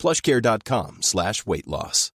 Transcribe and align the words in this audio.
plushcare.com 0.00 0.98
slash 1.02 1.46
weight 1.46 1.66
loss. 1.66 2.10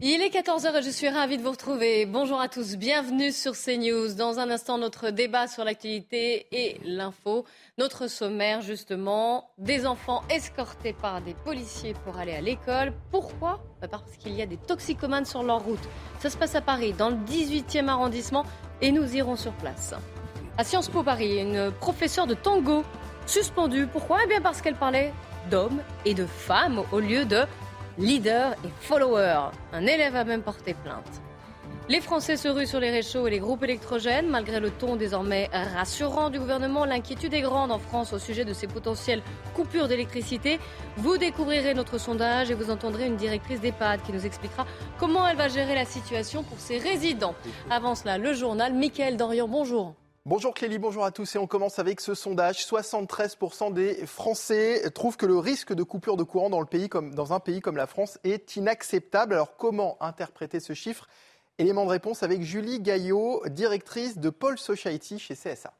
Il 0.00 0.20
est 0.22 0.28
14h 0.28 0.76
et 0.76 0.82
je 0.82 0.90
suis 0.90 1.08
ravie 1.08 1.38
de 1.38 1.42
vous 1.42 1.52
retrouver. 1.52 2.04
Bonjour 2.04 2.40
à 2.40 2.48
tous, 2.48 2.76
bienvenue 2.76 3.30
sur 3.30 3.52
CNews. 3.52 4.14
Dans 4.14 4.40
un 4.40 4.50
instant, 4.50 4.76
notre 4.76 5.10
débat 5.10 5.46
sur 5.46 5.64
l'actualité 5.64 6.48
et 6.50 6.80
l'info. 6.84 7.44
Notre 7.78 8.08
sommaire, 8.08 8.60
justement, 8.60 9.50
des 9.56 9.86
enfants 9.86 10.22
escortés 10.28 10.92
par 10.92 11.22
des 11.22 11.34
policiers 11.34 11.94
pour 12.04 12.18
aller 12.18 12.34
à 12.34 12.40
l'école. 12.40 12.92
Pourquoi? 13.12 13.62
Bah, 13.80 13.86
Parce 13.86 14.16
qu'il 14.18 14.34
y 14.34 14.42
a 14.42 14.46
des 14.46 14.56
toxicomanes 14.56 15.26
sur 15.26 15.44
leur 15.44 15.62
route. 15.62 15.88
Ça 16.18 16.28
se 16.28 16.36
passe 16.36 16.56
à 16.56 16.60
Paris, 16.60 16.92
dans 16.92 17.10
le 17.10 17.16
18e 17.16 17.86
arrondissement, 17.86 18.44
et 18.82 18.90
nous 18.90 19.14
irons 19.14 19.36
sur 19.36 19.52
place. 19.52 19.94
À 20.58 20.64
Sciences 20.64 20.88
Po 20.88 21.04
Paris, 21.04 21.40
une 21.40 21.70
professeure 21.70 22.26
de 22.26 22.34
tango 22.34 22.82
suspendue. 23.26 23.86
Pourquoi? 23.86 24.18
Eh 24.24 24.26
bien 24.26 24.40
parce 24.40 24.60
qu'elle 24.60 24.76
parlait 24.76 25.12
d'hommes 25.50 25.80
et 26.04 26.14
de 26.14 26.26
femmes 26.26 26.82
au 26.92 27.00
lieu 27.00 27.24
de 27.24 27.42
leader 27.98 28.52
et 28.64 28.70
follower. 28.80 29.50
Un 29.72 29.86
élève 29.86 30.16
a 30.16 30.24
même 30.24 30.42
porté 30.42 30.74
plainte. 30.74 31.22
Les 31.86 32.00
Français 32.00 32.38
se 32.38 32.48
ruent 32.48 32.66
sur 32.66 32.80
les 32.80 32.90
réchauds 32.90 33.26
et 33.26 33.30
les 33.30 33.38
groupes 33.38 33.62
électrogènes. 33.62 34.26
Malgré 34.30 34.58
le 34.58 34.70
ton 34.70 34.96
désormais 34.96 35.50
rassurant 35.52 36.30
du 36.30 36.38
gouvernement, 36.38 36.86
l'inquiétude 36.86 37.34
est 37.34 37.42
grande 37.42 37.70
en 37.70 37.78
France 37.78 38.14
au 38.14 38.18
sujet 38.18 38.46
de 38.46 38.54
ces 38.54 38.66
potentielles 38.66 39.22
coupures 39.54 39.86
d'électricité. 39.86 40.58
Vous 40.96 41.18
découvrirez 41.18 41.74
notre 41.74 41.98
sondage 41.98 42.50
et 42.50 42.54
vous 42.54 42.70
entendrez 42.70 43.06
une 43.06 43.16
directrice 43.16 43.60
d'EHPAD 43.60 44.00
qui 44.00 44.12
nous 44.12 44.24
expliquera 44.24 44.64
comment 44.98 45.28
elle 45.28 45.36
va 45.36 45.48
gérer 45.48 45.74
la 45.74 45.84
situation 45.84 46.42
pour 46.42 46.58
ses 46.58 46.78
résidents. 46.78 47.34
Avant 47.70 47.94
cela, 47.94 48.16
le 48.16 48.32
journal. 48.32 48.72
Michael 48.72 49.18
Dorian, 49.18 49.46
bonjour. 49.46 49.94
Bonjour 50.26 50.54
Clélie, 50.54 50.78
bonjour 50.78 51.04
à 51.04 51.10
tous 51.10 51.34
et 51.34 51.38
on 51.38 51.46
commence 51.46 51.78
avec 51.78 52.00
ce 52.00 52.14
sondage. 52.14 52.64
73% 52.64 53.74
des 53.74 54.06
Français 54.06 54.90
trouvent 54.92 55.18
que 55.18 55.26
le 55.26 55.36
risque 55.36 55.74
de 55.74 55.82
coupure 55.82 56.16
de 56.16 56.22
courant 56.22 56.48
dans, 56.48 56.60
le 56.60 56.66
pays 56.66 56.88
comme, 56.88 57.14
un 57.14 57.40
pays 57.40 57.60
comme 57.60 57.76
la 57.76 57.86
France 57.86 58.18
est 58.24 58.56
inacceptable. 58.56 59.34
Alors 59.34 59.58
comment 59.58 60.02
interpréter 60.02 60.60
ce 60.60 60.72
chiffre? 60.72 61.08
Élément 61.58 61.84
de 61.84 61.90
réponse 61.90 62.22
avec 62.22 62.40
Julie 62.40 62.80
Gaillot, 62.80 63.42
directrice 63.50 64.16
de 64.16 64.30
Paul 64.30 64.56
Society 64.56 65.18
chez 65.18 65.34
CSA. 65.34 65.76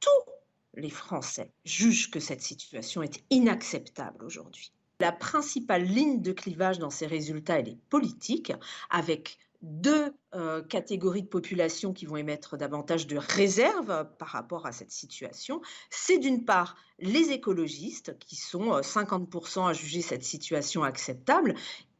Tous 0.00 0.32
les 0.74 0.90
Français 0.90 1.52
jugent 1.64 2.10
que 2.10 2.18
cette 2.18 2.42
situation 2.42 3.00
est 3.04 3.22
inacceptable 3.30 4.24
aujourd'hui. 4.24 4.72
La 4.98 5.12
principale 5.12 5.84
ligne 5.84 6.20
de 6.20 6.32
clivage 6.32 6.80
dans 6.80 6.90
ces 6.90 7.06
résultats, 7.06 7.60
elle 7.60 7.68
est 7.68 7.78
politique, 7.90 8.52
avec 8.90 9.38
deux 9.62 10.12
euh, 10.34 10.62
catégories 10.62 11.22
de 11.22 11.28
population 11.28 11.92
qui 11.92 12.06
vont 12.06 12.16
émettre 12.16 12.56
davantage 12.56 13.06
de 13.06 13.16
réserves 13.16 14.08
par 14.18 14.28
rapport 14.28 14.66
à 14.66 14.72
cette 14.72 14.90
situation. 14.90 15.60
C'est 15.90 16.18
d'une 16.18 16.44
part 16.44 16.76
les 16.98 17.30
écologistes, 17.30 18.18
qui 18.18 18.36
sont 18.36 18.80
50% 18.80 19.58
euh, 19.58 19.62
à 19.64 19.72
juger 19.72 20.02
cette 20.02 20.24
situation 20.24 20.82
acceptable, 20.82 21.54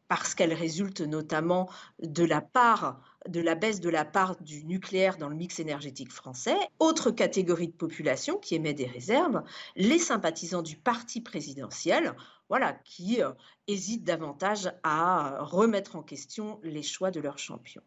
parce 0.08 0.34
qu'elle 0.34 0.53
résulte 0.53 1.03
notamment 1.03 1.70
de 2.03 2.25
la 2.25 2.44
de 3.28 3.41
la 3.41 3.55
baisse 3.55 3.81
de 3.81 3.91
la 3.91 4.05
part 4.05 4.41
du 4.41 4.64
nucléaire 4.64 5.19
dans 5.19 5.28
le 5.28 5.36
mix 5.36 5.60
énergétique 5.60 6.10
français. 6.10 6.56
Autre 6.81 7.12
catégorie 7.12 7.69
de 7.69 7.72
population 7.72 8.37
qui 8.37 8.56
émet 8.56 8.75
des 8.75 8.87
réserves, 8.87 9.44
les 9.76 10.00
sympathisants 10.00 10.62
du 10.62 10.76
parti 10.76 11.20
présidentiel, 11.20 12.16
voilà, 12.50 12.72
qui 12.84 13.22
euh, 13.22 13.31
hésitent 13.69 14.03
davantage 14.03 14.72
à 14.83 15.38
remettre 15.38 15.94
en 15.94 16.03
question 16.03 16.59
les 16.65 16.83
choix 16.83 17.12
de 17.12 17.21
leurs 17.21 17.38
champions. 17.38 17.83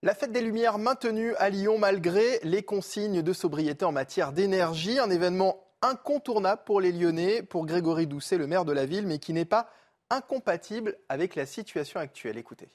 La 0.00 0.14
fête 0.14 0.30
des 0.30 0.40
Lumières 0.40 0.78
maintenue 0.78 1.34
à 1.34 1.50
Lyon 1.50 1.76
malgré 1.76 2.38
les 2.44 2.62
consignes 2.62 3.20
de 3.20 3.32
sobriété 3.32 3.84
en 3.84 3.90
matière 3.90 4.32
d'énergie, 4.32 5.00
un 5.00 5.10
événement 5.10 5.60
incontournable 5.82 6.62
pour 6.64 6.80
les 6.80 6.92
Lyonnais, 6.92 7.42
pour 7.42 7.66
Grégory 7.66 8.06
Doucet, 8.06 8.38
le 8.38 8.46
maire 8.46 8.64
de 8.64 8.72
la 8.72 8.86
ville, 8.86 9.08
mais 9.08 9.18
qui 9.18 9.32
n'est 9.32 9.44
pas 9.44 9.68
incompatible 10.08 10.96
avec 11.08 11.34
la 11.34 11.44
situation 11.44 11.98
actuelle. 11.98 12.38
Écoutez. 12.38 12.68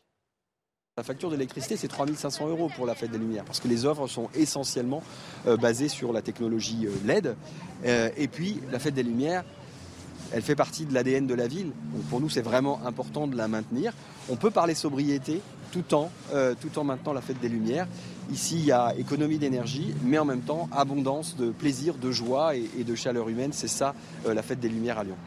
La 0.98 1.04
facture 1.04 1.32
d'électricité, 1.32 1.78
c'est 1.78 1.88
3500 1.88 2.50
euros 2.50 2.70
pour 2.76 2.86
la 2.86 2.94
fête 2.94 3.10
des 3.10 3.18
Lumières, 3.18 3.46
parce 3.46 3.62
que 3.62 3.70
les 3.70 3.86
offres 3.86 4.08
sont 4.08 4.30
essentiellement 4.36 5.02
euh, 5.48 5.56
basées 5.56 5.88
sur 5.88 6.12
la 6.12 6.22
technologie 6.22 6.88
euh, 6.88 6.94
LED. 7.06 7.36
et 8.18 8.28
puis, 8.28 8.62
la 8.70 8.80
fête 8.80 8.94
des 8.94 9.02
Lumières, 9.02 9.44
elle 10.34 10.42
fait 10.42 10.56
partie 10.56 10.86
de 10.86 10.94
l'ADN 10.94 11.28
de 11.28 11.34
la 11.34 11.48
ville. 11.48 11.72
pour 12.10 12.20
nous, 12.20 12.30
c'est 12.30 12.42
vraiment 12.42 12.82
important 12.86 13.28
de 13.28 13.38
la 13.38 13.48
maintenir. 13.48 13.94
On 14.30 14.36
peut 14.36 14.52
parler 14.52 14.74
sobriété 14.74 15.42
tout 15.72 15.94
en, 15.94 16.12
euh, 16.34 16.54
tout 16.60 16.78
en 16.78 16.84
maintenant 16.84 17.14
la 17.14 17.22
fête 17.22 17.40
des 17.40 17.50
Lumières. 17.50 17.88
Ici, 18.32 18.56
il 18.60 18.66
y 18.66 18.72
a 18.72 18.94
économie 18.98 19.38
d'énergie, 19.38 19.94
mais 20.04 20.18
en 20.18 20.26
même 20.26 20.42
temps, 20.42 20.70
abondance 20.72 21.36
de 21.36 21.52
plaisir, 21.52 21.96
de 21.96 22.12
joie 22.12 22.56
et, 22.56 22.84
de 22.84 22.96
chaleur 22.96 23.30
humaine. 23.30 23.52
C'est 23.54 23.68
ça, 23.68 23.94
euh, 24.28 24.34
la 24.34 24.44
fête 24.44 24.60
des 24.60 24.70
Lumières 24.70 25.00
à 25.00 25.04
Lyon. 25.04 25.18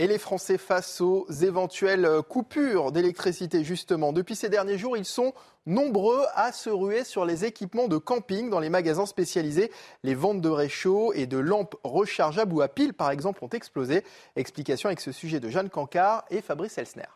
Et 0.00 0.06
les 0.06 0.18
Français 0.18 0.58
face 0.58 1.00
aux 1.00 1.26
éventuelles 1.28 2.08
coupures 2.28 2.92
d'électricité, 2.92 3.64
justement. 3.64 4.12
Depuis 4.12 4.36
ces 4.36 4.48
derniers 4.48 4.78
jours, 4.78 4.96
ils 4.96 5.04
sont 5.04 5.34
nombreux 5.66 6.24
à 6.34 6.52
se 6.52 6.70
ruer 6.70 7.02
sur 7.02 7.24
les 7.24 7.44
équipements 7.44 7.88
de 7.88 7.96
camping 7.96 8.48
dans 8.48 8.60
les 8.60 8.70
magasins 8.70 9.06
spécialisés. 9.06 9.72
Les 10.04 10.14
ventes 10.14 10.40
de 10.40 10.48
réchaud 10.48 11.12
et 11.14 11.26
de 11.26 11.36
lampes 11.36 11.74
rechargeables 11.82 12.52
ou 12.52 12.60
à 12.60 12.68
piles, 12.68 12.94
par 12.94 13.10
exemple, 13.10 13.42
ont 13.42 13.48
explosé. 13.48 14.04
Explication 14.36 14.86
avec 14.86 15.00
ce 15.00 15.10
sujet 15.10 15.40
de 15.40 15.48
Jeanne 15.48 15.68
Cancard 15.68 16.24
et 16.30 16.42
Fabrice 16.42 16.78
Elsner. 16.78 17.08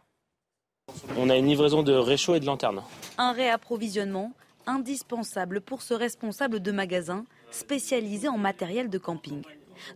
On 1.17 1.31
a 1.31 1.37
une 1.37 1.47
livraison 1.47 1.85
de 1.85 1.93
réchaud 1.93 2.35
et 2.35 2.41
de 2.41 2.47
lanternes. 2.47 2.83
Un 3.17 3.31
réapprovisionnement 3.31 4.33
indispensable 4.67 5.61
pour 5.61 5.83
ce 5.83 5.95
responsable 5.95 6.61
de 6.61 6.73
magasin 6.73 7.25
spécialisé 7.53 8.29
en 8.29 8.39
matériel 8.39 8.91
de 8.91 8.99
camping. 8.99 9.43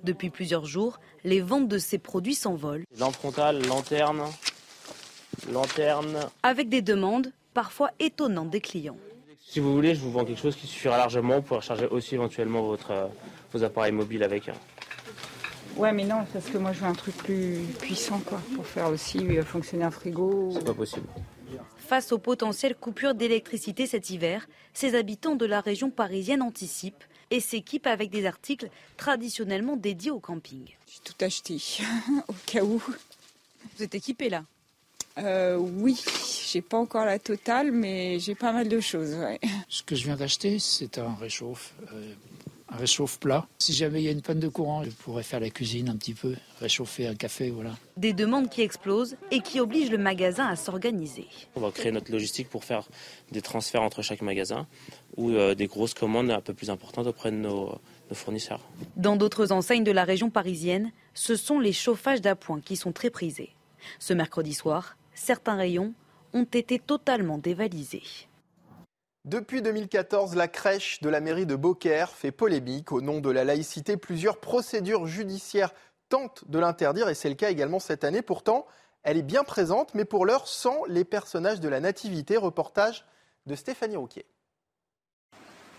Depuis 0.04 0.30
plusieurs 0.30 0.66
jours, 0.66 1.00
les 1.24 1.40
ventes 1.40 1.68
de 1.68 1.78
ces 1.78 1.98
produits 1.98 2.34
s'envolent. 2.34 2.84
Lampe 2.98 3.14
frontale, 3.14 3.66
lanterne, 3.66 4.22
lanterne. 5.52 6.18
Avec 6.42 6.68
des 6.68 6.82
demandes 6.82 7.32
parfois 7.54 7.90
étonnantes 7.98 8.50
des 8.50 8.60
clients. 8.60 8.98
Si 9.48 9.60
vous 9.60 9.72
voulez, 9.72 9.94
je 9.94 10.00
vous 10.00 10.10
vends 10.10 10.24
quelque 10.24 10.40
chose 10.40 10.56
qui 10.56 10.66
suffira 10.66 10.98
largement 10.98 11.40
pour 11.40 11.62
charger 11.62 11.86
aussi 11.86 12.14
éventuellement 12.14 12.62
votre, 12.62 12.90
euh, 12.90 13.06
vos 13.52 13.62
appareils 13.62 13.92
mobiles 13.92 14.24
avec. 14.24 14.50
Ouais, 15.76 15.92
mais 15.92 16.04
non, 16.04 16.24
parce 16.32 16.46
que 16.46 16.58
moi 16.58 16.72
je 16.72 16.80
veux 16.80 16.86
un 16.86 16.94
truc 16.94 17.16
plus 17.16 17.60
puissant, 17.78 18.18
quoi, 18.20 18.40
pour 18.54 18.66
faire 18.66 18.88
aussi 18.88 19.18
euh, 19.18 19.42
fonctionner 19.42 19.84
un 19.84 19.90
frigo. 19.90 20.50
C'est 20.52 20.64
pas 20.64 20.74
possible. 20.74 21.06
Face 21.76 22.10
aux 22.10 22.18
potentielles 22.18 22.74
coupures 22.74 23.14
d'électricité 23.14 23.86
cet 23.86 24.10
hiver, 24.10 24.48
ces 24.74 24.96
habitants 24.96 25.36
de 25.36 25.46
la 25.46 25.60
région 25.60 25.90
parisienne 25.90 26.42
anticipent 26.42 27.04
et 27.30 27.40
s'équipe 27.40 27.86
avec 27.86 28.10
des 28.10 28.26
articles 28.26 28.68
traditionnellement 28.96 29.76
dédiés 29.76 30.10
au 30.10 30.20
camping. 30.20 30.64
J'ai 30.86 31.00
tout 31.04 31.24
acheté, 31.24 31.58
au 32.28 32.34
cas 32.46 32.62
où. 32.62 32.82
Vous 33.76 33.82
êtes 33.82 33.94
équipé 33.94 34.28
là? 34.28 34.44
Euh, 35.18 35.56
Oui, 35.56 36.02
j'ai 36.52 36.62
pas 36.62 36.78
encore 36.78 37.04
la 37.04 37.18
totale, 37.18 37.72
mais 37.72 38.18
j'ai 38.20 38.34
pas 38.34 38.52
mal 38.52 38.68
de 38.68 38.80
choses. 38.80 39.16
Ce 39.68 39.82
que 39.82 39.94
je 39.96 40.04
viens 40.04 40.16
d'acheter, 40.16 40.58
c'est 40.58 40.98
un 40.98 41.14
réchauffe. 41.14 41.74
Euh, 41.92 42.12
un 42.68 42.76
réchauffe 42.76 43.18
plat. 43.20 43.46
Si 43.58 43.72
jamais 43.72 44.00
il 44.02 44.04
y 44.04 44.08
a 44.08 44.10
une 44.10 44.22
panne 44.22 44.40
de 44.40 44.48
courant, 44.48 44.82
je 44.82 44.90
pourrais 44.90 45.22
faire 45.22 45.38
la 45.40 45.50
cuisine 45.50 45.88
un 45.88 45.96
petit 45.96 46.14
peu, 46.14 46.34
réchauffer 46.60 47.06
un 47.06 47.14
café, 47.14 47.50
voilà. 47.50 47.76
Des 47.96 48.12
demandes 48.12 48.50
qui 48.50 48.62
explosent 48.62 49.16
et 49.30 49.40
qui 49.40 49.60
obligent 49.60 49.90
le 49.90 49.98
magasin 49.98 50.46
à 50.46 50.56
s'organiser. 50.56 51.26
On 51.54 51.60
va 51.60 51.70
créer 51.70 51.92
notre 51.92 52.10
logistique 52.10 52.48
pour 52.48 52.64
faire 52.64 52.88
des 53.30 53.40
transferts 53.40 53.82
entre 53.82 54.02
chaque 54.02 54.20
magasin 54.20 54.66
ou 55.16 55.30
euh, 55.30 55.54
des 55.54 55.66
grosses 55.66 55.94
commandes 55.94 56.30
un 56.30 56.40
peu 56.40 56.54
plus 56.54 56.70
importantes 56.70 57.06
auprès 57.06 57.30
de 57.30 57.36
nos, 57.36 57.78
nos 58.10 58.14
fournisseurs. 58.14 58.60
Dans 58.96 59.16
d'autres 59.16 59.52
enseignes 59.52 59.84
de 59.84 59.92
la 59.92 60.04
région 60.04 60.30
parisienne, 60.30 60.92
ce 61.14 61.36
sont 61.36 61.58
les 61.58 61.72
chauffages 61.72 62.20
d'appoint 62.20 62.60
qui 62.60 62.76
sont 62.76 62.92
très 62.92 63.10
prisés. 63.10 63.50
Ce 63.98 64.12
mercredi 64.12 64.54
soir, 64.54 64.96
certains 65.14 65.56
rayons 65.56 65.94
ont 66.32 66.44
été 66.44 66.78
totalement 66.78 67.38
dévalisés. 67.38 68.02
Depuis 69.24 69.60
2014, 69.60 70.36
la 70.36 70.46
crèche 70.46 71.00
de 71.00 71.08
la 71.08 71.20
mairie 71.20 71.46
de 71.46 71.56
Beaucaire 71.56 72.10
fait 72.10 72.30
polémique. 72.30 72.92
Au 72.92 73.00
nom 73.00 73.20
de 73.20 73.30
la 73.30 73.42
laïcité, 73.42 73.96
plusieurs 73.96 74.38
procédures 74.38 75.06
judiciaires 75.06 75.74
tentent 76.08 76.44
de 76.48 76.60
l'interdire 76.60 77.08
et 77.08 77.14
c'est 77.14 77.28
le 77.28 77.34
cas 77.34 77.50
également 77.50 77.80
cette 77.80 78.04
année. 78.04 78.22
Pourtant, 78.22 78.66
elle 79.02 79.16
est 79.16 79.22
bien 79.22 79.42
présente, 79.42 79.94
mais 79.94 80.04
pour 80.04 80.26
l'heure 80.26 80.46
sans 80.46 80.84
les 80.84 81.04
personnages 81.04 81.58
de 81.58 81.68
la 81.68 81.80
nativité. 81.80 82.36
Reportage 82.36 83.04
de 83.46 83.56
Stéphanie 83.56 83.96
Rouquier. 83.96 84.26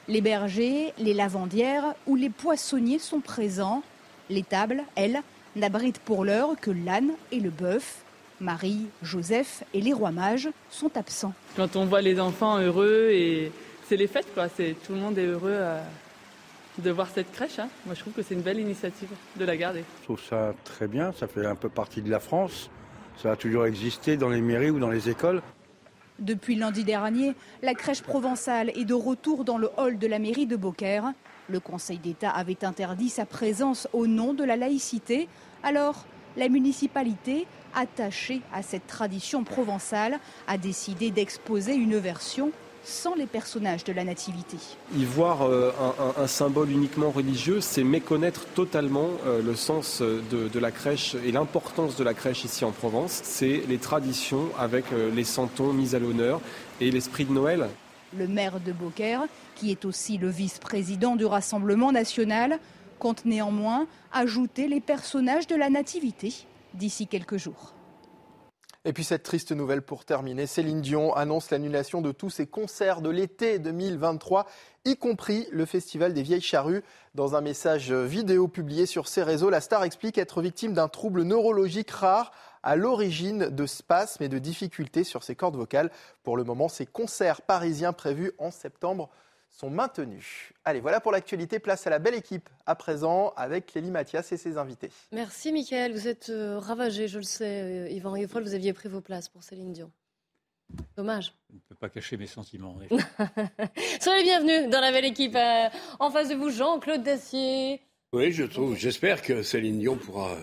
Les 0.10 0.22
bergers, 0.22 0.94
les 0.98 1.14
lavandières 1.14 1.94
ou 2.06 2.16
les 2.16 2.30
poissonniers 2.30 3.00
sont 3.00 3.20
présents. 3.20 3.84
Les 4.30 4.42
tables, 4.42 4.84
elles, 4.96 5.22
n'abritent 5.58 6.00
pour 6.00 6.24
l'heure 6.24 6.52
que 6.62 6.72
l'âne 6.72 7.12
et 7.34 7.42
le 7.42 7.50
bœuf. 7.50 8.04
Marie, 8.40 8.86
Joseph 9.02 9.64
et 9.74 9.82
les 9.82 9.92
rois 9.92 10.12
mages 10.12 10.48
sont 10.70 10.96
absents. 10.96 11.34
Quand 11.58 11.76
on 11.76 11.86
voit 11.86 12.02
les 12.02 12.22
enfants 12.22 12.58
heureux 12.60 13.10
et 13.12 13.52
c'est 13.90 13.98
les 13.98 14.08
fêtes, 14.08 14.34
quoi. 14.34 14.48
C'est 14.48 14.76
tout 14.86 14.94
le 14.94 15.00
monde 15.00 15.18
est 15.18 15.26
heureux 15.26 15.52
euh, 15.52 15.82
de 16.78 16.92
voir 16.92 17.10
cette 17.14 17.32
crèche. 17.34 17.60
Hein. 17.60 17.68
Moi, 17.86 17.94
je 17.94 18.00
trouve 18.00 18.14
que 18.14 18.22
c'est 18.22 18.36
une 18.36 18.42
belle 18.42 18.60
initiative 18.60 19.10
de 19.36 19.44
la 19.44 19.58
garder. 19.58 19.84
Je 20.00 20.04
trouve 20.06 20.22
ça 20.24 20.54
très 20.64 20.88
bien. 20.88 21.12
Ça 21.20 21.28
fait 21.28 21.46
un 21.46 21.56
peu 21.56 21.68
partie 21.68 22.02
de 22.02 22.10
la 22.10 22.22
France. 22.22 22.70
Ça 23.22 23.32
a 23.32 23.36
toujours 23.36 23.66
existé 23.66 24.16
dans 24.16 24.30
les 24.30 24.42
mairies 24.42 24.70
ou 24.70 24.80
dans 24.80 24.92
les 24.92 25.10
écoles. 25.10 25.42
Depuis 26.20 26.56
lundi 26.56 26.84
dernier, 26.84 27.36
la 27.62 27.76
crèche 27.76 28.02
provençale 28.02 28.72
est 28.72 28.86
de 28.86 28.96
retour 28.96 29.46
dans 29.46 29.60
le 29.60 29.70
hall 29.78 30.00
de 30.00 30.08
la 30.08 30.18
mairie 30.18 30.48
de 30.48 30.56
Beaucaire. 30.56 31.14
Le 31.48 31.60
Conseil 31.60 32.00
d'État 32.00 32.32
avait 32.32 32.66
interdit 32.66 33.10
sa 33.10 33.28
présence 33.28 33.88
au 33.94 34.08
nom 34.08 34.34
de 34.34 34.44
la 34.44 34.56
laïcité. 34.56 35.28
Alors, 35.62 36.06
la 36.36 36.50
municipalité, 36.50 37.46
attachée 37.76 38.42
à 38.52 38.64
cette 38.64 38.88
tradition 38.88 39.44
provençale, 39.44 40.20
a 40.48 40.58
décidé 40.58 41.12
d'exposer 41.12 41.76
une 41.76 41.98
version 41.98 42.52
sans 42.88 43.16
les 43.16 43.26
personnages 43.26 43.84
de 43.84 43.92
la 43.92 44.06
nativité. 44.06 44.58
Y 44.96 45.04
voir 45.04 45.42
euh, 45.42 45.72
un, 46.18 46.26
symbole 46.26 46.72
uniquement 46.72 47.12
religieux, 47.12 47.60
c'est 47.60 47.84
méconnaître 47.84 48.46
totalement 48.56 49.10
euh, 49.26 49.42
le 49.42 49.56
sens 49.56 50.02
de, 50.02 50.60
la 50.60 50.72
crèche 50.72 51.16
et 51.26 51.32
l'importance 51.34 51.98
de 51.98 52.04
la 52.04 52.14
crèche 52.14 52.46
ici 52.46 52.64
en 52.64 52.72
Provence. 52.72 53.20
C'est 53.24 53.64
les 53.68 53.78
traditions 53.78 54.50
avec 54.58 54.86
euh, 54.94 55.12
les 55.14 55.26
santons 55.26 55.74
mis 55.74 55.96
à 55.96 56.00
l'honneur 56.00 56.40
et 56.80 56.90
l'esprit 56.90 57.26
de 57.26 57.34
Noël. 57.34 57.68
Le 58.18 58.28
maire 58.28 58.62
de 58.62 58.72
Beaucaire, 58.72 59.24
qui 59.56 59.70
est 59.70 59.84
aussi 59.84 60.18
le 60.18 60.30
vice-président 60.30 61.18
du 61.18 61.26
Rassemblement 61.26 61.92
national, 61.92 62.58
compte 63.00 63.26
néanmoins 63.26 63.86
ajouter 64.14 64.70
les 64.70 64.80
personnages 64.80 65.48
de 65.48 65.56
la 65.56 65.70
nativité 65.70 66.34
d'ici 66.74 67.06
quelques 67.06 67.38
jours. 67.38 67.74
Et 68.88 68.94
puis 68.94 69.04
cette 69.04 69.24
triste 69.24 69.52
nouvelle 69.52 69.82
pour 69.82 70.06
terminer, 70.06 70.48
Céline 70.48 70.80
Dion 70.80 71.14
annonce 71.14 71.52
l'annulation 71.52 72.02
de 72.02 72.14
tous 72.14 72.30
ses 72.30 72.48
concerts 72.48 73.02
de 73.02 73.10
l'été 73.10 73.60
2023, 73.60 74.48
y 74.86 74.96
compris 74.96 75.46
le 75.52 75.66
Festival 75.66 76.14
des 76.14 76.22
Vieilles 76.22 76.40
Charrues. 76.40 76.86
Dans 77.14 77.36
un 77.36 77.42
message 77.42 77.92
vidéo 77.92 78.48
publié 78.48 78.86
sur 78.86 79.10
ses 79.10 79.24
réseaux, 79.24 79.50
la 79.50 79.60
star 79.60 79.84
explique 79.84 80.18
être 80.18 80.42
victime 80.42 80.72
d'un 80.72 80.88
trouble 80.88 81.24
neurologique 81.24 81.92
rare 81.92 82.32
à 82.64 82.78
l'origine 82.78 83.50
de 83.50 83.66
spasmes 83.66 84.24
et 84.24 84.30
de 84.30 84.40
difficultés 84.40 85.04
sur 85.04 85.22
ses 85.22 85.36
cordes 85.36 85.58
vocales. 85.58 85.92
Pour 86.24 86.38
le 86.38 86.46
moment, 86.46 86.70
ses 86.70 86.86
concerts 86.86 87.42
parisiens 87.42 87.92
prévus 87.92 88.32
en 88.38 88.52
septembre 88.52 89.10
sont 89.58 89.70
maintenus. 89.72 90.54
Allez, 90.66 90.80
voilà 90.80 91.00
pour 91.00 91.12
l'actualité. 91.12 91.60
Place 91.60 91.88
à 91.88 91.90
la 91.90 91.98
belle 91.98 92.14
équipe 92.14 92.48
à 92.68 92.76
présent 92.76 93.34
avec 93.36 93.74
Lélie 93.74 93.90
Mathias 93.90 94.32
et 94.32 94.38
ses 94.38 94.58
invités. 94.58 94.92
Merci 95.12 95.52
Mickaël, 95.52 95.94
vous 95.94 96.08
êtes 96.08 96.30
euh, 96.30 96.60
ravagé, 96.60 97.08
je 97.08 97.18
le 97.18 97.24
sais. 97.24 97.62
Euh, 97.64 97.90
Yvan 97.90 98.12
Rieffol, 98.12 98.44
vous 98.44 98.54
aviez 98.54 98.74
pris 98.74 98.88
vos 98.88 99.02
places 99.02 99.30
pour 99.30 99.44
Céline 99.44 99.74
Dion. 99.74 99.92
Dommage. 100.96 101.34
Je 101.50 101.56
ne 101.56 101.60
peux 101.70 101.76
pas 101.76 101.90
cacher 101.90 102.18
mes 102.18 102.28
sentiments. 102.28 102.78
Soyez 104.00 104.24
bienvenus 104.24 104.70
dans 104.70 104.82
la 104.82 104.92
belle 104.92 105.06
équipe. 105.06 105.36
Euh, 105.36 105.70
en 106.00 106.12
face 106.12 106.30
de 106.30 106.36
vous, 106.36 106.52
Jean-Claude 106.52 107.02
Dacier. 107.02 107.82
Oui, 108.14 108.32
je 108.32 108.44
trouve. 108.44 108.76
J'espère 108.76 109.24
que 109.24 109.42
Céline 109.42 109.80
Dion 109.80 109.98
pourra 109.98 110.38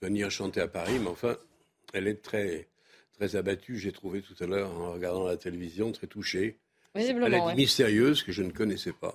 venir 0.00 0.30
chanter 0.30 0.60
à 0.60 0.68
Paris, 0.68 0.98
mais 0.98 1.08
enfin, 1.08 1.36
elle 1.92 2.08
est 2.08 2.22
très, 2.22 2.68
très 3.12 3.36
abattue. 3.36 3.78
J'ai 3.78 3.92
trouvé 3.92 4.22
tout 4.22 4.34
à 4.42 4.46
l'heure 4.46 4.70
en 4.80 4.92
regardant 4.92 5.24
la 5.24 5.36
télévision, 5.36 5.92
très 5.92 6.06
touchée. 6.06 6.58
Elle 6.94 7.34
est 7.34 7.54
mystérieuse 7.54 8.22
que 8.22 8.32
je 8.32 8.42
ne 8.42 8.50
connaissais 8.50 8.92
pas. 8.92 9.14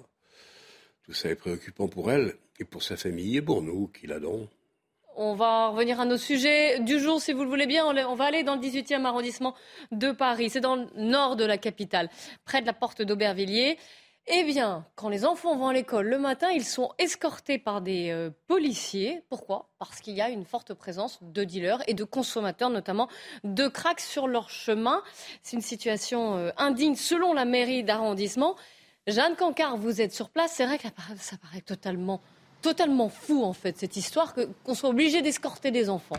Tout 1.06 1.14
ça 1.14 1.30
est 1.30 1.36
préoccupant 1.36 1.88
pour 1.88 2.12
elle 2.12 2.36
et 2.60 2.66
pour 2.66 2.84
sa 2.84 2.98
famille 2.98 3.38
et 3.38 3.42
pour 3.42 3.62
nous 3.62 3.88
qui 3.88 4.06
l'adorons. 4.06 4.48
On 5.16 5.34
va 5.34 5.70
revenir 5.70 6.00
à 6.00 6.06
nos 6.06 6.18
sujets 6.18 6.80
du 6.80 7.00
jour, 7.00 7.20
si 7.20 7.34
vous 7.34 7.44
le 7.44 7.50
voulez 7.50 7.68
bien. 7.68 7.86
On 7.86 8.16
va 8.16 8.26
aller 8.26 8.44
dans 8.44 8.56
le 8.56 8.62
18e 8.62 9.04
arrondissement 9.04 9.54
de 9.92 10.12
Paris. 10.12 10.50
C'est 10.50 10.62
dans 10.62 10.76
le 10.76 10.88
nord 10.96 11.36
de 11.36 11.44
la 11.44 11.58
capitale, 11.58 12.10
près 12.46 12.62
de 12.62 12.66
la 12.66 12.74
porte 12.74 13.02
d'Aubervilliers. 13.02 13.78
Eh 14.32 14.44
bien, 14.44 14.86
quand 14.94 15.10
les 15.10 15.26
enfants 15.26 15.56
vont 15.58 15.70
à 15.70 15.74
l'école 15.74 16.06
le 16.06 16.20
matin, 16.20 16.52
ils 16.52 16.64
sont 16.64 16.92
escortés 17.00 17.58
par 17.58 17.82
des 17.82 18.12
euh, 18.12 18.30
policiers. 18.46 19.24
Pourquoi? 19.28 19.72
Parce 19.80 20.02
qu'il 20.02 20.14
y 20.14 20.22
a 20.22 20.30
une 20.30 20.46
forte 20.46 20.76
présence 20.76 21.18
de 21.24 21.44
dealers 21.44 21.82
et 21.88 21.96
de 21.96 22.04
consommateurs, 22.04 22.70
notamment 22.70 23.10
de 23.44 23.68
crack 23.68 24.00
sur 24.00 24.28
leur 24.28 24.52
chemin. 24.52 25.02
C'est 25.42 25.56
une 25.56 25.64
situation 25.64 26.38
euh, 26.38 26.52
indigne 26.58 26.94
selon 26.94 27.34
la 27.34 27.46
mairie 27.46 27.84
d'arrondissement. 27.84 28.56
Jeanne 29.08 29.36
Cancard, 29.36 29.78
vous 29.78 30.00
êtes 30.00 30.14
sur 30.14 30.30
place. 30.30 30.52
C'est 30.54 30.66
vrai 30.68 30.78
que 30.78 30.90
ça 31.18 31.38
paraît 31.38 31.62
totalement, 31.62 32.22
totalement 32.62 33.10
fou, 33.10 33.44
en 33.44 33.54
fait, 33.54 33.80
cette 33.80 33.98
histoire, 33.98 34.36
qu'on 34.64 34.76
soit 34.76 34.90
obligé 34.90 35.24
d'escorter 35.24 35.72
des 35.72 35.90
enfants. 35.90 36.18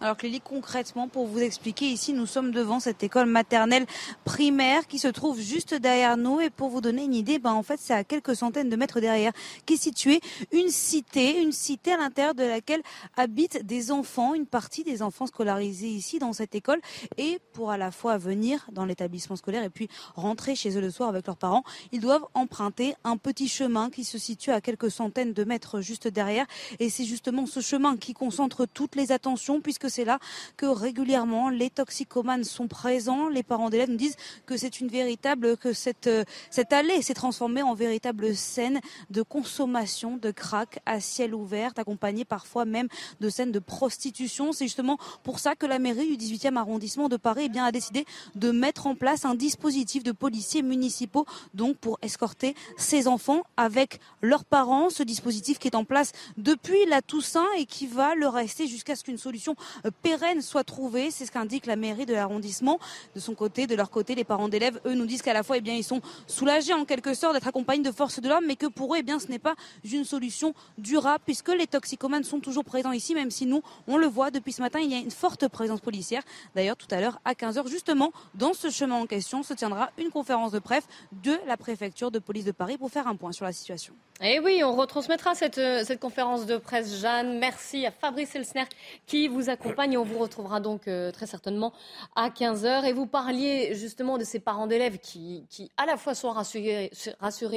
Alors 0.00 0.16
Clélie, 0.16 0.40
concrètement, 0.40 1.08
pour 1.08 1.26
vous 1.26 1.40
expliquer, 1.40 1.86
ici 1.86 2.12
nous 2.12 2.26
sommes 2.26 2.52
devant 2.52 2.78
cette 2.78 3.02
école 3.02 3.26
maternelle 3.26 3.84
primaire 4.24 4.86
qui 4.86 5.00
se 5.00 5.08
trouve 5.08 5.40
juste 5.40 5.74
derrière 5.74 6.16
nous. 6.16 6.40
Et 6.40 6.50
pour 6.50 6.68
vous 6.68 6.80
donner 6.80 7.02
une 7.02 7.14
idée, 7.14 7.40
ben, 7.40 7.52
en 7.52 7.64
fait 7.64 7.80
c'est 7.80 7.94
à 7.94 8.04
quelques 8.04 8.36
centaines 8.36 8.68
de 8.68 8.76
mètres 8.76 9.00
derrière 9.00 9.32
qui 9.66 9.74
est 9.74 9.82
située 9.82 10.20
une 10.52 10.68
cité, 10.68 11.42
une 11.42 11.50
cité 11.50 11.94
à 11.94 11.96
l'intérieur 11.96 12.36
de 12.36 12.44
laquelle 12.44 12.82
habitent 13.16 13.66
des 13.66 13.90
enfants, 13.90 14.34
une 14.34 14.46
partie 14.46 14.84
des 14.84 15.02
enfants 15.02 15.26
scolarisés 15.26 15.88
ici 15.88 16.20
dans 16.20 16.32
cette 16.32 16.54
école. 16.54 16.80
Et 17.16 17.40
pour 17.52 17.72
à 17.72 17.76
la 17.76 17.90
fois 17.90 18.18
venir 18.18 18.68
dans 18.70 18.84
l'établissement 18.84 19.34
scolaire 19.34 19.64
et 19.64 19.70
puis 19.70 19.88
rentrer 20.14 20.54
chez 20.54 20.76
eux 20.76 20.80
le 20.80 20.92
soir 20.92 21.08
avec 21.08 21.26
leurs 21.26 21.36
parents, 21.36 21.64
ils 21.90 22.00
doivent 22.00 22.26
emprunter 22.34 22.94
un 23.02 23.16
petit 23.16 23.48
chemin 23.48 23.90
qui 23.90 24.04
se 24.04 24.16
situe 24.16 24.52
à 24.52 24.60
quelques 24.60 24.92
centaines 24.92 25.32
de 25.32 25.42
mètres 25.42 25.80
juste 25.80 26.06
derrière. 26.06 26.46
Et 26.78 26.88
c'est 26.88 27.04
justement 27.04 27.46
ce 27.46 27.58
chemin 27.58 27.96
qui 27.96 28.14
concentre 28.14 28.64
toutes 28.64 28.94
les 28.94 29.10
attentions 29.10 29.60
puisque 29.60 29.87
c'est 29.88 30.04
là 30.04 30.18
que 30.56 30.66
régulièrement 30.66 31.48
les 31.48 31.70
toxicomanes 31.70 32.44
sont 32.44 32.68
présents. 32.68 33.28
Les 33.28 33.42
parents 33.42 33.70
d'élèves 33.70 33.90
nous 33.90 33.96
disent 33.96 34.16
que 34.46 34.56
c'est 34.56 34.80
une 34.80 34.88
véritable, 34.88 35.56
que 35.56 35.72
cette, 35.72 36.06
euh, 36.06 36.24
cette 36.50 36.72
allée 36.72 37.02
s'est 37.02 37.14
transformée 37.14 37.62
en 37.62 37.74
véritable 37.74 38.34
scène 38.34 38.80
de 39.10 39.22
consommation 39.22 40.16
de 40.16 40.30
crack 40.30 40.80
à 40.86 41.00
ciel 41.00 41.34
ouvert, 41.34 41.72
accompagnée 41.76 42.24
parfois 42.24 42.64
même 42.64 42.88
de 43.20 43.28
scènes 43.28 43.52
de 43.52 43.58
prostitution. 43.58 44.52
C'est 44.52 44.66
justement 44.66 44.98
pour 45.22 45.38
ça 45.38 45.54
que 45.54 45.66
la 45.66 45.78
mairie 45.78 46.16
du 46.16 46.24
18e 46.24 46.56
arrondissement 46.56 47.08
de 47.08 47.16
Paris 47.16 47.44
eh 47.46 47.48
bien, 47.48 47.64
a 47.64 47.72
décidé 47.72 48.04
de 48.34 48.50
mettre 48.50 48.86
en 48.86 48.94
place 48.94 49.24
un 49.24 49.34
dispositif 49.34 50.02
de 50.02 50.12
policiers 50.12 50.62
municipaux 50.62 51.26
donc 51.54 51.76
pour 51.76 51.98
escorter 52.02 52.54
ces 52.76 53.08
enfants 53.08 53.42
avec 53.56 54.00
leurs 54.22 54.44
parents. 54.44 54.90
Ce 54.90 55.02
dispositif 55.02 55.58
qui 55.58 55.68
est 55.68 55.76
en 55.76 55.84
place 55.84 56.12
depuis 56.36 56.84
la 56.86 57.02
Toussaint 57.02 57.46
et 57.56 57.66
qui 57.66 57.86
va 57.86 58.14
le 58.14 58.28
rester 58.28 58.66
jusqu'à 58.66 58.96
ce 58.96 59.04
qu'une 59.04 59.18
solution 59.18 59.54
pérenne 60.02 60.42
soit 60.42 60.64
trouvée. 60.64 61.10
C'est 61.10 61.26
ce 61.26 61.32
qu'indique 61.32 61.66
la 61.66 61.76
mairie 61.76 62.06
de 62.06 62.14
l'arrondissement. 62.14 62.78
De 63.14 63.20
son 63.20 63.34
côté, 63.34 63.66
de 63.66 63.74
leur 63.74 63.90
côté, 63.90 64.14
les 64.14 64.24
parents 64.24 64.48
d'élèves, 64.48 64.80
eux, 64.86 64.94
nous 64.94 65.06
disent 65.06 65.22
qu'à 65.22 65.32
la 65.34 65.42
fois, 65.42 65.56
eh 65.58 65.62
ils 65.64 65.84
sont 65.84 66.00
soulagés 66.26 66.72
en 66.72 66.84
quelque 66.84 67.14
sorte 67.14 67.34
d'être 67.34 67.48
accompagnés 67.48 67.82
de 67.82 67.92
forces 67.92 68.20
de 68.20 68.28
l'homme, 68.28 68.44
mais 68.46 68.56
que 68.56 68.66
pour 68.66 68.94
eux, 68.94 68.98
eh 68.98 69.18
ce 69.18 69.28
n'est 69.28 69.38
pas 69.38 69.54
une 69.84 70.04
solution 70.04 70.54
durable 70.76 71.22
puisque 71.24 71.48
les 71.48 71.66
toxicomanes 71.66 72.24
sont 72.24 72.40
toujours 72.40 72.64
présents 72.64 72.92
ici, 72.92 73.14
même 73.14 73.30
si 73.30 73.46
nous, 73.46 73.62
on 73.86 73.96
le 73.96 74.06
voit 74.06 74.30
depuis 74.30 74.52
ce 74.52 74.62
matin, 74.62 74.80
il 74.80 74.90
y 74.90 74.94
a 74.94 74.98
une 74.98 75.10
forte 75.10 75.48
présence 75.48 75.80
policière. 75.80 76.22
D'ailleurs, 76.54 76.76
tout 76.76 76.86
à 76.90 77.00
l'heure, 77.00 77.20
à 77.24 77.32
15h, 77.32 77.68
justement, 77.68 78.12
dans 78.34 78.54
ce 78.54 78.70
chemin 78.70 78.96
en 78.96 79.06
question, 79.06 79.42
se 79.42 79.54
tiendra 79.54 79.90
une 79.98 80.10
conférence 80.10 80.52
de 80.52 80.58
presse 80.58 80.84
de 81.12 81.38
la 81.46 81.56
préfecture 81.56 82.10
de 82.10 82.18
police 82.18 82.44
de 82.44 82.52
Paris 82.52 82.78
pour 82.78 82.90
faire 82.90 83.06
un 83.06 83.16
point 83.16 83.32
sur 83.32 83.44
la 83.44 83.52
situation. 83.52 83.94
Et 84.20 84.34
eh 84.34 84.40
oui, 84.40 84.64
on 84.64 84.74
retransmettra 84.74 85.36
cette, 85.36 85.58
euh, 85.58 85.84
cette 85.84 86.00
conférence 86.00 86.44
de 86.44 86.56
presse, 86.56 87.00
Jeanne. 87.00 87.38
Merci 87.38 87.86
à 87.86 87.92
Fabrice 87.92 88.34
Elsner 88.34 88.64
qui 89.06 89.28
vous 89.28 89.48
accompagne 89.48 89.96
on 89.96 90.02
vous 90.02 90.18
retrouvera 90.18 90.58
donc 90.58 90.88
euh, 90.88 91.12
très 91.12 91.26
certainement 91.28 91.72
à 92.16 92.28
15h. 92.28 92.84
Et 92.86 92.92
vous 92.92 93.06
parliez 93.06 93.76
justement 93.76 94.18
de 94.18 94.24
ces 94.24 94.40
parents 94.40 94.66
d'élèves 94.66 94.98
qui, 94.98 95.46
à 95.76 95.86
la 95.86 95.96
fois 95.96 96.16
sont 96.16 96.30
rassurés, 96.30 96.90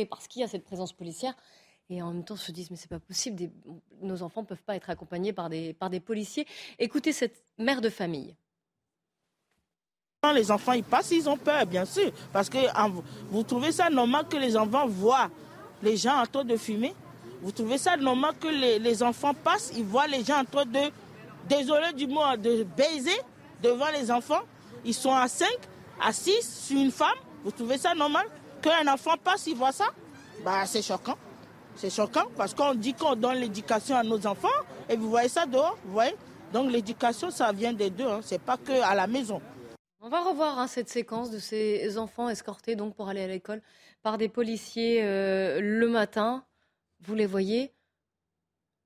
parce 0.06 0.28
qu'il 0.28 0.42
y 0.42 0.46
a 0.46 0.48
cette 0.48 0.64
présence 0.64 0.94
policière 0.94 1.34
et 1.90 2.04
en 2.04 2.14
même 2.14 2.24
temps 2.24 2.36
se 2.36 2.52
disent 2.52 2.70
mais 2.70 2.78
c'est 2.78 2.92
pas 2.92 3.00
possible, 3.00 3.50
nos 4.00 4.22
enfants 4.22 4.42
ne 4.42 4.46
peuvent 4.46 4.64
pas 4.64 4.76
être 4.76 4.92
accompagnés 4.92 5.34
par 5.34 5.50
des 5.50 6.00
policiers. 6.00 6.46
Écoutez 6.78 7.12
cette 7.12 7.44
mère 7.58 7.82
de 7.82 7.90
famille. 7.90 8.36
Les 10.36 10.52
enfants, 10.52 10.74
ils 10.74 10.84
passent, 10.84 11.10
ils 11.10 11.28
ont 11.28 11.38
peur, 11.38 11.66
bien 11.66 11.86
sûr. 11.86 12.12
Parce 12.32 12.48
que 12.48 12.60
vous 13.32 13.42
trouvez 13.42 13.72
ça 13.72 13.90
normal 13.90 14.28
que 14.30 14.38
les 14.38 14.56
enfants 14.56 14.86
voient 14.86 15.32
les 15.82 15.98
gens 15.98 16.22
en 16.22 16.26
train 16.26 16.44
de 16.44 16.58
fumer 16.58 16.94
Vous 17.42 17.52
trouvez 17.52 17.78
ça 17.78 17.98
normal 17.98 18.34
que 18.40 18.48
les, 18.48 19.04
enfants 19.04 19.34
passent, 19.34 19.72
ils 19.76 19.84
voient 19.84 20.08
les 20.08 20.24
gens 20.24 20.40
en 20.40 20.46
train 20.46 20.66
de 20.66 20.92
désolé 21.50 21.94
du 21.94 22.08
mot, 22.08 22.22
de 22.38 22.64
baiser 22.64 23.20
devant 23.62 23.90
les 23.94 24.12
enfants. 24.12 24.42
Ils 24.86 24.94
sont 24.94 25.14
à 25.14 25.28
5, 25.28 25.48
à 26.02 26.14
6 26.14 26.68
sur 26.68 26.80
une 26.80 26.92
femme. 26.92 27.10
Vous 27.44 27.52
trouvez 27.52 27.78
ça 27.78 27.94
normal 27.94 28.26
Qu'un 28.62 28.88
enfant 28.94 29.16
passe, 29.24 29.48
il 29.48 29.56
voit 29.56 29.72
ça? 29.72 29.86
Bah, 30.46 30.66
C'est 30.66 30.84
choquant. 30.84 31.18
C'est 31.76 31.90
choquant 31.90 32.26
parce 32.38 32.54
qu'on 32.54 32.76
dit 32.76 32.94
qu'on 32.94 33.16
donne 33.16 33.38
l'éducation 33.38 33.96
à 33.96 34.04
nos 34.04 34.26
enfants 34.28 34.50
et 34.90 34.96
vous 34.96 35.10
voyez 35.10 35.30
ça 35.30 35.46
dehors, 35.46 35.78
vous 35.86 35.94
voyez? 35.94 36.16
Donc 36.54 36.70
l'éducation, 36.70 37.32
ça 37.32 37.52
vient 37.52 37.74
des 37.74 37.90
deux, 37.90 38.08
hein. 38.08 38.20
c'est 38.22 38.42
pas 38.42 38.58
que 38.58 38.74
à 38.84 38.94
la 38.94 39.08
maison. 39.08 39.42
On 40.02 40.10
va 40.10 40.22
revoir 40.22 40.60
hein, 40.60 40.68
cette 40.68 40.90
séquence 40.90 41.32
de 41.32 41.40
ces 41.40 41.98
enfants 41.98 42.28
escortés 42.28 42.76
donc 42.76 42.96
pour 42.96 43.08
aller 43.08 43.24
à 43.24 43.28
l'école 43.28 43.62
par 44.04 44.18
des 44.18 44.30
policiers 44.30 45.04
euh, 45.04 45.60
le 45.62 45.88
matin. 45.88 46.46
vous 47.02 47.16
les 47.16 47.26
voyez. 47.26 47.74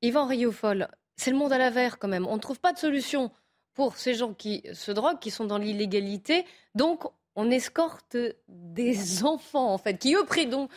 Yvan 0.02 0.26
Rioufol, 0.26 0.88
c'est 1.16 1.32
le 1.32 1.38
monde 1.38 1.54
à 1.54 1.58
l'envers 1.58 2.00
quand 2.00 2.08
même. 2.08 2.28
On 2.28 2.36
ne 2.36 2.42
trouve 2.42 2.60
pas 2.60 2.74
de 2.74 2.78
solution 2.78 3.32
pour 3.74 3.98
ces 3.98 4.14
gens 4.14 4.34
qui 4.34 4.64
se 4.74 4.92
droguent, 4.92 5.20
qui 5.20 5.32
sont 5.32 5.46
dans 5.46 5.58
l'illégalité. 5.58 6.46
Donc, 6.76 7.04
on 7.36 7.52
escorte 7.52 8.18
des 8.48 9.24
enfants, 9.24 9.74
en 9.74 9.78
fait, 9.78 9.98
qui 9.98 10.16
eux 10.16 10.26
paient 10.26 10.46
donc, 10.46 10.70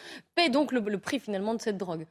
donc 0.50 0.72
le 0.72 0.98
prix 0.98 1.20
finalement 1.20 1.54
de 1.54 1.60
cette 1.60 1.76
drogue. 1.76 2.06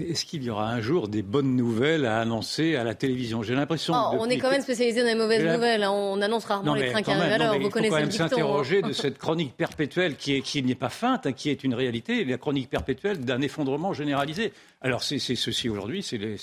Est-ce 0.00 0.24
qu'il 0.24 0.42
y 0.42 0.50
aura 0.50 0.70
un 0.70 0.80
jour 0.80 1.08
des 1.08 1.22
bonnes 1.22 1.56
nouvelles 1.56 2.06
à 2.06 2.20
annoncer 2.20 2.76
à 2.76 2.84
la 2.84 2.94
télévision? 2.94 3.42
J'ai 3.42 3.54
l'impression. 3.54 3.94
Oh, 3.96 4.16
on 4.18 4.28
est 4.28 4.38
quand 4.38 4.50
même 4.50 4.62
spécialisé 4.62 5.00
dans 5.00 5.06
les 5.06 5.14
mauvaises 5.14 5.44
nouvelles. 5.44 5.82
Hein. 5.82 5.90
On 5.90 6.20
annonce 6.20 6.44
rarement 6.44 6.74
les 6.74 6.90
trains 6.90 7.02
qui 7.02 7.10
arrivent 7.10 7.32
à 7.32 7.38
l'heure. 7.38 7.58
Vous 7.58 7.70
connaissez 7.70 7.90
quand 7.90 8.00
même 8.00 8.10
s'interroger 8.10 8.82
de 8.82 8.92
cette 8.92 9.18
chronique 9.18 9.56
perpétuelle 9.56 10.16
qui, 10.16 10.34
est, 10.36 10.40
qui 10.42 10.62
n'est 10.62 10.74
pas 10.74 10.88
feinte, 10.88 11.26
hein, 11.26 11.32
qui 11.32 11.50
est 11.50 11.64
une 11.64 11.74
réalité, 11.74 12.24
la 12.24 12.38
chronique 12.38 12.70
perpétuelle 12.70 13.20
d'un 13.24 13.40
effondrement 13.40 13.92
généralisé. 13.92 14.52
Alors 14.80 15.02
c'est 15.02 15.18
ceci 15.18 15.68
aujourd'hui, 15.68 16.02
c'est 16.02 16.18
le, 16.18 16.36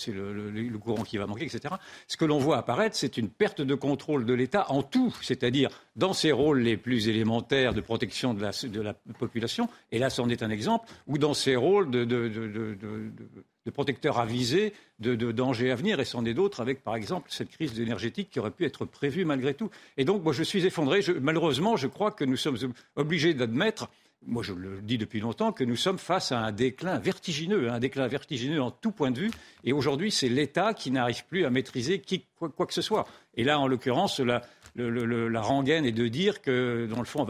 le, 0.51 0.77
courant 0.77 1.03
qui 1.03 1.17
va 1.17 1.25
manquer, 1.25 1.45
etc. 1.45 1.75
Ce 2.07 2.17
que 2.17 2.25
l'on 2.25 2.37
voit 2.37 2.57
apparaître, 2.57 2.95
c'est 2.95 3.17
une 3.17 3.29
perte 3.29 3.61
de 3.61 3.75
contrôle 3.75 4.25
de 4.25 4.33
l'État 4.33 4.65
en 4.69 4.83
tout, 4.83 5.15
c'est-à-dire 5.21 5.69
dans 5.95 6.13
ses 6.13 6.31
rôles 6.31 6.61
les 6.61 6.77
plus 6.77 7.07
élémentaires 7.07 7.73
de 7.73 7.81
protection 7.81 8.33
de 8.33 8.41
la, 8.81 8.93
population, 9.17 9.69
et 9.91 9.99
là 9.99 10.09
c'en 10.09 10.29
est 10.29 10.43
un 10.43 10.49
exemple, 10.49 10.89
ou 11.07 11.17
dans 11.17 11.33
ses 11.33 11.55
rôles 11.55 11.89
de, 11.89 12.03
de, 12.03 12.27
de, 12.27 13.71
protecteurs 13.71 14.19
avisés 14.19 14.73
de, 14.99 15.15
dangers 15.15 15.71
à 15.71 15.75
venir, 15.75 15.99
et 15.99 16.05
c'en 16.05 16.25
est 16.25 16.33
d'autres 16.33 16.61
avec, 16.61 16.83
par 16.83 16.95
exemple, 16.95 17.27
cette 17.31 17.49
crise 17.49 17.79
énergétique 17.79 18.29
qui 18.29 18.39
aurait 18.39 18.51
pu 18.51 18.65
être 18.65 18.85
prévue 18.85 19.25
malgré 19.25 19.53
tout. 19.53 19.69
Et 19.97 20.05
donc, 20.05 20.23
moi, 20.23 20.33
je 20.33 20.43
suis 20.43 20.65
effondré. 20.65 21.01
malheureusement, 21.21 21.75
je 21.75 21.87
crois 21.87 22.11
que 22.11 22.25
nous 22.25 22.37
sommes 22.37 22.57
obligés 22.95 23.33
d'admettre 23.33 23.89
moi 24.27 24.41
je 24.41 24.53
le 24.53 24.81
dis 24.81 24.97
depuis 24.97 25.19
longtemps, 25.19 25.51
que 25.51 25.63
nous 25.63 25.75
sommes 25.75 25.99
face 25.99 26.31
à 26.31 26.39
un 26.39 26.51
déclin 26.51 26.97
vertigineux, 26.97 27.69
un 27.69 27.79
déclin 27.79 28.07
vertigineux 28.07 28.59
en 28.59 28.71
tout 28.71 28.91
point 28.91 29.11
de 29.11 29.19
vue. 29.19 29.31
Et 29.63 29.71
aujourd'hui, 29.71 30.11
c'est 30.11 30.29
l'État 30.29 30.73
qui 30.73 30.89
n'arrive 30.89 31.25
plus 31.27 31.45
à 31.45 31.51
maîtriser 31.51 31.99
qui, 31.99 32.25
quoi, 32.39 32.65
que 32.65 32.73
ce 32.73 32.81
soit. 32.81 33.07
Et 33.35 33.43
là, 33.43 33.59
en 33.59 33.67
l'occurrence, 33.67 34.19
la, 34.19 34.41
la, 34.75 35.41
rengaine 35.41 35.85
est 35.85 35.91
de 35.91 36.07
dire 36.07 36.41
que, 36.41 36.87
dans 36.89 36.99
le 36.99 37.05
fond, 37.05 37.25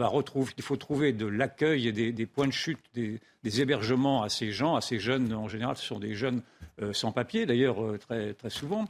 il 0.56 0.62
faut 0.62 0.76
trouver 0.76 1.12
de 1.12 1.26
l'accueil 1.26 1.88
et 1.88 1.92
des, 1.92 2.26
points 2.26 2.46
de 2.46 2.52
chute, 2.52 2.78
des, 2.94 3.20
hébergements 3.60 4.22
à 4.22 4.28
ces 4.28 4.50
gens, 4.50 4.74
à 4.74 4.80
ces 4.80 4.98
jeunes. 4.98 5.32
En 5.32 5.48
général, 5.48 5.76
ce 5.76 5.84
sont 5.84 5.98
des 5.98 6.14
jeunes 6.14 6.42
euh, 6.82 6.92
sans 6.92 7.12
papier, 7.12 7.46
d'ailleurs, 7.46 7.82
euh, 7.82 7.98
très, 7.98 8.34
très 8.34 8.50
souvent 8.50 8.86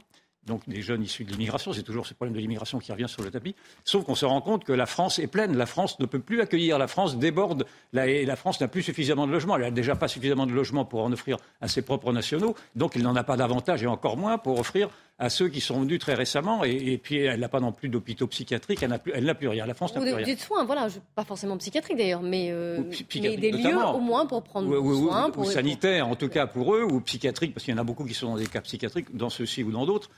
donc 0.47 0.67
des 0.67 0.81
jeunes 0.81 1.03
issus 1.03 1.25
de 1.25 1.31
l'immigration. 1.31 1.73
C'est 1.73 1.83
toujours 1.83 2.07
ce 2.07 2.13
problème 2.13 2.33
de 2.33 2.39
l'immigration 2.39 2.79
qui 2.79 2.91
revient 2.91 3.07
sur 3.07 3.21
le 3.21 3.29
tapis. 3.29 3.53
Sauf 3.83 4.05
qu'on 4.05 4.15
se 4.15 4.25
rend 4.25 4.41
compte 4.41 4.63
que 4.63 4.73
la 4.73 4.85
France 4.85 5.19
est 5.19 5.27
pleine. 5.27 5.55
La 5.55 5.65
France 5.65 5.99
ne 5.99 6.05
peut 6.05 6.19
plus 6.19 6.41
accueillir. 6.41 6.79
La 6.79 6.87
France 6.87 7.17
déborde. 7.17 7.65
et 7.93 8.25
la 8.25 8.35
France 8.35 8.59
n'a 8.59 8.67
plus 8.67 8.81
suffisamment 8.81 9.27
de 9.27 9.31
logements. 9.31 9.57
Elle 9.57 9.63
n'a 9.63 9.71
déjà 9.71 9.95
pas 9.95 10.07
suffisamment 10.07 10.47
de 10.47 10.53
logements 10.53 10.85
pour 10.85 11.03
en 11.03 11.11
offrir 11.11 11.37
à 11.61 11.67
ses 11.67 11.81
propres 11.81 12.13
nationaux. 12.13 12.55
Donc 12.75 12.95
il 12.95 13.03
n'en 13.03 13.15
a 13.15 13.23
pas 13.23 13.37
davantage 13.37 13.83
et 13.83 13.87
encore 13.87 14.17
moins 14.17 14.37
pour 14.37 14.59
offrir 14.59 14.89
à 15.19 15.29
ceux 15.29 15.49
qui 15.49 15.61
sont 15.61 15.81
venus 15.81 15.99
très 15.99 16.13
récemment. 16.13 16.63
Et, 16.63 16.97
puis 16.97 17.17
elle 17.17 17.39
n'a 17.39 17.49
pas 17.49 17.59
non 17.59 17.71
plus 17.71 17.89
d'hôpitaux 17.89 18.27
psychiatriques. 18.27 18.83
Elle 18.83 18.89
n'a 18.89 18.99
plus, 18.99 19.11
plus, 19.35 19.47
rien. 19.47 19.65
La 19.65 19.73
France 19.73 19.95
n'a 19.95 20.01
plus 20.01 20.13
rien. 20.13 20.25
Des 20.25 20.35
soins, 20.35 20.63
voilà. 20.65 20.87
Pas 21.15 21.23
forcément 21.23 21.57
psychiatriques 21.57 21.97
d'ailleurs, 21.97 22.21
mais, 22.21 22.49
euh, 22.51 22.83
des 23.13 23.51
lieux 23.51 23.77
au 23.77 23.99
moins 23.99 24.25
pour 24.25 24.43
prendre 24.43 24.67
soin. 24.69 25.31
Ou, 25.35 25.45
sanitaires, 25.45 26.07
en 26.07 26.15
tout 26.15 26.29
cas 26.29 26.47
pour 26.47 26.75
eux, 26.75 26.83
ou 26.83 27.01
psychiatriques, 27.01 27.53
parce 27.53 27.65
qu'il 27.65 27.73
y 27.73 27.77
en 27.77 27.81
a 27.81 27.83
beaucoup 27.83 28.05
qui 28.05 28.13
sont 28.13 28.27
dans 28.27 28.37
des 28.37 28.47
cas 28.47 28.61
psychiatriques, 28.61 29.15
dans 29.15 29.29
ceux-ci 29.29 29.63
ou 29.63 29.71
dans 29.71 29.85
d'autres. 29.85 30.09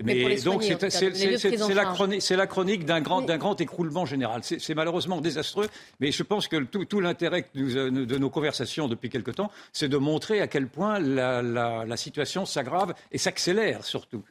Mais, 0.00 0.36
donc 0.42 0.62
c'est 0.62 1.74
la 1.74 1.84
chronique, 1.86 2.30
la 2.30 2.46
chronique 2.46 2.84
d'un 2.84 3.00
grand, 3.00 3.22
grand 3.22 3.60
écroulement 3.60 4.06
général. 4.06 4.42
C'est 4.44 4.74
malheureusement 4.74 5.20
désastreux, 5.20 5.66
mais 5.98 6.12
je 6.12 6.22
pense 6.22 6.46
que 6.46 6.56
tout, 6.62 7.00
l'intérêt 7.00 7.48
de 7.54 8.16
nos 8.16 8.30
conversations 8.30 8.86
depuis 8.86 9.08
quelque 9.08 9.32
temps, 9.32 9.50
c'est 9.72 9.88
de 9.88 9.96
montrer 9.96 10.40
à 10.40 10.46
quel 10.46 10.68
point 10.68 11.00
la, 11.00 11.42
la 11.42 11.96
situation 11.96 12.46
s'aggrave 12.46 12.94
et 13.10 13.18
s'accélère 13.18 13.84
surtout. 13.84 14.22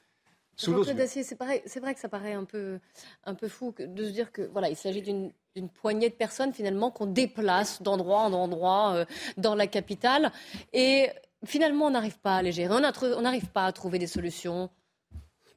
C'est 0.58 1.80
vrai 1.80 1.94
que 1.94 2.00
ça 2.00 2.10
paraît 2.10 2.34
un 2.34 2.44
peu, 2.44 2.80
un 3.26 3.36
peu 3.36 3.48
fou 3.48 3.74
de 3.78 4.06
se 4.06 4.10
dire 4.10 4.32
que 4.32 4.42
voilà, 4.42 4.70
il 4.70 4.76
s'agit 4.76 5.02
d'une 5.02 5.32
poignée 5.70 6.10
de 6.10 6.16
personnes 6.16 6.54
finalement 6.54 6.92
qu'on 6.92 7.06
déplace 7.06 7.82
d'endroit 7.82 8.22
en 8.22 8.34
endroit 8.34 8.94
euh, 8.96 9.06
dans 9.38 9.56
la 9.56 9.68
capitale 9.68 10.32
et 10.74 11.10
finalement 11.46 11.86
on 11.86 11.92
n'arrive 11.92 12.20
pas 12.20 12.38
à 12.38 12.42
les 12.42 12.52
gérer, 12.52 12.74
on 12.74 13.22
n'arrive 13.22 13.48
pas 13.48 13.66
à 13.66 13.72
trouver 13.72 14.00
des 14.00 14.08
solutions. 14.08 14.70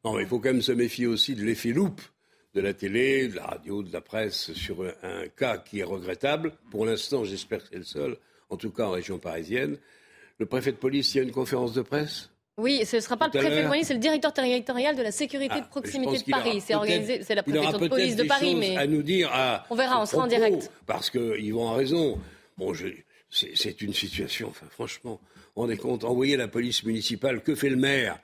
Non, 0.05 0.15
mais 0.15 0.23
il 0.23 0.29
faut 0.29 0.39
quand 0.39 0.53
même 0.53 0.63
se 0.63 0.73
méfier 0.73 1.07
aussi 1.07 1.35
de 1.35 1.43
l'effet 1.43 1.73
loupe 1.73 2.01
de 2.55 2.61
la 2.61 2.75
télé, 2.75 3.29
de 3.29 3.37
la 3.37 3.45
radio, 3.45 3.83
de 3.83 3.93
la 3.93 4.01
presse 4.01 4.53
sur 4.55 4.83
un 5.03 5.29
cas 5.29 5.59
qui 5.59 5.81
est 5.81 5.85
regrettable. 5.85 6.53
Pour 6.71 6.85
l'instant, 6.85 7.25
j'espère 7.25 7.63
que 7.63 7.69
c'est 7.71 7.79
le 7.79 7.85
seul, 7.85 8.17
en 8.49 8.57
tout 8.57 8.71
cas 8.71 8.87
en 8.87 8.91
région 8.91 9.19
parisienne. 9.19 9.79
Le 10.39 10.47
préfet 10.47 10.73
de 10.73 10.77
police, 10.77 11.15
il 11.15 11.19
y 11.19 11.21
a 11.21 11.23
une 11.23 11.33
conférence 11.33 11.75
de 11.75 11.83
presse? 11.83 12.31
Oui, 12.59 12.85
ce 12.85 12.97
ne 12.97 13.01
sera 13.01 13.17
pas 13.17 13.27
le 13.27 13.31
préfet 13.31 13.63
de 13.63 13.85
c'est 13.85 13.95
le 13.95 14.01
directeur 14.01 14.33
territorial 14.33 14.95
de 14.95 15.03
la 15.03 15.13
sécurité 15.13 15.55
de 15.55 15.65
ah, 15.65 15.69
proximité 15.71 16.19
de 16.19 16.31
Paris. 16.31 16.61
C'est 16.61 16.75
organisé, 16.75 17.23
c'est 17.23 17.35
la 17.35 17.43
préfecture 17.43 17.79
de 17.79 17.89
police 17.89 18.17
de 18.17 18.25
Paris, 18.25 18.55
mais 18.55 18.77
à 18.77 18.87
nous 18.87 19.03
dire. 19.03 19.31
on 19.71 19.75
verra, 19.75 20.01
on 20.01 20.07
sera 20.07 20.25
en 20.25 20.27
direct. 20.27 20.71
Parce 20.87 21.11
qu'ils 21.11 21.55
vont 21.55 21.69
en 21.69 21.75
raison. 21.75 22.19
Bon, 22.59 22.75
c'est 23.31 23.81
une 23.81 23.95
situation. 23.95 24.49
Enfin, 24.49 24.67
franchement, 24.71 25.21
on 25.57 25.71
est 25.71 25.77
compte. 25.77 26.05
Envoyer 26.05 26.37
la 26.37 26.49
police 26.49 26.85
municipale, 26.85 27.43
que 27.43 27.55
fait 27.55 27.71
le 27.71 27.77
maire? 27.77 28.19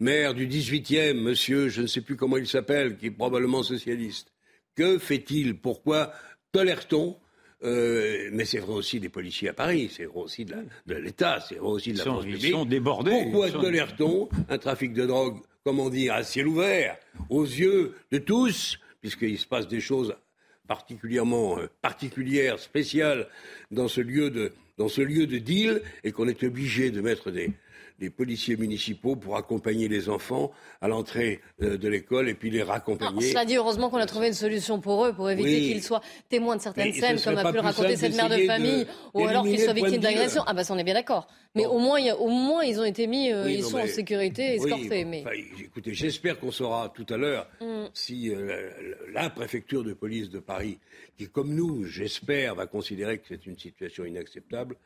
Maire 0.00 0.34
du 0.34 0.48
18e, 0.48 1.14
monsieur, 1.14 1.68
je 1.68 1.82
ne 1.82 1.86
sais 1.86 2.00
plus 2.00 2.16
comment 2.16 2.36
il 2.36 2.48
s'appelle, 2.48 2.96
qui 2.96 3.06
est 3.06 3.10
probablement 3.10 3.62
socialiste. 3.62 4.32
Que 4.74 4.98
fait-il? 4.98 5.56
Pourquoi 5.56 6.12
tolère-t-on 6.52 7.16
euh, 7.64 8.28
mais 8.32 8.44
c'est 8.44 8.58
vrai 8.58 8.74
aussi 8.74 9.00
des 9.00 9.08
policiers 9.08 9.48
à 9.48 9.52
Paris, 9.52 9.90
c'est 9.94 10.04
vrai 10.04 10.20
aussi 10.20 10.44
de 10.44 10.54
l'État, 10.86 11.40
c'est 11.40 11.56
vrai 11.56 11.68
aussi 11.68 11.92
de 11.92 11.98
la 11.98 12.04
force 12.04 12.24
publique. 12.24 12.44
Ils 12.44 12.50
sont 12.50 12.64
débordés. 12.64 13.10
Pourquoi 13.10 13.50
tolère-t-on 13.50 14.28
un 14.48 14.58
trafic 14.58 14.92
de 14.92 15.06
drogue, 15.06 15.38
comment 15.64 15.88
dire, 15.88 16.14
à 16.14 16.22
ciel 16.24 16.46
ouvert, 16.46 16.98
aux 17.30 17.44
yeux 17.44 17.94
de 18.12 18.18
tous, 18.18 18.78
puisqu'il 19.00 19.38
se 19.38 19.46
passe 19.46 19.66
des 19.66 19.80
choses 19.80 20.14
particulièrement 20.68 21.58
euh, 21.58 21.68
particulières, 21.82 22.58
spéciales 22.58 23.28
dans 23.70 23.88
ce 23.88 24.00
lieu 24.00 24.30
de 24.30 24.52
dans 24.76 24.88
ce 24.88 25.02
lieu 25.02 25.28
de 25.28 25.38
deal, 25.38 25.82
et 26.02 26.10
qu'on 26.10 26.26
est 26.26 26.42
obligé 26.42 26.90
de 26.90 27.00
mettre 27.00 27.30
des, 27.30 27.52
des 27.98 28.10
policiers 28.10 28.56
municipaux 28.56 29.14
pour 29.16 29.36
accompagner 29.36 29.88
les 29.88 30.08
enfants 30.08 30.50
à 30.80 30.88
l'entrée 30.88 31.40
euh, 31.62 31.78
de 31.78 31.88
l'école 31.88 32.28
et 32.28 32.34
puis 32.34 32.50
les 32.50 32.62
raccompagner. 32.62 33.30
cela 33.30 33.44
dit, 33.44 33.56
heureusement 33.56 33.88
qu'on 33.88 33.98
a 33.98 34.06
trouvé 34.06 34.28
une 34.28 34.34
solution 34.34 34.80
pour 34.80 35.06
eux, 35.06 35.12
pour 35.12 35.30
éviter 35.30 35.60
qu'ils 35.60 35.82
soient 35.82 36.00
témoins 36.28 36.56
de 36.56 36.62
certaines 36.62 36.92
scènes, 36.92 37.20
comme 37.20 37.38
a 37.38 37.50
pu 37.50 37.54
le 37.54 37.60
raconter 37.60 37.96
cette 37.96 38.16
mère 38.16 38.28
de 38.28 38.44
famille, 38.44 38.86
ou 39.14 39.24
alors 39.26 39.44
qu'ils 39.44 39.60
soient 39.60 39.72
victimes 39.72 40.00
d'agression. 40.00 40.42
Ah 40.46 40.54
bah 40.54 40.64
ça, 40.64 40.74
on 40.74 40.78
est 40.78 40.84
bien 40.84 40.94
d'accord. 40.94 41.28
Mais 41.54 41.66
au, 41.66 41.78
moins, 41.78 42.00
au 42.14 42.28
moins, 42.28 42.64
ils 42.64 42.80
ont 42.80 42.84
été 42.84 43.06
mis, 43.06 43.32
euh, 43.32 43.48
ils 43.48 43.62
sont 43.62 43.78
en 43.78 43.86
sécurité, 43.86 44.56
escortés. 44.56 45.04
mais... 45.04 45.24
écoutez, 45.60 45.94
j'espère 45.94 46.40
qu'on 46.40 46.50
saura 46.50 46.92
tout 46.92 47.06
à 47.10 47.16
l'heure 47.16 47.48
mm. 47.60 47.84
si 47.94 48.30
euh, 48.30 48.70
la 49.12 49.30
préfecture 49.30 49.84
de 49.84 49.92
police 49.92 50.30
de 50.30 50.40
Paris, 50.40 50.78
qui 51.16 51.28
comme 51.28 51.54
nous, 51.54 51.84
j'espère, 51.84 52.56
va 52.56 52.66
considérer 52.66 53.18
que 53.18 53.24
c'est 53.28 53.46
une 53.46 53.58
situation 53.58 54.04
inacceptable, 54.04 54.76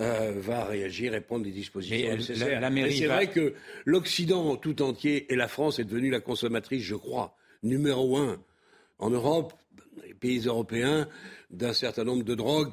euh, 0.00 0.32
va 0.36 0.64
réagir 0.64 1.14
et 1.14 1.20
prendre 1.20 1.44
des 1.44 1.50
dispositions 1.50 2.16
nécessaires. 2.16 2.70
c'est 2.90 3.06
vrai 3.06 3.26
que 3.28 3.54
l'Occident 3.84 4.56
tout 4.56 4.82
entier 4.82 5.32
et 5.32 5.36
la 5.36 5.48
France 5.48 5.78
est 5.78 5.84
devenue 5.84 6.10
la 6.10 6.20
consommatrice, 6.20 6.82
je 6.82 6.94
crois, 6.94 7.36
numéro 7.62 8.16
un 8.16 8.40
en 8.98 9.10
Europe, 9.10 9.52
les 10.06 10.14
pays 10.14 10.40
européens, 10.46 11.08
d'un 11.50 11.72
certain 11.72 12.04
nombre 12.04 12.24
de 12.24 12.34
drogues 12.34 12.72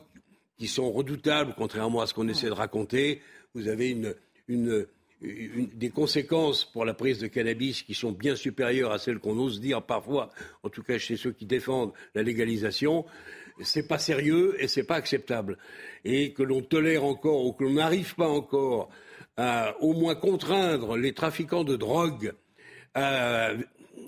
qui 0.57 0.67
sont 0.67 0.91
redoutables, 0.91 1.53
contrairement 1.57 2.01
à 2.01 2.07
ce 2.07 2.13
qu'on 2.13 2.27
essaie 2.27 2.47
de 2.47 2.51
raconter. 2.51 3.21
Vous 3.53 3.67
avez 3.67 3.91
une, 3.91 4.15
une, 4.47 4.85
des 5.21 5.89
conséquences 5.89 6.65
pour 6.65 6.85
la 6.85 6.93
prise 6.93 7.19
de 7.19 7.27
cannabis 7.27 7.81
qui 7.81 7.93
sont 7.93 8.11
bien 8.11 8.35
supérieures 8.35 8.91
à 8.91 8.99
celles 8.99 9.19
qu'on 9.19 9.37
ose 9.37 9.59
dire 9.59 9.81
parfois, 9.81 10.29
en 10.63 10.69
tout 10.69 10.83
cas 10.83 10.97
chez 10.97 11.17
ceux 11.17 11.31
qui 11.31 11.45
défendent 11.45 11.91
la 12.13 12.23
légalisation 12.23 13.05
c'est 13.61 13.87
pas 13.87 13.99
sérieux 13.99 14.55
et 14.59 14.67
c'est 14.67 14.83
pas 14.83 14.95
acceptable. 14.95 15.57
Et 16.05 16.33
que 16.33 16.43
l'on 16.43 16.61
tolère 16.61 17.03
encore 17.03 17.45
ou 17.45 17.53
que 17.53 17.63
l'on 17.63 17.73
n'arrive 17.73 18.15
pas 18.15 18.27
encore 18.27 18.89
à 19.37 19.75
au 19.81 19.93
moins 19.93 20.15
contraindre 20.15 20.97
les 20.97 21.13
trafiquants 21.13 21.63
de 21.63 21.75
drogue 21.75 22.33
à 22.93 23.51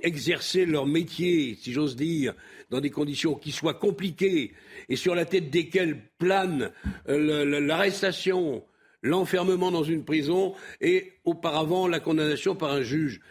exercer 0.02 0.66
leur 0.66 0.86
métier, 0.86 1.56
si 1.60 1.74
j'ose 1.74 1.96
dire, 1.96 2.34
dans 2.70 2.80
des 2.80 2.90
conditions 2.90 3.36
qui 3.36 3.52
soient 3.52 3.74
compliquées 3.74 4.54
et 4.88 4.96
sur 4.96 5.16
la 5.16 5.26
tête 5.26 5.50
desquelles 5.50 6.00
plane 6.18 6.72
euh, 7.08 7.60
l'arrestation, 7.60 8.64
l'enfermement 9.02 9.72
dans 9.72 9.84
une 9.84 10.04
prison 10.04 10.54
et 10.82 11.14
auparavant 11.26 11.88
la 11.88 12.00
condamnation 12.00 12.56
par 12.56 12.72
un 12.72 12.82
juge. 12.82 13.22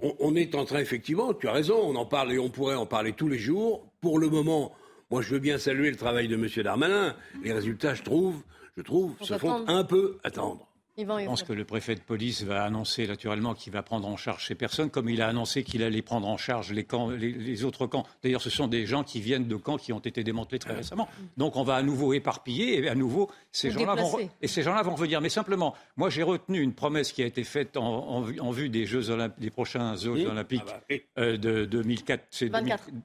On, 0.00 0.14
on, 0.20 0.34
est 0.34 0.54
en 0.54 0.64
train, 0.64 0.80
effectivement, 0.80 1.32
tu 1.32 1.48
as 1.48 1.52
raison, 1.52 1.76
on 1.76 1.96
en 1.96 2.06
parle 2.06 2.32
et 2.32 2.38
on 2.38 2.50
pourrait 2.50 2.74
en 2.74 2.86
parler 2.86 3.12
tous 3.12 3.28
les 3.28 3.38
jours. 3.38 3.88
Pour 4.00 4.18
le 4.18 4.28
moment, 4.28 4.72
moi, 5.12 5.20
je 5.20 5.28
veux 5.28 5.40
bien 5.40 5.58
saluer 5.58 5.90
le 5.90 5.96
travail 5.96 6.26
de 6.26 6.36
M. 6.36 6.48
Darmanin. 6.64 7.14
Les 7.44 7.52
résultats, 7.52 7.94
je 7.94 8.02
trouve, 8.02 8.40
je 8.78 8.82
trouve, 8.82 9.14
se 9.20 9.36
font 9.36 9.68
un 9.68 9.84
peu 9.84 10.16
attendre. 10.24 10.71
Je 10.98 11.04
pense 11.04 11.42
que 11.42 11.54
le 11.54 11.64
préfet 11.64 11.94
de 11.94 12.00
police 12.00 12.42
va 12.42 12.64
annoncer 12.64 13.06
naturellement 13.06 13.54
qu'il 13.54 13.72
va 13.72 13.82
prendre 13.82 14.06
en 14.06 14.18
charge 14.18 14.46
ces 14.46 14.54
personnes, 14.54 14.90
comme 14.90 15.08
il 15.08 15.22
a 15.22 15.28
annoncé 15.28 15.64
qu'il 15.64 15.82
allait 15.82 16.02
prendre 16.02 16.28
en 16.28 16.36
charge 16.36 16.70
les, 16.72 16.84
camps, 16.84 17.08
les, 17.08 17.64
autres 17.64 17.86
camps. 17.86 18.04
D'ailleurs, 18.22 18.42
ce 18.42 18.50
sont 18.50 18.66
des 18.66 18.84
gens 18.84 19.02
qui 19.02 19.22
viennent 19.22 19.48
de 19.48 19.56
camps 19.56 19.78
qui 19.78 19.94
ont 19.94 20.00
été 20.00 20.22
démantelés 20.22 20.58
très 20.58 20.74
récemment. 20.74 21.08
Donc 21.38 21.56
on 21.56 21.62
va 21.62 21.76
à 21.76 21.82
nouveau 21.82 22.12
éparpiller 22.12 22.78
et 22.78 22.88
à 22.88 22.94
nouveau 22.94 23.30
ces 23.52 23.70
gens-là 23.70 23.94
vont 23.94 24.18
et 24.42 24.48
ces 24.48 24.62
gens-là 24.62 24.82
vont 24.82 24.94
revenir. 24.94 25.22
Mais 25.22 25.30
simplement, 25.30 25.74
moi 25.96 26.10
j'ai 26.10 26.22
retenu 26.22 26.60
une 26.60 26.74
promesse 26.74 27.12
qui 27.12 27.22
a 27.22 27.26
été 27.26 27.42
faite 27.42 27.78
en, 27.78 28.20
vue 28.50 28.68
des 28.68 28.84
Jeux 28.84 29.02
des 29.38 29.50
prochains 29.50 29.96
Jeux 29.96 30.26
Olympiques 30.26 30.62
ah 30.68 30.80
bah, 30.90 30.96
euh, 31.18 31.36
de 31.38 31.64
2004, 31.64 32.44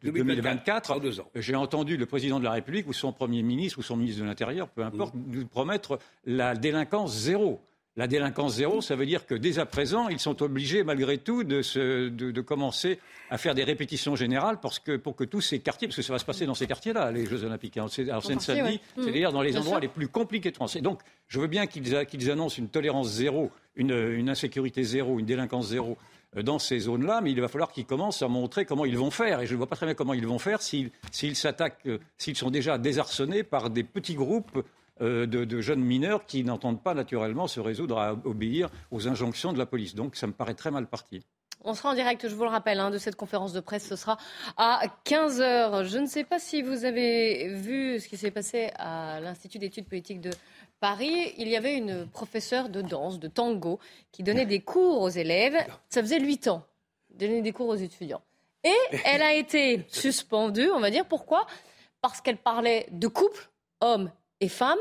2024. 0.04 1.00
J'ai 1.36 1.56
entendu 1.56 1.96
le 1.96 2.06
président 2.06 2.40
de 2.40 2.44
la 2.44 2.52
République 2.52 2.88
ou 2.88 2.94
son 2.94 3.14
premier 3.14 3.44
ministre 3.44 3.80
ou 3.80 3.82
son 3.82 3.96
ministre 3.96 4.22
de 4.22 4.28
l'Intérieur, 4.28 4.68
peu 4.68 4.84
importe, 4.84 5.16
mm. 5.16 5.24
nous 5.28 5.46
promettre 5.46 6.00
la 6.26 6.54
délinquance 6.54 7.16
zéro. 7.16 7.62
La 7.98 8.06
délinquance 8.06 8.54
zéro, 8.54 8.80
ça 8.80 8.96
veut 8.96 9.08
dire 9.08 9.26
que 9.26 9.34
dès 9.34 9.58
à 9.58 9.66
présent, 9.66 10.08
ils 10.08 10.20
sont 10.20 10.44
obligés 10.44 10.84
malgré 10.84 11.18
tout 11.18 11.44
de, 11.44 12.42
commencer 12.42 13.00
à 13.32 13.40
faire 13.40 13.56
des 13.56 13.64
répétitions 13.64 14.16
générales 14.16 14.60
parce 14.62 14.78
que, 14.78 14.98
pour 14.98 15.16
que 15.16 15.24
tous 15.24 15.42
ces 15.42 15.60
quartiers, 15.60 15.88
parce 15.88 15.96
que 15.96 16.04
ça 16.04 16.14
va 16.14 16.20
se 16.20 16.26
passer 16.26 16.46
dans 16.46 16.54
ces 16.54 16.68
quartiers-là, 16.68 17.12
les 17.12 17.26
Jeux 17.26 17.44
Olympiques. 17.44 17.76
Hein. 17.78 17.88
Alors 18.08 18.24
Seine-Saint-Denis, 18.24 18.80
c'est 19.02 19.12
d'ailleurs 19.12 19.34
dans 19.34 19.42
les 19.42 19.58
endroits 19.58 19.80
les 19.80 19.88
plus 19.88 20.08
compliqués 20.08 20.52
de 20.52 20.56
France. 20.56 20.76
Et 20.76 20.82
donc, 20.82 21.02
je 21.28 21.40
veux 21.40 21.48
bien 21.48 21.66
qu'ils 21.66 22.30
annoncent 22.30 22.58
une 22.58 22.70
tolérance 22.70 23.10
zéro, 23.10 23.50
une, 23.76 24.30
insécurité 24.30 24.84
zéro, 24.84 25.18
une 25.18 25.26
délinquance 25.26 25.70
zéro 25.70 25.98
euh, 26.36 26.44
dans 26.44 26.60
ces 26.60 26.78
zones-là, 26.78 27.22
mais 27.22 27.32
il 27.32 27.42
va 27.42 27.48
falloir 27.48 27.72
qu'ils 27.72 27.86
commencent 27.86 28.22
à 28.22 28.28
montrer 28.28 28.66
comment 28.66 28.86
ils 28.86 28.98
vont 28.98 29.10
faire. 29.10 29.42
Et 29.42 29.48
je 29.48 29.54
ne 29.54 29.58
vois 29.58 29.68
pas 29.68 29.76
très 29.76 29.88
bien 29.88 29.96
comment 29.96 30.14
ils 30.14 30.28
vont 30.28 30.38
faire 30.38 30.62
s'ils 30.62 30.92
s'attaquent, 31.36 31.88
euh, 31.88 31.98
s'ils 32.20 32.38
sont 32.38 32.52
déjà 32.52 32.78
désarçonnés 32.78 33.42
par 33.42 33.72
des 33.72 33.84
petits 33.84 34.16
groupes 34.16 34.64
euh, 35.02 35.26
de, 35.28 35.62
jeunes 35.62 35.84
mineurs 35.84 36.26
qui 36.26 36.44
n'entendent 36.44 36.82
pas 36.82 36.94
naturellement 36.94 37.48
se 37.48 37.60
résoudre 37.60 38.00
à 38.00 38.14
obéir 38.24 38.70
aux 38.92 39.08
injonctions 39.08 39.54
de 39.54 39.58
la 39.58 39.66
police. 39.66 39.96
Donc 39.96 40.16
ça 40.16 40.28
me 40.28 40.34
paraît 40.34 40.56
très 40.56 40.72
mal 40.72 40.88
parti. 40.88 41.24
On 41.64 41.74
sera 41.74 41.90
en 41.90 41.94
direct, 41.94 42.28
je 42.28 42.36
vous 42.36 42.44
le 42.44 42.50
rappelle, 42.50 42.80
hein, 42.80 42.92
de 42.92 42.98
cette 42.98 43.16
conférence 43.16 43.52
de 43.52 43.60
presse. 43.60 43.88
Ce 43.88 43.96
sera 43.96 44.18
à 44.58 44.82
15h. 45.06 45.86
Je 45.86 45.98
ne 45.98 46.06
sais 46.06 46.24
pas 46.24 46.40
si 46.40 46.62
vous 46.62 46.86
avez 46.86 47.50
vu 47.56 48.00
ce 48.00 48.08
qui 48.08 48.18
s'est 48.18 48.32
passé 48.32 48.72
à 48.76 49.20
l'Institut 49.20 49.60
d'études 49.60 49.88
politiques 49.88 50.22
de 50.22 50.32
Paris. 50.80 51.34
Il 51.38 51.48
y 51.48 51.56
avait 51.56 51.76
une 51.76 52.08
professeure 52.08 52.70
de 52.70 52.82
danse, 52.82 53.20
de 53.20 53.28
tango, 53.28 53.80
qui 54.12 54.24
donnait 54.24 54.46
des 54.46 54.62
cours 54.62 55.02
aux 55.02 55.10
élèves. 55.10 55.58
Ça 55.90 56.02
faisait 56.02 56.20
8 56.20 56.48
ans, 56.48 56.64
donnait 57.16 57.42
des 57.42 57.52
cours 57.52 57.70
aux 57.70 57.76
étudiants. 57.76 58.22
Et 58.64 58.98
elle 59.06 59.22
a 59.22 59.34
été 59.34 59.86
suspendue, 59.90 60.70
on 60.70 60.80
va 60.80 60.92
dire. 60.92 61.06
Pourquoi? 61.06 61.48
Parce 62.02 62.22
qu'elle 62.22 62.38
parlait 62.38 62.88
de 62.92 63.08
couple, 63.08 63.50
hommes 63.82 64.12
et 64.42 64.50
femme. 64.50 64.80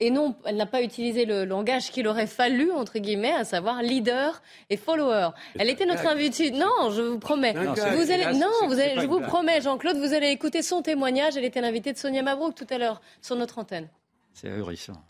Et 0.00 0.10
non, 0.10 0.34
elle 0.44 0.56
n'a 0.56 0.66
pas 0.66 0.82
utilisé 0.82 1.24
le 1.24 1.44
langage 1.44 1.92
qu'il 1.92 2.08
aurait 2.08 2.26
fallu, 2.26 2.72
entre 2.72 2.98
guillemets, 2.98 3.32
à 3.32 3.44
savoir 3.44 3.82
leader 3.82 4.42
et 4.68 4.76
follower. 4.76 5.28
Elle 5.56 5.70
était 5.70 5.86
notre 5.86 6.08
invitée. 6.08 6.50
Non, 6.50 6.90
je 6.90 7.02
vous 7.02 7.20
promets. 7.20 7.52
Non, 7.52 7.72
vous 7.72 8.10
allez, 8.10 8.36
non 8.36 8.50
vous 8.66 8.80
allez, 8.80 9.00
je 9.00 9.06
vous 9.06 9.20
promets, 9.20 9.60
Jean-Claude, 9.60 9.98
vous 9.98 10.12
allez 10.12 10.30
écouter 10.30 10.62
son 10.62 10.82
témoignage. 10.82 11.36
Elle 11.36 11.44
était 11.44 11.60
l'invitée 11.60 11.92
de 11.92 11.98
Sonia 11.98 12.22
Mabrouk 12.22 12.56
tout 12.56 12.66
à 12.70 12.78
l'heure 12.78 13.00
sur 13.20 13.36
notre 13.36 13.58
antenne. 13.58 13.88
C'est 14.32 14.48
ahurissant. 14.48 15.00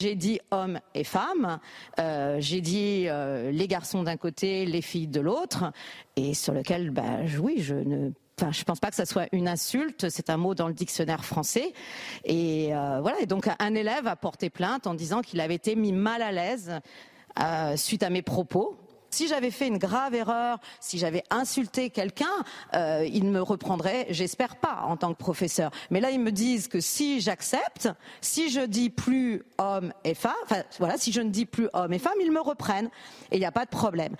J'ai 0.00 0.14
dit 0.14 0.38
hommes 0.52 0.78
et 0.94 1.02
femmes, 1.02 1.58
euh, 1.98 2.36
j'ai 2.38 2.60
dit 2.60 3.06
euh, 3.08 3.50
les 3.50 3.66
garçons 3.66 4.04
d'un 4.04 4.16
côté, 4.16 4.64
les 4.64 4.80
filles 4.80 5.08
de 5.08 5.20
l'autre, 5.20 5.72
et 6.14 6.34
sur 6.34 6.54
lequel, 6.54 6.90
bah, 6.90 7.18
oui, 7.40 7.56
je 7.58 7.74
ne 7.74 8.12
Je 8.50 8.64
pense 8.64 8.80
pas 8.80 8.90
que 8.90 8.96
ça 8.96 9.06
soit 9.06 9.28
une 9.32 9.48
insulte. 9.48 10.08
C'est 10.10 10.30
un 10.30 10.36
mot 10.36 10.54
dans 10.54 10.68
le 10.68 10.74
dictionnaire 10.74 11.24
français. 11.24 11.72
Et 12.24 12.74
euh, 12.74 13.00
voilà. 13.00 13.20
Et 13.20 13.26
donc, 13.26 13.48
un 13.58 13.74
élève 13.74 14.06
a 14.06 14.16
porté 14.16 14.50
plainte 14.50 14.86
en 14.86 14.94
disant 14.94 15.22
qu'il 15.22 15.40
avait 15.40 15.54
été 15.54 15.76
mis 15.76 15.92
mal 15.92 16.22
à 16.22 16.32
l'aise 16.32 16.80
euh, 17.40 17.76
suite 17.76 18.02
à 18.02 18.10
mes 18.10 18.22
propos. 18.22 18.78
Si 19.10 19.26
j'avais 19.26 19.50
fait 19.50 19.68
une 19.68 19.78
grave 19.78 20.14
erreur, 20.14 20.58
si 20.80 20.98
j'avais 20.98 21.24
insulté 21.30 21.88
quelqu'un, 21.88 22.26
euh, 22.74 23.08
ils 23.10 23.24
me 23.24 23.40
reprendraient, 23.40 24.06
j'espère 24.10 24.56
pas, 24.56 24.82
en 24.84 24.98
tant 24.98 25.12
que 25.14 25.18
professeur. 25.18 25.70
Mais 25.90 26.00
là, 26.00 26.10
ils 26.10 26.20
me 26.20 26.30
disent 26.30 26.68
que 26.68 26.80
si 26.80 27.20
j'accepte, 27.20 27.88
si 28.20 28.50
je 28.50 28.60
dis 28.60 28.90
plus 28.90 29.44
homme 29.56 29.94
et 30.04 30.14
femme, 30.14 30.34
enfin 30.44 30.62
voilà, 30.78 30.98
si 30.98 31.10
je 31.12 31.22
ne 31.22 31.30
dis 31.30 31.46
plus 31.46 31.68
homme 31.72 31.94
et 31.94 31.98
femme, 31.98 32.18
ils 32.20 32.30
me 32.30 32.40
reprennent 32.40 32.90
et 33.30 33.36
il 33.36 33.40
n'y 33.40 33.46
a 33.46 33.52
pas 33.52 33.64
de 33.64 33.70
problème. 33.70 34.14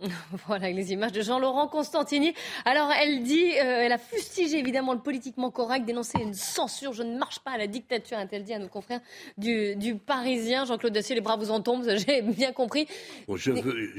Voilà 0.46 0.70
les 0.70 0.92
images 0.92 1.12
de 1.12 1.22
Jean-Laurent 1.22 1.68
Constantini. 1.68 2.34
Alors 2.64 2.90
elle 2.92 3.22
dit, 3.22 3.50
euh, 3.58 3.82
elle 3.84 3.92
a 3.92 3.98
fustigé 3.98 4.58
évidemment 4.58 4.92
le 4.92 5.00
politiquement 5.00 5.50
correct, 5.50 5.84
dénoncé 5.84 6.18
une 6.20 6.34
censure. 6.34 6.92
Je 6.92 7.02
ne 7.02 7.18
marche 7.18 7.40
pas 7.40 7.52
à 7.52 7.58
la 7.58 7.66
dictature, 7.66 8.18
a-t-elle 8.18 8.44
dit 8.44 8.54
à 8.54 8.58
nos 8.58 8.68
confrères 8.68 9.00
du, 9.38 9.96
Parisien. 10.06 10.64
Jean-Claude 10.64 10.92
Dacier, 10.92 11.14
les 11.14 11.20
bras 11.20 11.36
vous 11.36 11.50
en 11.50 11.60
tombent, 11.60 11.88
j'ai 12.06 12.22
bien 12.22 12.52
compris. 12.52 12.86
je 13.34 13.50
veux, 13.52 13.90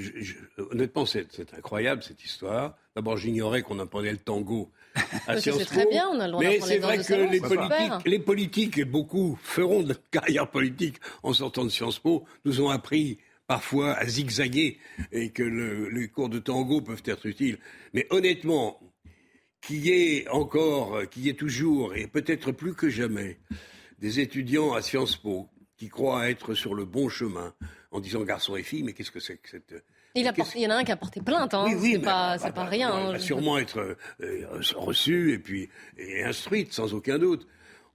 honnêtement, 0.71 1.05
c'est 1.05 1.53
incroyable 1.55 2.03
cette 2.03 2.23
histoire. 2.23 2.75
D'abord, 2.95 3.17
j'ignorais 3.17 3.61
qu'on 3.61 3.79
apprenait 3.79 4.11
le 4.11 4.17
tango 4.17 4.71
à 5.27 5.37
Sciences 5.39 5.65
très 5.65 5.85
bien, 5.85 6.07
on 6.11 6.19
a 6.19 6.25
le 6.25 6.31
droit 6.31 6.43
Mais 6.43 6.59
c'est 6.59 6.79
vrai 6.79 6.97
que 6.97 7.13
les 7.13 7.39
politiques, 7.39 8.05
les 8.05 8.19
politiques, 8.19 8.77
et 8.77 8.85
beaucoup 8.85 9.37
feront 9.41 9.83
de 9.83 9.93
carrière 10.11 10.49
politique 10.49 10.95
en 11.23 11.33
sortant 11.33 11.63
de 11.63 11.69
Sciences 11.69 11.99
Po, 11.99 12.25
nous 12.45 12.61
ont 12.61 12.69
appris 12.69 13.19
parfois 13.47 13.93
à 13.93 14.05
zigzaguer 14.05 14.77
et 15.11 15.31
que 15.31 15.43
les 15.43 16.07
cours 16.09 16.29
de 16.29 16.39
tango 16.39 16.81
peuvent 16.81 17.03
être 17.05 17.25
utiles. 17.25 17.57
Mais 17.93 18.05
honnêtement, 18.09 18.79
qu'il 19.61 19.85
y 19.85 19.91
ait 19.91 20.27
encore, 20.29 21.09
qu'il 21.09 21.25
y 21.25 21.29
ait 21.29 21.33
toujours, 21.33 21.95
et 21.95 22.07
peut-être 22.07 22.51
plus 22.51 22.73
que 22.73 22.89
jamais, 22.89 23.39
des 23.99 24.19
étudiants 24.19 24.73
à 24.73 24.81
Sciences 24.81 25.15
Po 25.15 25.49
qui 25.77 25.89
croient 25.89 26.29
être 26.29 26.53
sur 26.53 26.75
le 26.75 26.85
bon 26.85 27.09
chemin 27.09 27.53
en 27.91 27.99
disant 27.99 28.23
garçon 28.23 28.55
et 28.55 28.63
fille, 28.63 28.83
mais 28.83 28.93
qu'est-ce 28.93 29.11
que 29.11 29.19
c'est 29.19 29.37
que 29.37 29.49
cette... 29.49 29.83
Il, 30.15 30.25
y 30.55 30.65
en 30.65 30.71
a 30.71 30.75
un 30.77 30.83
qui 30.83 30.91
a 30.91 30.97
porté 30.97 31.21
plainte, 31.21 31.53
hein. 31.53 31.65
oui, 31.67 31.91
c'est 31.93 31.99
pas, 31.99 32.37
pas, 32.39 32.65
rien. 32.65 32.89
Il 32.89 33.05
va 33.05 33.09
hein. 33.11 33.19
sûrement 33.19 33.59
être 33.59 33.97
euh, 34.21 34.47
reçu 34.75 35.33
et 35.33 35.37
puis 35.37 35.69
et 35.95 36.23
instruite, 36.23 36.73
sans 36.73 36.95
aucun 36.95 37.19
doute. 37.19 37.47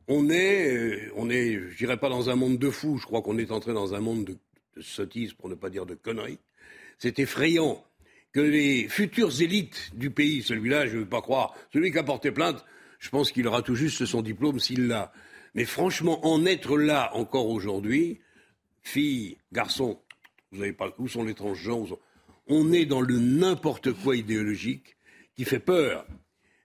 On 0.07 0.31
est, 0.31 0.73
euh, 0.73 1.13
on 1.17 1.31
est, 1.31 1.55
je 1.55 1.77
dirais 1.77 1.97
pas 1.97 2.09
dans 2.09 2.31
un 2.31 2.37
monde 2.37 2.59
de 2.59 2.71
fous, 2.71 2.99
je 2.99 3.07
crois 3.07 3.23
qu'on 3.23 3.39
est 3.39 3.51
entré 3.51 3.73
dans 3.73 3.95
un 3.95 4.01
monde 4.01 4.25
de 4.25 4.39
de 4.77 4.83
sottises, 4.83 5.33
pour 5.35 5.49
ne 5.49 5.55
pas 5.55 5.71
dire 5.71 5.87
de 5.87 5.95
conneries. 5.95 6.39
C'est 6.99 7.19
effrayant 7.19 7.85
que 8.33 8.41
les 8.41 8.89
futures 8.89 9.43
élites 9.43 9.91
du 9.95 10.11
pays, 10.11 10.43
celui-là, 10.43 10.87
je 10.87 10.95
ne 10.95 11.01
veux 11.01 11.09
pas 11.09 11.21
croire, 11.21 11.55
celui 11.73 11.93
qui 11.93 11.99
a 11.99 12.03
porté 12.03 12.31
plainte, 12.31 12.65
je 12.99 13.11
pense 13.11 13.33
qu'il 13.33 13.47
aura 13.47 13.63
tout 13.63 13.75
juste 13.75 14.07
son 14.07 14.23
diplôme 14.23 14.59
s'il 14.59 14.87
l'a. 14.87 15.13
Mais 15.55 15.65
franchement, 15.65 16.25
en 16.27 16.47
être 16.47 16.79
là 16.79 17.11
encore 17.15 17.49
aujourd'hui, 17.49 18.21
filles, 18.83 19.37
garçons, 19.53 20.01
vous 20.51 20.59
n'avez 20.59 20.73
pas 20.73 20.95
où 20.99 21.09
sont 21.09 21.25
les 21.25 21.35
transgenres 21.35 21.99
On 22.47 22.73
est 22.73 22.87
dans 22.87 23.01
le 23.01 23.19
n'importe 23.19 23.93
quoi 23.93 24.17
idéologique 24.17 24.97
qui 25.35 25.45
fait 25.45 25.59
peur. 25.59 26.07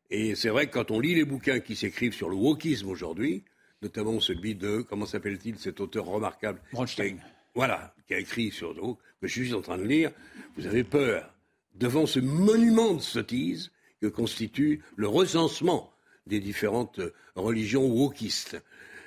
Et 0.10 0.36
c'est 0.36 0.50
vrai 0.50 0.67
que 0.67 0.74
quand 0.74 0.91
on 0.91 1.00
lit 1.00 1.15
les 1.15 1.26
bouquins 1.26 1.60
qui 1.60 1.76
s'écrivent 1.76 2.13
sur 2.13 2.30
le 2.30 2.36
wokisme 2.36 2.89
aujourd'hui, 2.89 3.43
notamment 3.82 4.20
celui 4.20 4.56
de, 4.56 4.82
comment 4.82 5.06
s'appelle-t-il, 5.06 5.60
cet 5.60 5.82
auteur 5.82 6.06
remarquable 6.06 6.62
Bronstein 6.72 7.17
voilà, 7.58 7.91
qui 8.08 8.13
a 8.13 8.20
écrit 8.20 8.52
sur 8.52 8.76
nous, 8.76 9.00
que 9.20 9.28
je 9.28 9.41
suis 9.41 9.54
en 9.56 9.62
train 9.62 9.80
de 9.80 9.84
lire, 9.84 10.12
vous 10.58 10.67
avez 10.67 10.84
peur 10.84 11.34
devant 11.74 12.06
ce 12.06 12.20
monument 12.20 12.93
de 12.93 13.02
sottise 13.02 13.72
que 14.00 14.06
constitue 14.06 14.84
le 14.96 15.08
recensement 15.08 15.91
des 16.28 16.39
différentes 16.39 17.02
religions 17.36 17.88
wokistes. 17.88 18.62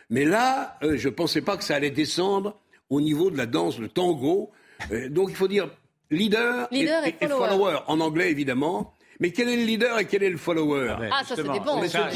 Mais 0.09 0.25
là, 0.25 0.77
euh, 0.83 0.97
je 0.97 1.09
ne 1.09 1.15
pensais 1.15 1.43
pas 1.43 1.57
que 1.57 1.63
ça 1.63 1.77
allait 1.77 1.93
descendre 1.93 2.59
au 2.89 3.01
niveau 3.01 3.31
de 3.31 3.37
la 3.37 3.47
danse, 3.47 3.79
le 3.79 3.89
tango. 3.89 4.51
Euh, 4.91 5.09
donc 5.09 5.29
il 5.31 5.37
faut 5.37 5.47
dire 5.47 5.71
leader, 6.11 6.67
et, 6.73 6.89
follower. 7.29 7.79
en 7.87 8.01
anglais 8.01 8.33
évidemment. 8.33 8.95
Mais 9.21 9.31
quel 9.31 9.49
est 9.49 9.57
le 9.59 9.65
leader 9.65 9.97
et 10.01 10.07
quel 10.07 10.25
est 10.25 10.31
le 10.31 10.39
follower 10.39 10.97
Ah, 11.13 11.23
ça, 11.25 11.37
ça 11.37 11.43
dépend. 11.45 11.87
Ça, 11.87 12.11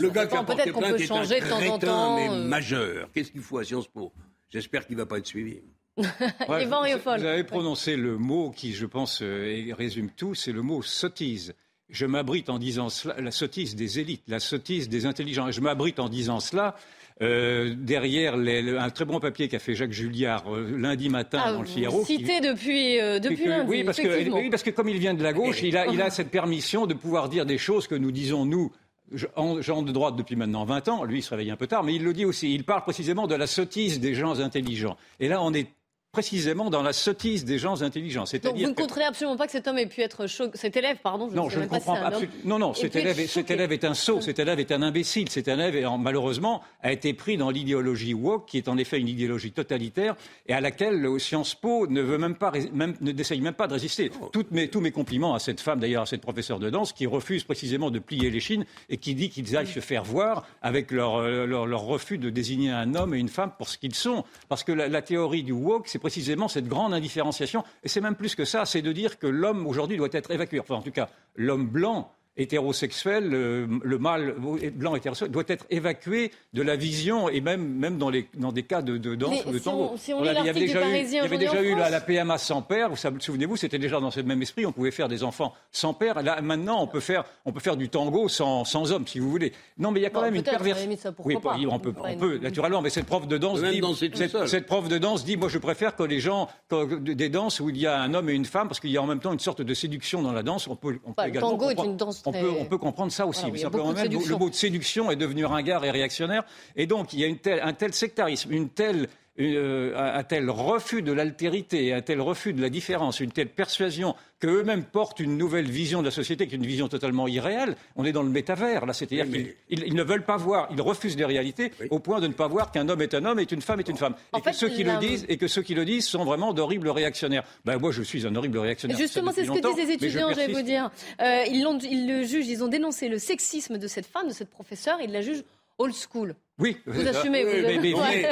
le 0.00 0.08
gars 0.08 0.24
qui 0.24 0.36
a 0.36 0.42
porté 0.42 0.72
plainte 0.72 1.00
est 1.00 1.12
un 1.12 1.26
crétin, 1.50 2.16
mais 2.16 2.30
majeur. 2.48 3.10
Qu'est-ce 3.12 3.30
qu'il 3.30 3.42
faut 3.42 3.58
à 3.58 3.64
Sciences 3.64 3.88
Po? 3.88 4.10
J'espère 4.50 4.86
qu'il 4.86 4.96
ne 4.96 5.02
va 5.02 5.06
pas 5.06 5.18
être 5.18 5.26
suivi. 5.26 5.60
Ouais, 6.48 6.66
vous, 6.66 7.08
avez 7.08 7.44
prononcé 7.44 7.96
le 7.96 8.18
mot 8.18 8.50
qui, 8.50 8.74
je 8.74 8.84
pense, 8.84 9.22
euh, 9.22 9.72
résume 9.76 10.10
tout, 10.10 10.34
c'est 10.34 10.52
le 10.52 10.60
mot 10.60 10.82
sottise. 10.82 11.54
Je 11.88 12.04
m'abrite 12.04 12.50
en 12.50 12.58
disant 12.58 12.90
cela, 12.90 13.18
la 13.20 13.30
sottise 13.30 13.74
des 13.76 13.98
élites, 13.98 14.24
la 14.28 14.38
sottise 14.38 14.88
des 14.88 15.06
intelligents. 15.06 15.50
Je 15.50 15.60
m'abrite 15.60 15.98
en 15.98 16.08
disant 16.08 16.40
cela 16.40 16.76
euh, 17.22 17.74
derrière 17.76 18.34
un 18.34 18.90
très 18.90 19.06
bon 19.06 19.20
papier 19.20 19.48
qu'a 19.48 19.58
fait 19.58 19.74
Jacques 19.74 19.92
Julliard 19.92 20.54
euh, 20.54 20.76
lundi 20.76 21.08
matin 21.08 21.40
ah, 21.42 21.52
dans 21.52 21.62
le 21.62 21.66
Figaro. 21.66 22.04
Cité 22.04 22.40
depuis, 22.40 22.98
depuis 23.20 23.46
lundi. 23.46 23.70
Oui 23.70 23.84
parce, 23.84 23.98
que, 23.98 24.30
oui 24.30 24.50
parce, 24.50 24.62
que, 24.62 24.70
comme 24.70 24.90
il 24.90 24.98
vient 24.98 25.14
de 25.14 25.22
la 25.22 25.32
gauche, 25.32 25.62
il 25.62 25.76
a, 25.76 25.86
il 25.86 26.02
a 26.02 26.10
cette 26.10 26.30
permission 26.30 26.86
de 26.86 26.94
pouvoir 26.94 27.30
dire 27.30 27.46
des 27.46 27.58
choses 27.58 27.86
que 27.86 27.94
nous 27.94 28.12
disons, 28.12 28.44
nous, 28.44 28.70
gens 29.12 29.82
de 29.82 29.92
droite 29.92 30.16
depuis 30.16 30.36
maintenant 30.36 30.64
20 30.64 30.88
ans, 30.88 31.04
lui 31.04 31.18
il 31.18 31.22
se 31.22 31.30
réveille 31.30 31.50
un 31.50 31.56
peu 31.56 31.66
tard, 31.66 31.84
mais 31.84 31.94
il 31.94 32.02
le 32.02 32.12
dit 32.12 32.24
aussi, 32.24 32.54
il 32.54 32.64
parle 32.64 32.82
précisément 32.82 33.26
de 33.26 33.34
la 33.34 33.46
sottise 33.46 34.00
des 34.00 34.14
gens 34.14 34.40
intelligents. 34.40 34.96
Et 35.20 35.28
là, 35.28 35.42
on 35.42 35.52
est 35.52 35.68
précisément 36.16 36.70
dans 36.70 36.82
la 36.82 36.94
sottise 36.94 37.44
des 37.44 37.58
gens 37.58 37.82
intelligents. 37.82 38.24
Donc 38.42 38.56
vous 38.56 38.66
ne 38.66 38.72
comprenez 38.72 39.04
absolument 39.04 39.36
pas 39.36 39.44
que 39.44 39.52
cet 39.52 39.68
homme 39.68 39.76
ait 39.76 39.84
pu 39.84 40.00
être 40.00 40.26
choqué, 40.26 40.56
cet 40.56 40.74
élève, 40.74 40.96
pardon. 41.02 41.28
Je 41.28 41.36
non, 41.36 41.50
je 41.50 41.60
ne 41.60 41.66
comprends 41.66 41.94
pas. 41.94 42.10
Non, 42.42 42.58
non, 42.58 42.72
cet 42.72 42.96
élève, 42.96 43.18
cet 43.28 43.50
élève, 43.50 43.70
est 43.70 43.84
un 43.84 43.92
sot, 43.92 44.22
cet 44.22 44.38
élève 44.38 44.58
est 44.58 44.72
un 44.72 44.80
imbécile, 44.80 45.28
cet 45.28 45.46
élève, 45.46 45.86
malheureusement, 45.98 46.62
a 46.82 46.90
été 46.90 47.12
pris 47.12 47.36
dans 47.36 47.50
l'idéologie 47.50 48.14
woke, 48.14 48.46
qui 48.46 48.56
est 48.56 48.68
en 48.68 48.78
effet 48.78 48.98
une 48.98 49.08
idéologie 49.08 49.52
totalitaire 49.52 50.16
et 50.46 50.54
à 50.54 50.62
laquelle 50.62 51.06
Sciences 51.18 51.54
Po 51.54 51.86
ne 51.86 52.00
veut 52.00 52.16
même 52.16 52.36
pas, 52.36 52.50
même, 52.72 52.94
ne 53.02 53.12
n'essaye 53.12 53.42
même 53.42 53.52
pas 53.52 53.66
de 53.66 53.74
résister. 53.74 54.10
Toutes 54.32 54.52
mes, 54.52 54.68
tous 54.68 54.80
mes 54.80 54.92
compliments 54.92 55.34
à 55.34 55.38
cette 55.38 55.60
femme, 55.60 55.80
d'ailleurs 55.80 56.04
à 56.04 56.06
cette 56.06 56.22
professeure 56.22 56.60
de 56.60 56.70
danse, 56.70 56.94
qui 56.94 57.04
refuse 57.04 57.44
précisément 57.44 57.90
de 57.90 57.98
plier 57.98 58.30
les 58.30 58.40
chines 58.40 58.64
et 58.88 58.96
qui 58.96 59.14
dit 59.14 59.28
qu'ils 59.28 59.54
aillent 59.54 59.66
se 59.66 59.80
faire 59.80 60.04
voir 60.04 60.46
avec 60.62 60.92
leur, 60.92 61.16
euh, 61.16 61.44
leur, 61.44 61.66
leur, 61.66 61.82
refus 61.82 62.16
de 62.16 62.30
désigner 62.30 62.70
un 62.70 62.94
homme 62.94 63.12
et 63.12 63.18
une 63.18 63.28
femme 63.28 63.52
pour 63.58 63.68
ce 63.68 63.76
qu'ils 63.76 63.94
sont. 63.94 64.24
Parce 64.48 64.64
que 64.64 64.72
la, 64.72 64.88
la 64.88 65.02
théorie 65.02 65.42
du 65.42 65.52
woke, 65.52 65.88
c'est 65.88 66.05
précisément 66.06 66.46
cette 66.46 66.68
grande 66.68 66.94
indifférenciation. 66.94 67.64
Et 67.82 67.88
c'est 67.88 68.00
même 68.00 68.14
plus 68.14 68.36
que 68.36 68.44
ça, 68.44 68.64
c'est 68.64 68.80
de 68.80 68.92
dire 68.92 69.18
que 69.18 69.26
l'homme 69.26 69.66
aujourd'hui 69.66 69.96
doit 69.96 70.08
être 70.12 70.30
évacué. 70.30 70.60
Enfin, 70.60 70.76
en 70.76 70.82
tout 70.82 70.92
cas, 70.92 71.08
l'homme 71.34 71.66
blanc 71.66 72.15
hétérosexuel, 72.36 73.28
le, 73.28 73.68
le 73.82 73.98
mâle 73.98 74.34
blanc 74.74 74.94
hétérosexuel, 74.94 75.30
doit 75.30 75.44
être 75.48 75.66
évacué 75.70 76.32
de 76.52 76.62
la 76.62 76.76
vision 76.76 77.28
et 77.28 77.40
même, 77.40 77.66
même 77.66 77.98
dans, 77.98 78.10
les, 78.10 78.28
dans 78.34 78.52
des 78.52 78.62
cas 78.62 78.82
de, 78.82 78.96
de 78.98 79.14
danse 79.14 79.44
ou 79.46 79.52
de 79.52 79.58
tango. 79.58 79.94
il 80.06 80.24
y 80.24 80.28
avait 80.28 80.60
déjà 80.60 80.88
eu, 80.88 80.98
il 80.98 81.12
y 81.12 81.18
avait 81.18 81.38
déjà 81.38 81.62
eu 81.62 81.74
la, 81.74 81.90
la, 81.90 82.00
PMA 82.00 82.38
sans 82.38 82.62
père, 82.62 82.90
vous 82.90 82.96
souvenez-vous, 82.96 83.56
c'était 83.56 83.78
déjà 83.78 84.00
dans 84.00 84.10
ce 84.10 84.20
même 84.20 84.42
esprit, 84.42 84.66
on 84.66 84.72
pouvait 84.72 84.90
faire 84.90 85.08
des 85.08 85.22
enfants 85.24 85.54
sans 85.70 85.94
père. 85.94 86.22
Là, 86.22 86.40
maintenant, 86.42 86.82
on 86.82 86.86
peut 86.86 87.00
faire, 87.00 87.24
on 87.44 87.52
peut 87.52 87.60
faire 87.60 87.76
du 87.76 87.88
tango 87.88 88.28
sans, 88.28 88.64
sans 88.64 88.92
homme, 88.92 89.06
si 89.06 89.18
vous 89.18 89.30
voulez. 89.30 89.52
Non, 89.78 89.90
mais 89.90 90.00
il 90.00 90.02
y 90.02 90.06
a 90.06 90.10
quand 90.10 90.22
même 90.22 90.34
une 90.34 90.42
perversion. 90.42 90.90
Oui, 91.24 91.36
on 91.70 91.78
peut, 91.78 91.92
on 91.98 92.16
peut 92.16 92.38
naturellement, 92.38 92.82
mais 92.82 92.90
cette 92.90 93.06
prof 93.06 93.26
de 93.26 93.38
danse 93.38 93.62
dit, 93.62 93.82
cette, 93.96 94.46
cette, 94.46 94.66
prof 94.66 94.88
de 94.88 94.98
danse 94.98 95.24
dit, 95.24 95.36
moi 95.36 95.48
je 95.48 95.58
préfère 95.58 95.96
que 95.96 96.02
les 96.02 96.20
gens, 96.20 96.48
que, 96.68 96.96
des 96.96 97.28
danses 97.28 97.60
où 97.60 97.70
il 97.70 97.78
y 97.78 97.86
a 97.86 98.00
un 98.00 98.14
homme 98.14 98.28
et 98.28 98.34
une 98.34 98.44
femme, 98.44 98.68
parce 98.68 98.80
qu'il 98.80 98.90
y 98.90 98.96
a 98.96 99.02
en 99.02 99.06
même 99.06 99.20
temps 99.20 99.32
une 99.32 99.40
sorte 99.40 99.62
de 99.62 99.74
séduction 99.74 100.22
dans 100.22 100.32
la 100.32 100.42
danse. 100.42 100.68
On 100.68 100.76
peut, 100.76 100.98
on 101.04 101.12
peut 101.12 101.26
également 101.26 101.50
tango 101.50 101.70
est 101.70 101.84
une 101.84 101.96
danse 101.96 102.22
on 102.26 102.32
peut, 102.32 102.50
on 102.60 102.64
peut 102.64 102.78
comprendre 102.78 103.12
ça 103.12 103.26
aussi. 103.26 103.46
simplement 103.58 103.92
même, 103.92 104.10
le 104.10 104.36
mot 104.36 104.50
de 104.50 104.54
séduction 104.54 105.10
est 105.10 105.16
devenu 105.16 105.44
ringard 105.44 105.84
et 105.84 105.90
réactionnaire. 105.90 106.44
Et 106.74 106.86
donc, 106.86 107.12
il 107.12 107.20
y 107.20 107.24
a 107.24 107.26
une 107.26 107.38
telle, 107.38 107.60
un 107.62 107.72
tel 107.72 107.92
sectarisme, 107.92 108.52
une 108.52 108.68
telle 108.68 109.08
euh, 109.38 109.92
un 109.96 110.22
tel 110.22 110.48
refus 110.50 111.02
de 111.02 111.12
l'altérité, 111.12 111.92
un 111.92 112.00
tel 112.00 112.20
refus 112.20 112.52
de 112.52 112.62
la 112.62 112.70
différence, 112.70 113.20
une 113.20 113.32
telle 113.32 113.48
persuasion 113.48 114.14
qu'eux-mêmes 114.40 114.84
portent 114.84 115.20
une 115.20 115.36
nouvelle 115.36 115.70
vision 115.70 116.00
de 116.00 116.06
la 116.06 116.10
société, 116.10 116.46
qui 116.46 116.54
est 116.54 116.58
une 116.58 116.66
vision 116.66 116.88
totalement 116.88 117.26
irréelle. 117.26 117.76
On 117.96 118.04
est 118.04 118.12
dans 118.12 118.22
le 118.22 118.30
métavers, 118.30 118.86
là. 118.86 118.92
C'est-à-dire 118.92 119.26
qu'ils 119.26 119.54
ils, 119.68 119.94
ne 119.94 120.02
veulent 120.02 120.24
pas 120.24 120.36
voir, 120.36 120.68
ils 120.70 120.80
refusent 120.80 121.16
les 121.16 121.24
réalités 121.24 121.72
au 121.90 121.98
point 121.98 122.20
de 122.20 122.26
ne 122.26 122.32
pas 122.32 122.46
voir 122.46 122.70
qu'un 122.70 122.88
homme 122.88 123.02
est 123.02 123.14
un 123.14 123.24
homme 123.24 123.38
et 123.38 123.46
une 123.50 123.62
femme 123.62 123.80
est 123.80 123.88
une 123.88 123.96
femme. 123.96 124.14
et, 124.36 124.40
que 124.40 124.52
ceux 124.52 124.68
qui 124.68 124.84
le 124.84 124.98
disent, 124.98 125.26
et 125.28 125.36
que 125.36 125.48
ceux 125.48 125.62
qui 125.62 125.74
le 125.74 125.84
disent 125.84 126.06
sont 126.06 126.24
vraiment 126.24 126.52
d'horribles 126.52 126.88
réactionnaires. 126.88 127.44
Ben, 127.64 127.78
moi, 127.78 127.92
je 127.92 128.02
suis 128.02 128.26
un 128.26 128.34
horrible 128.34 128.58
réactionnaire. 128.58 128.96
Justement, 128.96 129.32
c'est 129.32 129.44
ce 129.44 129.50
que 129.50 129.66
disent 129.66 129.86
les 129.86 129.92
étudiants, 129.94 130.30
je 130.30 130.36
vais 130.36 130.52
vous 130.52 130.62
dire. 130.62 130.90
Euh, 131.20 131.44
ils, 131.48 131.66
ils 131.90 132.06
le 132.06 132.24
jugent, 132.24 132.48
ils 132.48 132.62
ont 132.62 132.68
dénoncé 132.68 133.08
le 133.08 133.18
sexisme 133.18 133.78
de 133.78 133.86
cette 133.86 134.06
femme, 134.06 134.28
de 134.28 134.32
cette 134.32 134.50
professeure, 134.50 134.98
ils 135.02 135.12
la 135.12 135.20
jugent 135.20 135.44
old 135.78 135.94
school. 135.94 136.34
Oui, 136.58 136.78
vous 136.86 137.06
assumez. 137.06 137.44
Vous 137.44 137.50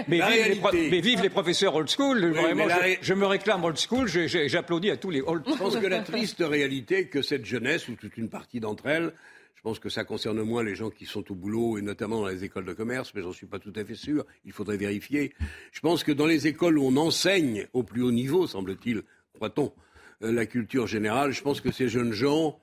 mais, 0.08 0.20
mais, 0.72 1.00
vive, 1.00 1.22
les 1.22 1.28
professeurs 1.28 1.74
old 1.74 1.90
school. 1.90 2.24
Vraiment, 2.32 2.66
je, 3.02 3.14
me 3.14 3.26
réclame 3.26 3.64
old 3.64 3.76
school. 3.78 4.08
J'applaudis 4.08 4.90
à 4.90 4.96
tous 4.96 5.10
les 5.10 5.20
old. 5.20 5.42
Je 5.46 5.54
pense 5.54 5.76
que 5.76 5.86
la 5.86 6.00
triste 6.02 6.38
réalité 6.40 7.08
que 7.08 7.20
cette 7.20 7.44
jeunesse 7.44 7.88
ou 7.88 7.96
toute 7.96 8.16
une 8.16 8.30
partie 8.30 8.60
d'entre 8.60 8.86
elles, 8.86 9.12
je 9.54 9.62
pense 9.62 9.78
que 9.78 9.90
ça 9.90 10.04
concerne 10.04 10.42
moins 10.42 10.62
les 10.62 10.74
gens 10.74 10.90
qui 10.90 11.04
sont 11.04 11.30
au 11.30 11.34
boulot 11.34 11.76
et 11.76 11.82
notamment 11.82 12.20
dans 12.20 12.28
les 12.28 12.44
écoles 12.44 12.64
de 12.64 12.72
commerce, 12.72 13.12
mais 13.14 13.22
j'en 13.22 13.32
suis 13.32 13.46
pas 13.46 13.58
tout 13.58 13.72
à 13.76 13.84
fait 13.84 13.94
sûr. 13.94 14.24
Il 14.46 14.52
faudrait 14.52 14.78
vérifier. 14.78 15.34
Je 15.72 15.80
pense 15.80 16.02
que 16.02 16.12
dans 16.12 16.26
les 16.26 16.46
écoles 16.46 16.78
où 16.78 16.86
on 16.86 16.96
enseigne 16.96 17.66
au 17.74 17.82
plus 17.82 18.02
haut 18.02 18.12
niveau, 18.12 18.46
semble-t-il, 18.46 19.02
croit-on, 19.34 19.72
euh, 20.22 20.32
la 20.32 20.46
culture 20.46 20.86
générale, 20.86 21.32
je 21.32 21.42
pense 21.42 21.60
que 21.60 21.72
ces 21.72 21.88
jeunes 21.88 22.12
gens 22.12 22.60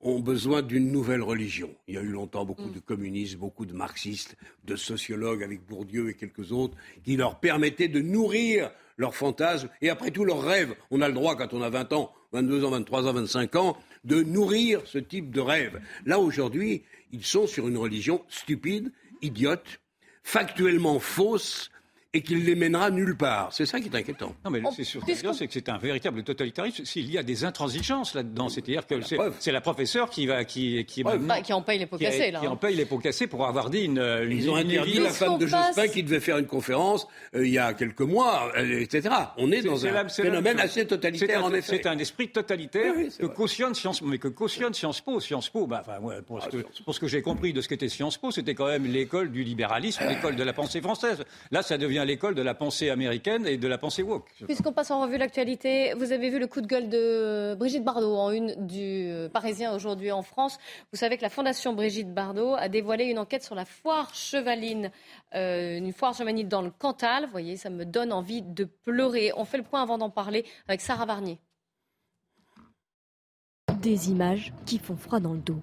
ont 0.00 0.20
besoin 0.20 0.62
d'une 0.62 0.90
nouvelle 0.90 1.22
religion. 1.22 1.74
Il 1.86 1.94
y 1.94 1.98
a 1.98 2.02
eu 2.02 2.08
longtemps 2.08 2.44
beaucoup 2.44 2.70
de 2.70 2.78
communistes, 2.78 3.36
beaucoup 3.36 3.66
de 3.66 3.74
marxistes, 3.74 4.36
de 4.64 4.76
sociologues 4.76 5.42
avec 5.42 5.66
Bourdieu 5.66 6.08
et 6.08 6.14
quelques 6.14 6.52
autres, 6.52 6.76
qui 7.04 7.16
leur 7.16 7.38
permettaient 7.38 7.88
de 7.88 8.00
nourrir 8.00 8.70
leurs 8.96 9.14
fantasmes 9.14 9.68
et 9.82 9.90
après 9.90 10.10
tout 10.10 10.24
leurs 10.24 10.42
rêves. 10.42 10.74
On 10.90 11.02
a 11.02 11.08
le 11.08 11.14
droit, 11.14 11.36
quand 11.36 11.52
on 11.52 11.62
a 11.62 11.70
20 11.70 11.92
ans, 11.92 12.12
22 12.32 12.64
ans, 12.64 12.70
23 12.70 13.08
ans, 13.08 13.12
25 13.12 13.56
ans, 13.56 13.76
de 14.04 14.22
nourrir 14.22 14.82
ce 14.86 14.98
type 14.98 15.30
de 15.30 15.40
rêve. 15.40 15.80
Là, 16.06 16.18
aujourd'hui, 16.18 16.82
ils 17.12 17.24
sont 17.24 17.46
sur 17.46 17.68
une 17.68 17.76
religion 17.76 18.24
stupide, 18.28 18.92
idiote, 19.20 19.80
factuellement 20.22 20.98
fausse, 20.98 21.70
et 22.12 22.22
qu'il 22.22 22.44
les 22.44 22.56
mènera 22.56 22.90
nulle 22.90 23.16
part. 23.16 23.52
C'est 23.52 23.66
ça 23.66 23.78
qui 23.78 23.88
est 23.88 23.94
inquiétant. 23.94 24.34
Non, 24.44 24.50
mais 24.50 24.60
c'est 24.74 24.82
surtout 24.82 25.06
c'est 25.32 25.46
que 25.46 25.52
c'est 25.52 25.68
un 25.68 25.78
véritable 25.78 26.24
totalitarisme. 26.24 26.84
S'il 26.84 27.10
y 27.10 27.18
a 27.18 27.22
des 27.22 27.44
intransigeances 27.44 28.14
là-dedans, 28.14 28.48
c'est-à-dire 28.48 28.86
que 28.86 28.96
c'est 29.38 29.52
la 29.52 29.60
professeure 29.60 30.10
qui 30.10 30.26
va 30.26 30.44
qui 30.44 30.84
qui, 30.86 31.04
bah, 31.04 31.40
qui 31.40 31.52
en 31.52 31.62
paye 31.62 31.78
les 31.78 31.86
pots 31.86 31.98
cassés 31.98 32.32
là. 32.32 32.40
Qui 32.40 32.48
en 32.48 32.56
paye 32.56 32.74
les 32.74 32.84
pots 32.84 32.98
cassés 32.98 33.28
pour 33.28 33.46
avoir 33.46 33.70
dit 33.70 33.82
une. 33.82 33.98
une 33.98 34.32
Ils 34.32 34.50
ont 34.50 34.56
interdit 34.56 34.98
la 34.98 35.10
femme 35.10 35.38
de 35.38 35.46
Jospin 35.46 35.88
qui 35.88 36.02
devait 36.02 36.20
faire 36.20 36.38
une 36.38 36.46
conférence 36.46 37.06
euh, 37.34 37.46
il 37.46 37.52
y 37.52 37.58
a 37.58 37.74
quelques 37.74 38.00
mois, 38.00 38.50
euh, 38.56 38.80
etc. 38.80 39.14
On 39.36 39.52
est, 39.52 39.62
dans 39.62 39.86
un 39.86 40.08
phénomène 40.08 40.58
assez 40.58 40.86
totalitaire 40.86 41.44
en 41.44 41.52
effet. 41.52 41.80
C'est 41.82 41.86
un 41.86 41.98
esprit 41.98 42.28
totalitaire 42.28 42.94
que 43.18 43.26
cautionne 43.26 43.74
Sciences 43.74 44.02
mais 44.02 44.18
que 44.18 44.28
cautionne 44.28 44.74
Sciences 44.74 45.00
Po. 45.00 45.20
Sciences 45.20 45.48
Po, 45.48 45.66
bah, 45.66 45.82
enfin, 45.86 46.00
ouais, 46.00 46.22
pour, 46.22 46.42
ce 46.42 46.48
ah, 46.48 46.50
que, 46.50 46.82
pour, 46.84 46.94
ce 46.94 47.00
que, 47.00 47.06
j'ai 47.06 47.22
compris 47.22 47.52
de 47.52 47.60
ce 47.60 47.68
qu'était 47.68 47.88
Sciences 47.88 48.18
Po, 48.18 48.30
c'était 48.30 48.54
quand 48.54 48.66
même 48.66 48.86
l'école 48.86 49.30
du 49.30 49.44
libéralisme, 49.44 50.04
l'école 50.08 50.36
de 50.36 50.42
la 50.42 50.52
pensée 50.52 50.80
française. 50.80 51.24
Là, 51.50 51.62
ça 51.62 51.78
devient 51.78 51.99
l'école 52.04 52.34
de 52.34 52.42
la 52.42 52.54
pensée 52.54 52.90
américaine 52.90 53.46
et 53.46 53.56
de 53.56 53.68
la 53.68 53.78
pensée 53.78 54.02
woke. 54.02 54.30
Puisqu'on 54.46 54.72
passe 54.72 54.90
en 54.90 55.02
revue 55.02 55.18
l'actualité, 55.18 55.94
vous 55.94 56.12
avez 56.12 56.30
vu 56.30 56.38
le 56.38 56.46
coup 56.46 56.60
de 56.60 56.66
gueule 56.66 56.88
de 56.88 57.54
Brigitte 57.58 57.84
Bardot 57.84 58.16
en 58.16 58.30
une 58.30 58.66
du 58.66 59.10
Parisien 59.32 59.74
aujourd'hui 59.74 60.12
en 60.12 60.22
France. 60.22 60.58
Vous 60.92 60.98
savez 60.98 61.16
que 61.16 61.22
la 61.22 61.28
Fondation 61.28 61.74
Brigitte 61.74 62.12
Bardot 62.12 62.54
a 62.54 62.68
dévoilé 62.68 63.04
une 63.04 63.18
enquête 63.18 63.42
sur 63.42 63.54
la 63.54 63.64
foire 63.64 64.14
chevaline, 64.14 64.90
euh, 65.34 65.78
une 65.78 65.92
foire 65.92 66.14
chevaline 66.14 66.48
dans 66.48 66.62
le 66.62 66.70
Cantal. 66.70 67.24
Vous 67.24 67.30
voyez, 67.30 67.56
ça 67.56 67.70
me 67.70 67.84
donne 67.84 68.12
envie 68.12 68.42
de 68.42 68.64
pleurer. 68.64 69.32
On 69.36 69.44
fait 69.44 69.58
le 69.58 69.64
point 69.64 69.82
avant 69.82 69.98
d'en 69.98 70.10
parler 70.10 70.44
avec 70.68 70.80
Sarah 70.80 71.06
Varnier. 71.06 71.38
Des 73.80 74.10
images 74.10 74.52
qui 74.66 74.78
font 74.78 74.96
froid 74.96 75.20
dans 75.20 75.32
le 75.32 75.38
dos. 75.38 75.60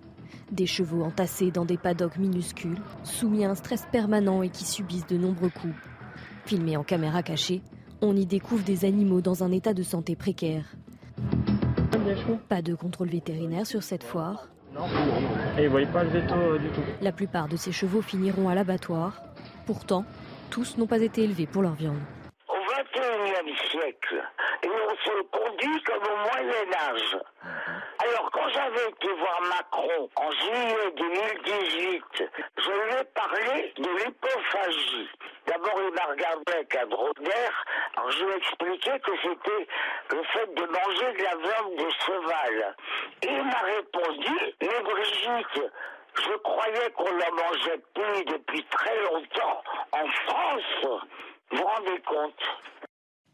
Des 0.52 0.66
chevaux 0.66 1.04
entassés 1.04 1.52
dans 1.52 1.66
des 1.66 1.78
paddocks 1.78 2.18
minuscules, 2.18 2.80
soumis 3.04 3.46
à 3.46 3.50
un 3.50 3.56
stress 3.56 3.86
permanent 3.92 4.42
et 4.42 4.50
qui 4.50 4.66
subissent 4.66 5.08
de 5.08 5.18
nombreux 5.18 5.50
coups. 5.50 5.76
Filmés 6.48 6.78
en 6.78 6.84
caméra 6.84 7.24
cachée, 7.24 7.62
on 8.02 8.16
y 8.16 8.26
découvre 8.26 8.64
des 8.64 8.86
animaux 8.86 9.20
dans 9.20 9.44
un 9.44 9.52
état 9.52 9.74
de 9.74 9.84
santé 9.84 10.16
précaire. 10.16 10.64
Pas 12.48 12.62
de 12.62 12.74
contrôle 12.74 13.10
vétérinaire 13.10 13.68
sur 13.68 13.84
cette 13.84 14.04
foire. 14.04 14.48
Non, 14.74 14.86
et 15.58 15.68
vous 15.68 15.86
pas 15.92 16.06
le 16.06 16.10
veto 16.10 16.34
euh, 16.34 16.58
du 16.58 16.70
tout. 16.70 16.80
La 17.02 17.12
plupart 17.12 17.50
de 17.50 17.58
ces 17.58 17.74
chevaux 17.74 18.02
finiront 18.02 18.48
à 18.48 18.56
l'abattoir. 18.56 19.22
Pourtant, 19.66 20.06
tous 20.50 20.78
n'ont 20.78 20.88
pas 20.88 21.02
été 21.02 21.24
élevés 21.24 21.48
pour 21.48 21.64
leur 21.64 21.74
viande. 21.74 22.00
Au 22.48 22.54
XXIe 22.54 23.70
siècle, 23.70 24.24
se 25.08 25.22
conduit 25.32 25.84
comme 25.84 26.04
au 26.04 26.18
Moyen 26.18 26.74
Âge. 26.90 27.18
Alors 28.00 28.30
quand 28.32 28.50
j'avais 28.50 28.90
été 28.90 29.08
voir 29.14 29.42
Macron 29.42 30.10
en 30.16 30.32
juillet 30.32 30.92
2018, 30.96 32.04
je 32.58 32.72
lui 32.72 32.94
ai 33.00 33.04
parlé 33.16 33.74
de 33.78 33.90
l'hypophagie. 33.90 35.10
D'abord 35.48 35.80
il 35.80 35.94
m'a 35.94 36.06
regardé 36.12 36.54
avec 36.54 36.76
un 36.76 36.88
drôle 36.88 37.14
d'air, 37.22 37.66
alors 37.96 38.12
je 38.12 38.26
lui 38.26 38.34
ai 38.34 38.38
expliqué 38.38 39.00
que 39.00 39.12
c'était 39.24 39.68
le 40.12 40.24
fait 40.24 40.54
de 40.54 40.66
manger 40.66 41.14
de 41.14 41.24
la 41.24 41.36
viande 41.38 41.76
de 41.78 41.90
cheval. 42.06 42.76
Et 43.24 43.28
il 43.28 43.44
m'a 43.46 43.62
répondu, 43.62 44.54
mais 44.62 44.82
Brigitte, 44.84 45.72
je 46.16 46.38
croyais 46.44 46.92
qu'on 46.96 47.16
la 47.16 47.32
mangeait 47.32 47.82
plus 47.94 48.26
depuis 48.26 48.64
très 48.66 49.02
longtemps 49.04 49.64
en 49.94 50.08
France. 50.26 51.02
Vous 51.52 51.58
vous 51.58 51.64
rendez 51.64 52.02
compte? 52.02 52.44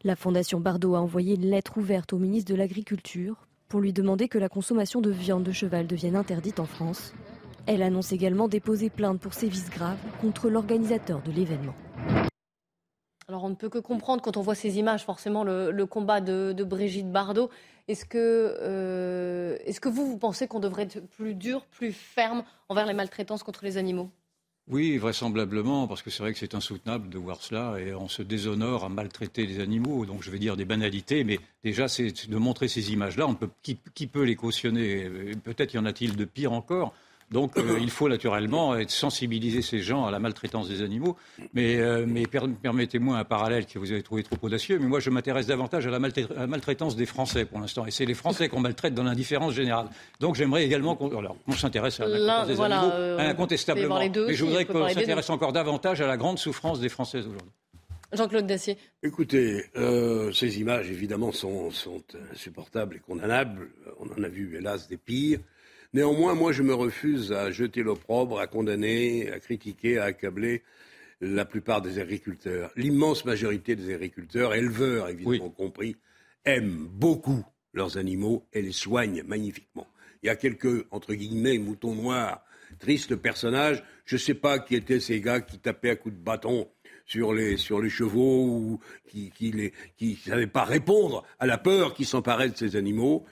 La 0.04 0.16
Fondation 0.16 0.60
Bardot 0.60 0.94
a 0.94 1.00
envoyé 1.00 1.34
une 1.34 1.48
lettre 1.48 1.78
ouverte 1.78 2.12
au 2.12 2.18
ministre 2.18 2.52
de 2.52 2.56
l'Agriculture 2.56 3.48
pour 3.68 3.80
lui 3.80 3.94
demander 3.94 4.28
que 4.28 4.38
la 4.38 4.50
consommation 4.50 5.00
de 5.00 5.10
viande 5.10 5.42
de 5.42 5.50
cheval 5.50 5.86
devienne 5.86 6.14
interdite 6.14 6.60
en 6.60 6.66
France. 6.66 7.14
Elle 7.66 7.82
annonce 7.82 8.12
également 8.12 8.46
déposer 8.46 8.90
plainte 8.90 9.18
pour 9.18 9.32
sévices 9.32 9.70
graves 9.70 9.98
contre 10.20 10.50
l'organisateur 10.50 11.22
de 11.22 11.32
l'événement. 11.32 11.74
Alors 13.26 13.44
on 13.44 13.48
ne 13.48 13.54
peut 13.54 13.70
que 13.70 13.78
comprendre 13.78 14.22
quand 14.22 14.36
on 14.36 14.42
voit 14.42 14.54
ces 14.54 14.78
images, 14.78 15.02
forcément, 15.02 15.42
le, 15.42 15.86
combat 15.86 16.20
de, 16.20 16.52
Brigitte 16.62 17.10
Bardot. 17.10 17.48
Est-ce 17.88 18.04
que, 18.04 18.18
euh, 18.60 19.56
que 19.80 19.88
vous, 19.88 20.06
vous 20.06 20.18
pensez 20.18 20.46
qu'on 20.46 20.60
devrait 20.60 20.82
être 20.82 21.00
plus 21.00 21.34
dur, 21.34 21.64
plus 21.64 21.92
ferme 21.92 22.44
envers 22.68 22.84
les 22.84 22.92
maltraitances 22.92 23.42
contre 23.42 23.64
les 23.64 23.78
animaux? 23.78 24.10
Oui, 24.66 24.96
vraisemblablement, 24.96 25.86
parce 25.86 26.00
que 26.00 26.08
c'est 26.08 26.22
vrai 26.22 26.32
que 26.32 26.38
c'est 26.38 26.54
insoutenable 26.54 27.10
de 27.10 27.18
voir 27.18 27.42
cela 27.42 27.78
et 27.78 27.94
on 27.94 28.08
se 28.08 28.22
déshonore 28.22 28.84
à 28.84 28.88
maltraiter 28.88 29.44
les 29.44 29.60
animaux. 29.60 30.06
Donc 30.06 30.22
je 30.22 30.30
vais 30.30 30.38
dire 30.38 30.56
des 30.56 30.64
banalités, 30.64 31.22
mais 31.22 31.38
déjà 31.62 31.86
c'est 31.86 32.30
de 32.30 32.36
montrer 32.38 32.68
ces 32.68 32.90
images-là. 32.90 33.28
qui, 33.62 34.06
peut 34.06 34.22
les 34.22 34.36
cautionner? 34.36 35.34
Peut-être 35.44 35.74
y 35.74 35.78
en 35.78 35.84
a-t-il 35.84 36.16
de 36.16 36.24
pire 36.24 36.52
encore 36.52 36.94
Donc 37.34 37.58
euh, 37.58 37.78
il 37.80 37.90
faut 37.90 38.08
naturellement 38.08 38.76
être 38.76 38.92
sensibiliser 38.92 39.60
ces 39.60 39.80
gens 39.80 40.06
à 40.06 40.12
la 40.12 40.20
maltraitance 40.20 40.68
des 40.68 40.82
animaux. 40.82 41.16
Mais, 41.52 41.80
euh, 41.80 42.04
mais 42.06 42.22
permettez-moi 42.62 43.18
un 43.18 43.24
parallèle 43.24 43.66
que 43.66 43.76
vous 43.80 43.90
avez 43.90 44.04
trouvé 44.04 44.22
trop 44.22 44.36
audacieux. 44.40 44.78
Mais 44.78 44.86
moi, 44.86 45.00
je 45.00 45.10
m'intéresse 45.10 45.48
davantage 45.48 45.84
à 45.88 45.90
la, 45.90 45.98
maltraitance 45.98 46.94
des 46.94 47.06
Français 47.06 47.44
pour 47.44 47.58
l'instant. 47.58 47.86
Et 47.86 47.90
c'est 47.90 48.04
les 48.04 48.14
Français 48.14 48.48
qu'on 48.48 48.60
maltraite 48.60 48.94
dans 48.94 49.02
l'indifférence 49.02 49.52
générale. 49.52 49.88
Donc 50.20 50.36
j'aimerais 50.36 50.64
également 50.64 50.94
qu'on 50.94 51.52
s'intéresse 51.56 51.98
à 51.98 52.06
la 52.06 52.18
maltraitance 52.18 52.46
des 52.46 52.60
animaux, 52.60 52.92
euh, 52.92 53.18
incontestablement. 53.18 53.98
mais 53.98 54.34
je 54.34 54.44
voudrais 54.44 54.64
qu'on 54.64 54.88
s'intéresse 54.88 55.28
encore 55.28 55.52
davantage 55.52 56.00
à 56.00 56.06
la 56.06 56.16
grande 56.16 56.38
souffrance 56.38 56.78
des 56.78 56.88
Françaises 56.88 57.26
aujourd'hui. 57.26 57.50
Jean-Claude 58.12 58.46
Dacier. 58.46 58.78
Écoutez, 59.02 59.64
ces 60.32 60.60
images, 60.60 60.88
évidemment, 60.88 61.32
sont, 61.32 61.72
sont 61.72 62.04
insupportables 62.32 62.94
et 62.94 63.00
condamnables. 63.00 63.70
On 63.98 64.06
en 64.06 64.22
a 64.22 64.28
vu, 64.28 64.56
hélas, 64.56 64.86
des 64.86 64.98
pires. 64.98 65.40
Néanmoins, 65.94 66.34
moi, 66.34 66.50
je 66.50 66.64
me 66.64 66.74
refuse 66.74 67.32
à 67.32 67.52
jeter 67.52 67.84
l'opprobre, 67.84 68.40
à 68.40 68.48
condamner, 68.48 69.30
à 69.30 69.38
critiquer, 69.38 69.98
à 69.98 70.04
accabler 70.04 70.64
la 71.20 71.44
plupart 71.44 71.82
des 71.82 72.00
agriculteurs. 72.00 72.72
L'immense 72.74 73.24
majorité 73.24 73.76
des 73.76 73.94
agriculteurs, 73.94 74.54
éleveurs 74.54 75.08
évidemment 75.08 75.50
compris, 75.50 75.94
aiment 76.44 76.88
beaucoup 76.90 77.44
leurs 77.72 77.96
animaux 77.96 78.44
et 78.52 78.60
les 78.60 78.72
soignent 78.72 79.22
magnifiquement. 79.22 79.86
Il 80.24 80.26
y 80.26 80.30
a 80.30 80.34
quelques, 80.34 80.84
entre 80.90 81.14
guillemets, 81.14 81.58
moutons 81.58 81.94
noirs, 81.94 82.44
tristes 82.80 83.14
personnages. 83.14 83.84
Je 84.04 84.16
ne 84.16 84.20
sais 84.20 84.34
pas 84.34 84.58
qui 84.58 84.74
étaient 84.74 84.98
ces 84.98 85.20
gars 85.20 85.40
qui 85.40 85.60
tapaient 85.60 85.90
à 85.90 85.96
coups 85.96 86.16
de 86.16 86.20
bâton 86.20 86.68
sur 87.06 87.32
les, 87.32 87.56
sur 87.56 87.80
les 87.80 87.90
chevaux 87.90 88.46
ou 88.46 88.80
qui 89.06 89.30
ne 89.52 89.68
qui, 89.68 89.72
qui 89.96 90.16
savaient 90.16 90.48
pas 90.48 90.64
répondre 90.64 91.24
à 91.38 91.46
la 91.46 91.56
peur 91.56 91.94
qui 91.94 92.04
s'emparait 92.04 92.48
de 92.48 92.56
ces 92.56 92.74
animaux 92.74 93.24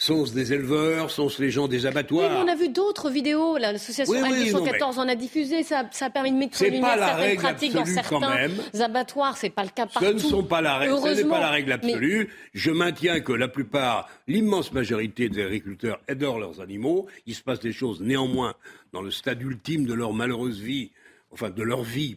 sont-ce 0.00 0.32
des 0.32 0.54
éleveurs, 0.54 1.10
sont-ce 1.10 1.42
les 1.42 1.50
gens 1.50 1.68
des 1.68 1.84
abattoirs 1.84 2.30
oui, 2.30 2.42
On 2.42 2.48
a 2.48 2.54
vu 2.54 2.70
d'autres 2.70 3.10
vidéos, 3.10 3.58
l'association 3.58 4.14
oui, 4.14 4.50
214 4.50 4.98
en 4.98 5.06
a 5.06 5.14
diffusé, 5.14 5.62
ça, 5.62 5.86
ça, 5.92 6.06
a 6.06 6.10
permis 6.10 6.32
de 6.32 6.38
mettre 6.38 6.62
en 6.62 6.64
lumière 6.64 6.98
certaines 6.98 7.36
pratiques 7.36 7.72
dans 7.74 7.84
certains 7.84 8.48
abattoirs, 8.80 9.36
c'est 9.36 9.50
pas 9.50 9.62
le 9.62 9.68
cas 9.68 9.84
partout. 9.84 10.06
Ce 10.06 10.12
ne 10.12 10.18
sont 10.18 10.42
pas 10.42 10.62
la 10.62 10.78
règle, 10.78 10.96
ce 10.96 11.22
n'est 11.22 11.28
pas 11.28 11.40
la 11.40 11.50
règle 11.50 11.72
absolue. 11.72 12.30
Je 12.54 12.70
maintiens 12.70 13.20
que 13.20 13.34
la 13.34 13.46
plupart, 13.46 14.08
l'immense 14.26 14.72
majorité 14.72 15.28
des 15.28 15.44
agriculteurs 15.44 16.00
adorent 16.08 16.38
leurs 16.38 16.62
animaux. 16.62 17.06
Il 17.26 17.34
se 17.34 17.42
passe 17.42 17.60
des 17.60 17.72
choses 17.72 18.00
néanmoins 18.00 18.54
dans 18.94 19.02
le 19.02 19.10
stade 19.10 19.42
ultime 19.42 19.84
de 19.84 19.92
leur 19.92 20.14
malheureuse 20.14 20.60
vie, 20.60 20.92
enfin 21.30 21.50
de 21.50 21.62
leur 21.62 21.82
vie, 21.82 22.16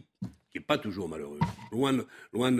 qui 0.50 0.56
n'est 0.56 0.64
pas 0.64 0.78
toujours 0.78 1.10
malheureuse, 1.10 1.40
loin, 1.70 1.92
loin, 2.32 2.56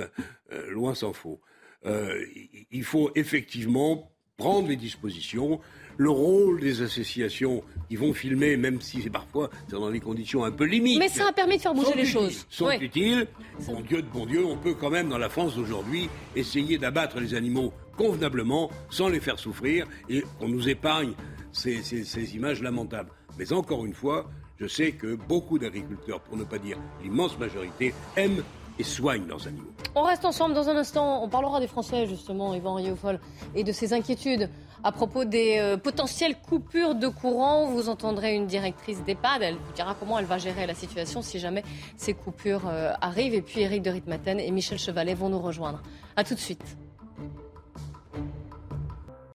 euh, 0.53 0.71
loin 0.71 0.95
s'en 0.95 1.15
faut. 1.15 1.41
Euh, 1.87 2.23
il 2.71 2.85
faut 2.85 3.11
effectivement 3.15 4.11
prendre 4.37 4.69
les 4.69 4.77
dispositions, 4.77 5.61
le 5.97 6.11
rôle 6.11 6.61
des 6.61 6.83
associations 6.83 7.63
qui 7.89 7.95
vont 7.95 8.13
filmer, 8.13 8.57
même 8.57 8.81
si 8.81 9.01
c'est 9.01 9.11
parfois 9.11 9.49
dans 9.71 9.91
des 9.91 10.01
conditions 10.01 10.45
un 10.45 10.51
peu 10.51 10.65
limites. 10.65 10.99
Mais 10.99 11.09
ça 11.09 11.29
a 11.29 11.33
permis 11.33 11.57
de 11.57 11.63
faire 11.63 11.75
bouger 11.75 11.95
les 11.95 12.05
choses. 12.05 12.45
Sont 12.51 12.71
utiles. 12.73 13.29
Bon 13.65 13.81
Dieu 13.81 14.03
de 14.03 14.09
bon 14.09 14.27
Dieu, 14.27 14.45
on 14.45 14.57
peut 14.57 14.75
quand 14.75 14.91
même 14.91 15.09
dans 15.09 15.19
la 15.19 15.29
France 15.29 15.55
d'aujourd'hui 15.55 16.09
essayer 16.35 16.79
d'abattre 16.79 17.21
les 17.21 17.35
animaux 17.35 17.73
convenablement, 17.97 18.71
sans 18.91 19.09
les 19.09 19.21
faire 19.21 19.39
souffrir, 19.39 19.87
et 20.09 20.25
on 20.41 20.49
nous 20.49 20.69
épargne 20.69 21.13
ces, 21.53 21.83
ces 21.83 22.35
images 22.35 22.61
lamentables. 22.61 23.11
Mais 23.39 23.53
encore 23.53 23.87
une 23.87 23.95
fois, 23.95 24.29
je 24.59 24.67
sais 24.67 24.93
que 24.93 25.15
beaucoup 25.15 25.61
d'agriculteurs, 25.61 26.21
pour 26.21 26.37
ne 26.37 26.43
pas 26.43 26.59
dire 26.59 26.77
l'immense 27.05 27.39
majorité, 27.39 27.95
aiment 28.17 28.43
et 28.79 28.83
soignent 28.83 29.27
leurs 29.27 29.47
animaux. 29.47 29.73
On 29.95 30.03
reste 30.03 30.25
ensemble 30.25 30.55
dans 30.55 30.69
un 30.69 30.77
instant. 30.77 31.23
On 31.23 31.29
parlera 31.29 31.61
des 31.61 31.67
Français, 31.67 32.07
justement, 32.07 32.55
Yvan 32.55 32.75
Riofol, 32.75 33.21
et 33.55 33.65
de 33.65 33.73
ses 33.73 33.93
inquiétudes 33.93 34.49
à 34.83 34.93
propos 34.93 35.25
des 35.25 35.59
euh, 35.59 35.77
potentielles 35.77 36.37
coupures 36.37 36.95
de 36.95 37.09
courant. 37.09 37.67
Vous 37.67 37.89
entendrez 37.89 38.35
une 38.35 38.47
directrice 38.47 39.03
d'EHPAD. 39.03 39.43
Elle 39.43 39.57
vous 39.57 39.73
dira 39.73 39.97
comment 39.99 40.19
elle 40.19 40.27
va 40.27 40.39
gérer 40.39 40.67
la 40.67 40.75
situation 40.75 41.23
si 41.23 41.39
jamais 41.39 41.63
ces 41.97 42.15
coupures 42.15 42.69
euh, 42.69 42.93
arrivent. 43.01 43.35
Et 43.35 43.43
puis 43.43 43.61
Eric 43.61 43.83
de 43.83 43.91
Ritmaten 43.91 44.39
et 44.39 44.51
Michel 44.51 44.79
Chevalet 44.79 45.15
vont 45.15 45.29
nous 45.29 45.41
rejoindre. 45.41 45.83
A 46.17 46.25
tout 46.25 46.35
de 46.35 46.41
suite. 46.41 46.65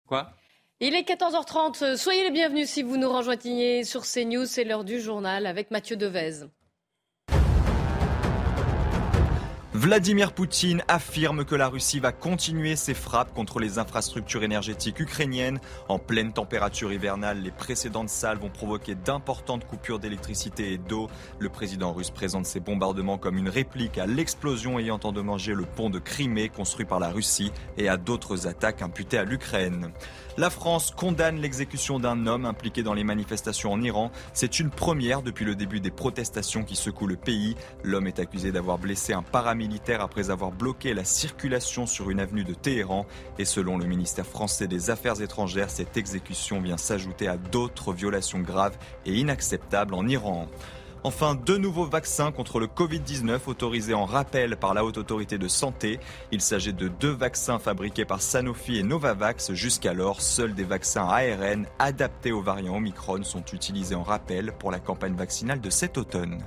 Quoi? 0.07 0.31
Il 0.79 0.93
est 0.95 1.07
14h30. 1.07 1.95
Soyez 1.95 2.23
les 2.23 2.31
bienvenus 2.31 2.69
si 2.69 2.83
vous 2.83 2.97
nous 2.97 3.11
rejoignez 3.11 3.83
sur 3.83 4.01
CNews. 4.01 4.45
C'est 4.45 4.63
l'heure 4.63 4.83
du 4.83 4.99
journal 4.99 5.45
avec 5.45 5.71
Mathieu 5.71 5.95
Devez. 5.95 6.47
Vladimir 9.75 10.31
Poutine 10.31 10.83
affirme 10.87 11.43
que 11.43 11.53
la 11.53 11.67
Russie 11.67 11.99
va 11.99 12.13
continuer 12.13 12.77
ses 12.77 12.93
frappes 12.93 13.33
contre 13.33 13.59
les 13.59 13.77
infrastructures 13.77 14.43
énergétiques 14.43 15.01
ukrainiennes. 15.01 15.59
En 15.89 15.99
pleine 15.99 16.31
température 16.31 16.93
hivernale, 16.93 17.41
les 17.41 17.51
précédentes 17.51 18.07
salles 18.07 18.37
vont 18.37 18.49
provoquer 18.49 18.95
d'importantes 18.95 19.67
coupures 19.67 19.99
d'électricité 19.99 20.71
et 20.71 20.77
d'eau. 20.77 21.09
Le 21.39 21.49
président 21.49 21.91
russe 21.91 22.09
présente 22.09 22.45
ces 22.45 22.61
bombardements 22.61 23.17
comme 23.17 23.37
une 23.37 23.49
réplique 23.49 23.97
à 23.97 24.05
l'explosion 24.05 24.79
ayant 24.79 24.99
endommagé 25.03 25.53
le 25.53 25.65
pont 25.65 25.89
de 25.89 25.99
Crimée 25.99 26.47
construit 26.47 26.85
par 26.85 27.01
la 27.01 27.09
Russie 27.09 27.51
et 27.77 27.89
à 27.89 27.97
d'autres 27.97 28.47
attaques 28.47 28.81
imputées 28.81 29.17
à 29.17 29.25
l'Ukraine. 29.25 29.91
La 30.37 30.49
France 30.49 30.91
condamne 30.91 31.39
l'exécution 31.39 31.97
d'un 31.97 32.27
homme 32.27 32.45
impliqué 32.45 32.83
dans 32.83 32.93
les 32.93 33.05
manifestations 33.05 33.71
en 33.71 33.81
Iran. 33.81 34.11
C'est 34.33 34.59
une 34.59 34.69
première 34.69 35.21
depuis 35.21 35.45
le 35.45 35.55
début 35.55 35.79
des 35.79 35.91
protestations 35.91 36.63
qui 36.63 36.75
secouent 36.75 37.07
le 37.07 37.15
pays. 37.15 37.55
L'homme 37.85 38.07
est 38.07 38.19
accusé 38.19 38.51
d'avoir 38.51 38.77
blessé 38.77 39.13
un 39.13 39.21
paramilitaire 39.21 40.01
après 40.01 40.31
avoir 40.31 40.51
bloqué 40.51 40.93
la 40.93 41.05
circulation 41.05 41.85
sur 41.85 42.09
une 42.09 42.19
avenue 42.19 42.43
de 42.43 42.53
Téhéran. 42.53 43.05
Et 43.39 43.45
selon 43.45 43.77
le 43.77 43.85
ministère 43.85 44.25
français 44.25 44.67
des 44.67 44.89
Affaires 44.89 45.21
étrangères, 45.21 45.69
cette 45.69 45.95
exécution 45.95 46.59
vient 46.59 46.75
s'ajouter 46.75 47.29
à 47.29 47.37
d'autres 47.37 47.93
violations 47.93 48.39
graves 48.39 48.77
et 49.05 49.15
inacceptables 49.15 49.93
en 49.93 50.05
Iran. 50.05 50.49
Enfin, 51.05 51.35
deux 51.35 51.59
nouveaux 51.59 51.85
vaccins 51.85 52.31
contre 52.31 52.59
le 52.59 52.65
Covid-19 52.65 53.41
autorisés 53.45 53.93
en 53.93 54.05
rappel 54.05 54.57
par 54.57 54.73
la 54.73 54.83
Haute 54.83 54.97
Autorité 54.97 55.37
de 55.37 55.47
Santé. 55.47 55.99
Il 56.31 56.41
s'agit 56.41 56.73
de 56.73 56.87
deux 56.87 57.11
vaccins 57.11 57.59
fabriqués 57.59 58.05
par 58.05 58.23
Sanofi 58.23 58.79
et 58.79 58.81
Novavax. 58.81 59.53
Jusqu'alors, 59.53 60.19
seuls 60.19 60.55
des 60.55 60.63
vaccins 60.63 61.07
ARN 61.07 61.67
adaptés 61.77 62.31
aux 62.31 62.41
variants 62.41 62.77
Omicron 62.77 63.21
sont 63.21 63.45
utilisés 63.53 63.93
en 63.93 64.01
rappel 64.01 64.51
pour 64.57 64.71
la 64.71 64.79
campagne 64.79 65.13
vaccinale 65.13 65.61
de 65.61 65.69
cet 65.69 65.99
automne. 65.99 66.43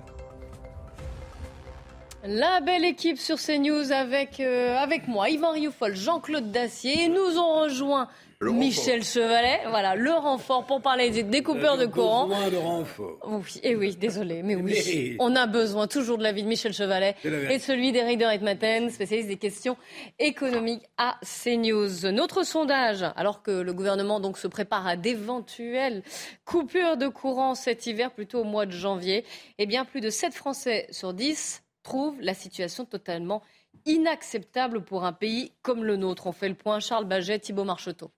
La 2.25 2.61
belle 2.61 2.85
équipe 2.85 3.19
sur 3.19 3.37
CNews 3.37 3.93
avec, 3.93 4.41
euh, 4.41 4.75
moi, 5.07 5.31
Yvan 5.31 5.53
Rioufol, 5.53 5.95
Jean-Claude 5.95 6.51
Dacier. 6.51 7.09
Nous 7.09 7.39
ont 7.39 7.61
rejoint 7.63 8.09
Michel 8.41 9.03
Chevalet, 9.03 9.63
voilà, 9.69 9.97
le 9.97 10.13
renfort 10.13 10.65
pour 10.65 10.81
parler 10.81 11.11
des 11.11 11.25
découpeurs 11.25 11.77
de 11.77 11.87
courant. 11.87 12.29
besoin 12.29 12.51
de 12.51 12.57
renfort. 12.57 13.19
Oui, 13.27 13.61
et 13.65 13.71
eh 13.71 13.77
oui, 13.77 13.97
désolé, 13.97 14.45
mais 14.45 14.55
oui. 14.55 15.17
On 15.19 15.35
a 15.35 15.49
besoin 15.49 15.89
toujours 15.89 16.19
de 16.19 16.23
l'avis 16.23 16.45
de 16.45 16.49
Michel 16.49 16.73
Chevalet 16.73 17.17
et 17.25 17.59
celui 17.59 17.91
d'Éric 17.91 18.19
de 18.19 18.27
Retmaten, 18.27 18.91
spécialiste 18.91 19.29
des 19.29 19.39
questions 19.39 19.77
économiques 20.21 20.85
à 20.99 21.19
CNews. 21.25 22.13
Notre 22.13 22.45
sondage, 22.45 23.05
alors 23.17 23.43
que 23.43 23.51
le 23.51 23.73
gouvernement 23.73 24.21
donc 24.21 24.39
se 24.39 24.47
prépare 24.47 24.87
à 24.87 24.95
d'éventuelles 24.95 26.05
coupures 26.45 26.97
de 26.97 27.09
courant 27.09 27.57
cet 27.57 27.87
hiver, 27.87 28.13
plutôt 28.13 28.43
au 28.43 28.45
mois 28.45 28.67
de 28.67 28.73
janvier, 28.73 29.25
eh 29.59 29.67
bien, 29.67 29.85
plus 29.85 30.01
de 30.01 30.11
7 30.11 30.33
Français 30.33 30.87
sur 30.93 31.13
10 31.13 31.65
trouvent 31.83 32.21
la 32.21 32.35
situation 32.35 32.85
totalement 32.85 33.43
inacceptable 33.85 34.85
pour 34.85 35.05
un 35.05 35.13
pays 35.13 35.53
comme 35.63 35.83
le 35.83 35.97
nôtre. 35.97 36.29
On 36.29 36.33
fait 36.33 36.49
le 36.49 36.55
point. 36.55 36.79
Charles 36.79 37.07
Baget, 37.07 37.41
Thibault 37.41 37.65
Marcheteau. 37.65 38.13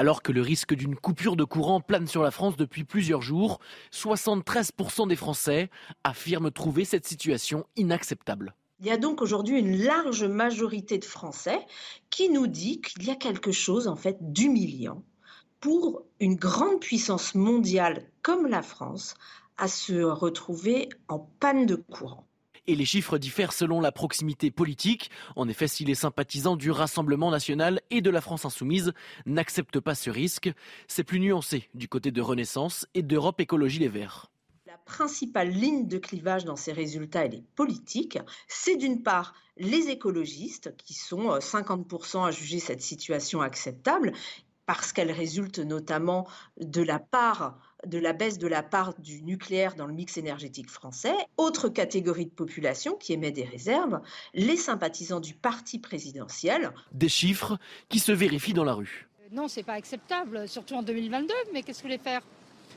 Alors 0.00 0.22
que 0.22 0.32
le 0.32 0.40
risque 0.40 0.72
d'une 0.72 0.96
coupure 0.96 1.36
de 1.36 1.44
courant 1.44 1.82
plane 1.82 2.06
sur 2.06 2.22
la 2.22 2.30
France 2.30 2.56
depuis 2.56 2.84
plusieurs 2.84 3.20
jours, 3.20 3.60
73% 3.92 5.06
des 5.06 5.14
Français 5.14 5.68
affirment 6.04 6.50
trouver 6.50 6.86
cette 6.86 7.06
situation 7.06 7.66
inacceptable. 7.76 8.54
Il 8.78 8.86
y 8.86 8.90
a 8.90 8.96
donc 8.96 9.20
aujourd'hui 9.20 9.58
une 9.58 9.76
large 9.76 10.24
majorité 10.24 10.96
de 10.96 11.04
Français 11.04 11.58
qui 12.08 12.30
nous 12.30 12.46
dit 12.46 12.80
qu'il 12.80 13.04
y 13.04 13.10
a 13.10 13.14
quelque 13.14 13.52
chose 13.52 13.88
en 13.88 13.96
fait 13.96 14.16
d'humiliant 14.20 15.04
pour 15.60 16.06
une 16.18 16.36
grande 16.36 16.80
puissance 16.80 17.34
mondiale 17.34 18.08
comme 18.22 18.46
la 18.46 18.62
France 18.62 19.16
à 19.58 19.68
se 19.68 20.02
retrouver 20.02 20.88
en 21.08 21.18
panne 21.18 21.66
de 21.66 21.74
courant. 21.74 22.26
Et 22.66 22.74
les 22.74 22.84
chiffres 22.84 23.18
diffèrent 23.18 23.52
selon 23.52 23.80
la 23.80 23.92
proximité 23.92 24.50
politique. 24.50 25.10
En 25.36 25.48
effet, 25.48 25.68
si 25.68 25.84
les 25.84 25.94
sympathisants 25.94 26.56
du 26.56 26.70
Rassemblement 26.70 27.30
national 27.30 27.80
et 27.90 28.00
de 28.00 28.10
la 28.10 28.20
France 28.20 28.44
insoumise 28.44 28.92
n'acceptent 29.26 29.80
pas 29.80 29.94
ce 29.94 30.10
risque, 30.10 30.50
c'est 30.88 31.04
plus 31.04 31.20
nuancé 31.20 31.68
du 31.74 31.88
côté 31.88 32.10
de 32.10 32.20
Renaissance 32.20 32.86
et 32.94 33.02
d'Europe 33.02 33.40
Écologie 33.40 33.78
Les 33.78 33.88
Verts. 33.88 34.30
La 34.66 34.78
principale 34.78 35.50
ligne 35.50 35.88
de 35.88 35.98
clivage 35.98 36.44
dans 36.44 36.56
ces 36.56 36.72
résultats, 36.72 37.24
elle 37.24 37.34
est 37.34 37.54
politique. 37.54 38.18
C'est 38.46 38.76
d'une 38.76 39.02
part 39.02 39.34
les 39.56 39.88
écologistes, 39.88 40.74
qui 40.76 40.94
sont 40.94 41.38
50% 41.38 42.16
euh, 42.16 42.20
à 42.22 42.30
juger 42.30 42.60
cette 42.60 42.80
situation 42.80 43.40
acceptable, 43.40 44.12
parce 44.66 44.92
qu'elle 44.92 45.10
résulte 45.10 45.58
notamment 45.58 46.28
de 46.60 46.82
la 46.82 47.00
part 47.00 47.58
de 47.86 47.98
la 47.98 48.12
baisse 48.12 48.38
de 48.38 48.46
la 48.46 48.62
part 48.62 48.94
du 48.98 49.22
nucléaire 49.22 49.74
dans 49.74 49.86
le 49.86 49.92
mix 49.92 50.16
énergétique 50.16 50.68
français. 50.68 51.14
Autre 51.36 51.68
catégorie 51.68 52.26
de 52.26 52.30
population 52.30 52.94
qui 52.94 53.12
émet 53.12 53.30
des 53.30 53.44
réserves, 53.44 54.00
les 54.34 54.56
sympathisants 54.56 55.20
du 55.20 55.34
parti 55.34 55.78
présidentiel. 55.78 56.72
Des 56.92 57.08
chiffres 57.08 57.58
qui 57.88 57.98
se 57.98 58.12
vérifient 58.12 58.54
dans 58.54 58.64
la 58.64 58.74
rue. 58.74 59.08
Non, 59.32 59.46
c'est 59.46 59.62
pas 59.62 59.74
acceptable, 59.74 60.48
surtout 60.48 60.74
en 60.74 60.82
2022, 60.82 61.32
mais 61.52 61.62
qu'est-ce 61.62 61.78
que 61.78 61.82
vous 61.84 61.88
voulez 61.88 62.02
faire? 62.02 62.22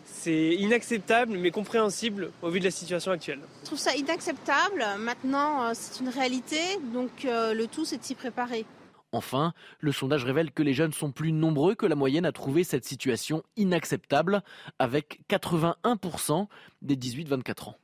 C'est 0.06 0.56
inacceptable, 0.56 1.38
mais 1.38 1.52
compréhensible 1.52 2.32
au 2.42 2.50
vu 2.50 2.60
de 2.60 2.66
la 2.66 2.72
situation 2.72 3.12
actuelle. 3.12 3.40
Je 3.62 3.66
trouve 3.66 3.80
ça 3.80 3.96
inacceptable. 3.96 4.86
Maintenant, 5.00 5.64
euh, 5.64 5.72
c'est 5.74 6.02
une 6.02 6.10
réalité, 6.10 6.60
donc 6.94 7.26
euh, 7.26 7.54
le 7.54 7.68
tout, 7.68 7.86
c'est 7.86 7.98
de 7.98 8.04
s'y 8.04 8.16
préparer. 8.16 8.66
Enfin, 9.14 9.54
le 9.80 9.92
sondage 9.92 10.26
révèle 10.26 10.52
que 10.52 10.64
les 10.64 10.74
jeunes 10.74 10.92
sont 10.92 11.12
plus 11.12 11.32
nombreux 11.32 11.76
que 11.76 11.86
la 11.86 11.96
moyenne 11.96 12.26
à 12.26 12.32
trouver 12.32 12.64
cette 12.64 12.84
situation 12.84 13.44
inacceptable, 13.56 14.42
avec 14.80 15.22
81% 15.30 16.48
des 16.82 16.96
18-24 16.96 17.70
ans. 17.70 17.76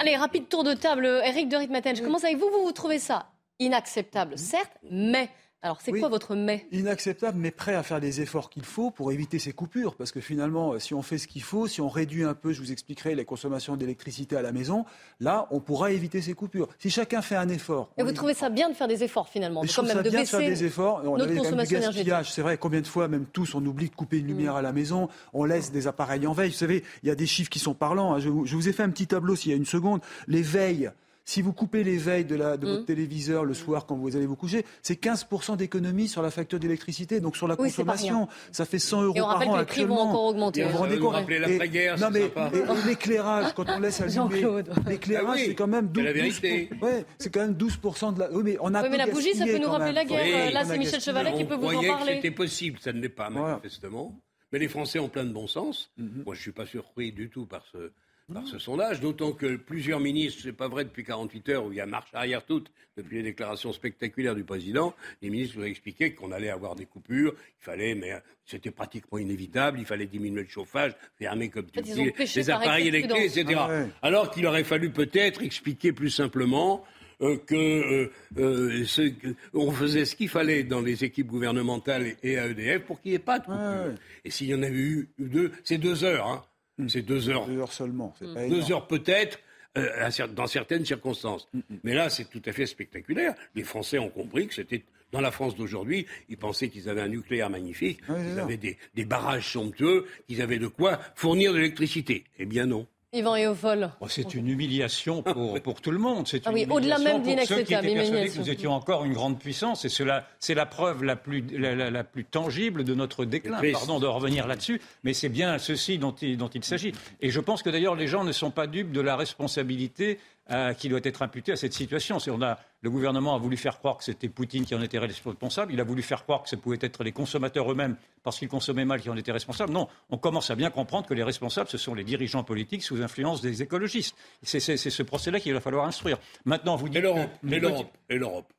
Allez, 0.00 0.16
rapide 0.16 0.48
tour 0.48 0.64
de 0.64 0.74
table. 0.74 1.06
Eric 1.24 1.48
de 1.48 1.56
Ritmaten, 1.56 1.94
je 1.94 2.02
commence 2.02 2.24
avec 2.24 2.36
vous. 2.36 2.50
Vous, 2.50 2.64
vous 2.64 2.72
trouvez 2.72 2.98
ça 2.98 3.30
inacceptable, 3.60 4.36
certes, 4.36 4.76
mais 4.90 5.30
alors, 5.64 5.78
c'est 5.82 5.92
quoi 5.92 6.10
votre 6.10 6.34
mais? 6.36 6.66
Inacceptable, 6.72 7.38
mais 7.38 7.50
prêt 7.50 7.74
à 7.74 7.82
faire 7.82 7.98
les 7.98 8.20
efforts 8.20 8.50
qu'il 8.50 8.66
faut 8.66 8.90
pour 8.90 9.10
éviter 9.12 9.38
ces 9.38 9.52
coupures. 9.52 9.96
Parce 9.96 10.12
que 10.12 10.20
finalement, 10.20 10.78
si 10.78 10.92
on 10.92 11.00
fait 11.00 11.16
ce 11.16 11.26
qu'il 11.26 11.42
faut, 11.42 11.66
si 11.66 11.80
on 11.80 11.88
réduit 11.88 12.22
un 12.22 12.34
peu, 12.34 12.52
je 12.52 12.60
vous 12.60 12.70
expliquerai, 12.70 13.14
les 13.14 13.24
consommations 13.24 13.74
d'électricité 13.76 14.36
à 14.36 14.42
la 14.42 14.52
maison, 14.52 14.84
là, 15.20 15.48
on 15.50 15.60
pourra 15.60 15.90
éviter 15.90 16.20
ces 16.20 16.34
coupures. 16.34 16.68
Si 16.78 16.90
chacun 16.90 17.22
fait 17.22 17.36
un 17.36 17.48
effort. 17.48 17.90
Et 17.96 18.02
vous 18.02 18.12
trouvez 18.12 18.34
ça 18.34 18.50
bien 18.50 18.68
de 18.68 18.74
faire 18.74 18.88
des 18.88 19.02
efforts 19.02 19.28
finalement 19.30 19.62
Je 19.62 19.72
trouve 19.72 19.88
ça 19.88 20.02
bien 20.02 20.22
de 20.22 20.26
faire 20.26 20.40
des 20.40 20.64
efforts. 20.64 21.00
On 21.04 21.16
notre 21.16 21.24
avait 21.30 21.36
consommation 21.38 21.78
même 21.80 21.88
du 21.88 21.94
gaspillage. 21.96 22.32
C'est 22.32 22.42
vrai, 22.42 22.58
combien 22.58 22.82
de 22.82 22.86
fois, 22.86 23.08
même 23.08 23.24
tous, 23.24 23.54
on 23.54 23.64
oublie 23.64 23.88
de 23.88 23.94
couper 23.94 24.18
une 24.18 24.26
lumière 24.26 24.56
à 24.56 24.62
la 24.62 24.72
maison, 24.72 25.08
on 25.32 25.44
laisse 25.44 25.72
des 25.72 25.86
appareils 25.86 26.26
en 26.26 26.34
veille. 26.34 26.50
Vous 26.50 26.56
savez, 26.56 26.84
il 27.02 27.08
y 27.08 27.10
a 27.10 27.14
des 27.14 27.26
chiffres 27.26 27.50
qui 27.50 27.58
sont 27.58 27.74
parlants. 27.74 28.12
hein. 28.14 28.18
Je 28.18 28.28
vous 28.28 28.68
ai 28.68 28.72
fait 28.74 28.82
un 28.82 28.90
petit 28.90 29.06
tableau 29.06 29.34
s'il 29.34 29.50
y 29.50 29.54
a 29.54 29.56
une 29.56 29.64
seconde. 29.64 30.00
Les 30.28 30.42
veilles. 30.42 30.90
Si 31.26 31.40
vous 31.40 31.54
coupez 31.54 31.84
les 31.84 31.96
veilles 31.96 32.26
de, 32.26 32.34
la, 32.36 32.58
de 32.58 32.66
votre 32.66 32.84
téléviseur 32.84 33.46
le 33.46 33.54
soir 33.54 33.86
quand 33.86 33.96
vous 33.96 34.14
allez 34.14 34.26
vous 34.26 34.36
coucher, 34.36 34.66
c'est 34.82 35.02
15% 35.02 35.56
d'économie 35.56 36.06
sur 36.06 36.20
la 36.20 36.30
facture 36.30 36.58
d'électricité, 36.60 37.18
donc 37.20 37.34
sur 37.36 37.48
la 37.48 37.54
Oui, 37.58 37.68
consommation. 37.70 38.28
Ça 38.52 38.66
fait 38.66 38.78
100 38.78 39.02
euros 39.04 39.14
Et 39.16 39.20
on 39.22 39.24
par 39.24 39.32
rappelle 39.34 39.48
an 39.48 39.54
que 39.54 39.58
les 39.60 39.64
prix 39.64 39.84
vont 39.86 39.98
encore 40.00 40.24
augmenter. 40.26 40.60
Et 40.60 40.64
vous 40.64 40.84
Ça 40.86 40.96
vous 40.96 41.08
rappeler 41.08 41.36
Et- 41.36 41.38
l'après-guerre, 41.38 41.98
Non 41.98 42.08
c'est 42.12 42.12
mais 42.12 42.20
sympa. 42.20 42.50
et- 42.52 42.58
et 42.58 42.86
l'éclairage, 42.88 43.54
quand 43.54 43.64
on 43.68 43.80
laisse 43.80 44.00
allumer 44.02 44.14
Jean-Claude. 44.14 44.70
l'éclairage, 44.86 45.26
Ah 45.28 45.32
oui, 45.34 45.42
c'est 45.46 45.54
quand 45.54 45.66
même 45.66 45.86
c'est 45.86 45.92
12, 45.92 46.04
la 46.04 46.12
vérité. 46.12 46.68
12 46.70 46.82
ouais, 46.82 47.04
c'est 47.18 47.32
quand 47.32 47.40
même 47.40 47.54
12% 47.54 48.12
de 48.14 48.20
la. 48.20 48.30
Oui, 48.30 48.42
mais 48.44 48.56
on 48.60 48.74
a 48.74 48.82
Oui, 48.82 48.88
mais 48.90 48.98
la 48.98 49.06
bougie, 49.06 49.34
ça 49.34 49.46
peut 49.46 49.58
nous 49.58 49.68
rappeler 49.70 49.92
la 49.92 50.04
guerre. 50.04 50.20
Oui, 50.24 50.32
Euh, 50.34 50.50
Là, 50.50 50.62
on 50.64 50.68
c'est 50.68 50.78
Michel. 50.78 51.00
Chevalet 51.00 51.32
qui 51.32 51.44
on 51.44 51.46
peut 51.46 51.54
vous 51.54 51.64
en 51.66 51.70
croyait 51.70 51.88
parler. 51.88 52.06
que 52.12 52.16
c'était 52.16 52.30
possible, 52.32 52.78
ça 52.80 52.92
ne 52.92 53.00
l'est 53.00 53.08
pas 53.08 53.30
manifestement. 53.30 54.14
Mais 54.52 54.58
les 54.58 54.68
Français 54.68 54.98
ont 54.98 55.08
plein 55.08 55.24
de 55.24 55.32
bon 55.32 55.46
sens. 55.46 55.90
Mhm. 55.96 56.22
Moi, 56.26 56.34
je 56.34 56.40
ne 56.40 56.42
suis 56.42 56.52
pas 56.52 56.66
surpris 56.66 57.12
du 57.12 57.30
tout 57.30 57.46
par 57.46 57.64
ce, 57.72 57.90
par 58.32 58.46
ce 58.46 58.58
sondage, 58.58 59.00
d'autant 59.00 59.32
que 59.32 59.56
plusieurs 59.56 60.00
ministres, 60.00 60.40
c'est 60.42 60.52
pas 60.52 60.68
vrai 60.68 60.84
depuis 60.84 61.04
48 61.04 61.48
heures 61.50 61.64
où 61.66 61.72
il 61.72 61.76
y 61.76 61.80
a 61.80 61.86
marche 61.86 62.08
arrière 62.14 62.44
toute, 62.44 62.70
depuis 62.96 63.16
les 63.18 63.22
déclarations 63.22 63.72
spectaculaires 63.72 64.34
du 64.34 64.44
président, 64.44 64.94
les 65.20 65.28
ministres 65.30 65.58
nous 65.58 65.64
ont 65.64 65.66
expliqué 65.66 66.14
qu'on 66.14 66.32
allait 66.32 66.48
avoir 66.50 66.74
des 66.74 66.86
coupures, 66.86 67.34
il 67.60 67.64
fallait, 67.64 67.94
mais 67.94 68.12
c'était 68.46 68.70
pratiquement 68.70 69.18
inévitable, 69.18 69.78
il 69.78 69.84
fallait 69.84 70.06
diminuer 70.06 70.42
le 70.42 70.48
chauffage, 70.48 70.92
fermer 71.18 71.48
comme 71.50 71.66
tu 71.66 71.80
ils 71.80 71.82
dis, 71.82 71.90
les 72.04 72.44
par 72.46 72.62
appareils 72.62 72.88
électriques, 72.88 73.36
etc. 73.38 73.44
Ah 73.58 73.68
ouais. 73.68 73.86
Alors 74.02 74.30
qu'il 74.30 74.46
aurait 74.46 74.64
fallu 74.64 74.90
peut-être 74.90 75.42
expliquer 75.42 75.92
plus 75.92 76.10
simplement 76.10 76.84
euh, 77.20 77.36
que 77.36 77.54
euh, 77.54 78.10
euh, 78.38 78.84
ce- 78.86 79.02
que- 79.10 79.34
on 79.52 79.70
faisait 79.70 80.04
ce 80.04 80.16
qu'il 80.16 80.28
fallait 80.28 80.64
dans 80.64 80.80
les 80.80 81.04
équipes 81.04 81.28
gouvernementales 81.28 82.16
et 82.22 82.38
à 82.38 82.46
EDF 82.48 82.82
pour 82.84 83.00
qu'il 83.00 83.10
n'y 83.12 83.16
ait 83.16 83.20
pas 83.20 83.38
de 83.38 83.44
coupure. 83.44 83.58
Ouais. 83.60 83.94
Et 84.24 84.30
s'il 84.30 84.48
y 84.48 84.54
en 84.54 84.62
avait 84.62 84.74
eu 84.74 85.08
deux, 85.18 85.52
c'est 85.62 85.78
deux 85.78 86.02
heures. 86.04 86.26
Hein. 86.26 86.44
C'est 86.88 87.02
deux 87.02 87.28
heures. 87.28 87.46
Deux 87.46 87.58
heures 87.58 87.72
seulement. 87.72 88.14
c'est 88.18 88.32
pas 88.32 88.48
Deux 88.48 88.70
heures 88.72 88.86
peut-être, 88.86 89.38
euh, 89.78 90.10
dans 90.34 90.46
certaines 90.46 90.84
circonstances. 90.84 91.48
Mais 91.82 91.94
là, 91.94 92.10
c'est 92.10 92.28
tout 92.30 92.42
à 92.46 92.52
fait 92.52 92.66
spectaculaire. 92.66 93.34
Les 93.54 93.62
Français 93.64 93.98
ont 93.98 94.10
compris 94.10 94.46
que 94.48 94.54
c'était 94.54 94.84
dans 95.12 95.20
la 95.20 95.30
France 95.30 95.54
d'aujourd'hui. 95.56 96.06
Ils 96.28 96.36
pensaient 96.36 96.68
qu'ils 96.68 96.88
avaient 96.88 97.00
un 97.02 97.08
nucléaire 97.08 97.48
magnifique, 97.50 98.00
qu'ils 98.04 98.38
avaient 98.40 98.56
des, 98.56 98.76
des 98.94 99.04
barrages 99.04 99.52
somptueux, 99.52 100.06
qu'ils 100.26 100.42
avaient 100.42 100.58
de 100.58 100.66
quoi 100.66 101.00
fournir 101.14 101.52
de 101.52 101.58
l'électricité. 101.58 102.24
Eh 102.38 102.46
bien 102.46 102.66
non. 102.66 102.86
Yvan 103.14 103.36
et 103.36 103.46
au 103.46 103.54
vol. 103.54 103.90
Oh, 104.00 104.08
c'est 104.08 104.34
une 104.34 104.48
humiliation 104.48 105.22
pour, 105.22 105.60
pour 105.62 105.80
tout 105.80 105.90
le 105.90 105.98
monde. 105.98 106.26
C'est 106.26 106.46
Ah 106.46 106.50
oui, 106.52 106.66
au-delà 106.68 106.98
même 106.98 107.22
de 107.22 107.34
pour 107.34 107.46
ceux 107.46 107.62
qui 107.62 107.70
l'inacceptable, 107.74 107.86
étaient 107.86 107.94
persuadés 107.94 108.02
que 108.04 108.08
humiliation. 108.16 108.42
nous 108.42 108.50
étions 108.50 108.72
encore 108.72 109.04
une 109.04 109.12
grande 109.12 109.38
puissance. 109.38 109.84
Et 109.84 109.88
cela, 109.88 110.26
c'est 110.40 110.54
la 110.54 110.66
preuve 110.66 111.04
la 111.04 111.16
plus, 111.16 111.44
la, 111.56 111.74
la- 111.74 111.90
la 111.90 112.04
plus 112.04 112.24
tangible 112.24 112.84
de 112.84 112.94
notre 112.94 113.24
déclin. 113.24 113.60
Pardon 113.72 114.00
de 114.00 114.06
revenir 114.06 114.46
là-dessus, 114.46 114.80
mais 115.04 115.12
c'est 115.14 115.28
bien 115.28 115.58
ceci 115.58 115.98
dont 115.98 116.12
il, 116.20 116.36
dont 116.36 116.48
il 116.48 116.64
s'agit. 116.64 116.92
Et 117.20 117.30
je 117.30 117.40
pense 117.40 117.62
que 117.62 117.70
d'ailleurs 117.70 117.94
les 117.94 118.06
gens 118.08 118.24
ne 118.24 118.32
sont 118.32 118.50
pas 118.50 118.66
dupes 118.66 118.92
de 118.92 119.00
la 119.00 119.16
responsabilité 119.16 120.18
euh, 120.50 120.74
qui 120.74 120.90
doit 120.90 121.00
être 121.02 121.22
imputée 121.22 121.52
à 121.52 121.56
cette 121.56 121.72
situation. 121.72 122.18
On 122.28 122.42
a, 122.42 122.58
le 122.82 122.90
gouvernement 122.90 123.34
a 123.34 123.38
voulu 123.38 123.56
faire 123.56 123.78
croire 123.78 123.96
que 123.96 124.04
c'était 124.04 124.28
Poutine 124.28 124.66
qui 124.66 124.74
en 124.74 124.82
était 124.82 124.98
responsable. 124.98 125.72
Il 125.72 125.80
a 125.80 125.84
voulu 125.84 126.02
faire 126.02 126.22
croire 126.24 126.42
que 126.42 126.50
ce 126.50 126.56
pouvait 126.56 126.78
être 126.82 127.02
les 127.02 127.12
consommateurs 127.12 127.72
eux-mêmes 127.72 127.96
parce 128.22 128.38
qu'ils 128.38 128.48
consommaient 128.48 128.84
mal 128.84 129.00
qui 129.00 129.08
en 129.08 129.16
étaient 129.16 129.32
responsables. 129.32 129.72
Non, 129.72 129.88
on 130.10 130.18
commence 130.18 130.50
à 130.50 130.54
bien 130.54 130.68
comprendre 130.70 131.06
que 131.06 131.14
les 131.14 131.22
responsables, 131.22 131.70
ce 131.70 131.78
sont 131.78 131.94
les 131.94 132.04
dirigeants 132.04 132.44
politiques 132.44 132.82
sous 132.82 133.00
influence 133.02 133.40
des 133.40 133.62
écologistes. 133.62 134.16
C'est 134.42 134.60
ce 134.60 135.02
procès-là 135.02 135.40
qu'il 135.40 135.54
va 135.54 135.60
falloir 135.60 135.86
instruire. 135.86 136.18
Maintenant, 136.44 136.76
vous 136.76 136.88
dites 136.88 136.98
Et 136.98 137.00
l'Europe. 137.00 137.30
Et 137.50 137.58
l'Europe. 137.58 137.92
Et 138.10 138.18
l'Europe. 138.18 138.52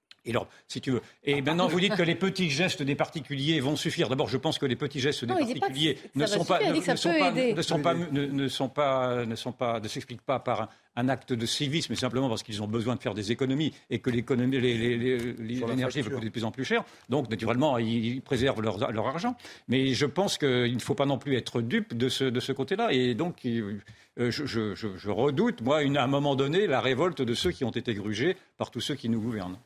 Si 0.67 0.81
tu 0.81 0.91
veux. 0.91 1.01
Et 1.23 1.41
maintenant, 1.41 1.67
vous 1.67 1.79
dites 1.79 1.95
que 1.95 2.03
les 2.11 2.15
petits 2.15 2.49
gestes 2.49 2.81
des 2.83 2.95
particuliers 2.95 3.59
vont 3.59 3.75
suffire. 3.75 4.09
D'abord, 4.09 4.27
je 4.29 4.37
pense 4.37 4.57
que 4.57 4.65
les 4.65 4.75
petits 4.75 4.99
gestes 4.99 5.25
des 5.25 5.33
Non, 5.33 5.39
particuliers 5.39 5.97
ne 6.15 6.25
sont 6.25 6.45
pas, 6.45 6.59
ne, 6.59 6.95
sont 6.95 7.79
pas, 7.79 7.93
ne 7.93 8.47
sont 8.47 8.69
pas, 8.69 9.25
ne, 9.25 9.35
sont 9.35 9.51
pas, 9.51 9.79
ne 9.79 9.87
s'expliquent 9.87 10.21
pas 10.25 10.39
par 10.39 10.61
un, 10.63 10.69
un 10.97 11.09
acte 11.09 11.33
de 11.33 11.45
civisme, 11.45 11.87
mais 11.91 11.95
simplement 11.97 12.29
parce 12.29 12.41
qu'ils 12.43 12.61
ont 12.63 12.67
besoin 12.67 12.95
de 12.95 13.01
faire 13.01 13.13
des 13.13 13.31
économies 13.31 13.73
et 13.89 13.99
que 13.99 14.09
l'économie, 14.09 14.59
l'énergie 14.59 16.01
va 16.01 16.09
coûter 16.09 16.25
de 16.25 16.29
plus 16.31 16.43
en 16.45 16.51
plus 16.51 16.65
cher. 16.65 16.83
Donc, 17.09 17.29
naturellement, 17.29 17.77
ils 17.77 18.21
préservent 18.21 18.61
leur, 18.61 18.91
leur 18.91 19.07
argent. 19.07 19.35
Mais 19.67 19.93
je 19.93 20.05
pense 20.05 20.37
qu'il 20.37 20.73
ne 20.73 20.79
faut 20.79 20.95
pas 20.95 21.05
non 21.05 21.17
plus 21.17 21.35
être 21.35 21.61
dupe 21.61 21.95
de 21.95 22.09
ce, 22.09 22.23
de 22.25 22.39
ce 22.39 22.51
côté-là. 22.51 22.91
Et 22.93 23.13
donc, 23.13 23.45
euh, 23.45 23.79
je, 24.17 24.45
je- 24.45 24.75
je- 24.75 24.95
je 24.97 25.09
redoute, 25.09 25.61
moi, 25.61 25.83
une- 25.83 25.97
à 25.97 26.03
un 26.03 26.07
moment 26.07 26.35
donné, 26.35 26.67
la 26.67 26.79
révolte 26.81 27.21
de 27.21 27.33
ceux 27.33 27.51
qui 27.51 27.63
ont 27.65 27.71
été 27.71 27.93
grugés 27.93 28.37
par 28.57 28.71
tous 28.71 28.81
ceux 28.81 28.95
qui 28.95 29.09
nous 29.09 29.19
gouvernent. 29.21 29.57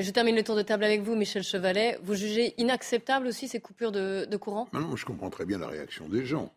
Je 0.00 0.10
termine 0.10 0.36
le 0.36 0.42
tour 0.42 0.56
de 0.56 0.62
table 0.62 0.84
avec 0.84 1.02
vous, 1.02 1.14
Michel 1.14 1.42
Chevalet. 1.42 1.98
Vous 2.02 2.14
jugez 2.14 2.54
inacceptable 2.56 3.26
aussi 3.26 3.46
ces 3.46 3.60
coupures 3.60 3.92
de, 3.92 4.36
courant? 4.36 4.68
Ah 4.72 4.80
non, 4.80 4.96
je 4.96 5.04
comprends 5.04 5.28
très 5.28 5.44
bien 5.44 5.58
la 5.58 5.68
réaction 5.68 6.08
des 6.08 6.24
gens. 6.24 6.52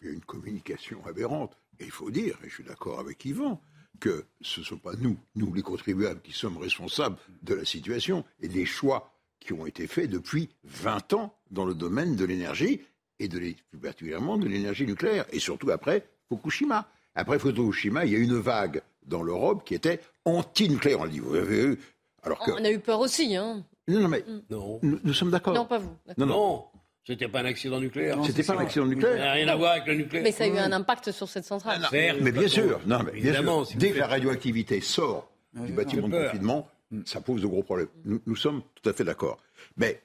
Il 0.00 0.06
y 0.06 0.10
a 0.10 0.12
une 0.12 0.20
communication 0.20 1.04
aberrante. 1.06 1.56
Et 1.80 1.84
il 1.84 1.90
faut 1.90 2.10
dire, 2.10 2.38
et 2.44 2.48
je 2.48 2.54
suis 2.54 2.64
d'accord 2.64 3.00
avec 3.00 3.24
Yvan, 3.24 3.60
que 3.98 4.24
ce 4.40 4.60
ne 4.60 4.64
sont 4.64 4.76
pas 4.76 4.92
nous, 4.98 5.16
nous 5.34 5.52
les 5.52 5.62
contribuables, 5.62 6.20
qui 6.20 6.32
sommes 6.32 6.56
responsables 6.58 7.16
de 7.42 7.54
la 7.54 7.64
situation 7.64 8.24
et 8.40 8.48
des 8.48 8.64
choix 8.64 9.12
qui 9.40 9.52
ont 9.52 9.66
été 9.66 9.86
faits 9.86 10.08
depuis 10.08 10.48
20 10.64 11.14
ans 11.14 11.34
dans 11.50 11.64
le 11.64 11.74
domaine 11.74 12.14
de 12.14 12.24
l'énergie 12.24 12.80
et 13.18 13.28
de 13.28 13.38
plus 13.38 13.78
particulièrement 13.80 14.38
de 14.38 14.46
l'énergie 14.46 14.86
nucléaire. 14.86 15.26
Et 15.32 15.40
surtout 15.40 15.70
après 15.70 16.06
Fukushima. 16.28 16.88
Après 17.14 17.38
Fukushima, 17.38 18.04
il 18.04 18.12
y 18.12 18.16
a 18.16 18.18
une 18.18 18.38
vague 18.38 18.82
dans 19.04 19.22
l'Europe 19.22 19.64
qui 19.64 19.74
était 19.74 20.00
anti-nucléaire. 20.24 21.00
On 21.00 21.06
dit, 21.06 21.18
vous 21.18 21.34
avez 21.34 21.66
vu 21.66 21.78
Alors 22.26 22.40
que. 22.40 22.50
On 22.50 22.64
a 22.64 22.70
eu 22.70 22.78
peur 22.80 23.00
aussi, 23.00 23.34
hein 23.36 23.64
Non, 23.88 24.00
non, 24.00 24.08
mais 24.08 24.24
Non. 24.50 24.78
nous, 24.82 25.00
nous 25.02 25.12
sommes 25.14 25.30
d'accord. 25.30 25.54
Non, 25.54 25.64
pas 25.64 25.78
vous. 25.78 25.96
Non, 26.18 26.26
non. 26.26 26.64
C'était 27.06 27.28
pas 27.28 27.40
un 27.40 27.44
accident 27.44 27.78
nucléaire. 27.78 28.18
C'était 28.26 28.42
pas 28.42 28.54
un 28.54 28.58
accident 28.58 28.84
nucléaire. 28.86 29.16
Ça 29.16 29.24
n'a 29.26 29.32
rien 29.32 29.46
à 29.48 29.54
voir 29.54 29.72
avec 29.72 29.86
le 29.86 29.94
nucléaire. 29.94 30.24
Mais 30.24 30.32
ça 30.32 30.42
a 30.44 30.48
eu 30.48 30.58
un 30.58 30.72
impact 30.72 31.12
sur 31.12 31.28
cette 31.28 31.44
centrale. 31.44 31.86
Certes, 31.88 32.18
Mais 32.20 32.32
bien 32.32 32.48
sûr, 32.48 32.80
non, 32.84 32.98
mais 33.04 33.12
bien 33.20 33.32
sûr. 33.40 33.66
si 33.66 33.76
dès 33.76 33.92
que 33.92 33.98
la 33.98 34.08
radioactivité 34.08 34.80
sort 34.80 35.30
du 35.54 35.72
bâtiment 35.72 36.08
de 36.08 36.12
peur. 36.12 36.32
confinement, 36.32 36.68
ça 37.04 37.20
pose 37.20 37.40
de 37.42 37.46
gros 37.46 37.62
problèmes. 37.62 37.86
Nous, 38.04 38.20
nous 38.26 38.34
sommes 38.36 38.62
tout 38.74 38.88
à 38.90 38.92
fait 38.92 39.04
d'accord. 39.04 39.38
Mais 39.76 40.02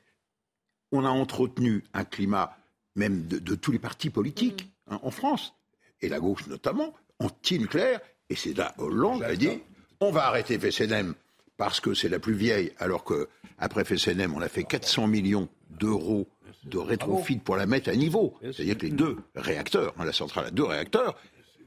on 0.91 1.03
a 1.03 1.09
entretenu 1.09 1.83
un 1.95 2.03
climat, 2.03 2.55
même 2.95 3.25
de, 3.25 3.39
de 3.39 3.55
tous 3.55 3.71
les 3.71 3.79
partis 3.79 4.11
politiques 4.11 4.69
hein, 4.87 4.99
en 5.01 5.09
France, 5.09 5.53
et 6.01 6.09
la 6.09 6.19
gauche 6.19 6.45
notamment, 6.47 6.93
anti-nucléaire. 7.17 7.99
Et 8.29 8.35
c'est 8.35 8.55
là, 8.55 8.75
Hollande 8.77 9.23
a 9.23 9.35
dit 9.35 9.59
on 10.01 10.11
va 10.11 10.25
arrêter 10.27 10.59
FSNM 10.59 11.15
parce 11.61 11.79
que 11.79 11.93
c'est 11.93 12.09
la 12.09 12.17
plus 12.17 12.33
vieille, 12.33 12.71
alors 12.79 13.03
que 13.03 13.29
après 13.59 13.83
FSNM, 13.85 14.33
on 14.35 14.41
a 14.41 14.49
fait 14.49 14.63
400 14.63 15.05
millions 15.05 15.47
d'euros 15.69 16.27
de 16.63 16.79
rétrofit 16.79 17.37
pour 17.37 17.55
la 17.55 17.67
mettre 17.67 17.91
à 17.91 17.95
niveau. 17.95 18.33
C'est-à-dire 18.41 18.79
que 18.79 18.87
les 18.87 18.91
deux 18.91 19.17
réacteurs, 19.35 19.93
hein, 19.99 20.05
la 20.05 20.11
centrale 20.11 20.47
à 20.47 20.49
deux 20.49 20.63
réacteurs, 20.63 21.15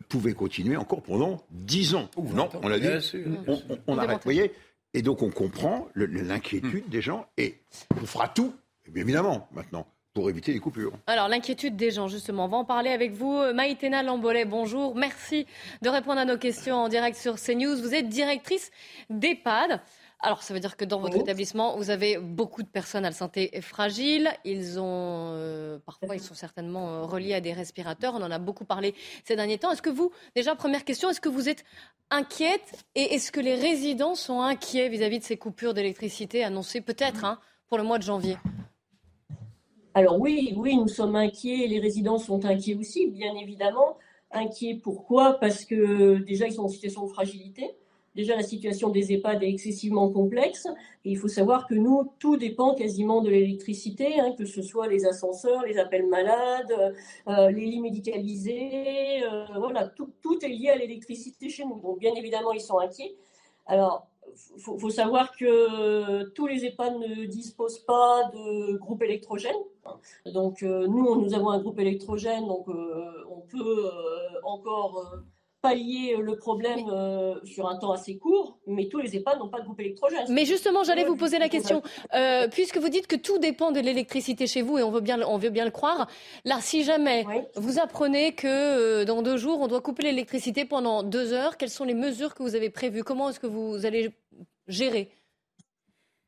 pouvaient 0.09 0.35
continuer 0.35 0.76
encore 0.76 1.00
pendant 1.00 1.44
10 1.52 1.94
ans. 1.94 2.11
non, 2.35 2.48
on 2.64 2.66
l'a 2.68 2.80
dit, 2.80 2.88
on, 3.46 3.52
on- 3.52 3.78
on 3.87 3.96
arrête. 3.98 4.16
Vous 4.18 4.24
voyez 4.24 4.50
Et 4.94 5.02
donc 5.02 5.22
on 5.22 5.30
comprend 5.30 5.87
l'inquiétude 5.94 6.88
des 6.88 7.00
gens 7.00 7.28
et 7.38 7.61
on 8.02 8.04
fera 8.04 8.26
tout, 8.28 8.52
bien 8.88 9.04
évidemment, 9.04 9.48
maintenant, 9.52 9.87
pour 10.14 10.31
éviter 10.31 10.53
les 10.53 10.61
coupures. 10.61 10.92
Alors, 11.09 11.29
l'inquiétude 11.29 11.74
des 11.74 11.90
gens, 11.90 12.07
justement, 12.07 12.44
on 12.44 12.48
va 12.48 12.57
en 12.59 12.64
parler 12.64 12.90
avec 12.90 13.12
vous. 13.12 13.37
Maïtena 13.53 14.05
Lambolet, 14.05 14.44
bonjour. 14.44 14.94
Merci 14.94 15.44
de 15.83 15.88
répondre 15.88 16.20
à 16.20 16.24
nos 16.24 16.38
questions 16.38 16.77
en 16.77 16.88
direct 16.88 17.16
sur 17.16 17.35
CNews. 17.35 17.77
Vous 17.77 17.94
êtes 17.94 18.09
directrice 18.09 18.70
d'EHPAD. 19.11 19.81
Alors, 20.20 20.42
ça 20.42 20.55
veut 20.55 20.61
dire 20.61 20.77
que 20.77 20.85
dans 20.85 21.00
votre 21.00 21.18
établissement, 21.18 21.77
vous 21.77 21.90
avez 21.90 22.16
beaucoup 22.16 22.62
de 22.62 22.68
personnes 22.68 23.05
à 23.05 23.11
la 23.11 23.14
santé 23.14 23.61
fragile. 23.61 24.31
Ils 24.44 24.79
ont, 24.79 25.33
euh, 25.35 25.79
parfois, 25.85 26.14
ils 26.14 26.22
sont 26.22 26.35
certainement 26.35 26.88
euh, 26.88 27.03
reliés 27.03 27.35
à 27.35 27.40
des 27.40 27.53
respirateurs. 27.53 28.14
On 28.14 28.22
en 28.22 28.31
a 28.31 28.38
beaucoup 28.38 28.64
parlé 28.64 28.94
ces 29.24 29.35
derniers 29.35 29.59
temps. 29.59 29.72
Est-ce 29.72 29.83
que 29.83 29.90
vous, 29.90 30.12
déjà, 30.37 30.55
première 30.55 30.85
question, 30.85 31.11
est-ce 31.11 31.20
que 31.20 31.29
vous 31.29 31.48
êtes 31.48 31.64
inquiète 32.11 32.87
et 32.94 33.15
est-ce 33.15 33.33
que 33.33 33.40
les 33.40 33.56
résidents 33.56 34.15
sont 34.15 34.40
inquiets 34.40 34.88
vis-à-vis 34.88 35.19
de 35.19 35.25
ces 35.25 35.37
coupures 35.37 35.75
d'électricité 35.75 36.44
annoncées 36.44 36.81
peut-être 36.81 37.25
hein, 37.25 37.40
pour 37.69 37.79
le 37.79 37.85
mois 37.85 37.98
de 37.98 38.04
janvier? 38.04 38.38
Alors 39.95 40.19
oui, 40.21 40.53
oui, 40.57 40.77
nous 40.77 40.88
sommes 40.88 41.15
inquiets, 41.15 41.69
les 41.69 41.79
résidents 41.79 42.19
sont 42.19 42.45
inquiets 42.45 42.75
aussi, 42.75 43.07
bien 43.07 43.35
évidemment. 43.37 43.97
Inquiets 44.33 44.81
pourquoi? 44.83 45.35
Parce 45.38 45.65
que 45.65 46.19
déjà, 46.19 46.49
ils 46.49 46.53
sont 46.53 46.65
en 46.65 46.69
situation 46.69 47.07
de 47.07 47.11
fragilité. 47.11 47.77
Déjà, 48.17 48.35
la 48.35 48.42
situation 48.42 48.90
des 48.90 49.13
EHPAD 49.13 49.42
est 49.45 49.49
excessivement 49.49 50.09
complexe. 50.09 50.67
Il 51.05 51.17
faut 51.17 51.29
savoir 51.29 51.69
que 51.69 51.75
nous, 51.75 52.13
tout 52.19 52.37
dépend 52.37 52.75
quasiment 52.75 53.23
de 53.23 53.31
l'électricité, 53.31 54.21
hein, 54.21 54.35
que 54.37 54.45
ce 54.47 54.63
soit 54.63 54.88
les 54.88 55.07
ascenseurs, 55.07 55.63
les 55.63 55.79
appels 55.79 56.07
malades, 56.09 56.95
euh, 57.29 57.51
les 57.51 57.67
lits 57.67 57.81
médicalisés. 57.81 59.25
Euh, 59.25 59.45
voilà, 59.59 59.87
tout, 59.87 60.11
tout, 60.23 60.45
est 60.45 60.49
lié 60.49 60.71
à 60.71 60.77
l'électricité 60.77 61.49
chez 61.49 61.65
nous. 61.65 61.81
Donc, 61.81 62.01
bien 62.01 62.15
évidemment, 62.15 62.53
ils 62.53 62.61
sont 62.61 62.79
inquiets. 62.79 63.15
Alors, 63.67 64.07
faut, 64.58 64.78
faut, 64.78 64.90
savoir 64.90 65.37
que 65.37 66.24
tous 66.30 66.46
les 66.46 66.64
EHPAD 66.64 66.98
ne 66.98 67.24
disposent 67.26 67.80
pas 67.80 68.30
de 68.32 68.76
groupe 68.76 69.02
électrogène. 69.02 69.56
Donc, 70.26 70.62
euh, 70.62 70.87
nous, 70.87 71.20
nous 71.20 71.35
avons 71.35 71.50
un 71.50 71.60
groupe 71.60 71.78
électrogène, 71.78 72.46
donc 72.46 72.68
euh, 72.68 73.24
on 73.30 73.40
peut 73.40 73.87
euh, 73.87 74.40
encore 74.42 75.24
pallier 75.64 76.16
le 76.20 76.37
problème 76.37 76.90
euh, 76.92 77.37
sur 77.44 77.66
un 77.66 77.76
temps 77.76 77.92
assez 77.92 78.18
court, 78.18 78.58
mais 78.66 78.87
tous 78.88 78.98
les 78.98 79.16
EHPAD 79.16 79.38
n'ont 79.38 79.48
pas 79.48 79.60
de 79.60 79.64
groupe 79.64 79.80
électrogène. 79.80 80.26
Mais 80.28 80.44
justement, 80.44 80.85
j'allais 80.85 81.04
vous 81.04 81.16
poser 81.16 81.38
la 81.38 81.48
question, 81.48 81.82
euh, 82.14 82.48
puisque 82.48 82.76
vous 82.76 82.90
dites 82.90 83.06
que 83.06 83.16
tout 83.16 83.38
dépend 83.38 83.72
de 83.72 83.80
l'électricité 83.80 84.46
chez 84.46 84.60
vous, 84.60 84.76
et 84.76 84.82
on 84.82 84.90
veut 84.90 85.00
bien, 85.00 85.22
on 85.26 85.38
veut 85.38 85.48
bien 85.48 85.64
le 85.64 85.70
croire. 85.70 86.06
Là, 86.44 86.58
si 86.60 86.85
jamais 86.85 87.24
oui. 87.26 87.37
vous 87.56 87.78
apprenez 87.78 88.35
que 88.35 88.46
euh, 88.46 89.04
dans 89.06 89.22
deux 89.22 89.38
jours, 89.38 89.58
on 89.60 89.66
doit 89.66 89.80
couper 89.80 90.02
l'électricité 90.02 90.66
pendant 90.66 91.02
deux 91.02 91.32
heures, 91.32 91.56
quelles 91.56 91.70
sont 91.70 91.85
les 91.85 91.94
mesures 91.94 92.35
que 92.35 92.42
vous 92.42 92.56
avez 92.56 92.68
prévues? 92.68 93.02
Comment 93.02 93.30
est-ce 93.30 93.40
que 93.40 93.46
vous 93.46 93.87
allez 93.87 94.10
gérer 94.67 95.10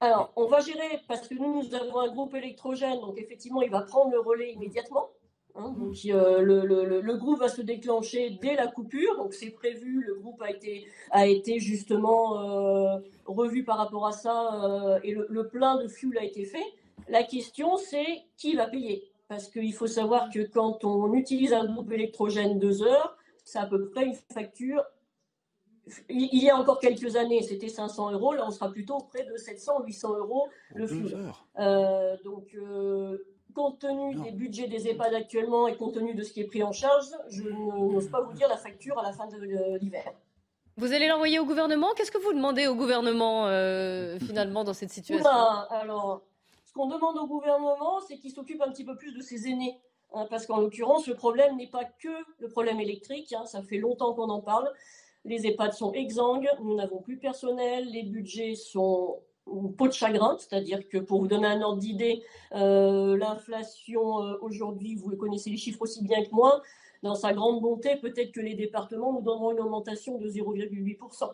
alors, 0.01 0.31
on 0.37 0.47
va 0.47 0.61
gérer 0.61 1.01
parce 1.09 1.27
que 1.27 1.35
nous, 1.35 1.63
nous 1.63 1.75
avons 1.75 2.01
un 2.01 2.09
groupe 2.09 2.35
électrogène, 2.35 3.01
donc 3.01 3.19
effectivement, 3.19 3.63
il 3.63 3.71
va 3.71 3.81
prendre 3.81 4.11
le 4.11 4.21
relais 4.21 4.53
immédiatement. 4.53 5.09
Hein, 5.55 5.75
donc, 5.79 5.97
euh, 6.07 6.43
le, 6.43 6.67
le, 6.67 7.01
le, 7.01 7.17
groupe 7.17 7.39
va 7.39 7.49
se 7.49 7.63
déclencher 7.63 8.39
dès 8.43 8.57
la 8.57 8.67
coupure, 8.67 9.17
donc 9.17 9.33
c'est 9.33 9.51
prévu. 9.51 10.05
Le 10.07 10.17
groupe 10.17 10.43
a 10.43 10.51
été, 10.51 10.87
a 11.13 11.27
été 11.27 11.61
justement 11.61 12.43
euh, 12.43 12.99
revu 13.25 13.65
par 13.65 13.79
rapport 13.79 14.07
à 14.07 14.13
ça 14.13 14.65
euh, 14.65 15.01
et 15.03 15.13
le, 15.13 15.27
le, 15.31 15.49
plein 15.49 15.77
de 15.83 15.89
fuel 15.89 16.19
a 16.19 16.25
été 16.25 16.45
fait. 16.45 16.65
La 17.09 17.23
question, 17.23 17.79
c'est 17.79 18.25
qui 18.37 18.55
va 18.55 18.67
payer? 18.67 19.11
Parce 19.29 19.49
qu'il 19.49 19.73
faut 19.73 19.87
savoir 19.87 20.29
que 20.31 20.41
quand 20.41 20.85
on 20.85 21.15
utilise 21.15 21.55
un 21.55 21.65
groupe 21.65 21.91
électrogène 21.91 22.59
deux 22.59 22.83
heures, 22.83 23.17
c'est 23.45 23.59
à 23.59 23.67
peu 23.67 23.89
près 23.89 24.05
une 24.05 24.15
facture. 24.35 24.85
Il 26.09 26.43
y 26.43 26.51
a 26.51 26.57
encore 26.57 26.81
quelques 26.81 27.15
années, 27.17 27.43
c'était 27.43 27.69
500 27.69 28.13
euros. 28.13 28.33
Là, 28.33 28.45
on 28.47 28.51
sera 28.51 28.71
plutôt 28.71 28.99
près 28.99 29.25
de 29.25 29.37
700, 29.37 29.85
800 29.85 30.17
euros 30.19 30.49
le 30.75 30.87
fuel. 30.87 31.33
donc 32.25 32.57
compte 33.57 33.79
tenu 33.79 34.15
non. 34.15 34.23
des 34.23 34.33
budgets 34.33 34.69
des 34.69 34.87
EHPAD 34.87 35.15
actuellement 35.15 35.67
et 35.67 35.77
compte 35.77 35.95
tenu 35.95 36.15
de 36.15 36.23
ce 36.23 36.33
qui 36.33 36.43
est 36.43 36.45
pris 36.45 36.63
en 36.63 36.73
charge, 36.73 37.07
je 37.31 37.43
n'ose 37.49 38.11
pas 38.11 38.21
vous 38.21 38.35
dire 38.35 38.49
la 38.49 38.59
facture 38.59 38.99
à 38.99 39.03
la 39.03 39.13
fin 39.13 39.27
de 39.27 39.79
l'hiver. 39.79 40.13
Vous 40.77 40.93
allez 40.93 41.09
l'envoyer 41.09 41.39
au 41.39 41.47
gouvernement? 41.47 41.89
Qu'est-ce 41.97 42.11
que 42.11 42.19
vous 42.19 42.35
demandez 42.35 42.67
au 42.67 42.75
gouvernement 42.75 43.47
euh, 43.47 44.19
finalement 44.19 44.63
dans 44.63 44.75
cette 44.75 44.91
situation? 44.91 45.25
Oula, 45.25 45.67
Alors, 45.71 46.21
ce 46.67 46.75
qu'on 46.75 46.87
demande 46.87 47.17
au 47.17 47.27
gouvernement, 47.27 47.99
c'est 48.07 48.19
qu'il 48.19 48.31
s'occupe 48.31 48.61
un 48.61 48.71
petit 48.71 48.85
peu 48.85 48.95
plus 48.95 49.13
de 49.13 49.23
ses 49.23 49.49
aînés. 49.49 49.81
Hein, 50.13 50.27
parce 50.29 50.47
qu'en 50.47 50.61
l'occurrence, 50.61 51.07
le 51.07 51.15
problème 51.15 51.57
n'est 51.57 51.71
pas 51.71 51.85
que 51.85 52.15
le 52.39 52.49
problème 52.49 52.79
électrique. 52.79 53.33
Hein, 53.33 53.47
ça 53.47 53.63
fait 53.63 53.79
longtemps 53.79 54.13
qu'on 54.13 54.29
en 54.29 54.43
parle. 54.43 54.71
Les 55.27 55.47
EHPAD 55.47 55.75
sont 55.75 55.93
exsangues, 55.93 56.49
nous 56.63 56.77
n'avons 56.77 57.03
plus 57.03 57.19
personnel, 57.19 57.89
les 57.91 58.05
budgets 58.05 58.55
sont 58.55 59.19
peau 59.77 59.89
de 59.89 59.93
chagrin, 59.93 60.37
c'est-à-dire 60.39 60.89
que 60.89 60.99
pour 60.99 61.21
vous 61.21 61.29
donner 61.29 61.47
un 61.47 61.63
ordre 61.63 61.79
d'idée, 61.79 62.23
euh, 62.53 63.17
l'inflation 63.17 64.23
euh, 64.23 64.37
aujourd'hui, 64.41 64.95
vous 64.95 65.17
connaissez 65.17 65.51
les 65.51 65.57
chiffres 65.57 65.83
aussi 65.83 66.03
bien 66.03 66.25
que 66.25 66.31
moi, 66.31 66.63
dans 67.03 67.15
sa 67.15 67.33
grande 67.33 67.61
bonté, 67.61 67.97
peut-être 67.97 68.33
que 68.33 68.41
les 68.41 68.55
départements 68.55 69.13
nous 69.13 69.21
donneront 69.21 69.53
une 69.53 69.61
augmentation 69.61 70.19
de 70.19 70.29
0,8%. 70.29 71.33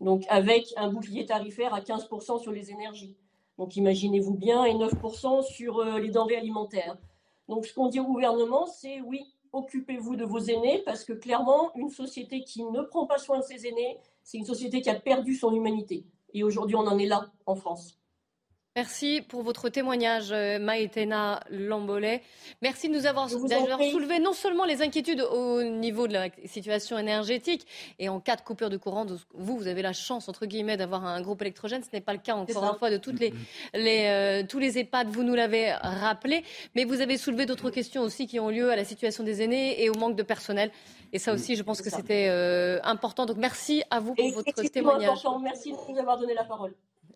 Donc 0.00 0.24
avec 0.28 0.72
un 0.76 0.92
bouclier 0.92 1.26
tarifaire 1.26 1.74
à 1.74 1.80
15% 1.80 2.40
sur 2.40 2.52
les 2.52 2.70
énergies. 2.70 3.16
Donc 3.58 3.76
imaginez-vous 3.76 4.34
bien, 4.34 4.64
et 4.64 4.74
9% 4.74 5.42
sur 5.42 5.78
euh, 5.78 5.98
les 5.98 6.10
denrées 6.10 6.36
alimentaires. 6.36 6.96
Donc 7.48 7.66
ce 7.66 7.74
qu'on 7.74 7.88
dit 7.88 8.00
au 8.00 8.04
gouvernement, 8.04 8.66
c'est 8.66 9.00
oui, 9.00 9.24
occupez-vous 9.52 10.16
de 10.16 10.24
vos 10.24 10.38
aînés, 10.38 10.82
parce 10.84 11.04
que 11.04 11.12
clairement, 11.12 11.74
une 11.76 11.90
société 11.90 12.42
qui 12.42 12.64
ne 12.64 12.82
prend 12.82 13.06
pas 13.06 13.18
soin 13.18 13.38
de 13.38 13.44
ses 13.44 13.66
aînés, 13.66 13.98
c'est 14.22 14.38
une 14.38 14.44
société 14.44 14.80
qui 14.80 14.90
a 14.90 14.94
perdu 14.94 15.34
son 15.34 15.54
humanité. 15.54 16.04
Et 16.32 16.44
aujourd'hui, 16.44 16.76
on 16.76 16.86
en 16.86 16.98
est 16.98 17.06
là 17.06 17.30
en 17.46 17.56
France. 17.56 17.99
Merci 18.76 19.20
pour 19.20 19.42
votre 19.42 19.68
témoignage, 19.68 20.32
Maïtena 20.32 21.40
Lambolet. 21.50 22.22
Merci 22.62 22.88
de 22.88 22.94
nous 22.94 23.06
avoir 23.06 23.28
soulevé 23.28 24.20
non 24.20 24.32
seulement 24.32 24.64
les 24.64 24.80
inquiétudes 24.80 25.22
au 25.22 25.64
niveau 25.64 26.06
de 26.06 26.12
la 26.12 26.28
situation 26.44 26.96
énergétique 26.96 27.66
et 27.98 28.08
en 28.08 28.20
cas 28.20 28.36
de 28.36 28.42
coupure 28.42 28.70
de 28.70 28.76
courant, 28.76 29.04
vous, 29.34 29.56
vous 29.58 29.66
avez 29.66 29.82
la 29.82 29.92
chance, 29.92 30.28
entre 30.28 30.46
guillemets, 30.46 30.76
d'avoir 30.76 31.04
un 31.04 31.20
groupe 31.20 31.42
électrogène. 31.42 31.82
Ce 31.82 31.88
n'est 31.92 32.00
pas 32.00 32.12
le 32.12 32.20
cas, 32.20 32.36
encore 32.36 32.62
une 32.62 32.78
fois, 32.78 32.90
de 32.90 32.96
toutes 32.96 33.18
les, 33.18 33.34
les, 33.74 34.04
euh, 34.06 34.46
tous 34.48 34.60
les 34.60 34.78
EHPAD, 34.78 35.08
vous 35.08 35.24
nous 35.24 35.34
l'avez 35.34 35.72
rappelé. 35.72 36.44
Mais 36.76 36.84
vous 36.84 37.00
avez 37.00 37.16
soulevé 37.16 37.46
d'autres 37.46 37.70
questions 37.70 38.02
aussi 38.02 38.28
qui 38.28 38.38
ont 38.38 38.50
lieu 38.50 38.70
à 38.70 38.76
la 38.76 38.84
situation 38.84 39.24
des 39.24 39.42
aînés 39.42 39.82
et 39.82 39.90
au 39.90 39.94
manque 39.94 40.14
de 40.14 40.22
personnel. 40.22 40.70
Et 41.12 41.18
ça 41.18 41.32
aussi, 41.32 41.56
je 41.56 41.64
pense 41.64 41.82
que 41.82 41.90
c'était 41.90 42.28
euh, 42.28 42.78
important. 42.84 43.26
Donc 43.26 43.36
merci 43.36 43.82
à 43.90 43.98
vous 43.98 44.14
pour 44.14 44.24
et 44.24 44.30
votre 44.30 44.62
témoignage. 44.62 45.08
Important. 45.08 45.40
Merci 45.40 45.72
de 45.72 45.92
nous 45.92 45.98
avoir 45.98 46.18
donné 46.18 46.34
la 46.34 46.44
parole. 46.44 46.72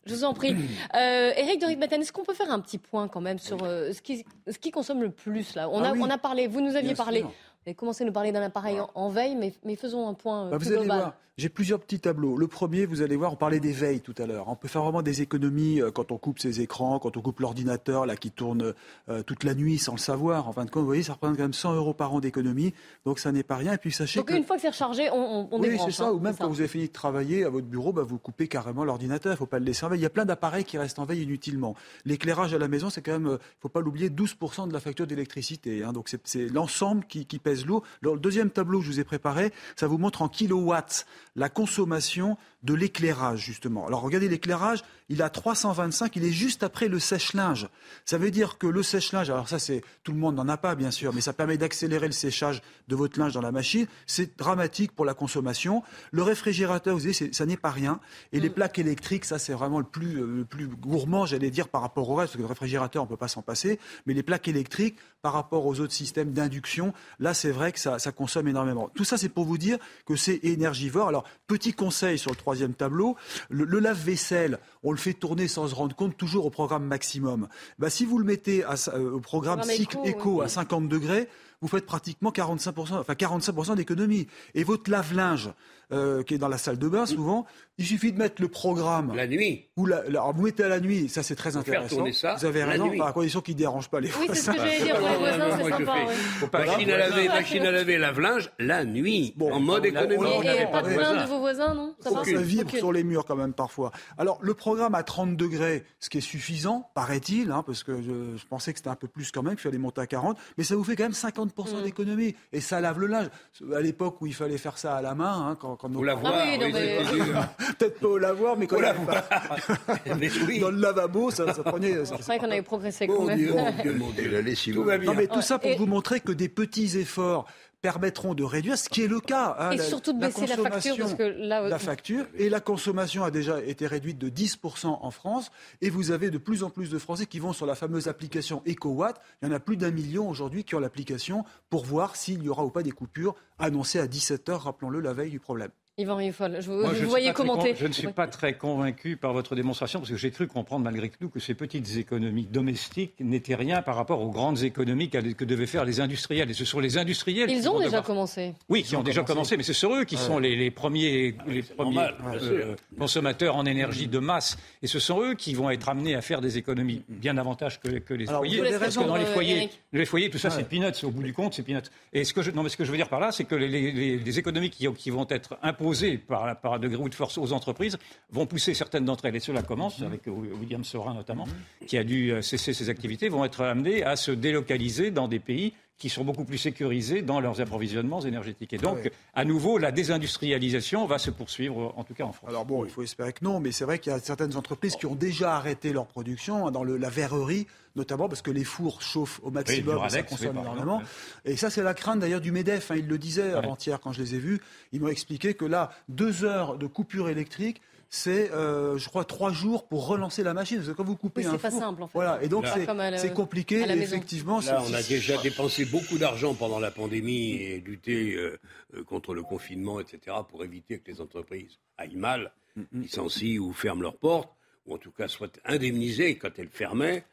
Je 0.06 0.14
vous 0.14 0.24
en 0.24 0.34
prie. 0.34 0.54
Euh, 0.94 1.32
Eric 1.36 1.60
de 1.60 1.66
Ritmaten, 1.66 2.00
est-ce 2.02 2.12
qu'on 2.12 2.22
peut 2.24 2.34
faire 2.34 2.50
un 2.52 2.60
petit 2.60 2.78
point 2.78 3.08
quand 3.08 3.20
même 3.20 3.38
sur 3.38 3.58
euh, 3.64 3.92
ce, 3.92 4.00
qui, 4.00 4.24
ce 4.48 4.58
qui 4.58 4.70
consomme 4.70 5.02
le 5.02 5.10
plus 5.10 5.54
là? 5.56 5.68
On, 5.68 5.82
ah 5.82 5.88
a, 5.88 5.92
oui. 5.92 6.00
on 6.02 6.10
a 6.10 6.18
parlé, 6.18 6.46
vous 6.46 6.60
nous 6.60 6.76
aviez 6.76 6.94
Bien 6.94 7.04
parlé, 7.04 7.20
sûr. 7.20 7.32
Vous 7.64 7.70
avez 7.70 7.74
commencé 7.74 8.04
à 8.04 8.06
nous 8.06 8.12
parler 8.12 8.30
d'un 8.32 8.42
appareil 8.42 8.78
en, 8.80 8.90
en 8.94 9.08
veille, 9.08 9.36
mais, 9.36 9.54
mais 9.64 9.76
faisons 9.76 10.06
un 10.06 10.14
point 10.14 10.46
euh, 10.46 10.50
Bah, 10.50 10.58
plus 10.58 10.66
vous 10.66 10.72
allez 10.72 10.82
global. 10.82 10.98
voir, 10.98 11.14
j'ai 11.36 11.48
plusieurs 11.48 11.80
petits 11.80 11.98
tableaux. 11.98 12.36
Le 12.36 12.46
premier, 12.46 12.86
vous 12.86 13.02
allez 13.02 13.16
voir, 13.16 13.32
on 13.32 13.36
parlait 13.36 13.58
des 13.58 13.72
veilles 13.72 14.00
tout 14.00 14.14
à 14.18 14.26
l'heure. 14.26 14.46
On 14.48 14.54
peut 14.54 14.68
faire 14.68 14.82
vraiment 14.84 15.02
des 15.02 15.20
économies 15.22 15.82
euh, 15.82 15.90
quand 15.90 16.12
on 16.12 16.16
coupe 16.18 16.38
ses 16.38 16.60
écrans, 16.60 17.00
quand 17.00 17.16
on 17.16 17.20
coupe 17.22 17.40
l'ordinateur 17.40 18.06
là 18.06 18.14
qui 18.14 18.30
tourne 18.30 18.72
euh, 19.08 19.22
toute 19.24 19.42
la 19.42 19.54
nuit 19.54 19.78
sans 19.78 19.92
le 19.94 19.98
savoir. 19.98 20.46
En 20.46 20.52
fin 20.52 20.64
de 20.64 20.70
compte, 20.70 20.82
vous 20.82 20.86
voyez, 20.86 21.02
ça 21.02 21.14
représente 21.14 21.36
quand 21.38 21.42
même 21.42 21.52
100 21.52 21.74
euros 21.74 21.92
par 21.94 22.14
an 22.14 22.20
d'économie. 22.20 22.72
Donc 23.04 23.18
ça 23.18 23.32
n'est 23.32 23.42
pas 23.42 23.56
rien. 23.56 23.72
Et 23.72 23.78
puis 23.78 23.90
sachez 23.90 24.20
Donc 24.20 24.28
que 24.28 24.34
une 24.34 24.44
fois 24.44 24.54
que 24.56 24.62
c'est 24.62 24.68
rechargé, 24.68 25.10
on, 25.10 25.16
on, 25.16 25.48
on 25.50 25.60
oui, 25.60 25.76
c'est 25.84 25.90
ça. 25.90 26.06
hein, 26.06 26.12
Ou 26.12 26.20
même 26.20 26.36
quand 26.36 26.48
vous 26.48 26.60
avez 26.60 26.68
fini 26.68 26.86
de 26.86 26.92
travailler 26.92 27.44
à 27.44 27.48
votre 27.48 27.66
bureau, 27.66 27.92
bah, 27.92 28.02
vous 28.06 28.18
coupez 28.18 28.46
carrément 28.46 28.84
l'ordinateur. 28.84 29.32
Il 29.32 29.34
ne 29.34 29.38
faut 29.38 29.46
pas 29.46 29.58
le 29.58 29.64
laisser 29.64 29.84
en 29.86 29.88
veille. 29.88 29.98
Il 29.98 30.02
y 30.04 30.06
a 30.06 30.10
plein 30.10 30.26
d'appareils 30.26 30.64
qui 30.64 30.78
restent 30.78 31.00
en 31.00 31.04
veille 31.04 31.22
inutilement. 31.22 31.74
L'éclairage 32.04 32.54
à 32.54 32.58
la 32.58 32.68
maison, 32.68 32.90
c'est 32.90 33.02
quand 33.02 33.12
même, 33.12 33.26
il 33.26 33.30
ne 33.32 33.38
faut 33.60 33.68
pas 33.68 33.80
l'oublier, 33.80 34.08
12% 34.08 34.68
de 34.68 34.72
la 34.72 34.78
facture 34.80 35.08
d'électricité. 35.08 35.82
Hein. 35.82 35.92
Donc 35.92 36.08
c'est- 36.08 36.20
c'est 36.24 36.46
l'ensemble 36.48 37.06
qui, 37.06 37.26
qui 37.26 37.38
pèse 37.40 37.53
lourd. 37.66 37.84
Le 38.00 38.16
deuxième 38.18 38.50
tableau 38.50 38.78
que 38.78 38.84
je 38.84 38.90
vous 38.90 39.00
ai 39.00 39.04
préparé, 39.04 39.52
ça 39.76 39.86
vous 39.86 39.98
montre 39.98 40.22
en 40.22 40.28
kilowatts 40.28 41.06
la 41.36 41.48
consommation 41.48 42.36
de 42.64 42.74
l'éclairage, 42.74 43.40
justement. 43.44 43.86
Alors 43.86 44.00
regardez 44.00 44.28
l'éclairage, 44.28 44.82
il 45.10 45.20
a 45.22 45.28
325, 45.28 46.16
il 46.16 46.24
est 46.24 46.32
juste 46.32 46.62
après 46.62 46.88
le 46.88 46.98
sèche-linge. 46.98 47.68
Ça 48.06 48.16
veut 48.16 48.30
dire 48.30 48.56
que 48.56 48.66
le 48.66 48.82
sèche-linge, 48.82 49.28
alors 49.28 49.48
ça 49.48 49.58
c'est 49.58 49.82
tout 50.02 50.12
le 50.12 50.18
monde 50.18 50.34
n'en 50.34 50.48
a 50.48 50.56
pas 50.56 50.74
bien 50.74 50.90
sûr, 50.90 51.12
mais 51.12 51.20
ça 51.20 51.34
permet 51.34 51.58
d'accélérer 51.58 52.06
le 52.06 52.12
séchage 52.12 52.62
de 52.88 52.96
votre 52.96 53.18
linge 53.20 53.34
dans 53.34 53.42
la 53.42 53.52
machine. 53.52 53.86
C'est 54.06 54.38
dramatique 54.38 54.92
pour 54.92 55.04
la 55.04 55.12
consommation. 55.12 55.82
Le 56.10 56.22
réfrigérateur, 56.22 56.96
vous 56.96 57.12
c'est- 57.12 57.34
ça 57.34 57.44
n'est 57.44 57.58
pas 57.58 57.70
rien. 57.70 58.00
Et 58.32 58.40
les 58.40 58.48
plaques 58.50 58.78
électriques, 58.78 59.26
ça 59.26 59.38
c'est 59.38 59.52
vraiment 59.52 59.78
le 59.78 59.84
plus, 59.84 60.22
euh, 60.22 60.26
le 60.26 60.44
plus 60.46 60.66
gourmand, 60.68 61.26
j'allais 61.26 61.50
dire, 61.50 61.68
par 61.68 61.82
rapport 61.82 62.08
au 62.08 62.14
reste, 62.14 62.32
parce 62.32 62.36
que 62.36 62.42
le 62.42 62.48
réfrigérateur, 62.48 63.02
on 63.02 63.06
peut 63.06 63.18
pas 63.18 63.28
s'en 63.28 63.42
passer. 63.42 63.78
Mais 64.06 64.14
les 64.14 64.22
plaques 64.22 64.48
électriques, 64.48 64.96
par 65.20 65.34
rapport 65.34 65.66
aux 65.66 65.80
autres 65.80 65.92
systèmes 65.92 66.32
d'induction, 66.32 66.92
là 67.18 67.34
c'est 67.34 67.50
vrai 67.50 67.72
que 67.72 67.78
ça, 67.78 67.98
ça 67.98 68.10
consomme 68.12 68.48
énormément. 68.48 68.90
Tout 68.94 69.04
ça 69.04 69.18
c'est 69.18 69.28
pour 69.28 69.44
vous 69.44 69.58
dire 69.58 69.78
que 70.06 70.16
c'est 70.16 70.40
énergivore. 70.44 71.08
Alors 71.08 71.24
petit 71.46 71.72
conseil 71.74 72.18
sur 72.18 72.30
le 72.30 72.36
troisième 72.54 72.74
tableau, 72.74 73.16
le, 73.50 73.64
le 73.64 73.80
lave-vaisselle, 73.80 74.60
on 74.84 74.92
le 74.92 74.96
fait 74.96 75.12
tourner 75.12 75.48
sans 75.48 75.66
se 75.66 75.74
rendre 75.74 75.96
compte, 75.96 76.16
toujours 76.16 76.46
au 76.46 76.50
programme 76.50 76.84
maximum. 76.84 77.48
Bah, 77.80 77.90
si 77.90 78.04
vous 78.04 78.16
le 78.16 78.24
mettez 78.24 78.62
à, 78.62 78.74
euh, 78.94 79.14
au 79.14 79.20
programme 79.20 79.64
cycle 79.64 79.98
éco, 80.04 80.06
éco 80.06 80.38
oui. 80.38 80.44
à 80.44 80.48
50 80.48 80.88
degrés, 80.88 81.28
vous 81.60 81.68
faites 81.68 81.86
pratiquement 81.86 82.30
45%, 82.30 82.94
enfin 82.98 83.12
45% 83.14 83.76
d'économie. 83.76 84.26
Et 84.54 84.64
votre 84.64 84.90
lave-linge, 84.90 85.50
euh, 85.92 86.22
qui 86.22 86.34
est 86.34 86.38
dans 86.38 86.48
la 86.48 86.58
salle 86.58 86.78
de 86.78 86.88
bain 86.88 87.04
souvent, 87.06 87.44
il 87.76 87.84
suffit 87.86 88.12
de 88.12 88.18
mettre 88.18 88.40
le 88.40 88.48
programme. 88.48 89.14
La 89.14 89.26
nuit. 89.26 89.66
Ou 89.76 89.84
la, 89.86 90.02
la- 90.04 90.20
alors 90.20 90.32
vous 90.34 90.42
mettez 90.44 90.62
à 90.64 90.68
la 90.68 90.80
nuit, 90.80 91.08
ça 91.08 91.22
c'est 91.22 91.34
très 91.36 91.56
intéressant. 91.56 92.04
ça 92.12 92.36
vous 92.36 92.44
avez 92.46 92.64
raison, 92.64 92.90
à 93.02 93.12
condition 93.12 93.40
qu'il 93.40 93.54
ne 93.54 93.58
dérange 93.58 93.88
pas 93.90 94.00
les 94.00 94.08
Oui, 94.08 94.26
c'est 94.28 94.34
ce 94.36 94.50
que 94.50 94.56
voisins. 94.56 94.66
j'allais 94.70 94.84
dire 94.84 94.96
pour 94.98 95.08
les 95.08 95.16
voisins, 95.16 95.56
c'est 95.58 95.64
je 95.64 95.68
sympa. 95.70 95.92
fais. 95.94 96.06
ouais. 96.06 96.66
Machine 96.66 96.90
à 96.90 96.96
laver, 96.96 97.28
machine 97.28 97.62
à 97.66 97.70
laver, 97.70 97.98
lave-linge, 97.98 98.50
la 98.58 98.84
nuit, 98.84 99.34
en 99.40 99.60
mode 99.60 99.84
économie. 99.86 100.16
on 100.26 100.42
Et, 100.42 100.46
l'a- 100.46 100.62
et 100.62 100.70
pas 100.70 100.82
de 100.82 100.94
plainte 100.94 101.22
de 101.22 101.28
vos 101.28 101.38
voisins, 101.40 101.74
non 101.74 101.94
Ça 102.00 102.10
Ça, 102.10 102.22
vibre 102.40 102.70
sur 102.70 102.92
les 102.92 103.04
murs 103.04 103.24
quand 103.26 103.36
même 103.36 103.52
parfois. 103.52 103.92
Alors 104.16 104.38
le 104.40 104.54
programme 104.54 104.94
à 104.94 105.02
30 105.02 105.36
degrés, 105.36 105.84
ce 106.00 106.08
qui 106.08 106.18
est 106.18 106.22
suffisant, 106.22 106.90
paraît-il, 106.94 107.50
hein, 107.50 107.62
parce 107.66 107.82
que 107.82 108.00
je, 108.02 108.44
pensais 108.46 108.72
que 108.72 108.78
c'était 108.78 108.88
un 108.90 108.94
peu 108.96 109.08
plus 109.08 109.30
quand 109.32 109.42
même, 109.42 109.54
qu'il 109.54 109.62
fallait 109.62 109.78
monter 109.78 110.00
à 110.00 110.06
40, 110.06 110.38
mais 110.56 110.64
ça 110.64 110.76
vous 110.76 110.84
fait 110.84 110.96
quand 110.96 111.04
même 111.04 111.12
50% 111.12 111.53
mm. 111.62 111.82
d'économie. 111.82 112.34
Et 112.52 112.60
ça 112.60 112.80
lave 112.80 112.98
le 112.98 113.06
linge. 113.06 113.28
À 113.74 113.80
l'époque 113.80 114.20
où 114.20 114.26
il 114.26 114.34
fallait 114.34 114.58
faire 114.58 114.78
ça 114.78 114.96
à 114.96 115.02
la 115.02 115.14
main, 115.14 115.48
hein, 115.48 115.56
quand, 115.60 115.76
quand 115.76 115.94
au 115.94 116.02
lavoir, 116.02 116.32
ah 116.36 116.44
oui, 116.44 116.58
peut-être 117.78 118.00
pas 118.00 118.08
au 118.08 118.18
lavoir, 118.18 118.56
mais 118.56 118.66
quand 118.66 118.80
même 118.80 119.06
pas... 119.06 119.24
dans 120.60 120.70
le 120.70 120.80
lavabo, 120.80 121.30
ça, 121.30 121.52
ça 121.52 121.62
prenait. 121.62 122.04
C'est 122.04 122.22
vrai 122.22 122.38
qu'on 122.38 122.50
avait 122.50 122.62
progressé 122.62 123.06
quand 123.06 123.24
même. 123.24 123.34
Non 125.04 125.14
mais 125.14 125.26
tout 125.26 125.42
ça 125.42 125.58
pour 125.58 125.76
vous 125.76 125.86
montrer 125.86 126.20
que 126.20 126.32
des 126.32 126.48
petits 126.48 126.98
efforts 126.98 127.46
permettront 127.84 128.32
de 128.32 128.42
réduire, 128.42 128.78
ce 128.78 128.88
qui 128.88 129.02
est 129.02 129.08
le 129.08 129.20
cas. 129.20 129.56
Hein, 129.58 129.72
et 129.72 129.78
surtout 129.78 130.14
de 130.14 130.18
baisser 130.18 130.46
la, 130.46 130.56
facture. 130.56 130.96
Parce 130.96 131.12
que 131.12 131.22
là... 131.22 131.68
La 131.68 131.78
facture 131.78 132.24
et 132.34 132.48
la 132.48 132.60
consommation 132.60 133.24
a 133.24 133.30
déjà 133.30 133.62
été 133.62 133.86
réduite 133.86 134.16
de 134.16 134.30
10% 134.30 134.86
en 134.86 135.10
France. 135.10 135.50
Et 135.82 135.90
vous 135.90 136.10
avez 136.10 136.30
de 136.30 136.38
plus 136.38 136.62
en 136.62 136.70
plus 136.70 136.88
de 136.88 136.98
Français 136.98 137.26
qui 137.26 137.40
vont 137.40 137.52
sur 137.52 137.66
la 137.66 137.74
fameuse 137.74 138.08
application 138.08 138.62
EcoWatt. 138.66 139.20
Il 139.42 139.48
y 139.48 139.52
en 139.52 139.54
a 139.54 139.60
plus 139.60 139.76
d'un 139.76 139.90
million 139.90 140.26
aujourd'hui 140.26 140.64
qui 140.64 140.74
ont 140.74 140.80
l'application 140.80 141.44
pour 141.68 141.84
voir 141.84 142.16
s'il 142.16 142.42
y 142.42 142.48
aura 142.48 142.64
ou 142.64 142.70
pas 142.70 142.82
des 142.82 142.90
coupures 142.90 143.34
annoncées 143.58 144.00
à 144.00 144.06
17h, 144.06 144.52
rappelons-le, 144.52 145.00
la 145.00 145.12
veille 145.12 145.30
du 145.30 145.40
problème. 145.40 145.70
Yvan 145.96 146.16
Rieffol, 146.16 146.56
je, 146.60 146.72
vous, 146.72 146.82
je 146.92 147.32
commenter. 147.32 147.76
je 147.76 147.86
ne 147.86 147.92
suis 147.92 148.08
pas 148.08 148.26
très 148.26 148.54
convaincu 148.54 149.16
par 149.16 149.32
votre 149.32 149.54
démonstration, 149.54 150.00
parce 150.00 150.10
que 150.10 150.16
j'ai 150.16 150.32
cru 150.32 150.48
comprendre 150.48 150.82
malgré 150.82 151.08
tout 151.08 151.28
que 151.28 151.38
ces 151.38 151.54
petites 151.54 151.96
économies 151.96 152.46
domestiques 152.46 153.14
n'étaient 153.20 153.54
rien 153.54 153.80
par 153.80 153.94
rapport 153.94 154.20
aux 154.20 154.30
grandes 154.30 154.64
économies 154.64 155.08
que 155.08 155.44
devaient 155.44 155.68
faire 155.68 155.84
les 155.84 156.00
industriels. 156.00 156.50
Et 156.50 156.54
ce 156.54 156.64
sont 156.64 156.80
les 156.80 156.98
industriels 156.98 157.48
Ils 157.48 157.68
ont 157.68 157.78
déjà 157.78 158.02
commencé. 158.02 158.54
Oui, 158.68 158.82
qui 158.82 158.96
ont, 158.96 159.04
déjà 159.04 159.22
commencé, 159.22 159.56
mais 159.56 159.62
ce 159.62 159.72
sont 159.72 159.94
eux 159.94 160.04
qui 160.04 160.16
sont 160.16 160.40
les, 160.40 160.68
premiers, 160.72 161.36
les 161.46 161.62
premiers 161.62 162.08
euh, 162.42 162.74
consommateurs 162.98 163.54
en 163.54 163.64
énergie 163.64 164.08
de 164.08 164.18
masse. 164.18 164.58
Et 164.82 164.88
ce 164.88 164.98
sont 164.98 165.22
eux 165.22 165.34
qui 165.34 165.54
vont 165.54 165.70
être 165.70 165.88
amenés 165.88 166.16
à 166.16 166.22
faire 166.22 166.40
des 166.40 166.58
économies 166.58 167.04
bien 167.08 167.34
davantage 167.34 167.78
que, 167.78 168.14
les 168.14 168.26
foyers. 168.26 168.62
Parce 168.80 168.96
que 168.96 169.04
dans 169.04 169.14
les 169.14 169.26
foyers, 169.26 169.70
les 169.92 170.06
foyers, 170.06 170.28
tout 170.28 170.38
ça, 170.38 170.50
c'est 170.50 170.68
peanuts. 170.68 171.04
Au 171.04 171.10
bout 171.10 171.22
du 171.22 171.32
compte, 171.32 171.54
c'est 171.54 171.62
peanuts. 171.62 171.88
Et 172.12 172.24
ce 172.24 172.34
que 172.34 172.42
je, 172.42 172.50
non, 172.50 172.64
mais 172.64 172.68
ce 172.68 172.76
que 172.76 172.84
je 172.84 172.90
veux 172.90 172.96
dire 172.96 173.08
par 173.08 173.20
là, 173.20 173.30
c'est 173.30 173.44
que 173.44 173.54
les, 173.54 174.38
économies 174.40 174.70
qui, 174.70 174.92
qui 174.94 175.10
vont 175.10 175.28
être 175.30 175.56
imposées 175.62 175.83
imposées 175.84 176.18
par, 176.18 176.58
par 176.60 176.74
un 176.74 176.78
degré 176.78 177.02
ou 177.02 177.08
de 177.08 177.14
force 177.14 177.36
aux 177.36 177.52
entreprises 177.52 177.98
vont 178.30 178.46
pousser 178.46 178.72
certaines 178.74 179.04
d'entre 179.04 179.26
elles, 179.26 179.36
et 179.36 179.40
cela 179.40 179.62
commence 179.62 180.00
avec 180.02 180.22
William 180.26 180.82
Sorin 180.82 181.14
notamment, 181.14 181.46
qui 181.86 181.98
a 181.98 182.04
dû 182.04 182.32
euh, 182.32 182.42
cesser 182.42 182.72
ses 182.72 182.88
activités, 182.88 183.28
vont 183.28 183.44
être 183.44 183.62
amenées 183.62 184.02
à 184.02 184.16
se 184.16 184.30
délocaliser 184.30 185.10
dans 185.10 185.28
des 185.28 185.40
pays 185.40 185.74
qui 185.98 186.08
sont 186.08 186.24
beaucoup 186.24 186.44
plus 186.44 186.58
sécurisés 186.58 187.22
dans 187.22 187.38
leurs 187.38 187.60
approvisionnements 187.60 188.20
énergétiques. 188.20 188.72
Et 188.72 188.78
donc, 188.78 189.10
à 189.32 189.44
nouveau, 189.44 189.78
la 189.78 189.92
désindustrialisation 189.92 191.06
va 191.06 191.18
se 191.18 191.30
poursuivre, 191.30 191.94
en 191.96 192.02
tout 192.02 192.14
cas 192.14 192.24
en 192.24 192.32
France. 192.32 192.50
Alors 192.50 192.64
bon, 192.64 192.84
il 192.84 192.90
faut 192.90 193.02
espérer 193.02 193.32
que 193.32 193.44
non, 193.44 193.60
mais 193.60 193.70
c'est 193.70 193.84
vrai 193.84 194.00
qu'il 194.00 194.10
y 194.10 194.14
a 194.14 194.18
certaines 194.18 194.56
entreprises 194.56 194.96
qui 194.96 195.06
ont 195.06 195.14
déjà 195.14 195.54
arrêté 195.54 195.92
leur 195.92 196.06
production, 196.06 196.66
hein, 196.66 196.72
dans 196.72 196.82
le, 196.82 196.96
la 196.96 197.10
verrerie 197.10 197.68
notamment 197.96 198.28
parce 198.28 198.42
que 198.42 198.50
les 198.50 198.64
fours 198.64 199.02
chauffent 199.02 199.40
au 199.42 199.50
maximum, 199.50 200.04
et 200.04 200.10
ça 200.10 200.22
consomme 200.22 200.58
énormément. 200.58 201.02
Et 201.44 201.56
ça, 201.56 201.70
c'est 201.70 201.82
la 201.82 201.94
crainte 201.94 202.20
d'ailleurs 202.20 202.40
du 202.40 202.52
MEDEF. 202.52 202.90
Hein, 202.90 202.96
il 202.98 203.06
le 203.06 203.18
disait 203.18 203.52
avant-hier 203.52 204.00
quand 204.00 204.12
je 204.12 204.22
les 204.22 204.34
ai 204.34 204.38
vus. 204.38 204.60
Ils 204.92 205.00
m'ont 205.00 205.08
expliqué 205.08 205.54
que 205.54 205.64
là, 205.64 205.90
deux 206.08 206.44
heures 206.44 206.76
de 206.76 206.86
coupure 206.86 207.28
électrique, 207.28 207.80
c'est, 208.14 208.52
euh, 208.52 208.96
je 208.96 209.08
crois, 209.08 209.24
trois 209.24 209.52
jours 209.52 209.88
pour 209.88 210.06
relancer 210.06 210.44
la 210.44 210.54
machine. 210.54 210.76
Parce 210.76 210.88
que 210.88 210.94
quand 210.94 211.04
vous 211.04 211.16
coupez 211.16 211.44
un 211.46 211.52
c'est 211.52 211.58
pas 211.58 211.70
simple, 211.70 212.02
en 212.02 212.06
fait. 212.06 212.12
Voilà, 212.14 212.42
et 212.42 212.48
donc 212.48 212.64
c'est 212.66 213.32
compliqué. 213.32 213.80
Et 213.80 213.90
effectivement, 213.90 214.60
là, 214.60 214.82
on 214.88 214.94
a 214.94 215.02
déjà 215.02 215.36
dépensé 215.42 215.84
beaucoup 215.84 216.18
d'argent 216.18 216.54
pendant 216.54 216.78
la 216.78 216.90
pandémie 216.90 217.54
et 217.54 217.80
lutté 217.80 218.34
euh, 218.34 218.58
euh, 218.94 219.02
contre 219.04 219.34
le 219.34 219.42
confinement, 219.42 220.00
etc., 220.00 220.36
pour 220.48 220.64
éviter 220.64 220.98
que 220.98 221.10
les 221.10 221.20
entreprises 221.20 221.78
aillent 221.98 222.16
mal, 222.16 222.52
licencient 222.92 223.60
ou 223.60 223.72
ferment 223.72 224.02
leurs 224.02 224.16
portes, 224.16 224.52
ou 224.86 224.94
en 224.94 224.98
tout 224.98 225.10
cas 225.10 225.26
soient 225.26 225.48
indemnisées 225.64 226.36
quand 226.36 226.58
elles 226.58 226.68
fermaient. 226.68 227.24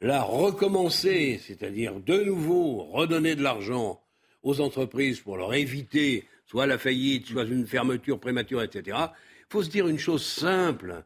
Là, 0.00 0.22
recommencer, 0.22 1.40
c'est-à-dire 1.44 1.98
de 2.00 2.22
nouveau 2.22 2.84
redonner 2.84 3.34
de 3.34 3.42
l'argent 3.42 4.00
aux 4.42 4.60
entreprises 4.60 5.20
pour 5.20 5.36
leur 5.36 5.54
éviter 5.54 6.24
soit 6.46 6.66
la 6.66 6.78
faillite, 6.78 7.26
soit 7.26 7.44
une 7.44 7.66
fermeture 7.66 8.18
prématurée, 8.18 8.64
etc 8.64 8.96
faut 9.48 9.62
se 9.62 9.70
dire 9.70 9.88
une 9.88 9.98
chose 9.98 10.24
simple. 10.24 11.02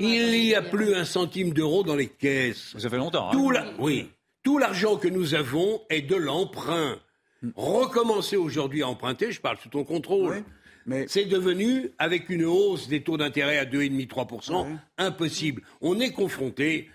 Il 0.00 0.30
n'y 0.30 0.54
a 0.54 0.62
plus 0.62 0.94
un 0.94 1.04
centime 1.04 1.52
d'euro 1.52 1.82
dans 1.82 1.96
les 1.96 2.08
caisses. 2.08 2.74
Ça 2.78 2.88
fait 2.88 2.96
longtemps. 2.96 3.30
Hein. 3.30 3.74
oui. 3.78 4.10
Tout 4.42 4.58
l'argent 4.58 4.96
que 4.96 5.08
nous 5.08 5.34
avons 5.34 5.80
est 5.88 6.02
de 6.02 6.16
l'emprunt. 6.16 6.98
Recommencer 7.56 8.36
aujourd'hui 8.36 8.82
à 8.82 8.88
emprunter, 8.88 9.32
je 9.32 9.40
parle 9.40 9.58
sous 9.58 9.68
ton 9.68 9.84
contrôle. 9.84 10.44
Mais... 10.86 11.06
C'est 11.08 11.24
devenu, 11.24 11.90
avec 11.98 12.28
une 12.28 12.44
hausse 12.44 12.88
des 12.88 13.02
taux 13.02 13.16
d'intérêt 13.16 13.56
à 13.56 13.64
2,5-3%, 13.64 14.66
impossible. 14.98 15.62
On 15.80 15.98
est 15.98 16.12
confronté 16.12 16.90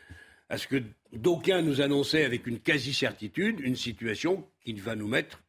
à 0.48 0.58
ce 0.58 0.68
que 0.68 0.82
d'aucuns 1.14 1.62
nous 1.62 1.82
annonçaient 1.82 2.26
avec 2.26 2.48
une 2.48 2.60
quasi-certitude, 2.60 3.60
une 3.60 3.76
situation 3.76 4.48
qui 4.64 4.74
va 4.74 4.96
nous 4.96 5.08
mettre 5.08 5.42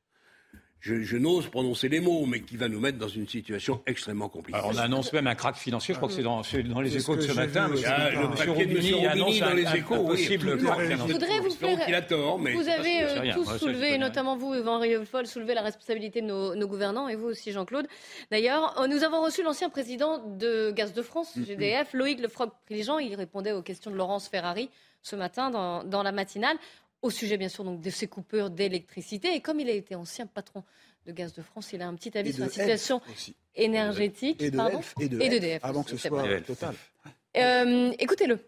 je, 0.81 1.17
n'ose 1.17 1.49
prononcer 1.49 1.89
les 1.89 2.01
mots, 2.01 2.25
mais 2.27 2.41
qui 2.41 2.57
va 2.57 2.69
nous 2.69 2.81
mettre 2.81 2.99
dans 2.99 3.09
une 3.09 3.29
situation 3.29 3.83
extrêmement 3.87 4.29
compliquée. 4.29 4.59
Alors 4.59 4.73
on 4.75 4.79
annonce 4.79 5.13
même 5.13 5.27
un 5.27 5.35
crack 5.35 5.57
financier, 5.57 5.95
je 5.95 5.99
crois 5.99 6.09
que 6.09 6.15
c'est 6.15 6.23
dans, 6.23 6.41
dans, 6.41 6.81
les 6.81 6.97
échos 6.97 7.17
de 7.17 7.21
ce 7.21 7.33
matin. 7.33 7.71
Ah, 7.87 8.11
le 8.11 8.17
de 8.17 8.43
M. 8.43 8.51
Roubini 8.51 9.41
dans 9.41 9.53
les 9.53 9.77
échos, 9.77 10.11
oui. 10.11 10.25
Je 10.25 11.13
voudrais 11.13 11.41
vous 11.41 11.51
faire... 11.51 12.07
Tort, 12.07 12.39
mais 12.39 12.55
vous 12.55 12.69
avez 12.69 13.03
euh, 13.03 13.35
tous 13.35 13.59
soulevé, 13.59 13.99
notamment 13.99 14.37
vous, 14.37 14.55
Yvan 14.55 14.79
Riofol, 14.79 15.27
soulevé 15.27 15.55
la 15.55 15.61
responsabilité 15.61 16.23
de 16.23 16.27
nos, 16.27 16.55
nos 16.55 16.67
gouvernants, 16.67 17.09
et 17.09 17.15
vous 17.15 17.27
aussi, 17.27 17.53
Jean-Claude. 17.53 17.87
D'ailleurs, 18.31 18.81
euh, 18.81 18.87
nous 18.87 19.05
avons 19.05 19.23
reçu 19.23 19.43
l'ancien 19.43 19.69
président 19.69 20.19
de 20.19 20.71
Gaz 20.71 20.95
de 20.95 21.03
France. 21.03 21.39
GDF, 21.39 21.93
Loïc 21.93 22.21
Lefroc-Priligeant. 22.21 22.99
Il 22.99 23.15
répondait 23.15 23.53
aux 23.53 23.63
questions 23.63 23.91
de 23.91 23.97
Laurence 23.97 24.29
Ferrari 24.29 24.71
ce 25.03 25.17
matin 25.17 25.51
dans, 25.51 25.85
dans 25.85 26.03
la 26.03 26.13
matinale 26.13 26.57
au 27.03 27.11
sujet 27.11 27.37
bien 27.37 27.49
sûr 27.49 27.65
donc 27.65 27.81
de 27.81 27.91
ces 27.91 28.07
coupures 28.07 28.51
d'électricité. 28.51 29.35
Et 29.35 29.41
comme 29.41 29.61
il 29.61 29.69
a 29.69 29.73
été 29.73 29.95
ancien 29.95 30.27
patron 30.27 30.65
de 31.07 31.13
Gaz 31.13 31.33
de 31.33 31.43
France, 31.43 31.73
il 31.73 31.83
a 31.83 31.89
un 31.89 31.95
petit 31.95 32.17
avis 32.17 32.33
sur 32.33 32.45
la 32.45 32.51
situation 32.51 33.01
énergétique. 33.55 34.43
Et 34.43 34.51
de, 34.51 34.57
pardon 34.57 34.81
et 35.01 35.09
de, 35.09 35.21
EDF, 35.21 35.65
avant 35.65 35.83
que 35.83 35.91
ce 35.91 36.09
soit 36.09 36.41
total. 36.43 36.75
Euh, 37.37 37.93
Écoutez-le. 37.99 38.39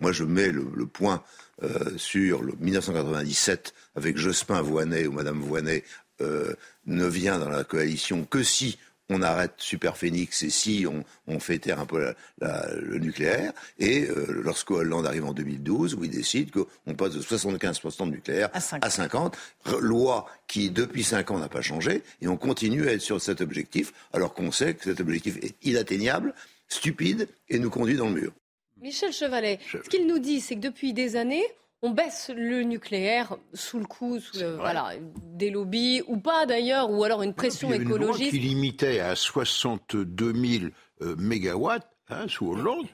Moi, 0.00 0.12
je 0.12 0.24
mets 0.24 0.50
le, 0.50 0.86
point 0.86 1.22
euh, 1.62 1.96
sur 1.98 2.42
le 2.42 2.54
1997 2.58 3.74
avec 3.96 4.16
Jospin 4.16 4.62
Voinet, 4.62 5.06
où 5.06 5.12
Madame 5.12 5.40
Voinet 5.40 5.84
euh, 6.20 6.54
ne 6.86 7.06
vient 7.06 7.38
dans 7.38 7.48
la 7.48 7.64
coalition 7.64 8.24
que 8.24 8.42
si 8.42 8.78
on 9.10 9.22
arrête 9.22 9.52
Superphénix 9.58 10.42
et 10.42 10.50
si 10.50 10.86
on, 11.26 11.38
fait 11.38 11.58
taire 11.58 11.80
un 11.80 11.86
peu 11.86 12.14
le 12.40 12.98
nucléaire. 12.98 13.52
Et 13.78 14.08
euh, 14.08 14.40
lorsque 14.42 14.70
Hollande 14.70 15.06
arrive 15.06 15.24
en 15.24 15.32
2012, 15.32 15.94
où 15.94 16.04
il 16.04 16.10
décide 16.10 16.50
qu'on 16.50 16.94
passe 16.94 17.12
de 17.12 17.20
75% 17.20 18.06
de 18.06 18.10
nucléaire 18.10 18.48
à 18.52 18.90
50. 18.90 19.36
loi 19.80 20.26
qui, 20.46 20.70
depuis 20.70 21.04
5 21.04 21.30
ans, 21.32 21.38
n'a 21.38 21.48
pas 21.48 21.62
changé. 21.62 22.02
Et 22.22 22.28
on 22.28 22.36
continue 22.36 22.88
à 22.88 22.92
être 22.92 23.00
sur 23.00 23.20
cet 23.20 23.40
objectif, 23.40 23.92
alors 24.12 24.32
qu'on 24.34 24.52
sait 24.52 24.74
que 24.74 24.84
cet 24.84 25.00
objectif 25.00 25.36
est 25.42 25.54
inatteignable, 25.62 26.34
stupide 26.68 27.28
et 27.48 27.58
nous 27.58 27.70
conduit 27.70 27.96
dans 27.96 28.08
le 28.08 28.14
mur. 28.14 28.32
Michel 28.80 29.12
Chevalet, 29.12 29.60
ce 29.70 29.88
qu'il 29.88 30.06
nous 30.06 30.18
dit, 30.18 30.40
c'est 30.40 30.56
que 30.56 30.60
depuis 30.60 30.92
des 30.92 31.16
années, 31.16 31.44
on 31.84 31.90
baisse 31.90 32.30
le 32.34 32.62
nucléaire 32.62 33.36
sous 33.52 33.78
le 33.78 33.84
coup 33.84 34.18
voilà, 34.56 34.92
des 35.34 35.50
lobbies, 35.50 36.02
ou 36.06 36.16
pas 36.16 36.46
d'ailleurs, 36.46 36.90
ou 36.90 37.04
alors 37.04 37.22
une 37.22 37.34
pression 37.34 37.68
il 37.68 37.78
y 37.78 37.82
écologique. 37.82 38.32
Une 38.32 38.40
loi 38.40 38.40
qui 38.40 38.54
limitait 38.54 39.00
à 39.00 39.14
62 39.14 40.32
000 40.32 40.64
euh, 41.02 41.14
mégawatts 41.16 41.86
hein, 42.08 42.24
sous 42.26 42.50
Hollande. 42.50 42.86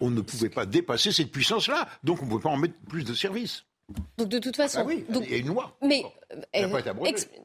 on 0.00 0.10
ne 0.10 0.22
pouvait 0.22 0.48
pas 0.48 0.64
dépasser 0.64 1.12
cette 1.12 1.30
puissance-là, 1.30 1.86
donc 2.02 2.22
on 2.22 2.24
ne 2.24 2.30
pouvait 2.30 2.42
pas 2.42 2.48
en 2.48 2.56
mettre 2.56 2.74
plus 2.88 3.04
de 3.04 3.12
services. 3.12 3.64
Donc 4.16 4.28
de 4.28 4.38
toute 4.38 4.56
façon, 4.56 4.80
ah 4.80 4.84
oui, 4.86 5.04
il 5.08 5.30
y 5.30 5.34
a 5.34 5.36
une 5.36 5.48
loi. 5.48 5.76
Mais 5.82 6.02
euh, 6.56 6.66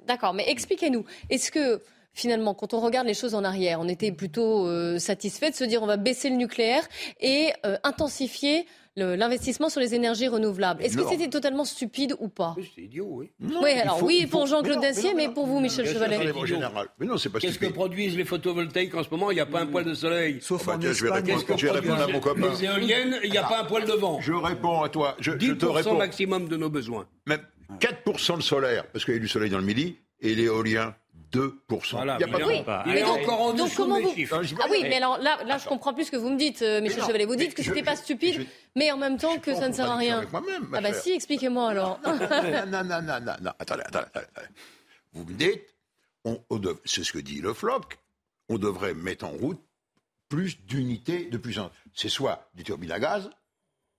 d'accord, 0.07 0.34
mais 0.34 0.45
expliquez-nous. 0.47 1.03
Est-ce 1.30 1.51
que 1.51 1.82
finalement, 2.14 2.53
quand 2.53 2.74
on 2.74 2.80
regarde 2.80 3.07
les 3.07 3.14
choses 3.14 3.36
en 3.36 3.43
arrière, 3.43 3.82
on 3.82 3.89
était 3.89 4.14
plutôt 4.14 4.66
euh, 4.68 4.97
satisfait 4.97 5.51
de 5.51 5.55
se 5.55 5.66
dire 5.66 5.84
on 5.84 5.88
va 5.88 5.97
baisser 5.97 6.30
le 6.30 6.38
nucléaire 6.38 6.88
et 7.20 7.51
intensifier 7.84 8.66
l'investissement 8.95 9.69
sur 9.69 9.79
les 9.79 9.95
énergies 9.95 10.27
renouvelables. 10.27 10.83
Est-ce 10.83 10.97
que 10.97 11.07
c'était 11.07 11.29
totalement 11.29 11.65
stupide 11.65 12.15
ou 12.19 12.29
pas 12.29 12.55
C'est 12.75 12.83
idiot, 12.83 13.07
oui. 13.09 13.31
oui, 13.41 13.71
alors 13.71 14.03
oui 14.03 14.27
pour 14.27 14.47
Jean-Claude 14.47 14.81
Dacier, 14.81 15.13
mais, 15.13 15.29
pour 15.29 15.45
vous, 15.45 15.59
Michel 15.59 15.85
Chevalet. 15.87 16.19
Mais 16.99 17.05
non, 17.05 17.17
c'est 17.17 17.29
pas 17.29 17.39
Qu'est-ce 17.39 17.59
que 17.59 17.67
produisent 17.67 18.15
les 18.15 18.25
photovoltaïques 18.25 18.95
en 18.95 19.03
ce 19.03 19.09
moment? 19.09 19.31
Il 19.31 19.35
n'y 19.35 19.41
a 19.41 19.45
pas 19.45 19.61
un 19.61 19.65
poil 19.65 19.85
de 19.85 19.93
soleil. 19.93 20.39
Sauf 20.41 20.67
ah 20.67 20.77
en 20.77 20.81
je 20.81 21.05
vais 21.05 21.71
répondre, 21.71 22.01
à 22.01 22.07
mon 22.07 22.19
copain. 22.19 22.51
Les 22.51 22.65
éoliennes, 22.65 23.19
il 23.23 23.31
n'y 23.31 23.37
a 23.37 23.43
pas 23.43 23.61
un 23.61 23.65
poil 23.65 23.85
de 23.85 23.93
vent. 23.93 24.19
Je 24.21 24.33
réponds 24.33 24.81
à 24.81 24.89
toi. 24.89 25.15
Je, 25.19 25.31
10% 25.31 25.57
te 25.57 25.65
réponds. 25.65 25.97
maximum 25.97 26.47
de 26.47 26.57
nos 26.57 26.69
besoins. 26.69 27.07
Même 27.25 27.41
4% 27.79 28.37
de 28.37 28.41
solaire, 28.41 28.85
parce 28.91 29.05
qu'il 29.05 29.13
y 29.13 29.17
a 29.17 29.19
du 29.19 29.27
soleil 29.27 29.49
dans 29.49 29.57
le 29.57 29.65
midi, 29.65 29.97
et 30.21 30.35
l'éolien 30.35 30.95
2%. 31.34 31.91
Voilà, 31.91 32.17
il 32.19 32.21
y 32.21 32.23
a 32.23 32.27
pas 32.27 32.45
oui, 32.45 32.63
il 32.86 32.97
est 32.97 33.03
encore 33.03 33.41
en 33.41 33.53
dessous 33.53 33.84
comment 33.84 33.99
vous... 33.99 34.13
chiffres. 34.13 34.41
Ah 34.61 34.67
oui, 34.69 34.81
mais 34.84 34.97
alors 34.97 35.17
là, 35.17 35.43
là 35.45 35.57
je 35.57 35.67
comprends 35.67 35.93
plus 35.93 36.05
ce 36.05 36.11
que 36.11 36.17
vous 36.17 36.29
me 36.29 36.38
dites, 36.38 36.61
euh, 36.61 36.88
Chevalet. 36.88 37.25
Vous 37.25 37.36
dites 37.36 37.55
que 37.55 37.63
c'était 37.63 37.84
pas 37.84 37.95
stupide, 37.95 38.45
mais 38.75 38.91
en 38.91 38.97
même 38.97 39.17
temps 39.17 39.39
que 39.39 39.53
ça 39.55 39.67
ne 39.67 39.73
sert 39.73 39.89
à 39.89 39.95
rien. 39.95 40.25
Ah 40.73 40.81
bah 40.81 40.93
si, 40.93 41.11
expliquez-moi 41.11 41.69
alors. 41.69 41.99
non, 42.05 42.84
non, 42.84 43.01
non, 43.01 43.01
non, 43.01 43.36
non, 43.41 43.51
attendez, 43.59 43.84
attendez, 43.86 44.05
attendez. 44.13 44.47
Vous 45.13 45.25
me 45.25 45.34
dites, 45.34 45.75
c'est 46.86 47.03
ce 47.03 47.11
que 47.11 47.19
dit 47.19 47.41
le 47.41 47.53
FLOC, 47.53 47.97
on 48.49 48.57
devrait 48.57 48.93
mettre 48.93 49.25
en 49.25 49.31
route 49.31 49.61
plus 50.29 50.59
d'unités 50.65 51.25
de 51.25 51.38
puissance. 51.38 51.71
C'est 51.93 52.09
soit 52.09 52.49
des 52.53 52.63
turbines 52.63 52.91
à 52.91 52.99
gaz, 52.99 53.29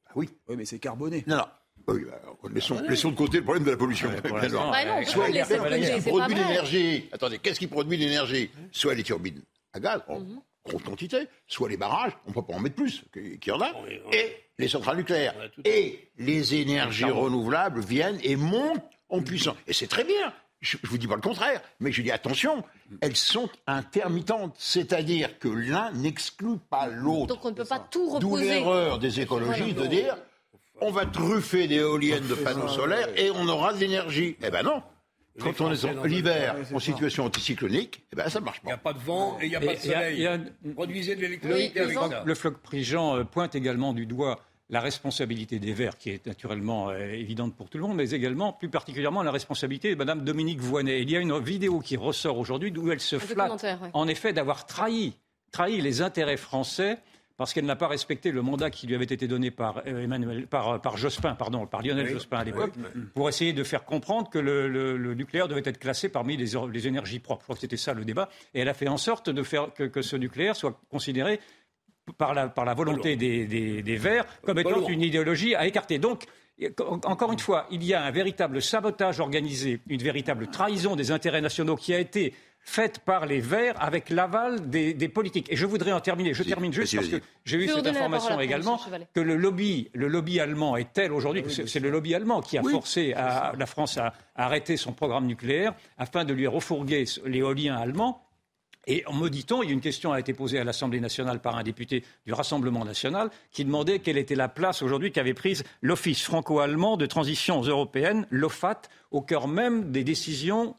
ah 0.07 0.13
oui. 0.17 0.31
Oui, 0.49 0.57
mais 0.57 0.65
c'est 0.65 0.79
carboné. 0.79 1.25
Non, 1.27 1.37
non. 1.37 1.47
Oui, 1.87 2.05
bah, 2.05 2.21
laissons, 2.53 2.81
laissons, 2.89 3.11
de 3.11 3.17
côté 3.17 3.39
le 3.39 3.45
problème 3.45 3.65
de 3.65 3.71
la 3.71 3.77
pollution. 3.77 4.09
Non, 4.11 4.73
soit 5.05 5.29
il 5.29 6.03
produit 6.03 6.35
l'énergie. 6.35 7.09
Attendez, 7.13 7.39
qu'est-ce 7.39 7.59
qui 7.59 7.67
produit 7.67 7.97
l'énergie? 7.97 8.51
Soit 8.73 8.95
les 8.95 9.03
turbines 9.03 9.43
à 9.73 9.81
gaz, 9.81 10.01
en 10.09 10.21
mm 10.21 10.41
grosse 10.67 10.83
quantité, 10.83 11.29
soit 11.47 11.69
les 11.69 11.77
barrages, 11.77 12.13
on 12.27 12.31
ne 12.31 12.35
peut 12.35 12.43
pas 12.43 12.55
en 12.55 12.61
mettre 12.61 12.77
plus 12.77 13.05
qu'il 13.13 13.39
y 13.47 13.51
en 13.51 13.61
a, 13.61 13.73
et 14.13 14.35
les 14.59 14.69
centrales 14.69 14.97
nucléaires. 14.97 15.35
Et 15.65 16.11
les 16.17 16.55
énergies 16.55 17.05
renouvelables 17.05 17.81
viennent 17.81 18.19
et 18.23 18.37
montent 18.37 18.83
en 19.09 19.23
puissance. 19.23 19.57
Et 19.67 19.73
c'est 19.73 19.87
très 19.87 20.05
bien. 20.05 20.33
Je 20.61 20.79
ne 20.83 20.89
vous 20.89 20.97
dis 20.97 21.07
pas 21.07 21.17
le 21.17 21.21
contraire, 21.21 21.61
mais 21.81 21.93
je 21.93 22.01
dis 22.01 22.11
attention, 22.11 22.65
elles 23.03 23.17
sont 23.17 23.51
intermittentes, 23.67 24.55
c'est-à-dire 24.57 25.39
que 25.39 25.49
l'un 25.49 25.93
n'exclut 25.93 26.57
pas 26.71 26.87
l'autre. 26.87 27.27
Donc 27.27 27.45
on 27.45 27.51
ne 27.51 27.55
peut 27.55 27.67
pas 27.67 27.81
tout 27.81 28.09
reposer. 28.09 28.21
D'où 28.21 28.37
l'erreur 28.37 28.99
des 28.99 29.21
écologistes 29.21 29.77
de 29.77 29.87
dire 29.87 30.17
on 30.81 30.91
va 30.91 31.07
truffer 31.07 31.69
d'éoliennes 31.69 32.27
de 32.27 32.35
panneaux 32.35 32.69
solaires 32.69 33.09
et 33.17 33.31
on 33.31 33.49
aura 33.49 33.73
de 33.73 33.79
l'énergie. 33.79 34.37
Eh 34.43 34.51
ben 34.51 34.63
non. 34.63 34.83
Quand 35.41 35.61
on 35.61 35.73
est 35.73 35.85
en 35.85 36.05
l'hiver 36.05 36.57
en 36.73 36.79
situation 36.79 37.25
anticyclonique, 37.25 38.05
eh 38.13 38.17
ben 38.17 38.29
ça 38.29 38.41
marche 38.41 38.61
pas. 38.61 38.67
Il 38.67 38.69
n'y 38.69 38.73
a 38.75 38.79
pas 38.79 38.93
de 38.93 38.99
vent 38.99 39.39
et 39.41 39.47
il 39.47 39.49
n'y 39.51 39.57
a 39.57 39.61
pas 39.61 39.75
de 39.75 39.81
soleil. 39.81 40.29
Produisez 40.75 41.17
de 41.17 41.21
l'électricité 41.23 41.81
avec 41.81 41.99
ça. 41.99 42.23
Le 42.25 42.35
floc 42.35 42.59
Prigent 42.59 43.17
euh, 43.17 43.25
pointe 43.25 43.55
également 43.55 43.93
du 43.93 44.07
doigt 44.07 44.41
la 44.71 44.81
responsabilité 44.81 45.59
des 45.59 45.73
Verts, 45.73 45.99
qui 45.99 46.11
est 46.11 46.27
naturellement 46.27 46.89
euh, 46.89 47.13
évidente 47.13 47.55
pour 47.55 47.69
tout 47.69 47.79
le 47.79 47.85
monde, 47.85 47.97
mais 47.97 48.11
également, 48.11 48.53
plus 48.53 48.71
particulièrement, 48.71 49.23
la 49.23 49.31
responsabilité 49.31 49.91
de 49.91 49.97
Mme 49.97 50.25
Dominique 50.25 50.61
Voynet. 50.61 51.03
Il 51.03 51.11
y 51.11 51.17
a 51.17 51.21
une 51.21 51.39
vidéo 51.39 51.81
qui 51.81 51.97
ressort 51.97 52.39
aujourd'hui 52.39 52.73
où 52.77 52.91
elle 52.91 53.01
se 53.01 53.19
flatte, 53.19 53.67
en 53.93 54.09
effet, 54.09 54.33
d'avoir 54.33 54.67
trahi, 54.67 55.15
trahi 55.53 55.81
les 55.81 56.01
intérêts 56.01 56.39
français 56.39 56.99
parce 57.37 57.53
qu'elle 57.53 57.65
n'a 57.65 57.77
pas 57.77 57.89
respecté 57.89 58.31
le 58.31 58.43
mandat 58.43 58.71
qui 58.71 58.87
lui 58.87 58.95
avait 58.95 59.05
été 59.05 59.27
donné 59.27 59.51
par, 59.51 59.83
euh, 59.87 60.05
Emmanuel, 60.05 60.47
par, 60.47 60.81
par 60.81 60.97
Jospin, 60.97 61.35
pardon, 61.35 61.67
par 61.67 61.83
Lionel 61.83 62.09
Jospin 62.09 62.39
à 62.39 62.45
l'époque, 62.45 62.73
pour 63.15 63.29
essayer 63.29 63.53
de 63.53 63.65
faire 63.65 63.85
comprendre 63.85 64.31
que 64.31 64.39
le, 64.39 65.15
nucléaire 65.15 65.49
devait 65.49 65.63
être 65.65 65.79
classé 65.79 66.09
parmi 66.09 66.37
les, 66.37 66.53
les, 66.73 66.87
énergies 66.87 67.19
propres. 67.19 67.43
Je 67.43 67.45
crois 67.45 67.57
que 67.57 67.61
c'était 67.61 67.77
ça 67.77 67.95
le 67.95 68.05
débat. 68.05 68.29
Et 68.55 68.61
elle 68.61 68.69
a 68.69 68.75
fait 68.75 68.89
en 68.89 68.97
sorte 68.97 69.31
de 69.31 69.43
faire 69.43 69.73
que, 69.75 69.85
que 69.85 70.03
ce 70.03 70.17
nucléaire 70.17 70.57
soit 70.57 70.81
considéré 70.91 71.41
par 72.19 72.35
la, 72.35 72.49
par 72.49 72.65
la 72.65 72.75
volonté 72.75 73.17
des, 73.17 73.47
des, 73.47 73.83
des, 73.83 73.97
Verts 73.97 74.27
comme 74.43 74.59
étant 74.59 74.87
une 74.89 75.03
idéologie 75.03 75.55
à 75.55 75.67
écarter. 75.67 75.99
Donc, 75.99 76.25
encore 77.05 77.33
une 77.33 77.39
fois, 77.39 77.67
il 77.71 77.83
y 77.85 77.95
a 77.95 78.03
un 78.03 78.11
véritable 78.11 78.63
sabotage 78.63 79.21
organisé, 79.21 79.81
une 79.89 80.03
véritable 80.03 80.47
trahison 80.49 80.97
des 80.97 81.11
intérêts 81.11 81.41
nationaux 81.41 81.77
qui 81.77 81.93
a 81.93 81.99
été 81.99 82.33
faite 82.65 83.01
par 83.01 83.27
les 83.27 83.41
Verts 83.41 83.75
avec 83.79 84.09
l'aval 84.09 84.71
des, 84.71 84.95
des, 84.95 85.09
politiques. 85.09 85.53
Et 85.53 85.57
je 85.57 85.67
voudrais 85.67 85.93
en 85.93 86.01
terminer. 86.01 86.33
Je 86.33 86.43
termine 86.43 86.73
juste 86.73 86.97
parce 86.97 87.09
que 87.09 87.21
j'ai 87.45 87.59
eu 87.59 87.69
cette 87.69 87.87
information 87.87 88.41
également 88.41 88.81
que 89.13 89.21
le 89.21 89.37
lobby, 89.37 89.91
le 89.93 90.09
lobby 90.09 90.41
allemand 90.41 90.77
est 90.77 90.93
tel 90.93 91.13
aujourd'hui 91.13 91.43
que 91.43 91.51
c'est 91.51 91.81
le 91.81 91.91
lobby 91.91 92.15
allemand 92.15 92.41
qui 92.41 92.57
a 92.57 92.63
forcé 92.63 93.13
à, 93.13 93.53
la 93.59 93.67
France 93.67 93.99
à, 93.99 94.15
à 94.35 94.47
arrêter 94.47 94.77
son 94.77 94.93
programme 94.93 95.27
nucléaire 95.27 95.75
afin 95.99 96.25
de 96.25 96.33
lui 96.33 96.47
refourguer 96.47 97.05
l'éolien 97.27 97.77
allemand. 97.77 98.24
Et 98.87 99.05
en 99.07 99.15
dit-on, 99.29 99.63
il 99.63 99.69
y 99.69 99.71
a 99.71 99.73
une 99.73 99.81
question 99.81 100.13
a 100.13 100.21
été 100.21 100.35
posée 100.35 100.59
à 100.59 100.65
l'Assemblée 100.65 101.01
nationale 101.01 101.41
par 101.41 101.57
un 101.57 101.63
député 101.63 102.05
du 102.27 102.33
Rassemblement 102.33 102.85
national 102.85 103.31
qui 103.51 103.65
demandait 103.65 103.99
quelle 103.99 104.19
était 104.19 104.35
la 104.35 104.49
place 104.49 104.83
aujourd'hui 104.83 105.13
qu'avait 105.13 105.35
prise 105.35 105.65
l'Office 105.81 106.23
franco-allemand 106.23 106.97
de 106.97 107.07
transition 107.07 107.63
européenne, 107.63 108.27
l'OFAT, 108.31 108.83
au 109.11 109.23
cœur 109.23 109.49
même 109.49 109.91
des 109.91 110.05
décisions 110.05 110.77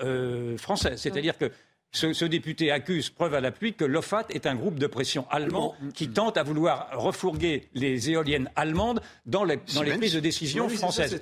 euh, 0.00 0.58
françaises. 0.58 1.00
C'est-à-dire 1.00 1.38
que 1.38 1.50
ce, 1.92 2.24
député 2.24 2.70
accuse, 2.70 3.10
preuve 3.10 3.34
à 3.34 3.40
l'appui, 3.40 3.74
que 3.74 3.84
l'OFAT 3.84 4.26
est 4.30 4.46
un 4.46 4.54
groupe 4.54 4.78
de 4.78 4.86
pression 4.86 5.26
allemand 5.30 5.74
qui 5.94 6.08
tente 6.08 6.36
à 6.36 6.42
vouloir 6.42 6.88
refourguer 6.92 7.68
les 7.74 8.10
éoliennes 8.10 8.50
allemandes 8.54 9.00
dans 9.24 9.44
les, 9.44 9.58
dans 9.74 9.82
les 9.82 9.96
prises 9.96 10.14
de 10.14 10.20
décision 10.20 10.68
françaises. 10.68 11.18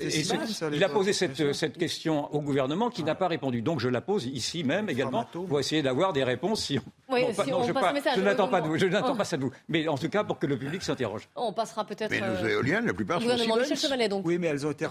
il 0.73 0.85
a 0.85 0.89
posé 0.89 1.12
cette, 1.12 1.53
cette, 1.53 1.79
question 1.79 2.33
au 2.35 2.41
gouvernement 2.41 2.91
qui 2.91 3.05
n'a 3.05 3.15
pas 3.15 3.29
répondu. 3.29 3.62
Donc 3.62 3.81
je 3.81 3.89
la 3.89 4.01
pose 4.01 4.27
ici 4.27 4.65
même 4.65 4.89
également 4.89 5.25
pour 5.25 5.61
essayer 5.61 5.83
d'avoir 5.83 6.12
des 6.12 6.25
réponses. 6.25 6.65
Si 6.65 6.79
oui, 7.09 7.21
si 7.33 7.53
on 7.53 7.73
passe 7.73 7.93
message, 7.93 8.17
je 8.17 8.23
n'attends 8.23 8.49
pas 8.49 8.61
de 8.61 8.69
vous, 8.69 8.79
je 8.79 8.87
n'attends 8.87 9.15
pas 9.15 9.25
ça 9.25 9.37
de 9.37 9.43
vous. 9.43 9.53
Mais 9.69 9.87
en 9.89 9.99
tout 9.99 10.09
cas, 10.09 10.25
pour 10.25 10.39
que 10.39 10.47
le 10.47 10.57
public 10.57 10.83
s'interroge. 10.83 11.29
On 11.37 11.53
passera 11.53 11.85
peut-être. 11.85 12.11
Mais 12.11 12.21
nos 12.21 12.45
euh, 12.45 12.49
éoliennes, 12.49 12.87
la 12.87 12.95
plupart 12.95 13.21
sont 13.21 13.29
Michel 13.29 13.77
Chevalet, 13.77 14.09
donc. 14.09 14.27
Oui, 14.27 14.39
mais 14.39 14.49
elles 14.49 14.67
ont 14.67 14.71
été. 14.71 14.87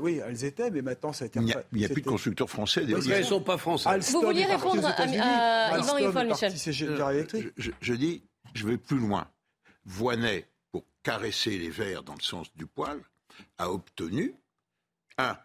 Oui, 0.00 0.20
elles 0.26 0.44
étaient, 0.44 0.70
mais 0.70 0.82
maintenant 0.82 1.12
ça 1.12 1.24
a 1.24 1.26
été. 1.26 1.38
Il 1.38 1.78
n'y 1.78 1.84
a, 1.84 1.88
plus 1.88 2.02
de 2.02 2.08
constructeurs 2.08 2.50
français 2.50 2.84
d'éoliennes. 2.84 3.12
Elles 3.12 3.20
ne 3.20 3.26
sont 3.26 3.40
pas 3.40 3.56
français. 3.56 3.88
Vous 4.12 4.20
vouliez 4.20 4.44
répondre 4.44 4.82
Yvan 5.12 5.98
Yvon, 5.98 6.24
Michel. 6.24 6.52
Je 6.56 7.94
dis, 7.94 8.22
je 8.54 8.66
vais 8.66 8.78
plus 8.78 8.98
loin. 8.98 9.28
Voinet, 9.84 10.48
pour 10.72 10.84
caresser 11.02 11.58
les 11.58 11.70
verres 11.70 12.02
dans 12.02 12.14
le 12.14 12.22
sens 12.22 12.54
du 12.56 12.66
poil, 12.66 13.00
a 13.58 13.70
obtenu 13.70 14.34
un, 15.18 15.36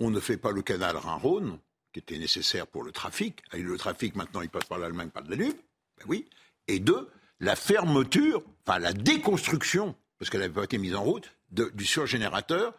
on 0.00 0.10
ne 0.10 0.20
fait 0.20 0.36
pas 0.36 0.52
le 0.52 0.62
canal 0.62 0.96
Rhin-Rhône 0.96 1.58
qui 1.92 2.00
était 2.00 2.18
nécessaire 2.18 2.66
pour 2.66 2.82
le 2.82 2.92
trafic. 2.92 3.42
Et 3.52 3.62
le 3.62 3.76
trafic, 3.78 4.14
maintenant, 4.16 4.40
il 4.42 4.50
passe 4.50 4.64
par 4.64 4.78
l'Allemagne, 4.78 5.10
par 5.10 5.22
le 5.22 5.36
Danube. 5.36 5.56
Ben 5.98 6.04
oui. 6.06 6.28
Et 6.66 6.80
deux, 6.80 7.08
la 7.40 7.56
fermeture, 7.56 8.42
enfin 8.66 8.78
la 8.78 8.92
déconstruction, 8.92 9.94
parce 10.18 10.30
qu'elle 10.30 10.40
n'avait 10.40 10.52
pas 10.52 10.64
été 10.64 10.78
mise 10.78 10.94
en 10.94 11.02
route, 11.02 11.30
du 11.50 11.86
surgénérateur 11.86 12.74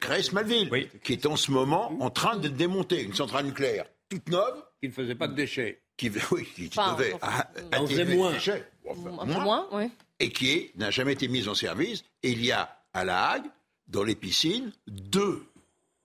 Crèce-Malville, 0.00 0.88
qui 1.02 1.12
est 1.12 1.26
en 1.26 1.36
ce 1.36 1.50
moment 1.50 1.92
en 2.00 2.08
train 2.08 2.36
de 2.36 2.48
démonter 2.48 3.02
une 3.02 3.14
centrale 3.14 3.46
nucléaire 3.46 3.86
toute 4.08 4.28
neuve. 4.28 4.62
Qui 4.84 4.88
ne 4.88 4.92
faisait 4.92 5.14
pas 5.14 5.28
de 5.28 5.34
déchets. 5.34 5.80
Qui, 5.96 6.10
oui, 6.30 6.46
qui 6.54 6.68
devait 6.68 7.14
attirer 7.72 8.16
moins. 8.16 8.32
déchets. 8.32 8.68
moins, 9.24 9.66
oui. 9.72 9.90
Et 10.20 10.28
qui 10.28 10.72
n'a 10.76 10.90
jamais 10.90 11.14
été 11.14 11.26
mise 11.26 11.48
en 11.48 11.54
service. 11.54 12.04
Et 12.22 12.32
il 12.32 12.44
y 12.44 12.52
a 12.52 12.76
à 12.92 13.06
La 13.06 13.30
Hague, 13.30 13.46
dans 13.88 14.02
les 14.02 14.14
piscines, 14.14 14.72
deux 14.86 15.42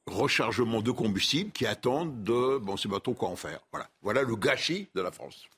rechargement 0.06 0.82
de 0.82 0.92
combustible 0.92 1.52
qui 1.52 1.66
attendent 1.66 2.24
de 2.24 2.58
bon, 2.58 2.78
c'est 2.78 2.88
pas 2.88 3.02
trop 3.02 3.14
quoi 3.14 3.28
en 3.28 3.36
faire. 3.36 3.60
Voilà, 3.74 3.90
voilà 4.02 4.22
le 4.22 4.38
gâchis 4.38 4.88
de 4.96 5.02
la 5.02 5.12
France. 5.12 5.50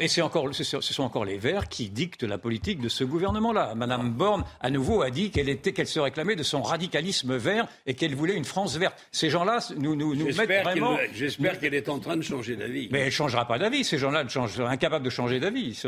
Et 0.00 0.08
c'est 0.08 0.22
encore, 0.22 0.54
ce 0.54 0.64
sont 0.64 1.02
encore 1.02 1.24
les 1.24 1.36
Verts 1.36 1.68
qui 1.68 1.90
dictent 1.90 2.22
la 2.22 2.38
politique 2.38 2.80
de 2.80 2.88
ce 2.88 3.04
gouvernement-là. 3.04 3.74
Madame 3.74 4.10
Borne, 4.10 4.44
à 4.60 4.70
nouveau, 4.70 5.02
a 5.02 5.10
dit 5.10 5.30
qu'elle 5.30 5.48
était, 5.48 5.72
qu'elle 5.72 5.86
se 5.86 6.00
réclamait 6.00 6.36
de 6.36 6.42
son 6.42 6.62
radicalisme 6.62 7.36
vert 7.36 7.68
et 7.86 7.94
qu'elle 7.94 8.14
voulait 8.14 8.36
une 8.36 8.44
France 8.44 8.76
verte. 8.76 8.96
Ces 9.12 9.28
gens-là 9.28 9.58
nous, 9.76 9.96
nous, 9.96 10.14
nous 10.14 10.34
mettent 10.34 10.64
vraiment. 10.64 10.96
J'espère 11.12 11.58
qu'elle 11.60 11.74
est 11.74 11.88
en 11.88 11.98
train 11.98 12.16
de 12.16 12.22
changer 12.22 12.56
d'avis. 12.56 12.88
Mais 12.90 13.00
elle 13.00 13.06
ne 13.06 13.10
changera 13.10 13.46
pas 13.46 13.58
d'avis. 13.58 13.84
Ces 13.84 13.98
gens-là 13.98 14.26
sont 14.28 14.64
incapables 14.64 15.04
de 15.04 15.10
changer 15.10 15.40
d'avis. 15.40 15.80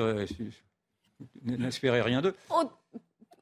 N'espérez 1.45 2.03
rien 2.03 2.21
d'eux. 2.21 2.35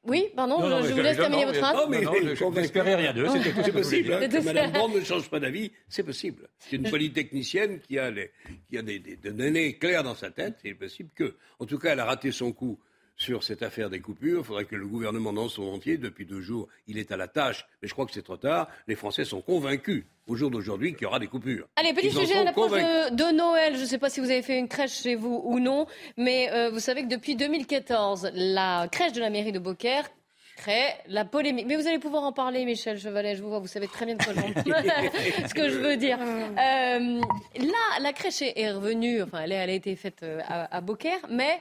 Oui, 0.03 0.29
pardon, 0.35 0.59
je, 0.81 0.93
vous 0.93 0.99
laisse 0.99 1.17
terminer 1.17 1.45
votre 1.45 1.59
phrase. 1.59 1.75
Non, 1.75 1.87
mais 1.87 2.01
je 2.01 2.59
n'espérais 2.59 2.95
rien 2.95 3.13
d'eux. 3.13 3.27
C'est 3.63 3.71
possible. 3.71 4.13
Hein, 4.13 4.27
que 4.27 4.43
Mme 4.43 4.71
Borne 4.71 4.95
ne 4.95 5.01
change 5.01 5.29
pas 5.29 5.39
d'avis, 5.39 5.71
c'est 5.87 6.03
possible. 6.03 6.47
C'est 6.57 6.77
une 6.77 6.89
polytechnicienne 6.89 7.79
qui 7.81 7.99
a, 7.99 8.09
les, 8.09 8.31
qui 8.67 8.79
a 8.79 8.81
des, 8.81 8.97
des, 8.97 9.15
données 9.17 9.77
claires 9.77 10.03
dans 10.03 10.15
sa 10.15 10.31
tête. 10.31 10.55
C'est 10.63 10.73
possible 10.73 11.11
que, 11.13 11.35
en 11.59 11.65
tout 11.65 11.77
cas, 11.77 11.93
elle 11.93 11.99
a 11.99 12.05
raté 12.05 12.31
son 12.31 12.51
coup 12.51 12.79
sur 13.15 13.43
cette 13.43 13.61
affaire 13.61 13.91
des 13.91 13.99
coupures. 13.99 14.39
Il 14.39 14.45
faudrait 14.45 14.65
que 14.65 14.75
le 14.75 14.87
gouvernement 14.87 15.33
dans 15.33 15.49
son 15.49 15.63
entier, 15.63 15.99
depuis 15.99 16.25
deux 16.25 16.41
jours, 16.41 16.67
il 16.87 16.97
est 16.97 17.11
à 17.11 17.17
la 17.17 17.27
tâche. 17.27 17.67
Mais 17.81 17.87
je 17.87 17.93
crois 17.93 18.07
que 18.07 18.11
c'est 18.11 18.23
trop 18.23 18.37
tard. 18.37 18.67
Les 18.87 18.95
Français 18.95 19.25
sont 19.25 19.41
convaincus 19.41 20.05
au 20.31 20.35
jour 20.35 20.49
d'aujourd'hui 20.49 20.93
qu'il 20.93 21.03
y 21.03 21.05
aura 21.05 21.19
des 21.19 21.27
coupures. 21.27 21.67
Allez, 21.75 21.93
petit 21.93 22.09
sujet 22.11 22.37
à 22.37 22.43
l'approche 22.45 22.71
de, 22.71 23.13
de, 23.13 23.35
Noël. 23.35 23.75
Je 23.75 23.81
ne 23.81 23.85
sais 23.85 23.97
pas 23.97 24.09
si 24.09 24.21
vous 24.21 24.31
avez 24.31 24.41
fait 24.41 24.57
une 24.57 24.69
crèche 24.69 25.01
chez 25.01 25.15
vous 25.15 25.41
ou 25.43 25.59
non, 25.59 25.87
mais 26.15 26.49
euh, 26.51 26.69
vous 26.69 26.79
savez 26.79 27.03
que 27.03 27.09
depuis 27.09 27.35
2014, 27.35 28.31
la 28.33 28.87
crèche 28.89 29.11
de 29.11 29.19
la 29.19 29.29
mairie 29.29 29.51
de 29.51 29.59
Beaucaire 29.59 30.09
crée 30.55 30.93
la 31.07 31.25
polémique. 31.25 31.65
Mais 31.67 31.75
vous 31.75 31.87
allez 31.87 31.99
pouvoir 31.99 32.23
en 32.23 32.31
parler, 32.31 32.63
Michel 32.63 32.97
Chevalet. 32.97 33.35
Je 33.35 33.43
vous 33.43 33.49
vois, 33.49 33.59
vous 33.59 33.67
savez 33.67 33.87
très 33.87 34.05
bien 34.05 34.15
de 34.15 34.23
quoi 34.23 34.33
je 34.33 34.39
ce 35.49 35.53
que 35.53 35.69
je 35.69 35.77
veux 35.77 35.97
dire. 35.97 36.17
Euh, 36.21 37.21
là, 37.59 37.99
la 37.99 38.13
crèche 38.13 38.41
est 38.41 38.71
revenue, 38.71 39.21
enfin, 39.23 39.41
elle, 39.41 39.51
a 39.51 39.67
été 39.67 39.97
faite 39.97 40.23
euh, 40.23 40.39
à, 40.47 40.77
à 40.77 40.79
Beaucaire, 40.79 41.19
mais 41.29 41.59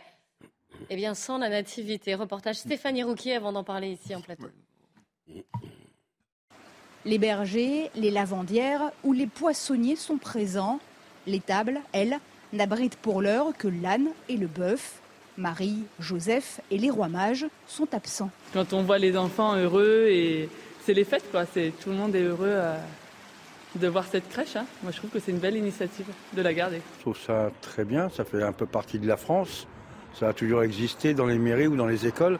eh 0.90 0.96
bien, 0.96 1.14
sans 1.14 1.38
la 1.38 1.48
nativité. 1.48 2.14
Reportage 2.14 2.56
Stéphanie 2.56 3.02
Rouquier 3.02 3.34
avant 3.34 3.52
d'en 3.52 3.64
parler 3.64 3.88
ici 3.88 4.14
en 4.14 4.20
plateau. 4.20 4.46
Les 7.06 7.16
bergers, 7.16 7.90
les 7.96 8.10
lavandières 8.10 8.90
ou 9.04 9.14
les 9.14 9.26
poissonniers 9.26 9.96
sont 9.96 10.18
présents. 10.18 10.80
Les 11.26 11.40
tables, 11.40 11.80
elles, 11.92 12.18
n'abritent 12.52 12.96
pour 12.96 13.22
l'heure 13.22 13.52
que 13.56 13.68
l'âne 13.68 14.08
et 14.28 14.36
le 14.36 14.46
bœuf. 14.46 15.00
Marie, 15.38 15.84
Joseph 15.98 16.60
et 16.70 16.76
les 16.76 16.90
rois 16.90 17.08
mages 17.08 17.46
sont 17.66 17.94
absents. 17.94 18.30
Quand 18.52 18.74
on 18.74 18.82
voit 18.82 18.98
les 18.98 19.16
enfants 19.16 19.54
heureux 19.56 20.08
et 20.10 20.50
c'est 20.84 20.92
les 20.92 21.04
fêtes, 21.04 21.24
quoi. 21.30 21.46
C'est, 21.46 21.72
tout 21.80 21.88
le 21.88 21.96
monde 21.96 22.14
est 22.14 22.22
heureux 22.22 22.52
euh, 22.52 22.76
de 23.76 23.88
voir 23.88 24.04
cette 24.04 24.28
crèche. 24.28 24.56
Hein. 24.56 24.66
Moi, 24.82 24.92
je 24.92 24.98
trouve 24.98 25.08
que 25.08 25.20
c'est 25.20 25.30
une 25.30 25.38
belle 25.38 25.56
initiative 25.56 26.06
de 26.34 26.42
la 26.42 26.52
garder. 26.52 26.82
Je 26.98 27.00
trouve 27.00 27.18
ça 27.18 27.50
très 27.62 27.86
bien. 27.86 28.10
Ça 28.10 28.24
fait 28.24 28.42
un 28.42 28.52
peu 28.52 28.66
partie 28.66 28.98
de 28.98 29.06
la 29.06 29.16
France. 29.16 29.66
Ça 30.18 30.28
a 30.28 30.32
toujours 30.34 30.62
existé 30.62 31.14
dans 31.14 31.26
les 31.26 31.38
mairies 31.38 31.68
ou 31.68 31.76
dans 31.76 31.86
les 31.86 32.06
écoles. 32.06 32.38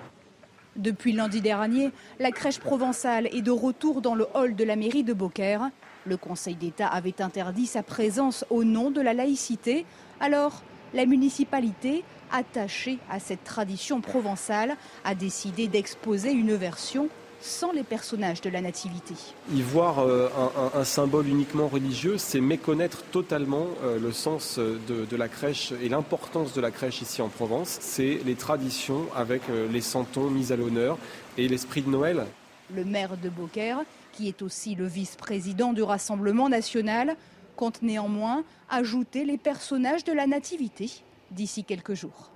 Depuis 0.81 1.13
lundi 1.13 1.43
dernier, 1.43 1.91
la 2.21 2.31
crèche 2.31 2.59
provençale 2.59 3.27
est 3.37 3.43
de 3.43 3.51
retour 3.51 4.01
dans 4.01 4.15
le 4.15 4.27
hall 4.33 4.55
de 4.57 4.65
la 4.65 4.77
mairie 4.77 5.05
de 5.05 5.13
Beaucaire. 5.13 5.69
Le 6.07 6.17
Conseil 6.17 6.55
d'État 6.55 6.87
avait 6.87 7.21
interdit 7.21 7.67
sa 7.67 7.83
présence 7.83 8.47
au 8.49 8.65
nom 8.65 8.91
de 8.91 9.03
la 9.03 9.13
laïcité. 9.13 9.85
Alors, 10.21 10.63
la 10.95 11.05
municipalité, 11.05 12.03
attachée 12.33 12.99
à 13.11 13.21
cette 13.21 13.45
tradition 13.45 14.01
provençale, 14.01 14.75
a 15.05 15.15
décidé 15.15 15.69
d'exposer 15.69 16.33
une 16.33 16.55
version 16.55 17.11
sans 17.41 17.73
les 17.73 17.83
personnages 17.83 18.41
de 18.41 18.51
la 18.51 18.61
Nativité. 18.61 19.15
Y 19.53 19.63
voir 19.63 20.01
euh, 20.01 20.29
un, 20.75 20.85
symbole 20.85 21.29
uniquement 21.29 21.69
religieux, 21.69 22.19
c'est 22.19 22.41
méconnaître 22.41 23.03
totalement 23.11 23.67
euh, 23.83 23.99
le 23.99 24.13
sens 24.13 24.59
de, 24.59 25.17
la 25.17 25.29
crèche 25.29 25.73
et 25.83 25.89
l'importance 25.89 26.53
de 26.53 26.61
la 26.61 26.71
crèche 26.71 27.03
ici 27.03 27.23
en 27.23 27.29
Provence. 27.29 27.79
C'est 27.81 28.21
les 28.25 28.35
traditions 28.35 29.07
avec 29.15 29.43
euh, 29.49 29.69
les 29.71 29.81
santons 29.81 30.31
mis 30.31 30.53
à 30.53 30.57
l'honneur 30.57 30.99
et 31.39 31.49
l'esprit 31.49 31.83
de 31.83 31.91
Noël. 31.91 32.27
Le 32.75 32.85
maire 32.85 33.17
de 33.17 33.29
Beaucaire, 33.29 33.81
qui 34.13 34.29
est 34.29 34.43
aussi 34.43 34.75
le 34.75 34.87
vice-président 34.87 35.73
du 35.73 35.83
Rassemblement 35.83 36.49
national, 36.49 37.17
compte 37.57 37.83
néanmoins 37.83 38.45
ajouter 38.69 39.25
les 39.25 39.39
personnages 39.39 40.05
de 40.05 40.13
la 40.13 40.27
Nativité 40.27 40.91
d'ici 41.31 41.65
quelques 41.65 41.95
jours. 41.95 42.30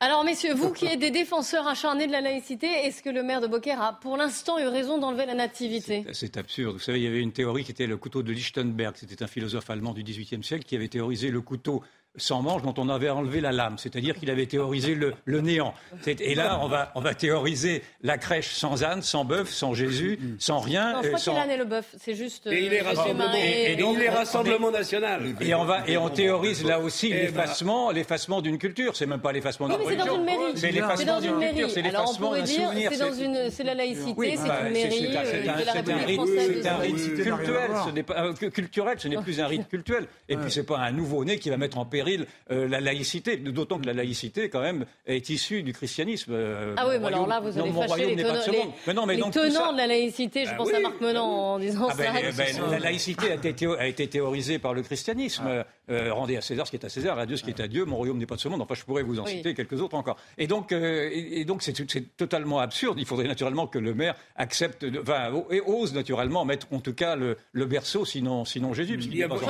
Alors, 0.00 0.22
messieurs, 0.22 0.54
vous 0.54 0.72
qui 0.72 0.86
êtes 0.86 1.00
des 1.00 1.10
défenseurs 1.10 1.66
acharnés 1.66 2.06
de 2.06 2.12
la 2.12 2.20
laïcité, 2.20 2.68
est-ce 2.68 3.02
que 3.02 3.10
le 3.10 3.24
maire 3.24 3.40
de 3.40 3.48
Beaucaire 3.48 3.82
a 3.82 3.94
pour 3.94 4.16
l'instant 4.16 4.56
eu 4.60 4.68
raison 4.68 4.98
d'enlever 4.98 5.26
la 5.26 5.34
nativité? 5.34 6.04
C'est 6.12 6.36
absurde. 6.36 6.74
Vous 6.74 6.78
savez, 6.78 7.00
il 7.00 7.04
y 7.04 7.08
avait 7.08 7.20
une 7.20 7.32
théorie 7.32 7.64
qui 7.64 7.72
était 7.72 7.88
le 7.88 7.96
couteau 7.96 8.22
de 8.22 8.30
Lichtenberg. 8.30 8.94
C'était 8.96 9.24
un 9.24 9.26
philosophe 9.26 9.68
allemand 9.70 9.94
du 9.94 10.04
XVIIIe 10.04 10.44
siècle 10.44 10.64
qui 10.64 10.76
avait 10.76 10.86
théorisé 10.86 11.32
le 11.32 11.40
couteau 11.40 11.82
sans 12.16 12.42
manche 12.42 12.62
dont 12.62 12.74
on 12.76 12.88
avait 12.88 13.10
enlevé 13.10 13.40
la 13.40 13.52
lame, 13.52 13.78
c'est-à-dire 13.78 14.16
qu'il 14.18 14.30
avait 14.30 14.46
théorisé 14.46 14.94
le, 14.94 15.40
néant. 15.40 15.74
Et 16.06 16.34
là, 16.34 16.58
on 16.62 16.68
va, 16.68 16.90
on 16.94 17.00
va 17.00 17.14
théoriser 17.14 17.82
la 18.02 18.18
crèche 18.18 18.52
sans 18.52 18.82
âne, 18.82 19.02
sans 19.02 19.24
bœuf, 19.24 19.50
sans 19.50 19.74
Jésus, 19.74 20.18
sans 20.38 20.58
rien. 20.58 20.94
Non, 20.94 21.02
je 21.02 21.08
crois 21.08 21.18
sans... 21.18 21.34
l'âne 21.34 21.50
et 21.50 21.56
le 21.56 21.64
bœuf, 21.64 21.94
c'est 21.98 22.14
juste. 22.14 22.46
Et 22.48 22.66
il 22.66 22.72
est 22.72 22.82
euh, 22.82 22.88
rassemblement, 22.88 23.34
et, 23.34 23.76
donc, 23.76 23.96
il 23.96 24.02
est 24.02 24.08
rassemblement 24.08 24.70
national. 24.70 25.22
Et 25.40 25.54
on 25.54 25.64
va 25.64 25.88
et 25.88 25.96
on 25.96 26.08
théorise 26.08 26.64
là 26.64 26.80
aussi 26.80 27.08
eh 27.08 27.14
ben. 27.14 27.20
l'effacement, 27.26 27.90
l'effacement 27.90 28.42
d'une 28.42 28.58
culture. 28.58 28.96
C'est 28.96 29.06
même 29.06 29.20
pas 29.20 29.32
l'effacement 29.32 29.68
d'une 29.68 29.76
religion. 29.76 30.04
C'est 30.04 30.08
dans 30.08 30.16
une 30.16 30.24
mairie. 30.24 30.52
C'est 30.56 30.72
l'effacement 30.72 31.20
d'une 31.20 31.38
culture. 31.38 31.70
C'est 31.70 31.82
l'effacement 31.82 32.32
d'un 32.32 32.46
souvenir. 32.46 32.90
C'est 32.92 32.98
dans 32.98 33.12
une, 33.12 33.50
c'est 33.50 33.64
la 33.64 33.74
laïcité, 33.74 34.36
c'est 34.36 34.48
bah, 34.48 34.60
une 34.66 34.72
mairie 34.72 35.06
euh, 35.16 35.42
de 35.60 35.66
la 35.66 35.72
République 35.72 36.16
française. 36.16 36.60
C'est 36.62 36.68
un 36.68 36.76
rite 36.76 37.14
culturel. 37.14 37.70
Ce 37.84 37.90
n'est 37.90 38.02
pas 38.02 38.24
euh, 38.24 38.32
culturel. 38.32 39.00
Ce 39.00 39.08
n'est 39.08 39.22
plus 39.22 39.40
un 39.40 39.46
rite 39.46 39.68
cultuel. 39.68 40.06
Et 40.28 40.36
puis 40.36 40.50
c'est 40.50 40.66
pas 40.66 40.78
un 40.78 40.92
nouveau-né 40.92 41.38
qui 41.38 41.50
va 41.50 41.56
mettre 41.56 41.78
en 41.78 41.84
péril 41.98 42.26
la 42.50 42.80
laïcité, 42.80 43.36
d'autant 43.36 43.78
que 43.78 43.86
la 43.86 43.92
laïcité, 43.92 44.48
quand 44.48 44.60
même, 44.60 44.84
est 45.06 45.28
issue 45.30 45.62
du 45.62 45.72
christianisme. 45.72 46.32
Euh, 46.34 46.74
ah 46.76 46.86
oui, 46.88 46.96
mais 47.00 47.06
alors 47.06 47.26
là, 47.26 47.40
vous 47.40 47.58
allez 47.58 47.72
fâcher 47.72 48.14
les, 48.14 48.22
tenants, 48.22 48.74
mais 48.86 48.94
non, 48.94 49.06
mais 49.06 49.16
les 49.16 49.22
tenants 49.22 49.72
de 49.72 49.78
la 49.78 49.86
laïcité. 49.86 50.44
Je 50.44 50.50
ah 50.52 50.56
pense 50.56 50.72
à 50.72 50.80
Marc 50.80 51.00
Menant 51.00 51.54
en 51.54 51.58
disant 51.58 51.88
ah 51.90 51.94
ben, 51.96 52.32
ça. 52.32 52.44
Ben, 52.44 52.70
la 52.70 52.78
laïcité 52.78 53.30
a 53.30 53.34
été, 53.34 53.66
a 53.66 53.86
été, 53.86 54.06
théorisée 54.06 54.58
par 54.58 54.74
le 54.74 54.82
christianisme. 54.82 55.44
Ah. 55.46 55.66
Euh, 55.90 56.12
rendez 56.12 56.36
à 56.36 56.42
César 56.42 56.66
ce 56.66 56.70
qui 56.70 56.76
est 56.76 56.84
à 56.84 56.90
César, 56.90 57.18
à 57.18 57.24
Dieu 57.24 57.36
ce 57.36 57.44
qui 57.44 57.50
est 57.50 57.60
à 57.60 57.68
Dieu, 57.68 57.86
mon 57.86 57.96
royaume 57.96 58.18
n'est 58.18 58.26
pas 58.26 58.36
de 58.36 58.40
ce 58.40 58.48
monde. 58.48 58.60
Enfin, 58.60 58.74
je 58.74 58.84
pourrais 58.84 59.02
vous 59.02 59.18
en 59.18 59.26
citer 59.26 59.54
quelques 59.54 59.80
autres 59.80 59.96
encore. 59.96 60.16
Et 60.36 60.46
donc, 60.46 60.72
euh, 60.72 61.08
et, 61.10 61.44
donc 61.44 61.62
c'est, 61.62 61.74
totalement 62.16 62.58
absurde. 62.58 62.98
Il 62.98 63.06
faudrait 63.06 63.26
naturellement 63.26 63.66
que 63.66 63.78
le 63.78 63.94
maire 63.94 64.14
accepte, 64.36 64.84
enfin, 65.00 65.32
et 65.50 65.62
ose 65.64 65.94
naturellement 65.94 66.44
mettre 66.44 66.66
en 66.72 66.80
tout 66.80 66.92
cas 66.92 67.16
le, 67.16 67.36
berceau, 67.64 68.04
sinon, 68.04 68.44
sinon 68.44 68.74
Jésus. 68.74 68.98
il, 69.00 69.22
avance, 69.22 69.40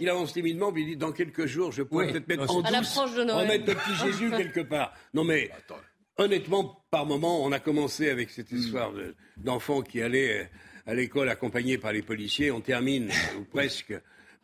il, 0.00 0.08
avance, 0.08 0.32
timidement, 0.32 0.72
mais 0.72 0.82
il 0.82 0.86
dit 0.86 0.96
dans 0.96 1.12
quelques 1.12 1.46
jours, 1.46 1.72
je 1.76 1.82
pourrais 1.82 2.08
peut-être 2.08 2.28
mettre 2.28 2.50
en 2.50 2.62
douce, 2.62 2.96
remettre 2.98 3.66
le 3.66 3.74
petit 3.74 3.94
Jésus 4.06 4.30
quelque 4.36 4.60
part. 4.60 4.94
Non 5.14 5.24
mais. 5.24 5.50
Honnêtement, 6.18 6.82
par 6.90 7.04
moment, 7.04 7.44
on 7.44 7.52
a 7.52 7.58
commencé 7.58 8.08
avec 8.08 8.30
cette 8.30 8.50
histoire 8.50 8.90
d'enfants 9.36 9.82
qui 9.82 10.00
allaient 10.00 10.48
à 10.86 10.94
l'école 10.94 11.28
accompagnés 11.28 11.76
par 11.76 11.92
les 11.92 12.00
policiers. 12.00 12.50
On 12.50 12.62
termine, 12.62 13.10
ou 13.38 13.44
presque, 13.44 13.92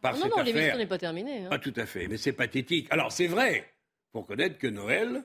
par 0.02 0.18
non, 0.18 0.28
non, 0.28 0.42
l'émission 0.42 0.76
n'est 0.76 0.86
pas 0.86 0.98
terminée. 0.98 1.46
Hein. 1.46 1.48
Pas 1.48 1.58
tout 1.58 1.72
à 1.76 1.86
fait, 1.86 2.08
mais 2.08 2.18
c'est 2.18 2.32
pathétique. 2.32 2.88
Alors 2.90 3.10
c'est 3.10 3.26
vrai, 3.26 3.64
pour 4.12 4.26
connaître 4.26 4.58
que 4.58 4.66
Noël, 4.66 5.24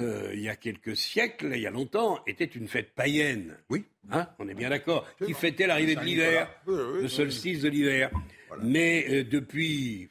euh, 0.00 0.30
il 0.32 0.40
y 0.40 0.48
a 0.48 0.56
quelques 0.56 0.96
siècles, 0.96 1.52
il 1.54 1.60
y 1.60 1.66
a 1.66 1.70
longtemps, 1.70 2.20
était 2.26 2.44
une 2.44 2.66
fête 2.66 2.92
païenne. 2.94 3.56
Oui. 3.68 3.84
Hein, 4.10 4.28
on 4.38 4.48
est 4.48 4.54
bien 4.54 4.70
d'accord. 4.70 5.06
Qui 5.24 5.34
fêtait 5.34 5.66
l'arrivée 5.66 5.94
de 5.94 6.00
l'hiver, 6.00 6.48
le 6.66 7.08
solstice 7.08 7.62
de 7.62 7.68
l'hiver. 7.68 8.10
Mais 8.62 9.06
euh, 9.08 9.24
depuis, 9.24 10.08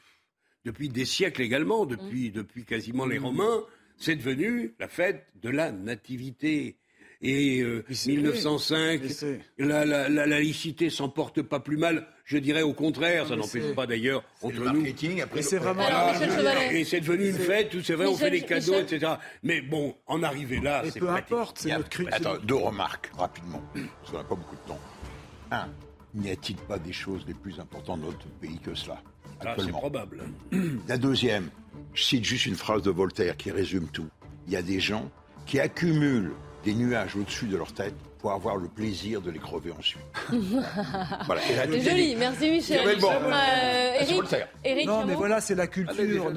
depuis 0.65 0.89
des 0.89 1.05
siècles 1.05 1.41
également, 1.41 1.85
depuis, 1.85 2.31
depuis 2.31 2.65
quasiment 2.65 3.05
les 3.05 3.17
Romains, 3.17 3.63
c'est 3.97 4.15
devenu 4.15 4.73
la 4.79 4.87
fête 4.87 5.25
de 5.41 5.49
la 5.49 5.71
nativité 5.71 6.77
et 7.21 7.65
1905, 8.05 9.01
euh, 9.23 9.37
la, 9.57 9.83
la, 9.83 10.07
la, 10.07 10.25
laïcité 10.25 10.89
s'en 10.89 11.09
porte 11.09 11.41
pas 11.41 11.59
plus 11.59 11.75
mal. 11.75 12.07
Je 12.23 12.37
dirais 12.37 12.61
au 12.61 12.73
contraire, 12.73 13.27
ça 13.27 13.35
n'empêche 13.35 13.75
pas 13.75 13.85
d'ailleurs 13.85 14.23
entre 14.41 14.71
nous. 14.71 14.85
Après, 15.21 15.41
c'est 15.41 15.57
vraiment. 15.57 15.83
et 16.71 16.85
c'est 16.85 17.01
devenu 17.01 17.27
une 17.29 17.37
fête 17.37 17.73
où 17.73 17.81
c'est 17.81 17.95
vrai, 17.95 18.05
on 18.05 18.15
fait 18.15 18.31
des 18.31 18.41
cadeaux, 18.41 18.79
etc. 18.79 19.13
Mais 19.43 19.61
bon, 19.61 19.95
en 20.07 20.23
arriver 20.23 20.61
là, 20.61 20.83
c'est 20.89 20.99
peu 20.99 21.09
importe, 21.09 21.59
c'est 21.59 21.71
notre 21.71 21.89
cri. 21.89 22.05
Attends, 22.11 22.37
deux 22.37 22.55
remarques 22.55 23.11
rapidement, 23.17 23.61
parce 23.73 24.11
qu'on 24.11 24.17
n'a 24.17 24.23
pas 24.23 24.35
beaucoup 24.35 24.55
de 24.55 24.67
temps. 24.67 24.79
Un, 25.51 25.67
n'y 26.13 26.31
a-t-il 26.31 26.55
pas 26.55 26.79
des 26.79 26.93
choses 26.93 27.25
les 27.27 27.33
plus 27.33 27.59
importantes 27.59 27.99
dans 27.99 28.07
notre 28.07 28.27
pays 28.39 28.59
que 28.59 28.75
cela? 28.75 29.01
Ah, 29.45 29.55
C'est 29.57 29.71
probable. 29.71 30.23
La 30.87 30.97
deuxième, 30.97 31.49
je 31.93 32.03
cite 32.03 32.23
juste 32.23 32.45
une 32.45 32.55
phrase 32.55 32.81
de 32.81 32.91
Voltaire 32.91 33.37
qui 33.37 33.51
résume 33.51 33.87
tout. 33.87 34.07
Il 34.47 34.53
y 34.53 34.57
a 34.57 34.61
des 34.61 34.79
gens 34.79 35.09
qui 35.45 35.59
accumulent 35.59 36.33
des 36.63 36.73
nuages 36.73 37.15
au-dessus 37.15 37.45
de 37.47 37.57
leur 37.57 37.73
tête 37.73 37.95
pour 38.19 38.33
avoir 38.33 38.57
le 38.57 38.67
plaisir 38.67 39.21
de 39.21 39.31
les 39.31 39.39
crever 39.39 39.71
ensuite. 39.71 40.01
voilà. 41.25 41.41
C'est 41.41 41.81
joli, 41.81 42.15
merci 42.17 42.51
Michel. 42.51 42.81
Euh, 42.85 44.43
Eric, 44.65 44.87
non, 44.87 45.05
mais 45.05 45.15
voilà, 45.15 45.39
c'est 45.39 45.55
la 45.55 45.67
culture. 45.67 46.31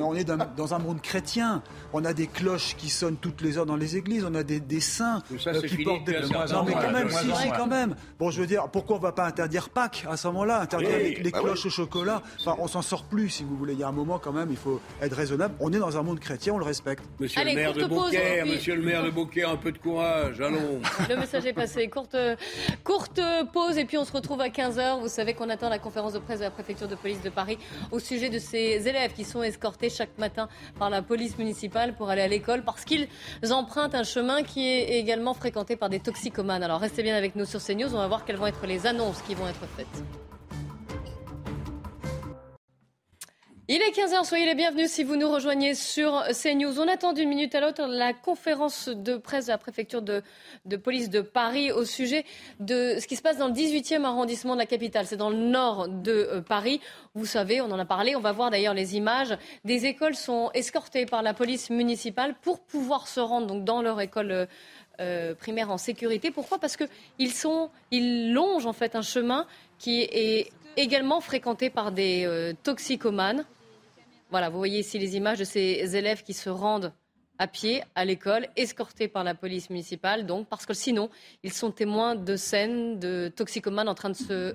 on, 0.00 0.14
est 0.14 0.24
dans, 0.24 0.74
un 0.74 0.78
monde 0.78 1.02
chrétien. 1.02 1.62
On 1.92 2.04
a 2.04 2.12
des 2.12 2.28
cloches 2.28 2.76
qui 2.76 2.88
sonnent 2.88 3.16
toutes 3.16 3.42
les 3.42 3.58
heures 3.58 3.66
dans 3.66 3.76
les 3.76 3.96
églises. 3.96 4.24
On 4.28 4.34
a 4.36 4.44
des, 4.44 4.60
des 4.60 4.80
saints 4.80 5.22
euh, 5.46 5.62
qui 5.62 5.82
portent 5.82 6.04
des. 6.04 6.20
Non, 6.52 6.64
mais 6.64 6.72
quand 6.72 6.92
même, 6.92 7.10
si, 7.10 7.26
si, 7.42 7.50
quand 7.56 7.66
même. 7.66 7.96
Bon, 8.18 8.30
je 8.30 8.40
veux 8.40 8.46
dire, 8.46 8.68
pourquoi 8.68 8.96
on 8.96 8.98
ne 9.00 9.04
va 9.04 9.12
pas 9.12 9.26
interdire 9.26 9.70
Pâques 9.70 10.06
à 10.08 10.16
ce 10.16 10.28
moment-là 10.28 10.60
Interdire 10.60 10.98
les, 10.98 11.30
bah 11.30 11.40
cloches 11.40 11.66
au 11.66 11.70
chocolat 11.70 12.22
Enfin, 12.38 12.56
on 12.60 12.68
s'en 12.68 12.82
sort 12.82 13.04
plus, 13.04 13.28
si 13.28 13.44
vous 13.44 13.56
voulez. 13.56 13.72
Il 13.72 13.80
y 13.80 13.82
a 13.82 13.88
un 13.88 13.92
moment, 13.92 14.20
quand 14.20 14.32
même, 14.32 14.48
il 14.50 14.56
faut 14.56 14.80
être 15.02 15.16
raisonnable. 15.16 15.54
On 15.58 15.72
est 15.72 15.78
dans 15.78 15.98
un 15.98 16.02
monde 16.02 16.20
chrétien, 16.20 16.54
on 16.54 16.58
le 16.58 16.64
respecte. 16.64 17.02
Monsieur 17.18 17.44
le 17.44 17.54
maire 17.54 17.72
de 17.72 17.86
Beaucaire, 17.86 18.46
monsieur 18.46 18.76
le 18.76 18.82
maire 18.82 19.02
de 19.02 19.10
Beaucaire, 19.10 19.50
un 19.50 19.56
peu 19.56 19.72
de 19.72 19.78
courage, 19.78 20.40
allons. 20.40 20.80
Message 21.24 21.46
est 21.46 21.54
passé. 21.54 21.88
Courte, 21.88 22.16
courte 22.84 23.18
pause 23.54 23.78
et 23.78 23.86
puis 23.86 23.96
on 23.96 24.04
se 24.04 24.12
retrouve 24.12 24.42
à 24.42 24.48
15h. 24.48 25.00
Vous 25.00 25.08
savez 25.08 25.32
qu'on 25.32 25.48
attend 25.48 25.70
la 25.70 25.78
conférence 25.78 26.12
de 26.12 26.18
presse 26.18 26.40
de 26.40 26.44
la 26.44 26.50
préfecture 26.50 26.86
de 26.86 26.96
police 26.96 27.22
de 27.22 27.30
Paris 27.30 27.56
au 27.92 27.98
sujet 27.98 28.28
de 28.28 28.38
ces 28.38 28.86
élèves 28.86 29.14
qui 29.14 29.24
sont 29.24 29.42
escortés 29.42 29.88
chaque 29.88 30.18
matin 30.18 30.50
par 30.78 30.90
la 30.90 31.00
police 31.00 31.38
municipale 31.38 31.94
pour 31.94 32.10
aller 32.10 32.20
à 32.20 32.28
l'école 32.28 32.62
parce 32.62 32.84
qu'ils 32.84 33.08
empruntent 33.50 33.94
un 33.94 34.04
chemin 34.04 34.42
qui 34.42 34.68
est 34.68 34.98
également 34.98 35.32
fréquenté 35.32 35.76
par 35.76 35.88
des 35.88 36.00
toxicomanes. 36.00 36.62
Alors 36.62 36.80
restez 36.80 37.02
bien 37.02 37.16
avec 37.16 37.36
nous 37.36 37.46
sur 37.46 37.64
CNews. 37.64 37.94
On 37.94 37.98
va 37.98 38.06
voir 38.06 38.26
quelles 38.26 38.36
vont 38.36 38.46
être 38.46 38.66
les 38.66 38.86
annonces 38.86 39.22
qui 39.22 39.34
vont 39.34 39.48
être 39.48 39.66
faites. 39.78 40.23
Il 43.66 43.80
est 43.80 43.96
15h, 43.98 44.26
soyez 44.26 44.44
les 44.44 44.54
bienvenus 44.54 44.90
si 44.90 45.04
vous 45.04 45.16
nous 45.16 45.30
rejoignez 45.30 45.74
sur 45.74 46.22
CNews. 46.24 46.78
On 46.80 46.86
attend 46.86 47.14
d'une 47.14 47.30
minute 47.30 47.54
à 47.54 47.62
l'autre 47.62 47.86
la 47.86 48.12
conférence 48.12 48.90
de 48.90 49.16
presse 49.16 49.46
de 49.46 49.52
la 49.52 49.56
préfecture 49.56 50.02
de, 50.02 50.22
police 50.76 51.08
de 51.08 51.22
Paris 51.22 51.72
au 51.72 51.86
sujet 51.86 52.26
de 52.60 52.98
ce 53.00 53.06
qui 53.06 53.16
se 53.16 53.22
passe 53.22 53.38
dans 53.38 53.48
le 53.48 53.54
18e 53.54 54.04
arrondissement 54.04 54.52
de 54.52 54.58
la 54.58 54.66
capitale. 54.66 55.06
C'est 55.06 55.16
dans 55.16 55.30
le 55.30 55.38
nord 55.38 55.88
de 55.88 56.12
euh, 56.12 56.40
Paris. 56.42 56.82
Vous 57.14 57.24
savez, 57.24 57.62
on 57.62 57.70
en 57.70 57.78
a 57.78 57.86
parlé, 57.86 58.14
on 58.14 58.20
va 58.20 58.32
voir 58.32 58.50
d'ailleurs 58.50 58.74
les 58.74 58.96
images. 58.96 59.34
Des 59.64 59.86
écoles 59.86 60.14
sont 60.14 60.50
escortées 60.52 61.06
par 61.06 61.22
la 61.22 61.32
police 61.32 61.70
municipale 61.70 62.34
pour 62.42 62.60
pouvoir 62.60 63.08
se 63.08 63.20
rendre 63.20 63.46
donc, 63.46 63.64
dans 63.64 63.80
leur 63.80 63.98
école 63.98 64.30
euh, 64.30 64.46
euh, 65.00 65.34
primaire 65.34 65.70
en 65.70 65.78
sécurité. 65.78 66.30
Pourquoi? 66.30 66.58
Parce 66.58 66.76
qu'ils 66.76 67.32
ils 67.90 68.32
longent 68.34 68.66
en 68.66 68.74
fait 68.74 68.94
un 68.94 69.00
chemin 69.00 69.46
qui 69.78 70.02
est 70.02 70.52
également 70.76 71.22
fréquenté 71.22 71.70
par 71.70 71.92
des 71.92 72.52
toxicomanes 72.64 73.46
voilà, 74.30 74.48
vous 74.50 74.58
voyez 74.58 74.80
ici 74.80 74.98
les 74.98 75.16
images 75.16 75.38
de 75.38 75.44
ces 75.44 75.96
élèves 75.96 76.22
qui 76.22 76.34
se 76.34 76.50
rendent 76.50 76.92
à 77.38 77.46
pied 77.46 77.82
à 77.94 78.04
l'école, 78.04 78.46
escortés 78.56 79.08
par 79.08 79.24
la 79.24 79.34
police 79.34 79.70
municipale, 79.70 80.26
donc 80.26 80.48
parce 80.48 80.66
que 80.66 80.74
sinon, 80.74 81.10
ils 81.42 81.52
sont 81.52 81.70
témoins 81.70 82.14
de 82.14 82.36
scènes 82.36 82.98
de 82.98 83.32
toxicomanes 83.34 83.88
en 83.88 83.94
train 83.94 84.10
de 84.10 84.14
se 84.14 84.54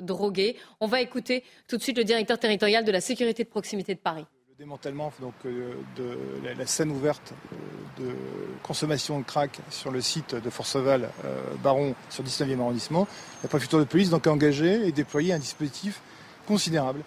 droguer. 0.00 0.56
On 0.80 0.86
va 0.86 1.00
écouter 1.00 1.44
tout 1.68 1.76
de 1.76 1.82
suite 1.82 1.96
le 1.96 2.04
directeur 2.04 2.38
territorial 2.38 2.84
de 2.84 2.90
la 2.92 3.00
sécurité 3.00 3.44
de 3.44 3.48
proximité 3.48 3.94
de 3.94 4.00
Paris. 4.00 4.26
Le 4.50 4.64
démantèlement 4.64 5.12
euh, 5.46 5.74
de 5.96 6.18
la 6.56 6.66
scène 6.66 6.90
ouverte 6.90 7.32
euh, 7.52 8.02
de 8.02 8.14
consommation 8.62 9.18
de 9.20 9.24
crack 9.24 9.58
sur 9.70 9.90
le 9.90 10.00
site 10.00 10.34
de 10.34 10.50
Forceval, 10.50 11.08
euh, 11.24 11.40
Baron, 11.62 11.94
sur 12.10 12.24
19e 12.24 12.60
arrondissement, 12.60 13.06
la 13.42 13.48
préfecture 13.48 13.78
de 13.78 13.84
police 13.84 14.10
donc, 14.10 14.26
a 14.26 14.32
engagé 14.32 14.86
et 14.86 14.92
déployé 14.92 15.32
un 15.32 15.38
dispositif 15.38 16.00
considérable 16.46 17.02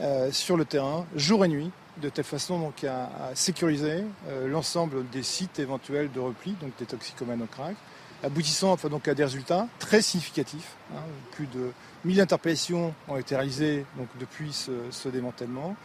euh, 0.00 0.32
sur 0.32 0.56
le 0.56 0.64
terrain, 0.64 1.06
jour 1.14 1.44
et 1.44 1.48
nuit, 1.48 1.70
de 2.00 2.08
telle 2.08 2.24
façon 2.24 2.58
donc, 2.58 2.84
à, 2.84 3.10
sécuriser 3.34 4.04
l'ensemble 4.46 5.08
des 5.10 5.22
sites 5.22 5.58
éventuels 5.58 6.10
de 6.10 6.20
repli, 6.20 6.52
donc 6.60 6.70
des 6.78 6.86
toxicomanes 6.86 7.42
au 7.42 7.46
crack, 7.46 7.76
aboutissant 8.22 8.72
enfin, 8.72 8.88
à 9.06 9.14
des 9.14 9.24
résultats 9.24 9.66
très 9.78 10.00
significatifs. 10.00 10.76
Hein. 10.94 11.00
plus 11.32 11.46
de 11.46 11.72
1000 12.04 12.20
interpellations 12.20 12.94
ont 13.08 13.16
été 13.16 13.36
réalisées 13.36 13.84
depuis 14.18 14.52
ce, 14.52 15.08
démantèlement. 15.08 15.76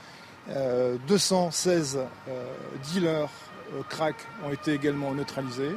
216 1.08 2.00
dealers 2.94 3.30
crack 3.90 4.16
ont 4.46 4.54
été 4.54 4.74
également 4.74 5.12
neutralisés. 5.14 5.76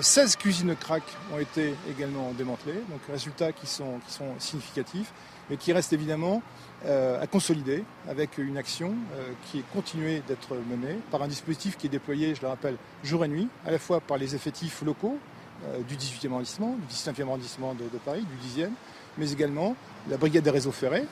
16 0.00 0.36
cuisines 0.36 0.74
crack 0.76 1.02
ont 1.32 1.38
été 1.38 1.74
également 1.90 2.32
démantelées, 2.32 2.80
donc 2.90 3.00
résultats 3.10 3.52
qui 3.52 3.66
sont, 3.66 4.00
qui 4.06 4.12
sont 4.12 4.32
significatifs, 4.38 5.12
mais 5.50 5.56
qui 5.56 5.72
restent 5.72 5.92
évidemment 5.92 6.42
euh, 6.86 7.20
à 7.20 7.26
consolider 7.26 7.84
avec 8.08 8.36
une 8.38 8.56
action 8.56 8.94
euh, 9.14 9.32
qui 9.46 9.60
est 9.60 9.64
continuée 9.72 10.22
d'être 10.26 10.54
menée 10.70 10.98
par 11.10 11.22
un 11.22 11.28
dispositif 11.28 11.76
qui 11.76 11.86
est 11.86 11.90
déployé, 11.90 12.34
je 12.34 12.42
le 12.42 12.48
rappelle, 12.48 12.76
jour 13.02 13.24
et 13.24 13.28
nuit, 13.28 13.48
à 13.66 13.70
la 13.70 13.78
fois 13.78 14.00
par 14.00 14.18
les 14.18 14.34
effectifs 14.34 14.82
locaux 14.82 15.18
euh, 15.66 15.80
du 15.82 15.96
18e 15.96 16.30
arrondissement, 16.30 16.76
du 16.88 16.94
19e 16.94 17.22
arrondissement 17.22 17.74
de, 17.74 17.84
Paris, 18.04 18.24
du 18.24 18.62
10e, 18.62 18.70
mais 19.16 19.32
également 19.32 19.76
la 20.10 20.16
brigade 20.16 20.44
des 20.44 20.50
réseaux 20.50 20.72
ferrés, 20.72 21.06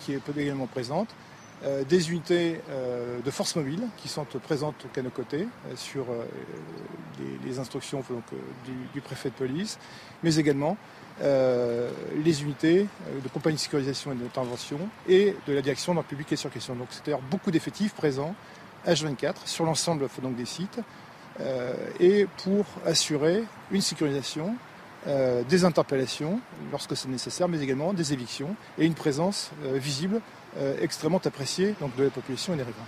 qui 0.00 0.14
est 0.14 0.22
également 0.36 0.66
présente, 0.66 1.08
euh, 1.62 1.84
des 1.84 2.10
unités 2.10 2.58
euh, 2.70 3.20
de 3.22 3.30
force 3.30 3.54
mobile 3.54 3.82
qui 3.98 4.08
sont 4.08 4.24
présentes 4.42 4.86
à 4.96 5.02
nos 5.02 5.10
côtés 5.10 5.46
euh, 5.66 5.76
sur 5.76 6.06
les, 7.44 7.58
instructions 7.58 8.02
du, 8.94 9.00
préfet 9.02 9.28
de 9.28 9.34
police, 9.34 9.78
mais 10.22 10.36
également 10.36 10.78
les 11.22 12.42
unités 12.42 12.86
de 13.22 13.28
compagnie 13.28 13.56
de 13.56 13.60
sécurisation 13.60 14.12
et 14.12 14.14
d'intervention 14.14 14.78
et 15.06 15.36
de 15.46 15.52
la 15.52 15.60
direction 15.60 15.94
d'un 15.94 16.02
public 16.02 16.32
et 16.32 16.36
sur 16.36 16.50
question. 16.50 16.74
Donc 16.74 16.86
c'est-à-dire 16.90 17.18
beaucoup 17.30 17.50
d'effectifs 17.50 17.92
présents 17.92 18.34
H24 18.86 19.34
sur 19.44 19.66
l'ensemble 19.66 20.08
des 20.34 20.46
sites 20.46 20.80
et 21.98 22.26
pour 22.42 22.64
assurer 22.86 23.44
une 23.70 23.82
sécurisation 23.82 24.54
des 25.06 25.64
interpellations 25.64 26.40
lorsque 26.70 26.96
c'est 26.96 27.08
nécessaire, 27.08 27.48
mais 27.48 27.60
également 27.60 27.92
des 27.92 28.14
évictions 28.14 28.54
et 28.78 28.86
une 28.86 28.94
présence 28.94 29.50
visible 29.74 30.16
euh, 30.16 30.39
extrêmement 30.80 31.20
apprécié 31.24 31.74
donc, 31.80 31.94
de 31.96 32.04
la 32.04 32.10
population 32.10 32.54
et 32.54 32.56
des 32.56 32.62
riverains. 32.62 32.82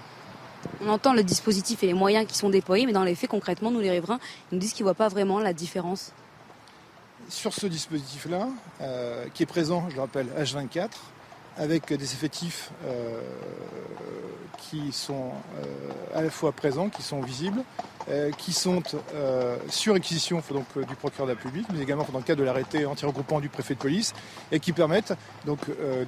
On 0.81 0.89
entend 0.89 1.13
le 1.13 1.23
dispositif 1.23 1.83
et 1.83 1.87
les 1.87 1.95
moyens 1.95 2.27
qui 2.27 2.37
sont 2.37 2.51
déployés, 2.51 2.87
mais 2.87 2.93
dans 2.93 3.05
les 3.05 3.15
faits, 3.15 3.31
concrètement, 3.31 3.71
nous 3.71 3.81
les 3.81 3.91
riverains, 3.91 4.19
ils 4.51 4.57
nous 4.57 4.61
disent 4.61 4.73
qu'ils 4.73 4.85
ne 4.85 4.87
voient 4.87 4.95
pas 4.95 5.09
vraiment 5.09 5.41
la 5.41 5.53
différence. 5.53 6.13
Sur 7.29 7.53
ce 7.53 7.67
dispositif-là, 7.67 8.49
euh, 8.81 9.27
qui 9.33 9.43
est 9.43 9.47
présent, 9.47 9.89
je 9.91 9.95
le 9.95 10.01
rappelle, 10.01 10.27
H24, 10.39 10.91
avec 11.57 11.93
des 11.93 12.13
effectifs 12.13 12.71
euh, 12.87 13.21
qui 14.59 14.93
sont 14.93 15.31
à 16.15 16.23
la 16.23 16.31
fois 16.31 16.53
présents, 16.53 16.89
qui 16.89 17.03
sont 17.03 17.21
visibles, 17.21 17.63
qui 18.39 18.53
sont 18.53 18.83
sur 19.69 19.95
réquisition 19.95 20.43
donc, 20.51 20.67
du 20.89 20.95
procureur 20.95 21.27
de 21.27 21.33
la 21.33 21.39
République, 21.39 21.67
mais 21.73 21.81
également 21.83 22.07
dans 22.11 22.19
le 22.19 22.25
cadre 22.25 22.41
de 22.41 22.45
l'arrêté 22.45 22.87
anti-regroupement 22.87 23.41
du 23.41 23.49
préfet 23.49 23.75
de 23.75 23.81
police, 23.81 24.15
et 24.51 24.61
qui 24.61 24.73
permettent 24.73 25.15
donc 25.45 25.59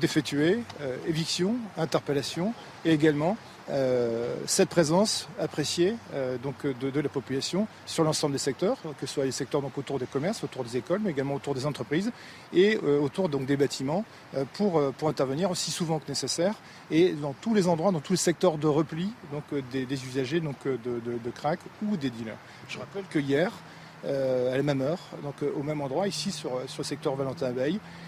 d'effectuer 0.00 0.60
éviction, 1.06 1.56
interpellation, 1.76 2.54
et 2.84 2.92
également 2.92 3.36
euh, 3.70 4.34
cette 4.46 4.68
présence 4.68 5.26
appréciée 5.40 5.96
euh, 6.12 6.36
donc 6.36 6.66
de, 6.66 7.00
la 7.00 7.08
population 7.08 7.66
sur 7.86 8.04
l'ensemble 8.04 8.34
des 8.34 8.38
secteurs, 8.38 8.76
que 9.00 9.06
ce 9.06 9.14
soit 9.14 9.24
les 9.24 9.32
secteurs 9.32 9.62
donc 9.62 9.78
autour 9.78 9.98
des 9.98 10.06
commerces, 10.06 10.44
autour 10.44 10.64
des 10.64 10.76
écoles, 10.76 11.00
mais 11.02 11.10
également 11.10 11.34
autour 11.34 11.54
des 11.54 11.64
entreprises 11.64 12.12
et 12.52 12.78
euh, 12.84 13.00
autour 13.00 13.30
donc 13.30 13.46
des 13.46 13.56
bâtiments 13.56 14.04
pour, 14.52 14.82
pour 14.98 15.08
intervenir 15.08 15.50
aussi 15.50 15.70
souvent 15.70 15.98
que 15.98 16.08
nécessaire 16.08 16.54
et 16.90 17.12
dans 17.12 17.32
tous 17.40 17.54
les 17.54 17.66
endroits, 17.68 17.90
dans 17.90 18.00
tous 18.00 18.12
les 18.12 18.18
secteurs 18.18 18.58
de 18.58 18.66
repli 18.66 19.10
donc 19.32 19.44
des, 19.70 20.04
usagers 20.06 20.40
donc 20.40 20.56
de, 20.66 21.00
de, 21.00 21.30
crack 21.30 21.60
ou 21.86 21.96
des 21.96 22.10
dealers. 22.10 22.36
Je 22.68 22.78
rappelle 22.78 23.04
que 23.08 23.18
hier, 23.18 23.52
à 24.04 24.56
la 24.56 24.62
même 24.62 24.82
heure, 24.82 24.98
donc 25.22 25.36
au 25.56 25.62
même 25.62 25.80
endroit, 25.80 26.08
ici 26.08 26.32
sur, 26.32 26.60
sur 26.66 26.82
le 26.82 26.84
secteur 26.84 27.14
Valentin-Abeille, 27.14 27.78
euh, 27.78 28.03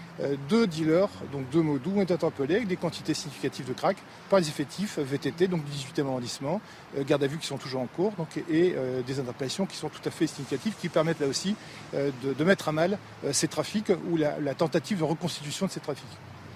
deux 0.49 0.67
dealers, 0.67 1.09
donc 1.31 1.49
deux 1.49 1.61
mots 1.61 1.79
ont 1.95 2.01
été 2.01 2.13
interpellés 2.13 2.55
avec 2.55 2.67
des 2.67 2.75
quantités 2.75 3.13
significatives 3.13 3.67
de 3.67 3.73
crack 3.73 3.97
par 4.29 4.39
les 4.39 4.47
effectifs 4.47 4.99
VTT, 4.99 5.47
donc 5.47 5.63
du 5.63 5.71
18e 5.71 6.07
arrondissement, 6.07 6.61
euh, 6.97 7.03
garde 7.03 7.23
à 7.23 7.27
vue 7.27 7.37
qui 7.37 7.47
sont 7.47 7.57
toujours 7.57 7.81
en 7.81 7.87
cours, 7.87 8.13
donc, 8.17 8.37
et 8.49 8.73
euh, 8.75 9.01
des 9.01 9.19
interpellations 9.19 9.65
qui 9.65 9.77
sont 9.77 9.89
tout 9.89 10.01
à 10.05 10.11
fait 10.11 10.27
significatives, 10.27 10.73
qui 10.79 10.89
permettent 10.89 11.19
là 11.19 11.27
aussi 11.27 11.55
de, 11.93 12.43
mettre 12.43 12.69
à 12.69 12.71
mal 12.71 12.97
ces 13.31 13.47
trafics 13.47 13.91
ou 14.09 14.17
la, 14.17 14.53
tentative 14.53 14.99
de 14.99 15.03
reconstitution 15.03 15.65
de 15.65 15.71
ces 15.71 15.79
trafics. 15.79 16.05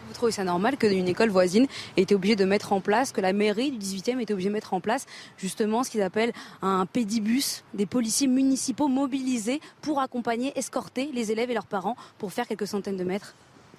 Vous 0.08 0.14
trouvez 0.14 0.32
ça 0.32 0.44
normal 0.44 0.78
qu'une 0.78 1.08
école 1.08 1.30
voisine 1.30 1.68
ait 1.98 2.02
été 2.02 2.16
obligée 2.16 2.36
de 2.36 2.46
mettre 2.46 2.74
en 2.74 2.82
place, 2.82 3.12
que 3.12 3.22
la 3.22 3.34
mairie 3.34 3.72
du 3.72 3.78
18e 3.78 4.20
ait 4.20 4.24
été 4.24 4.34
obligée 4.34 4.50
de 4.50 4.54
mettre 4.54 4.74
en 4.74 4.82
place 4.82 5.06
justement 5.38 5.84
ce 5.84 5.90
qu'ils 5.90 6.02
appellent 6.02 6.34
un 6.62 6.86
pédibus, 6.86 7.64
des 7.74 7.86
policiers 7.86 8.28
municipaux 8.28 8.88
mobilisés 8.88 9.62
pour 9.82 10.00
accompagner, 10.00 10.58
escorter 10.58 11.10
les 11.14 11.32
élèves 11.32 11.52
et 11.52 11.54
leurs 11.54 11.66
parents 11.66 11.96
pour 12.18 12.34
faire 12.34 12.48
quelques 12.48 12.68
centaines 12.68 12.98
de 12.98 13.04
mètres? 13.04 13.36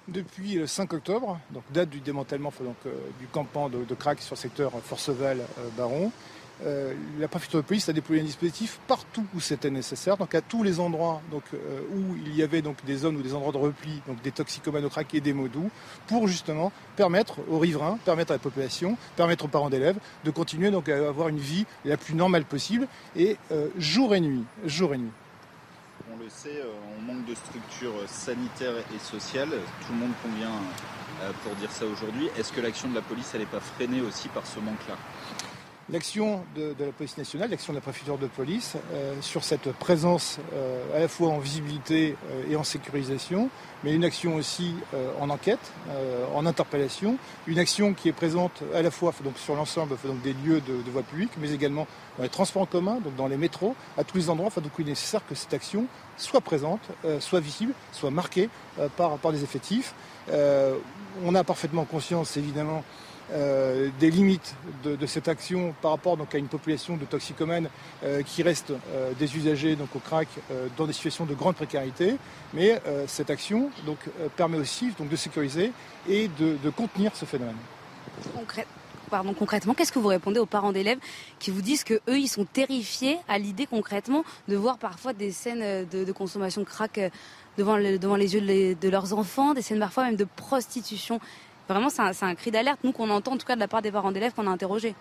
Depuis 0.07 0.55
le 0.55 0.67
5 0.67 0.93
octobre, 0.93 1.39
donc 1.51 1.63
date 1.71 1.89
du 1.89 1.99
démantèlement 1.99 2.51
euh, 2.61 2.89
du 3.19 3.27
campement 3.27 3.69
de, 3.69 3.95
crack 3.95 4.21
sur 4.21 4.35
le 4.35 4.39
secteur 4.39 4.71
Forceval-Baron. 4.83 6.11
Euh, 6.65 6.93
la 7.19 7.27
préfecture 7.27 7.61
de 7.61 7.65
police 7.65 7.89
a 7.89 7.93
déployé 7.93 8.21
un 8.21 8.25
dispositif 8.25 8.79
partout 8.87 9.25
où 9.35 9.39
c'était 9.39 9.71
nécessaire, 9.71 10.17
donc 10.17 10.35
à 10.35 10.41
tous 10.41 10.61
les 10.61 10.79
endroits 10.79 11.21
euh, 11.33 11.81
où 11.93 12.15
il 12.25 12.35
y 12.35 12.43
avait 12.43 12.61
donc, 12.61 12.77
des 12.85 12.97
zones 12.97 13.15
ou 13.17 13.21
des 13.21 13.33
endroits 13.33 13.51
de 13.51 13.57
repli, 13.57 14.01
donc 14.07 14.21
des 14.21 14.31
toxicomanes 14.31 14.85
au 14.85 14.89
et 15.13 15.21
des 15.21 15.33
mots 15.33 15.49
pour 16.07 16.27
justement 16.27 16.71
permettre 16.95 17.39
aux 17.49 17.59
riverains, 17.59 17.97
permettre 18.05 18.31
à 18.31 18.35
la 18.35 18.39
population, 18.39 18.97
permettre 19.15 19.45
aux 19.45 19.49
parents 19.49 19.69
d'élèves 19.69 19.97
de 20.23 20.31
continuer 20.31 20.69
donc, 20.69 20.89
à 20.89 20.95
avoir 21.07 21.29
une 21.29 21.39
vie 21.39 21.65
la 21.85 21.97
plus 21.97 22.13
normale 22.13 22.45
possible 22.45 22.87
et 23.15 23.37
jour 23.77 24.15
et 24.15 24.21
nuit, 24.21 24.43
jour 24.65 24.93
et 24.93 24.97
nuit 24.97 25.11
euh, 26.23 26.71
on 26.97 27.01
manque 27.01 27.25
de 27.25 27.35
structures 27.35 28.07
sanitaires 28.07 28.75
et 28.95 28.99
sociales. 28.99 29.49
Tout 29.49 29.93
le 29.93 29.99
monde 29.99 30.13
convient 30.23 30.55
euh, 31.21 31.31
pour 31.43 31.53
dire 31.55 31.71
ça 31.71 31.85
aujourd'hui. 31.85 32.29
Est-ce 32.37 32.53
que 32.53 32.61
l'action 32.61 32.89
de 32.89 32.95
la 32.95 33.01
police, 33.01 33.33
n'est 33.33 33.45
pas 33.45 33.59
freinée 33.59 34.01
aussi 34.01 34.29
par 34.29 34.45
ce 34.45 34.59
manque-là? 34.59 34.95
L'action 35.89 36.43
de, 36.55 36.73
la 36.79 36.91
police 36.91 37.17
nationale, 37.17 37.49
l'action 37.49 37.73
de 37.73 37.77
la 37.77 37.81
préfecture 37.81 38.17
de 38.17 38.27
police 38.27 38.77
euh, 38.93 39.15
sur 39.21 39.43
cette 39.43 39.71
présence 39.73 40.39
à 40.95 40.99
la 40.99 41.07
fois 41.07 41.29
en 41.29 41.39
visibilité 41.39 42.15
et 42.49 42.55
en 42.55 42.63
sécurisation, 42.63 43.49
mais 43.83 43.93
une 43.93 44.05
action 44.05 44.35
aussi 44.35 44.75
en 45.19 45.29
enquête, 45.29 45.73
en 46.33 46.45
interpellation, 46.45 47.17
une 47.47 47.59
action 47.59 47.93
qui 47.93 48.07
est 48.07 48.13
présente 48.13 48.63
à 48.73 48.81
la 48.81 48.91
fois 48.91 49.13
donc, 49.23 49.37
sur 49.37 49.55
l'ensemble 49.55 49.95
des 50.23 50.33
lieux 50.33 50.61
de, 50.61 50.81
de 50.81 50.91
voie 50.91 51.03
publique, 51.03 51.31
mais 51.37 51.51
également 51.51 51.87
dans 52.17 52.23
les 52.23 52.29
transports 52.29 52.61
en 52.61 52.65
commun, 52.65 52.99
donc 53.03 53.15
dans 53.15 53.27
les 53.27 53.37
métros, 53.37 53.75
à 53.97 54.03
tous 54.03 54.17
les 54.17 54.29
endroits. 54.29 54.47
Enfin, 54.47 54.61
donc 54.61 54.71
il 54.79 54.85
est 54.85 54.91
nécessaire 54.91 55.25
que 55.27 55.35
cette 55.35 55.53
action 55.53 55.87
soit 56.17 56.41
présente, 56.41 56.81
euh, 57.05 57.19
soit 57.19 57.39
visible, 57.39 57.73
soit 57.91 58.11
marquée 58.11 58.49
euh, 58.79 58.87
par, 58.95 59.17
par 59.17 59.31
des 59.31 59.43
effectifs. 59.43 59.93
Euh, 60.29 60.77
on 61.23 61.35
a 61.35 61.43
parfaitement 61.43 61.85
conscience, 61.85 62.37
évidemment, 62.37 62.83
des 63.99 64.11
limites 64.11 64.55
de, 64.83 65.05
cette 65.05 65.27
action 65.27 65.73
par 65.81 65.91
rapport 65.91 66.17
donc, 66.17 66.35
à 66.35 66.37
une 66.37 66.47
population 66.47 66.97
de 66.97 67.05
toxicomanes 67.05 67.67
qui 68.25 68.43
reste 68.43 68.73
des 69.17 69.35
usagers 69.35 69.75
donc, 69.75 69.95
au 69.95 69.99
crack 69.99 70.27
dans 70.77 70.85
des 70.85 70.93
situations 70.93 71.25
de 71.25 71.33
grande 71.33 71.55
précarité. 71.55 72.17
Mais 72.53 72.81
cette 73.07 73.29
action 73.29 73.69
donc, 73.85 73.97
permet 74.35 74.57
aussi 74.57 74.91
donc, 74.99 75.09
de 75.09 75.15
sécuriser 75.15 75.71
et 76.07 76.29
de, 76.39 76.57
de 76.63 76.69
contenir 76.69 77.15
ce 77.15 77.25
phénomène. 77.25 77.55
Concret 78.35 78.67
concrètement, 79.37 79.73
qu'est-ce 79.73 79.91
que 79.91 79.99
vous 79.99 80.07
répondez 80.07 80.39
aux 80.39 80.45
parents 80.45 80.71
d'élèves 80.71 80.99
qui 81.39 81.51
vous 81.51 81.61
disent 81.61 81.83
que 81.83 81.95
eux, 82.09 82.17
ils 82.17 82.27
sont 82.27 82.45
terrifiés 82.45 83.19
à 83.27 83.37
l'idée 83.37 83.65
concrètement 83.65 84.23
de 84.47 84.55
voir 84.55 84.77
parfois 84.77 85.13
des 85.13 85.31
scènes 85.31 85.61
euh, 85.61 85.85
de, 85.85 86.11
consommation 86.11 86.61
de 86.61 86.65
crack 86.65 86.97
euh, 86.97 87.09
devant, 87.57 87.77
devant 87.77 88.15
les 88.15 88.33
yeux 88.33 88.75
de, 88.75 88.89
leurs 88.89 89.13
enfants, 89.13 89.53
des 89.53 89.61
scènes 89.61 89.79
parfois 89.79 90.05
même 90.05 90.15
de 90.15 90.25
prostitution. 90.35 91.19
Vraiment, 91.69 91.89
c'est 91.89 92.23
un, 92.25 92.35
cri 92.35 92.51
d'alerte, 92.51 92.79
nous, 92.83 92.91
qu'on 92.91 93.09
entend 93.09 93.33
en 93.33 93.37
tout 93.37 93.45
cas 93.45 93.55
de 93.55 93.59
la 93.59 93.67
part 93.67 93.81
des 93.81 93.91
parents 93.91 94.11
d'élèves 94.11 94.33
qu'on 94.33 94.47
a 94.47 94.51
interrogés. 94.51 94.95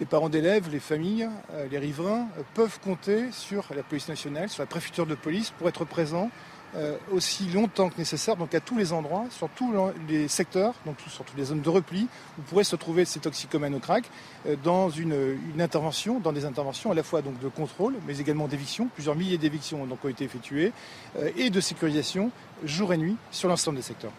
Les 0.00 0.06
parents 0.06 0.28
d'élèves, 0.28 0.70
les 0.70 0.80
familles, 0.80 1.28
euh, 1.52 1.66
les 1.70 1.78
riverains 1.78 2.26
peuvent 2.54 2.80
compter 2.80 3.30
sur 3.30 3.66
la 3.76 3.82
police 3.82 4.08
nationale, 4.08 4.48
sur 4.48 4.62
la 4.62 4.66
préfecture 4.66 5.06
de 5.06 5.14
police 5.14 5.50
pour 5.50 5.68
être 5.68 5.84
présents 5.84 6.30
euh, 6.74 6.96
aussi 7.10 7.48
longtemps 7.48 7.90
que 7.90 7.98
nécessaire, 7.98 8.36
donc 8.36 8.54
à 8.54 8.60
tous 8.60 8.78
les 8.78 8.94
endroits, 8.94 9.26
sur 9.28 9.50
tous 9.50 9.74
les 10.08 10.26
secteurs, 10.26 10.72
donc 10.86 10.96
sur 11.06 11.22
toutes 11.22 11.36
les 11.36 11.44
zones 11.44 11.60
de 11.60 11.68
repli, 11.68 12.08
où 12.38 12.42
pourraient 12.42 12.64
se 12.64 12.76
trouver 12.76 13.04
ces 13.04 13.20
toxicomanes 13.20 13.74
au 13.74 13.78
crack, 13.78 14.04
euh, 14.46 14.56
dans 14.64 14.88
une, 14.88 15.38
intervention, 15.60 16.18
dans 16.18 16.32
des 16.32 16.46
interventions 16.46 16.90
à 16.90 16.94
la 16.94 17.02
fois 17.02 17.20
donc 17.20 17.38
de 17.40 17.48
contrôle, 17.48 17.96
mais 18.06 18.18
également 18.18 18.48
d'éviction. 18.48 18.88
Plusieurs 18.94 19.16
milliers 19.16 19.36
d'évictions 19.36 19.82
ont 19.82 20.08
été 20.08 20.24
effectuées, 20.24 20.72
euh, 21.18 21.28
et 21.36 21.50
de 21.50 21.60
sécurisation 21.60 22.30
jour 22.64 22.94
et 22.94 22.96
nuit 22.96 23.16
sur 23.30 23.50
l'ensemble 23.50 23.76
des 23.76 23.82
secteurs. 23.82 24.12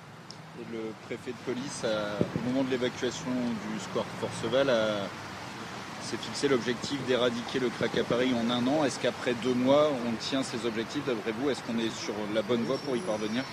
Et 0.60 0.72
le 0.72 0.93
préfet 1.06 1.32
de 1.32 1.51
police, 1.54 1.84
au 1.84 2.49
moment 2.49 2.64
de 2.64 2.70
l'évacuation 2.70 3.32
du 3.32 3.80
square 3.80 4.06
Forceval, 4.20 4.70
a 4.70 5.08
s'est 6.04 6.18
fixé 6.18 6.47
l'objectif 6.47 6.99
d'éradiquer 7.08 7.60
le 7.60 7.70
crack 7.70 7.97
à 7.97 8.04
Paris 8.04 8.32
en 8.36 8.49
un 8.49 8.68
an. 8.68 8.84
Est-ce 8.84 8.99
qu'après 8.99 9.34
deux 9.41 9.54
mois, 9.54 9.89
on 10.08 10.12
tient 10.20 10.43
ces 10.43 10.66
objectifs 10.66 11.06
D'après 11.06 11.32
vous, 11.32 11.49
est-ce 11.49 11.64
qu'on 11.64 11.80
est 11.80 11.89
sur 11.89 12.14
la 12.34 12.41
bonne 12.41 12.64
voie 12.64 12.78
pour 12.78 12.95
y 12.95 12.99
parvenir? 12.99 13.43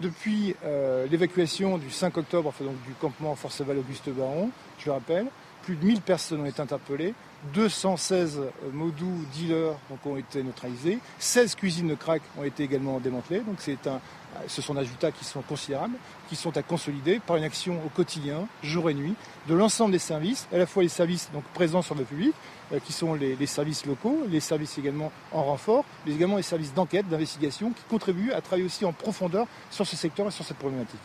Depuis 0.00 0.56
euh, 0.64 1.06
l'évacuation 1.10 1.78
du 1.78 1.90
5 1.90 2.16
octobre, 2.16 2.48
enfin, 2.48 2.64
donc, 2.64 2.80
du 2.86 2.92
campement 3.00 3.34
Forceval 3.34 3.78
Auguste 3.78 4.08
Baron, 4.10 4.50
je 4.78 4.86
le 4.86 4.92
rappelle, 4.92 5.26
plus 5.64 5.76
de 5.76 5.84
1000 5.84 6.00
personnes 6.00 6.40
ont 6.40 6.46
été 6.46 6.60
interpellées, 6.60 7.14
216 7.54 8.40
modus 8.72 9.26
dealers 9.34 9.76
donc, 9.90 10.04
ont 10.06 10.16
été 10.16 10.42
neutralisés, 10.42 10.98
16 11.18 11.54
cuisines 11.54 11.88
de 11.88 11.94
crack 11.94 12.22
ont 12.38 12.44
été 12.44 12.62
également 12.62 13.00
démantelées. 13.00 13.40
Donc 13.40 13.56
c'est 13.58 13.86
un, 13.86 14.00
ce 14.46 14.62
sont 14.62 14.74
des 14.74 14.80
résultats 14.80 15.10
qui 15.10 15.24
sont 15.24 15.42
considérables, 15.42 15.94
qui 16.28 16.36
sont 16.36 16.56
à 16.56 16.62
consolider 16.62 17.20
par 17.20 17.36
une 17.36 17.44
action 17.44 17.80
au 17.84 17.88
quotidien, 17.88 18.46
jour 18.62 18.90
et 18.90 18.94
nuit, 18.94 19.14
de 19.48 19.54
l'ensemble 19.54 19.92
des 19.92 19.98
services, 19.98 20.46
à 20.52 20.58
la 20.58 20.66
fois 20.66 20.82
les 20.82 20.88
services 20.88 21.30
donc, 21.32 21.44
présents 21.54 21.82
sur 21.82 21.94
le 21.94 22.04
public, 22.04 22.34
euh, 22.72 22.78
qui 22.84 22.92
sont 22.92 23.14
les, 23.14 23.46
services 23.46 23.86
locaux, 23.86 24.24
les 24.28 24.40
services 24.40 24.78
également 24.78 25.12
en 25.32 25.44
renfort, 25.44 25.84
mais 26.06 26.12
également 26.12 26.36
les 26.36 26.42
services 26.42 26.74
d'enquête, 26.74 27.08
d'investigation, 27.08 27.70
qui 27.70 27.82
contribuent 27.88 28.32
à 28.32 28.40
travailler 28.40 28.66
aussi 28.66 28.84
en 28.84 28.92
profondeur 28.92 29.46
sur 29.70 29.86
ce 29.86 29.96
secteur 29.96 30.28
et 30.28 30.30
sur 30.30 30.44
cette 30.44 30.58
problématique. 30.58 31.00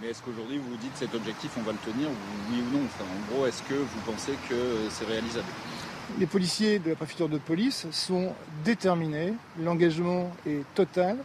Mais 0.00 0.08
est-ce 0.08 0.22
qu'aujourd'hui 0.22 0.56
vous 0.56 0.70
vous 0.70 0.76
dites 0.76 0.96
cet 0.96 1.14
objectif 1.14 1.50
on 1.58 1.62
va 1.62 1.72
le 1.72 1.78
tenir, 1.78 2.08
oui 2.50 2.62
ou 2.66 2.76
non? 2.76 2.84
En 2.84 3.34
gros, 3.34 3.46
est-ce 3.46 3.62
que 3.62 3.74
vous 3.74 4.00
pensez 4.06 4.32
que 4.48 4.54
c'est 4.88 5.04
réalisable? 5.04 5.46
Les 6.18 6.26
policiers 6.26 6.78
de 6.78 6.90
la 6.90 6.96
préfecture 6.96 7.28
de 7.28 7.38
police 7.38 7.86
sont 7.92 8.32
déterminés, 8.64 9.34
l'engagement 9.62 10.32
est 10.46 10.64
total, 10.74 11.18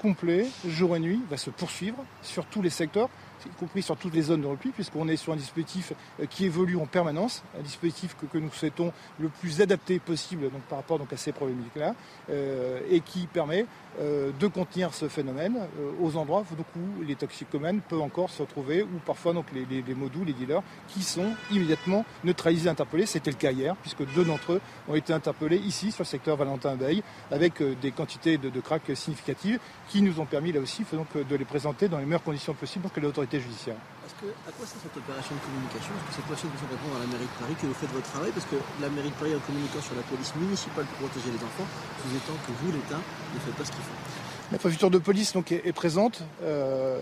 complet, 0.00 0.46
jour 0.66 0.96
et 0.96 1.00
nuit, 1.00 1.20
va 1.28 1.36
se 1.36 1.50
poursuivre 1.50 2.04
sur 2.22 2.46
tous 2.46 2.62
les 2.62 2.70
secteurs 2.70 3.08
y 3.46 3.50
compris 3.50 3.82
sur 3.82 3.96
toutes 3.96 4.14
les 4.14 4.22
zones 4.22 4.42
de 4.42 4.46
repli, 4.46 4.70
puisqu'on 4.70 5.08
est 5.08 5.16
sur 5.16 5.32
un 5.32 5.36
dispositif 5.36 5.92
euh, 6.20 6.26
qui 6.26 6.44
évolue 6.44 6.76
en 6.76 6.86
permanence, 6.86 7.42
un 7.58 7.62
dispositif 7.62 8.16
que, 8.16 8.38
nous 8.38 8.50
souhaitons 8.52 8.92
le 9.18 9.28
plus 9.28 9.60
adapté 9.60 9.98
possible 9.98 10.50
donc, 10.50 10.62
par 10.62 10.78
rapport 10.78 10.98
donc, 10.98 11.12
à 11.12 11.16
ces 11.16 11.32
problématiques-là, 11.32 11.94
euh, 12.30 12.80
et 12.90 13.00
qui 13.00 13.26
permet 13.26 13.66
euh, 14.00 14.30
de 14.38 14.46
contenir 14.46 14.94
ce 14.94 15.08
phénomène 15.08 15.58
aux 16.00 16.16
endroits 16.16 16.44
où 16.76 17.02
les 17.02 17.16
toxicomanes 17.16 17.80
peuvent 17.80 18.00
encore 18.00 18.30
se 18.30 18.42
retrouver, 18.42 18.82
ou 18.82 18.98
parfois 19.04 19.32
donc, 19.32 19.46
les, 19.52 19.66
les, 19.66 19.82
les 19.82 19.94
les 20.26 20.32
dealers, 20.32 20.62
qui 20.88 21.02
sont 21.02 21.32
immédiatement 21.50 22.04
neutralisés, 22.24 22.68
interpellés. 22.68 23.06
C'était 23.06 23.30
le 23.30 23.36
cas 23.36 23.52
hier, 23.52 23.76
puisque 23.76 24.04
deux 24.14 24.24
d'entre 24.24 24.52
eux 24.52 24.60
ont 24.88 24.94
été 24.94 25.12
interpellés 25.12 25.58
ici, 25.58 25.92
sur 25.92 26.02
le 26.02 26.08
secteur 26.08 26.36
Valentin-Veil, 26.36 27.02
avec 27.30 27.62
des 27.62 27.90
quantités 27.90 28.38
de, 28.38 28.48
de 28.48 28.60
crack 28.60 28.82
significatives, 28.94 29.58
qui 29.88 30.02
nous 30.02 30.20
ont 30.20 30.26
permis 30.26 30.52
là 30.52 30.60
aussi 30.60 30.84
donc, 30.92 31.16
de 31.16 31.36
les 31.36 31.44
présenter 31.44 31.88
dans 31.88 31.98
les 31.98 32.04
meilleures 32.04 32.22
conditions 32.22 32.54
possibles 32.54 32.82
pour 32.82 32.92
que 32.92 33.00
l'autorité 33.00 33.29
judiciaire. 33.38 33.76
Que, 34.20 34.26
à 34.26 34.52
quoi 34.52 34.66
sert 34.66 34.82
cette 34.82 34.96
opération 34.96 35.32
de 35.32 35.40
communication? 35.40 35.94
Est-ce 35.94 36.04
que 36.10 36.14
cette 36.20 36.28
question 36.28 36.48
peut 36.50 36.66
répondre 36.66 36.98
à 36.98 37.02
la 37.06 37.08
mairie 37.08 37.30
de 37.30 37.36
Paris 37.38 37.54
que 37.54 37.66
vous 37.70 37.78
faites 37.78 37.92
votre 37.94 38.10
travail? 38.10 38.34
Parce 38.34 38.44
que 38.44 38.58
la 38.82 38.90
mairie 38.90 39.08
de 39.08 39.14
Paris, 39.16 39.32
en 39.32 39.40
communiquant 39.46 39.80
sur 39.80 39.94
la 39.94 40.02
police 40.02 40.34
municipale 40.34 40.84
pour 40.84 41.08
protéger 41.08 41.30
les 41.30 41.40
enfants, 41.40 41.64
sous-étend 42.02 42.36
que 42.42 42.52
vous, 42.58 42.72
l'État, 42.74 42.98
ne 42.98 43.38
faites 43.38 43.54
pas 43.54 43.64
ce 43.64 43.70
qu'il 43.70 43.86
faut. 43.86 44.00
La 44.52 44.58
préfecture 44.58 44.90
de 44.90 44.98
police 44.98 45.32
donc, 45.32 45.52
est, 45.52 45.62
est 45.64 45.72
présente 45.72 46.24
euh, 46.42 46.98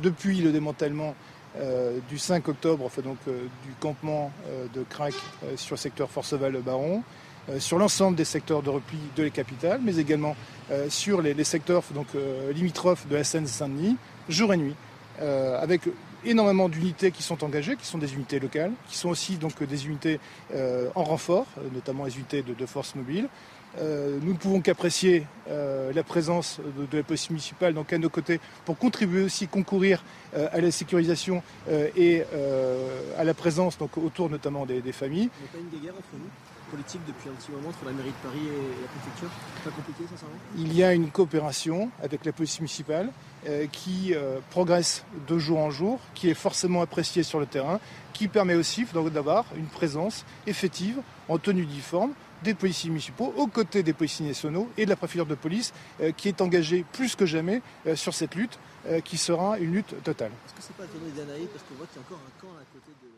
depuis 0.00 0.40
le 0.40 0.52
démantèlement 0.52 1.14
euh, 1.58 1.98
du 2.08 2.18
5 2.18 2.46
octobre, 2.48 2.86
enfin, 2.86 3.02
donc, 3.02 3.18
euh, 3.26 3.44
du 3.66 3.74
campement 3.80 4.30
de 4.72 4.82
crack 4.88 5.14
sur 5.56 5.74
le 5.74 5.80
secteur 5.80 6.08
Forceval-Baron, 6.08 7.02
sur 7.58 7.78
l'ensemble 7.78 8.16
des 8.16 8.24
secteurs 8.24 8.62
de 8.62 8.70
repli 8.70 8.98
de 9.16 9.24
la 9.24 9.30
capitale, 9.30 9.80
mais 9.82 9.96
également 9.96 10.36
sur 10.88 11.20
les, 11.20 11.34
les 11.34 11.44
secteurs 11.44 11.82
donc, 11.92 12.06
limitrophes 12.54 13.08
de 13.08 13.16
la 13.16 13.24
Seine-Saint-Denis, 13.24 13.96
jour 14.28 14.54
et 14.54 14.56
nuit, 14.56 14.76
avec 15.20 15.82
énormément 16.24 16.68
d'unités 16.68 17.10
qui 17.10 17.22
sont 17.22 17.42
engagées, 17.44 17.76
qui 17.76 17.86
sont 17.86 17.98
des 17.98 18.14
unités 18.14 18.38
locales, 18.38 18.72
qui 18.88 18.96
sont 18.96 19.08
aussi 19.08 19.36
donc 19.36 19.62
des 19.62 19.86
unités 19.86 20.20
euh, 20.54 20.88
en 20.94 21.04
renfort, 21.04 21.46
notamment 21.72 22.04
les 22.04 22.16
unités 22.16 22.42
de, 22.42 22.54
de 22.54 22.66
force 22.66 22.94
mobile. 22.94 23.28
Euh, 23.78 24.18
nous 24.20 24.34
ne 24.34 24.38
pouvons 24.38 24.60
qu'apprécier 24.60 25.26
euh, 25.48 25.92
la 25.94 26.02
présence 26.02 26.60
de, 26.60 26.84
de, 26.84 26.98
la 26.98 27.02
police 27.02 27.30
municipale 27.30 27.72
donc 27.72 27.90
à 27.94 27.98
nos 27.98 28.10
côtés 28.10 28.38
pour 28.66 28.76
contribuer 28.76 29.22
aussi, 29.22 29.48
concourir 29.48 30.04
euh, 30.36 30.46
à 30.52 30.60
la 30.60 30.70
sécurisation 30.70 31.42
et 31.96 32.22
à 33.18 33.24
la 33.24 33.34
présence 33.34 33.78
donc, 33.78 33.96
autour 33.96 34.28
notamment 34.28 34.66
des, 34.66 34.80
des 34.80 34.92
familles. 34.92 35.30
Il 35.38 35.42
n'y 35.42 35.48
a 35.48 35.52
pas 35.52 35.76
une 35.76 35.82
guerre 35.82 35.94
entre 35.94 36.08
nous 36.14 36.28
politique 36.72 37.02
depuis 37.06 37.28
un 37.28 37.34
petit 37.34 37.52
moment 37.52 37.68
entre 37.68 37.84
la 37.84 37.92
mairie 37.92 38.08
de 38.08 38.26
Paris 38.26 38.46
et 38.48 38.80
la 38.80 38.88
préfecture? 38.88 39.28
Pas 39.62 39.70
compliqué, 39.70 40.04
sincèrement? 40.10 40.36
Il 40.56 40.72
y 40.72 40.82
a 40.82 40.94
une 40.94 41.10
coopération 41.10 41.90
avec 42.02 42.24
la 42.24 42.32
police 42.32 42.58
municipale 42.60 43.10
euh, 43.10 43.31
qui 43.72 44.14
euh, 44.14 44.38
progresse 44.50 45.04
de 45.26 45.38
jour 45.38 45.58
en 45.58 45.70
jour, 45.70 45.98
qui 46.14 46.30
est 46.30 46.34
forcément 46.34 46.82
appréciée 46.82 47.22
sur 47.22 47.40
le 47.40 47.46
terrain, 47.46 47.80
qui 48.12 48.28
permet 48.28 48.54
aussi 48.54 48.86
d'avoir 49.12 49.44
une 49.56 49.66
présence 49.66 50.24
effective 50.46 51.00
en 51.28 51.38
tenue 51.38 51.66
difforme 51.66 52.12
des 52.42 52.54
policiers 52.54 52.90
municipaux 52.90 53.32
aux 53.36 53.46
côtés 53.46 53.82
des 53.82 53.92
policiers 53.92 54.26
nationaux 54.26 54.68
et 54.76 54.84
de 54.84 54.90
la 54.90 54.96
préfecture 54.96 55.26
de 55.26 55.34
police 55.34 55.72
euh, 56.00 56.12
qui 56.12 56.28
est 56.28 56.40
engagée 56.40 56.84
plus 56.92 57.14
que 57.14 57.26
jamais 57.26 57.62
euh, 57.86 57.96
sur 57.96 58.14
cette 58.14 58.34
lutte 58.34 58.58
euh, 58.86 59.00
qui 59.00 59.16
sera 59.16 59.58
une 59.58 59.72
lutte 59.72 60.02
totale. 60.02 60.32
Est-ce 60.46 60.54
que 60.54 60.62
c'est 60.62 60.76
pas 60.76 60.84
parce 60.84 61.64
qu'on 61.64 61.74
voit 61.76 61.86
qu'il 61.86 61.96
y 61.96 61.98
a 61.98 62.06
encore 62.06 62.18
un 62.18 62.40
camp 62.40 62.52
à 62.58 62.64
côté 62.72 62.90
de 63.02 63.11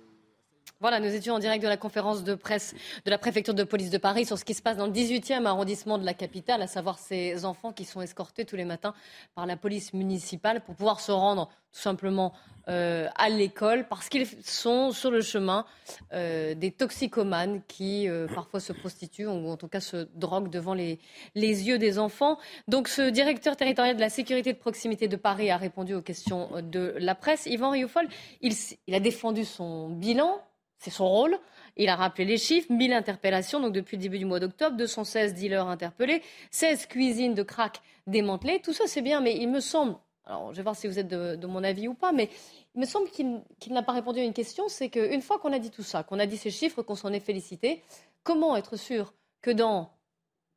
voilà, 0.81 1.01
nous 1.01 1.15
étions 1.15 1.35
en 1.35 1.39
direct 1.39 1.63
de 1.63 1.69
la 1.69 1.77
conférence 1.77 2.25
de 2.25 2.35
presse 2.35 2.75
de 3.05 3.11
la 3.11 3.19
préfecture 3.19 3.55
de 3.55 3.65
police 3.65 3.91
de 3.91 3.99
Paris 3.99 4.27
sur 4.27 4.39
ce 4.39 4.45
qui 4.45 4.55
se 4.55 4.63
passe 4.63 4.77
dans 4.77 4.87
le 4.87 4.93
18e 4.93 5.47
arrondissement 5.47 5.99
de 5.99 6.05
la 6.05 6.15
capitale, 6.15 6.63
à 6.63 6.67
savoir 6.67 6.99
ces 6.99 7.45
enfants 7.45 7.73
qui 7.73 7.85
sont 7.85 8.03
escortés 8.03 8.45
tous 8.45 8.57
les 8.57 8.65
matins 8.65 8.95
par 9.35 9.47
la 9.47 9.57
police 9.57 9.95
municipale 9.95 10.61
pour 10.63 10.75
pouvoir 10.75 11.01
se 11.01 11.13
rendre 11.13 11.49
tout 11.73 11.81
simplement 11.81 12.33
euh, 12.69 13.09
à 13.17 13.29
l'école 13.29 13.87
parce 13.89 14.09
qu'ils 14.09 14.27
sont 14.43 14.91
sur 14.91 15.11
le 15.11 15.21
chemin 15.21 15.67
euh, 16.13 16.55
des 16.55 16.71
toxicomanes 16.71 17.61
qui 17.69 18.09
euh, 18.09 18.27
parfois 18.27 18.59
se 18.59 18.73
prostituent 18.73 19.27
ou 19.27 19.51
en 19.51 19.57
tout 19.57 19.69
cas 19.69 19.81
se 19.81 20.09
droguent 20.15 20.51
devant 20.51 20.73
les, 20.73 20.99
les 21.35 21.67
yeux 21.69 21.79
des 21.79 21.99
enfants. 21.99 22.39
Donc 22.69 22.89
ce 22.89 23.11
directeur 23.11 23.57
territorial 23.57 23.97
de 23.97 24.01
la 24.01 24.09
sécurité 24.09 24.53
de 24.53 24.59
proximité 24.59 25.09
de 25.09 25.17
Paris 25.17 25.51
a 25.51 25.57
répondu 25.57 25.95
aux 25.95 26.01
questions 26.03 26.49
de 26.63 26.95
la 26.99 27.15
presse. 27.15 27.47
Yvan 27.47 27.71
Rioufol, 27.71 28.09
il, 28.41 28.55
il 28.87 28.95
a 28.95 29.01
défendu 29.01 29.45
son 29.45 29.91
bilan 29.91 30.41
c'est 30.79 30.91
son 30.91 31.09
rôle. 31.09 31.39
Il 31.77 31.89
a 31.89 31.97
rappelé 31.97 32.25
les 32.25 32.39
chiffres, 32.39 32.73
1000 32.73 32.93
interpellations, 32.93 33.61
donc 33.61 33.73
depuis 33.73 33.97
le 33.97 34.03
début 34.03 34.19
du 34.19 34.25
mois 34.25 34.41
d'octobre, 34.41 34.77
216 34.77 35.35
dealers 35.35 35.67
interpellés, 35.67 36.23
16 36.51 36.87
cuisines 36.87 37.35
de 37.35 37.43
crack 37.43 37.81
démantelées. 38.07 38.61
Tout 38.61 38.73
ça, 38.73 38.85
c'est 38.87 39.03
bien, 39.03 39.21
mais 39.21 39.37
il 39.37 39.49
me 39.49 39.61
semble, 39.61 39.97
alors 40.25 40.53
je 40.53 40.57
vais 40.57 40.63
voir 40.63 40.77
si 40.77 40.87
vous 40.87 40.99
êtes 40.99 41.09
de, 41.09 41.47
mon 41.47 41.65
avis 41.65 41.89
ou 41.89 41.95
pas, 41.95 42.13
mais 42.13 42.31
il 42.75 42.81
me 42.81 42.87
semble 42.87 43.09
qu'il 43.11 43.43
qu 43.61 43.73
n'a 43.73 43.83
pas 43.83 43.93
répondu 43.93 44.21
à 44.21 44.25
une 44.25 44.33
question, 44.33 44.69
c'est 44.69 44.89
qu'une 44.89 45.23
fois 45.23 45.39
qu'on 45.39 45.53
a 45.53 45.59
dit 45.59 45.71
tout 45.71 45.83
ça, 45.83 46.03
qu'on 46.03 46.19
a 46.19 46.27
dit 46.27 46.37
ces 46.37 46.51
chiffres, 46.51 46.83
qu'on 46.83 46.97
s'en 46.97 47.13
est 47.13 47.21
félicité, 47.21 47.83
comment 48.23 48.57
être 48.57 48.77
sûr 48.77 49.15
que 49.43 49.51
dans 49.51 49.91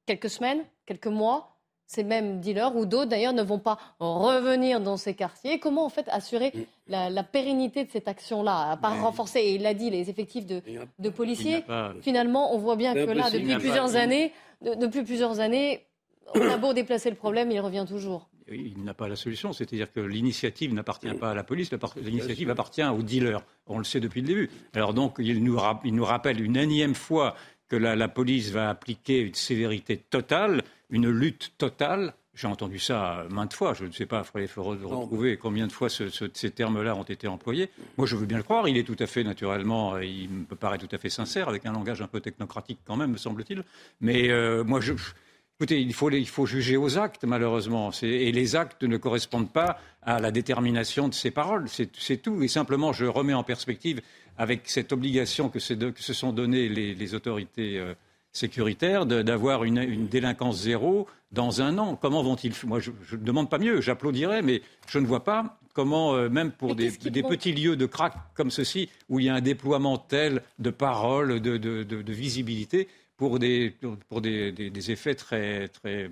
quelques 0.06 0.30
semaines, 0.30 0.64
quelques 0.86 1.08
mois, 1.08 1.57
ces 1.88 2.04
mêmes 2.04 2.40
dealers 2.42 2.76
ou 2.76 2.86
d'autres 2.86 3.10
d'ailleurs 3.10 3.34
ne 3.34 3.42
vont 3.42 3.60
pas 3.60 3.80
revenir 4.00 4.82
dans 4.82 4.98
ces 4.98 5.14
quartiers. 5.14 5.58
Comment 5.58 5.86
en 5.86 5.90
fait 5.90 6.08
assurer 6.10 6.54
la, 6.88 7.10
la 7.10 7.24
pérennité 7.24 7.86
de 7.86 7.90
cette 7.90 8.08
action-là, 8.08 8.72
à 8.72 8.78
part 8.78 8.96
Mais... 8.96 9.02
renforcer, 9.02 9.40
et 9.40 9.56
il 9.56 9.62
l'a 9.62 9.74
dit, 9.74 9.90
les 9.90 10.10
effectifs 10.10 10.46
de, 10.46 10.62
de 11.00 11.10
policiers 11.10 11.62
pas... 11.62 11.94
Finalement, 12.02 12.54
on 12.54 12.58
voit 12.58 12.76
bien 12.76 12.94
que 12.94 13.00
là, 13.00 13.32
depuis 13.32 13.56
plusieurs 13.56 13.92
pas... 13.94 13.98
années, 13.98 14.34
de, 14.62 14.76
depuis 14.76 15.04
plusieurs 15.04 15.40
années, 15.40 15.86
on 16.36 16.42
a 16.42 16.58
beau 16.58 16.74
déplacer 16.74 17.10
le 17.10 17.16
problème, 17.16 17.52
il 17.52 17.60
revient 17.62 17.86
toujours. 17.88 18.28
Il 18.50 18.84
n'a 18.84 18.94
pas 18.94 19.10
la 19.10 19.18
solution, 19.18 19.52
c'est-à-dire 19.52 19.92
que 19.92 20.00
l'initiative 20.00 20.74
n'appartient 20.74 21.14
pas 21.16 21.32
à 21.32 21.34
la 21.34 21.44
police, 21.44 21.70
l'initiative 22.02 22.50
appartient 22.50 22.84
aux 22.84 23.02
dealers. 23.02 23.42
On 23.66 23.78
le 23.78 23.84
sait 23.84 24.00
depuis 24.00 24.22
le 24.22 24.28
début. 24.28 24.50
Alors 24.74 24.94
donc, 24.94 25.18
il 25.20 25.44
nous, 25.44 25.58
il 25.84 25.94
nous 25.94 26.06
rappelle 26.06 26.42
une 26.42 26.56
énième 26.56 26.96
fois 26.96 27.36
que 27.68 27.76
la, 27.76 27.96
la 27.96 28.08
police 28.08 28.52
va 28.52 28.70
appliquer 28.70 29.20
une 29.20 29.34
sévérité 29.36 29.98
totale 29.98 30.64
une 30.90 31.10
lutte 31.10 31.54
totale. 31.58 32.14
J'ai 32.34 32.48
entendu 32.48 32.78
ça 32.78 33.26
maintes 33.32 33.54
fois. 33.54 33.74
Je 33.74 33.86
ne 33.86 33.92
sais 33.92 34.06
pas, 34.06 34.24
il 34.36 34.48
faudrait 34.48 34.76
retrouver 34.84 35.38
combien 35.38 35.66
de 35.66 35.72
fois 35.72 35.90
ce, 35.90 36.10
ce, 36.10 36.26
ces 36.32 36.52
termes-là 36.52 36.96
ont 36.96 37.04
été 37.04 37.28
employés. 37.28 37.70
Moi, 37.98 38.06
je 38.06 38.16
veux 38.16 38.28
bien 38.28 38.38
le 38.38 38.44
croire. 38.44 38.68
Il 38.68 38.78
est 38.78 38.84
tout 38.84 38.96
à 39.00 39.08
fait 39.08 39.24
naturellement, 39.24 39.98
il 39.98 40.30
me 40.30 40.56
paraît 40.56 40.78
tout 40.78 40.90
à 40.92 41.00
fait 41.00 41.10
sincère, 41.10 41.50
avec 41.50 41.66
un 41.66 41.72
langage 41.72 42.02
un 42.02 42.08
peu 42.08 42.20
technocratique 42.20 42.80
quand 42.86 42.96
même, 42.96 43.12
me 43.12 43.18
semble-t-il. 43.18 43.64
Mais 44.02 44.30
euh, 44.30 44.64
moi, 44.64 44.82
je, 44.82 44.94
Écoutez, 45.60 45.82
il 45.82 45.92
faut, 45.92 46.12
il 46.12 46.28
faut, 46.28 46.46
juger 46.46 46.78
aux 46.78 47.00
actes, 47.00 47.24
malheureusement. 47.24 47.90
Et 48.04 48.32
les 48.32 48.56
actes 48.56 48.84
ne 48.84 48.96
correspondent 48.98 49.52
pas 49.52 49.80
à 50.04 50.20
la 50.20 50.30
détermination 50.30 51.08
de 51.08 51.16
ces 51.16 51.32
paroles. 51.32 51.66
C'est 51.68 52.18
tout. 52.18 52.44
Et 52.44 52.48
simplement, 52.48 52.94
je 52.94 53.06
remets 53.06 53.34
en 53.34 53.44
perspective, 53.44 54.02
avec 54.38 54.70
cette 54.70 54.92
obligation 54.94 55.50
que, 55.50 55.74
de, 55.74 55.90
que 55.90 56.02
se 56.02 56.14
sont 56.14 56.32
données 56.32 56.70
les, 56.70 56.94
les 56.94 57.14
autorités 57.16 57.80
euh, 57.80 57.94
sécuritaire 58.32 59.06
d'avoir 59.06 59.64
une, 59.64 59.80
une, 59.80 60.08
délinquance 60.08 60.58
zéro 60.58 61.08
dans 61.32 61.62
un 61.62 61.78
an. 61.78 61.96
Comment 62.00 62.22
vont-ils 62.22 62.54
Moi, 62.66 62.80
je 62.80 62.92
ne 63.16 63.22
demande 63.22 63.50
pas 63.50 63.58
mieux, 63.58 63.82
j'applaudirais, 63.82 64.42
mais 64.42 64.62
je 64.88 65.00
ne 65.00 65.08
vois 65.08 65.24
pas 65.24 65.58
comment, 65.74 66.16
euh, 66.16 66.30
même 66.30 66.52
pour 66.52 66.76
des, 66.76 66.92
des 66.92 67.24
petits 67.24 67.52
lieux 67.52 67.76
de 67.76 67.86
crack 67.86 68.14
comme 68.36 68.52
ceci, 68.52 68.90
où 69.10 69.20
il 69.20 69.26
y 69.26 69.30
a 69.30 69.36
un 69.36 69.42
déploiement 69.42 69.98
tel 69.98 70.42
de 70.60 70.70
paroles, 70.70 71.40
de, 71.40 71.58
de, 71.58 71.84
de, 71.84 72.02
de 72.02 72.14
visibilité, 72.14 72.88
pour 73.18 73.40
des, 73.40 73.74
pour 74.10 74.22
des, 74.22 74.52
des, 74.52 74.92
effets 74.92 75.16
très, 75.16 75.68
très 75.70 76.08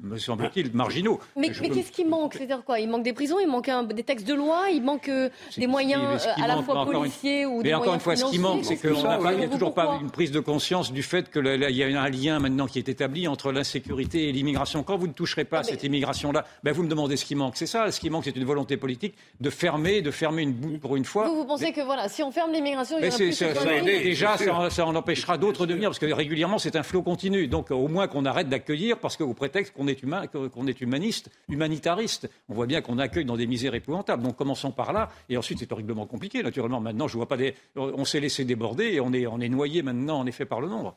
me 0.00 0.16
semble-t-il, 0.16 0.72
marginaux. 0.72 1.18
Mais, 1.36 1.50
qu'est-ce 1.50 1.90
qui 1.90 2.04
manque? 2.04 2.34
C'est-à-dire 2.34 2.62
quoi? 2.64 2.78
Il 2.78 2.88
manque 2.88 3.02
des 3.02 3.12
prisons, 3.12 3.40
il 3.40 3.48
manque 3.48 3.68
des 3.92 4.04
textes 4.04 4.28
de 4.28 4.34
loi, 4.34 4.66
il 4.72 4.80
manque 4.82 5.08
euh, 5.08 5.28
des 5.56 5.66
moyens 5.66 6.24
euh, 6.24 6.42
à 6.42 6.46
la 6.46 6.62
fois 6.62 6.86
policiers 6.86 7.46
ou 7.46 7.62
des 7.62 7.70
Mais 7.70 7.74
encore 7.74 7.94
une 7.94 8.00
fois, 8.00 8.14
ce 8.14 8.24
qui 8.26 8.38
manque, 8.38 8.64
c'est 8.64 8.76
qu'il 8.76 8.92
n'y 8.92 9.44
a 9.44 9.48
toujours 9.48 9.74
pas 9.74 9.98
une 10.00 10.10
prise 10.10 10.30
de 10.30 10.38
conscience 10.38 10.92
du 10.92 11.02
fait 11.02 11.32
qu'il 11.32 11.46
y 11.46 11.82
a 11.82 12.02
un 12.02 12.08
lien 12.08 12.38
maintenant 12.38 12.66
qui 12.66 12.78
est 12.78 12.88
établi 12.88 13.26
entre 13.26 13.50
l'insécurité 13.50 14.28
et 14.28 14.32
l'immigration. 14.32 14.84
Quand 14.84 14.96
vous 14.96 15.08
ne 15.08 15.12
toucherez 15.12 15.44
pas 15.44 15.64
cette 15.64 15.82
immigration-là, 15.82 16.44
ben 16.62 16.72
vous 16.72 16.84
me 16.84 16.88
demandez 16.88 17.16
ce 17.16 17.24
qui 17.24 17.34
manque. 17.34 17.56
C'est 17.56 17.66
ça, 17.66 17.90
ce 17.90 17.98
qui 17.98 18.08
manque, 18.08 18.24
c'est 18.24 18.36
une 18.36 18.44
volonté 18.44 18.76
politique 18.76 19.14
de 19.40 19.50
fermer, 19.50 20.00
de 20.00 20.12
fermer 20.12 20.42
une 20.42 20.52
boucle 20.52 20.78
pour 20.78 20.94
une 20.94 21.04
fois. 21.04 21.26
Vous, 21.26 21.36
vous 21.36 21.44
pensez 21.44 21.72
que 21.72 21.80
voilà, 21.80 22.08
si 22.08 22.22
on 22.22 22.30
ferme 22.30 22.52
l'immigration, 22.52 22.98
il 22.98 23.04
y 23.04 23.08
aura 23.08 23.16
plus 23.16 23.32
ça, 23.32 23.46
Déjà, 23.82 24.36
ça, 24.70 24.86
en 24.86 24.94
empêchera 24.94 25.38
d'autres 25.38 25.66
de 25.66 25.74
venir, 25.74 25.88
parce 25.88 25.98
que 25.98 26.06
régulièrement, 26.06 26.35
c'est 26.58 26.76
un 26.76 26.82
flot 26.82 27.02
continu. 27.02 27.48
Donc, 27.48 27.70
au 27.70 27.88
moins 27.88 28.08
qu'on 28.08 28.24
arrête 28.24 28.48
d'accueillir, 28.48 28.98
parce 28.98 29.16
qu'au 29.16 29.34
prétexte 29.34 29.72
qu'on 29.74 29.88
est 29.88 30.02
humain, 30.02 30.26
qu'on 30.26 30.66
est 30.66 30.80
humaniste, 30.80 31.30
humanitariste, 31.48 32.30
on 32.48 32.54
voit 32.54 32.66
bien 32.66 32.80
qu'on 32.80 32.98
accueille 32.98 33.24
dans 33.24 33.36
des 33.36 33.46
misères 33.46 33.74
épouvantables. 33.74 34.22
Donc, 34.22 34.36
commençons 34.36 34.72
par 34.72 34.92
là. 34.92 35.10
Et 35.28 35.36
ensuite, 35.36 35.58
c'est 35.58 35.72
horriblement 35.72 36.06
compliqué, 36.06 36.42
naturellement. 36.42 36.80
Maintenant, 36.80 37.08
je 37.08 37.16
vois 37.16 37.28
pas 37.28 37.36
des. 37.36 37.54
On 37.76 38.04
s'est 38.04 38.20
laissé 38.20 38.44
déborder 38.44 38.84
et 38.92 39.00
on 39.00 39.12
est, 39.12 39.26
on 39.26 39.40
est 39.40 39.48
noyé 39.48 39.82
maintenant, 39.82 40.18
en 40.18 40.26
effet, 40.26 40.44
par 40.44 40.60
le 40.60 40.68
nombre. 40.68 40.96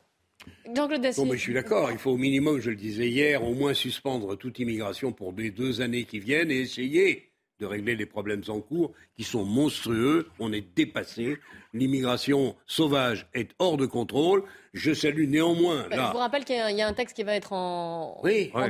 Bon, 0.74 0.88
mais 0.88 1.36
je 1.36 1.42
suis 1.42 1.54
d'accord. 1.54 1.90
Il 1.90 1.98
faut 1.98 2.12
au 2.12 2.16
minimum, 2.16 2.60
je 2.60 2.70
le 2.70 2.76
disais 2.76 3.08
hier, 3.08 3.44
au 3.44 3.54
moins 3.54 3.74
suspendre 3.74 4.38
toute 4.38 4.58
immigration 4.58 5.12
pour 5.12 5.34
les 5.36 5.50
deux 5.50 5.80
années 5.80 6.04
qui 6.04 6.18
viennent 6.18 6.50
et 6.50 6.60
essayer 6.60 7.29
de 7.60 7.66
régler 7.66 7.94
les 7.94 8.06
problèmes 8.06 8.42
en 8.48 8.60
cours 8.60 8.92
qui 9.16 9.24
sont 9.24 9.44
monstrueux. 9.44 10.28
On 10.38 10.52
est 10.52 10.64
dépassé. 10.74 11.38
L'immigration 11.72 12.56
sauvage 12.66 13.28
est 13.34 13.50
hors 13.58 13.76
de 13.76 13.86
contrôle. 13.86 14.42
Je 14.72 14.92
salue 14.94 15.28
néanmoins. 15.28 15.86
Bah, 15.90 16.06
je 16.08 16.12
vous 16.12 16.18
rappelle 16.18 16.44
qu'il 16.44 16.56
y, 16.56 16.82
a 16.82 16.86
un 16.86 16.92
texte 16.92 17.14
qui 17.16 17.22
va 17.22 17.34
être 17.34 17.52
en, 17.52 18.20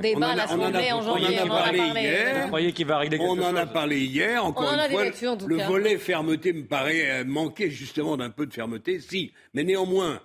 débat 0.00 0.30
à 0.30 0.34
l'Assemblée 0.34 0.92
en 0.92 1.02
janvier. 1.02 1.38
On 1.40 1.42
en 1.42 1.46
a 1.46 1.62
parlé 1.62 1.78
hier. 1.78 2.50
On 3.20 3.42
en 3.42 3.56
a 3.56 3.66
parlé 3.66 3.98
hier. 4.00 4.44
Encore 4.44 4.72
une 4.72 5.12
fois, 5.12 5.36
le 5.46 5.62
volet 5.64 5.98
fermeté 5.98 6.52
me 6.52 6.64
paraît 6.64 7.10
euh, 7.10 7.24
manquer 7.24 7.70
justement 7.70 8.16
d'un 8.16 8.30
peu 8.30 8.46
de 8.46 8.52
fermeté. 8.52 9.00
Si, 9.00 9.32
mais 9.54 9.64
néanmoins, 9.64 10.20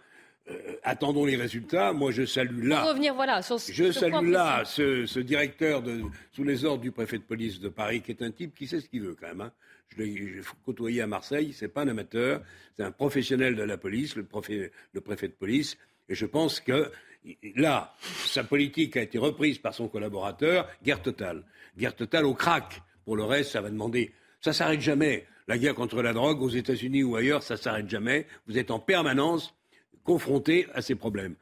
euh, 0.50 0.76
attendons 0.84 1.26
les 1.26 1.36
résultats. 1.36 1.92
Moi, 1.92 2.12
je 2.12 2.26
salue 2.26 2.68
là. 2.68 2.84
revenir, 2.84 3.16
voilà, 3.16 3.42
je 3.42 3.92
salue 3.92 4.30
là 4.30 4.64
ce, 4.66 5.20
directeur 5.20 5.82
de, 5.82 6.04
sous 6.32 6.44
les 6.44 6.66
ordres 6.66 6.82
du 6.82 6.92
préfet 6.92 7.18
de 7.18 7.24
police 7.24 7.60
de 7.60 7.70
Paris, 7.70 8.02
qui 8.02 8.12
est 8.12 8.22
un 8.22 8.32
type 8.32 8.54
qui 8.56 8.68
sait 8.68 8.80
ce 8.80 8.88
qu'il 8.88 9.02
veut 9.02 9.16
quand 9.20 9.28
même. 9.28 9.42
Hein. 9.42 9.52
Je 9.90 10.04
l'ai 10.04 10.42
côtoyé 10.64 11.02
à 11.02 11.08
Marseille. 11.08 11.54
C'est 11.54 11.68
pas 11.68 11.82
un 11.82 11.88
amateur, 11.88 12.42
c'est 12.76 12.84
un 12.84 12.92
professionnel 12.92 13.56
de 13.56 13.64
la 13.64 13.78
police, 13.78 14.16
le, 14.16 14.24
préfet, 14.24 14.72
le 14.94 15.02
préfet 15.02 15.28
de 15.28 15.34
police. 15.34 15.78
Et 16.10 16.16
je 16.16 16.28
pense 16.28 16.60
que 16.60 16.92
là, 17.56 17.96
sa 18.26 18.44
politique 18.44 18.98
a 18.98 19.02
été 19.02 19.18
reprise 19.18 19.58
par 19.58 19.74
son 19.74 19.88
collaborateur. 19.88 20.70
Guerre 20.84 21.02
totale, 21.02 21.44
guerre 21.76 21.96
totale 21.96 22.26
au 22.26 22.36
crack. 22.36 22.82
Pour 23.04 23.16
le 23.16 23.24
reste, 23.24 23.52
ça 23.52 23.62
va 23.62 23.70
demander. 23.70 24.14
Ça 24.42 24.54
s'arrête 24.54 24.82
jamais. 24.82 25.26
La 25.48 25.58
guerre 25.58 25.76
contre 25.76 26.02
la 26.02 26.14
drogue 26.14 26.42
aux 26.42 26.50
États-Unis 26.50 27.04
ou 27.04 27.16
ailleurs, 27.16 27.42
ça 27.42 27.58
s'arrête 27.58 27.90
jamais. 27.90 28.28
Vous 28.48 28.58
êtes 28.58 28.72
en 28.72 28.80
permanence 28.80 29.55
confrontés 30.06 30.68
à 30.74 30.82
ces 30.82 30.96
problèmes. 30.96 31.36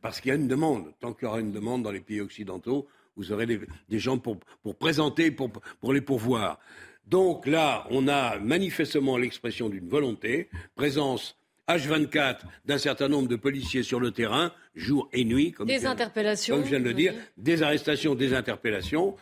Parce 0.00 0.20
qu'il 0.20 0.28
y 0.28 0.32
a 0.32 0.36
une 0.36 0.48
demande. 0.48 0.92
Tant 1.00 1.12
qu'il 1.12 1.24
y 1.24 1.28
aura 1.28 1.40
une 1.40 1.52
demande 1.52 1.82
dans 1.82 1.90
les 1.90 2.00
pays 2.00 2.20
occidentaux, 2.20 2.86
vous 3.16 3.32
aurez 3.32 3.46
des, 3.46 3.98
gens 3.98 4.18
pour, 4.18 4.38
présenter, 4.78 5.30
pour, 5.30 5.50
pour 5.80 5.92
les 5.92 6.00
pourvoir. 6.00 6.60
Donc 7.06 7.46
là, 7.46 7.86
on 7.90 8.06
a 8.08 8.38
manifestement 8.38 9.16
l'expression 9.16 9.68
d'une 9.68 9.88
volonté, 9.88 10.48
présence 10.76 11.36
H24 11.68 12.38
d'un 12.64 12.78
certain 12.78 13.08
nombre 13.08 13.28
de 13.28 13.36
policiers 13.36 13.82
sur 13.82 14.00
le 14.00 14.10
terrain, 14.10 14.52
jour 14.74 15.08
et 15.12 15.24
nuit, 15.24 15.52
comme, 15.52 15.66
des 15.66 15.86
interpellations, 15.86 16.56
comme 16.56 16.64
je 16.64 16.70
viens 16.70 16.80
de 16.80 16.84
le 16.84 16.94
dire, 16.94 17.14
des 17.36 17.62
arrestations, 17.62 18.14
des 18.14 18.32
interpellations. 18.34 19.16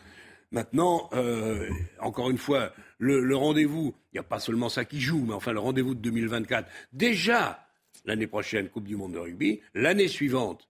Maintenant, 0.51 1.09
euh, 1.13 1.69
encore 1.99 2.29
une 2.29 2.37
fois, 2.37 2.73
le, 2.97 3.19
le 3.19 3.35
rendez-vous, 3.35 3.93
il 4.13 4.15
n'y 4.15 4.19
a 4.19 4.23
pas 4.23 4.39
seulement 4.39 4.69
ça 4.69 4.85
qui 4.85 4.99
joue, 4.99 5.25
mais 5.27 5.33
enfin 5.33 5.53
le 5.53 5.59
rendez-vous 5.59 5.93
de 5.93 5.99
2024, 5.99 6.67
déjà 6.93 7.68
l'année 8.09 8.27
prochaine, 8.27 8.69
Coupe 8.69 8.85
du 8.85 8.95
Monde 8.95 9.13
de 9.13 9.19
rugby. 9.19 9.61
L'année 9.73 10.07
suivante, 10.07 10.67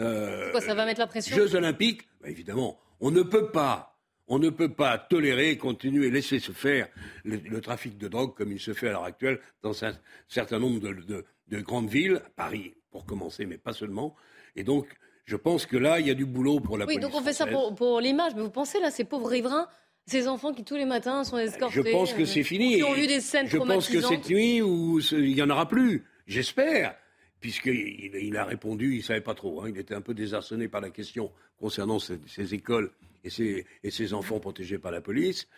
euh, 0.00 0.50
Quoi, 0.52 0.60
ça 0.60 0.74
va 0.74 0.86
mettre 0.86 1.00
la 1.00 1.06
pression 1.06 1.36
Jeux 1.36 1.54
Olympiques. 1.54 2.02
Bah, 2.20 2.30
évidemment, 2.30 2.78
on 3.00 3.10
ne 3.10 3.22
peut 3.22 3.50
pas, 3.50 3.98
on 4.28 4.38
ne 4.38 4.50
peut 4.50 4.72
pas 4.72 4.96
tolérer, 4.96 5.58
continuer, 5.58 6.10
laisser 6.10 6.38
se 6.38 6.52
faire 6.52 6.88
le, 7.24 7.60
trafic 7.60 7.98
de 7.98 8.08
drogue 8.08 8.34
comme 8.34 8.52
il 8.52 8.60
se 8.60 8.72
fait 8.72 8.88
à 8.88 8.92
l'heure 8.92 9.04
actuelle 9.04 9.40
dans 9.62 9.84
un 9.84 9.92
certain 10.28 10.58
nombre 10.58 10.78
de, 10.80 11.60
grandes 11.60 11.90
villes, 11.90 12.22
Paris 12.36 12.74
pour 12.90 13.04
commencer, 13.04 13.46
mais 13.46 13.58
pas 13.58 13.72
seulement. 13.72 14.14
Et 14.54 14.62
donc, 14.62 14.86
je 15.24 15.36
pense 15.36 15.66
que 15.66 15.76
là, 15.76 15.98
il 15.98 16.06
y 16.06 16.10
a 16.10 16.14
du 16.14 16.24
boulot 16.24 16.60
pour 16.60 16.78
la 16.78 16.86
police. 16.86 16.98
Oui, 16.98 17.02
donc 17.02 17.14
on 17.14 17.22
fait 17.22 17.32
ça 17.32 17.46
pour, 17.46 18.00
l'image, 18.00 18.32
mais 18.36 18.42
vous 18.42 18.50
pensez 18.50 18.80
là, 18.80 18.90
ces 18.90 19.04
pauvres 19.04 19.28
riverains 19.28 19.68
ces 20.08 20.28
enfants 20.28 20.52
qui 20.52 20.62
tous 20.62 20.76
les 20.76 20.84
matins 20.84 21.24
sont 21.24 21.36
escortés. 21.36 21.74
Je 21.74 21.90
pense 21.90 22.12
que 22.12 22.24
c'est 22.24 22.44
fini. 22.44 22.76
Qui 22.76 22.84
ont 22.84 22.92
vu 22.92 23.08
des 23.08 23.20
scènes 23.20 23.48
Je 23.48 23.58
pense 23.58 23.88
que 23.88 24.00
cette 24.00 24.30
nuit, 24.30 24.62
où 24.62 25.00
il 25.00 25.34
n'y 25.34 25.42
en 25.42 25.50
aura 25.50 25.66
plus. 25.68 26.04
J'espère, 26.26 26.94
puisqu'il 27.40 28.10
il 28.14 28.36
a 28.36 28.44
répondu, 28.44 28.92
il 28.94 28.98
ne 28.98 29.02
savait 29.02 29.20
pas 29.20 29.34
trop. 29.34 29.62
Hein, 29.62 29.68
il 29.68 29.78
était 29.78 29.94
un 29.94 30.00
peu 30.00 30.14
désarçonné 30.14 30.68
par 30.68 30.80
la 30.80 30.90
question 30.90 31.30
concernant 31.58 31.98
ces, 31.98 32.54
écoles 32.54 32.90
et 33.24 33.30
ces, 33.30 34.14
enfants 34.14 34.40
protégés 34.40 34.78
par 34.78 34.92
la 34.92 35.00
police. 35.00 35.48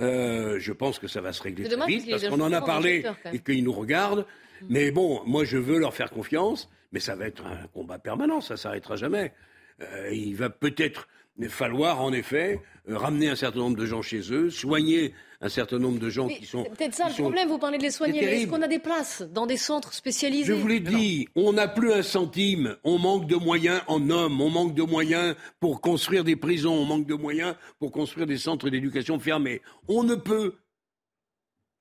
Euh, 0.00 0.58
je 0.58 0.72
pense 0.72 0.98
que 0.98 1.06
ça 1.06 1.20
va 1.20 1.32
se 1.32 1.42
régler 1.42 1.68
très 1.68 1.86
vite, 1.86 2.10
parce 2.10 2.26
qu'on 2.28 2.40
en 2.40 2.52
a 2.52 2.62
parlé 2.62 3.04
et 3.32 3.38
qu'ils 3.38 3.64
nous 3.64 3.72
regardent. 3.72 4.26
Mais 4.68 4.90
bon, 4.90 5.22
moi, 5.26 5.44
je 5.44 5.58
veux 5.58 5.78
leur 5.78 5.94
faire 5.94 6.10
confiance, 6.10 6.70
mais 6.92 7.00
ça 7.00 7.14
va 7.16 7.26
être 7.26 7.44
un 7.44 7.66
combat 7.68 7.98
permanent, 7.98 8.40
ça 8.40 8.54
ne 8.54 8.58
s'arrêtera 8.58 8.96
jamais. 8.96 9.32
Euh, 9.80 10.10
il 10.12 10.36
va 10.36 10.48
peut-être 10.48 11.08
falloir 11.48 12.00
en 12.00 12.12
effet 12.12 12.60
euh, 12.88 12.96
ramener 12.96 13.28
un 13.28 13.36
certain 13.36 13.60
nombre 13.60 13.76
de 13.76 13.86
gens 13.86 14.02
chez 14.02 14.32
eux, 14.32 14.50
soigner 14.50 15.14
un 15.40 15.48
certain 15.48 15.78
nombre 15.78 15.98
de 15.98 16.08
gens 16.08 16.28
qui 16.28 16.46
sont. 16.46 16.64
Peut-être 16.64 16.94
ça 16.94 17.08
le 17.08 17.14
problème, 17.14 17.48
vous 17.48 17.58
parlez 17.58 17.78
de 17.78 17.82
les 17.82 17.90
soigner, 17.90 18.20
mais 18.20 18.42
est-ce 18.42 18.46
qu'on 18.48 18.62
a 18.62 18.68
des 18.68 18.78
places 18.78 19.22
dans 19.22 19.46
des 19.46 19.56
centres 19.56 19.92
spécialisés 19.92 20.44
Je 20.44 20.52
vous 20.52 20.68
l'ai 20.68 20.80
dit, 20.80 21.28
on 21.34 21.52
n'a 21.52 21.68
plus 21.68 21.92
un 21.92 22.02
centime, 22.02 22.76
on 22.84 22.98
manque 22.98 23.26
de 23.26 23.36
moyens 23.36 23.82
en 23.88 24.08
hommes, 24.10 24.40
on 24.40 24.50
manque 24.50 24.74
de 24.74 24.82
moyens 24.82 25.34
pour 25.60 25.80
construire 25.80 26.24
des 26.24 26.36
prisons, 26.36 26.74
on 26.74 26.84
manque 26.84 27.06
de 27.06 27.14
moyens 27.14 27.56
pour 27.78 27.92
construire 27.92 28.26
des 28.26 28.38
centres 28.38 28.70
d'éducation 28.70 29.18
fermés. 29.18 29.60
On 29.88 30.02
ne 30.02 30.14
peut 30.14 30.56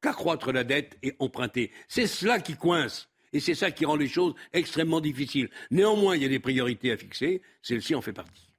qu'accroître 0.02 0.52
la 0.52 0.64
dette 0.64 0.98
et 1.02 1.16
emprunter. 1.20 1.72
C'est 1.88 2.08
cela 2.08 2.40
qui 2.40 2.56
coince. 2.56 3.10
Et 3.34 3.40
c'est 3.40 3.56
ça 3.56 3.72
qui 3.72 3.86
rend 3.86 3.96
les 3.96 4.08
choses 4.08 4.36
extrêmement 4.54 5.02
difficiles. 5.02 5.50
Néanmoins, 5.72 6.16
il 6.16 6.22
y 6.22 6.26
a 6.26 6.30
des 6.30 6.40
priorités 6.40 6.92
à 6.92 6.98
fixer. 6.98 7.42
Celle-ci 7.64 7.96
en 7.96 8.02
fait 8.02 8.14
partie. 8.14 8.53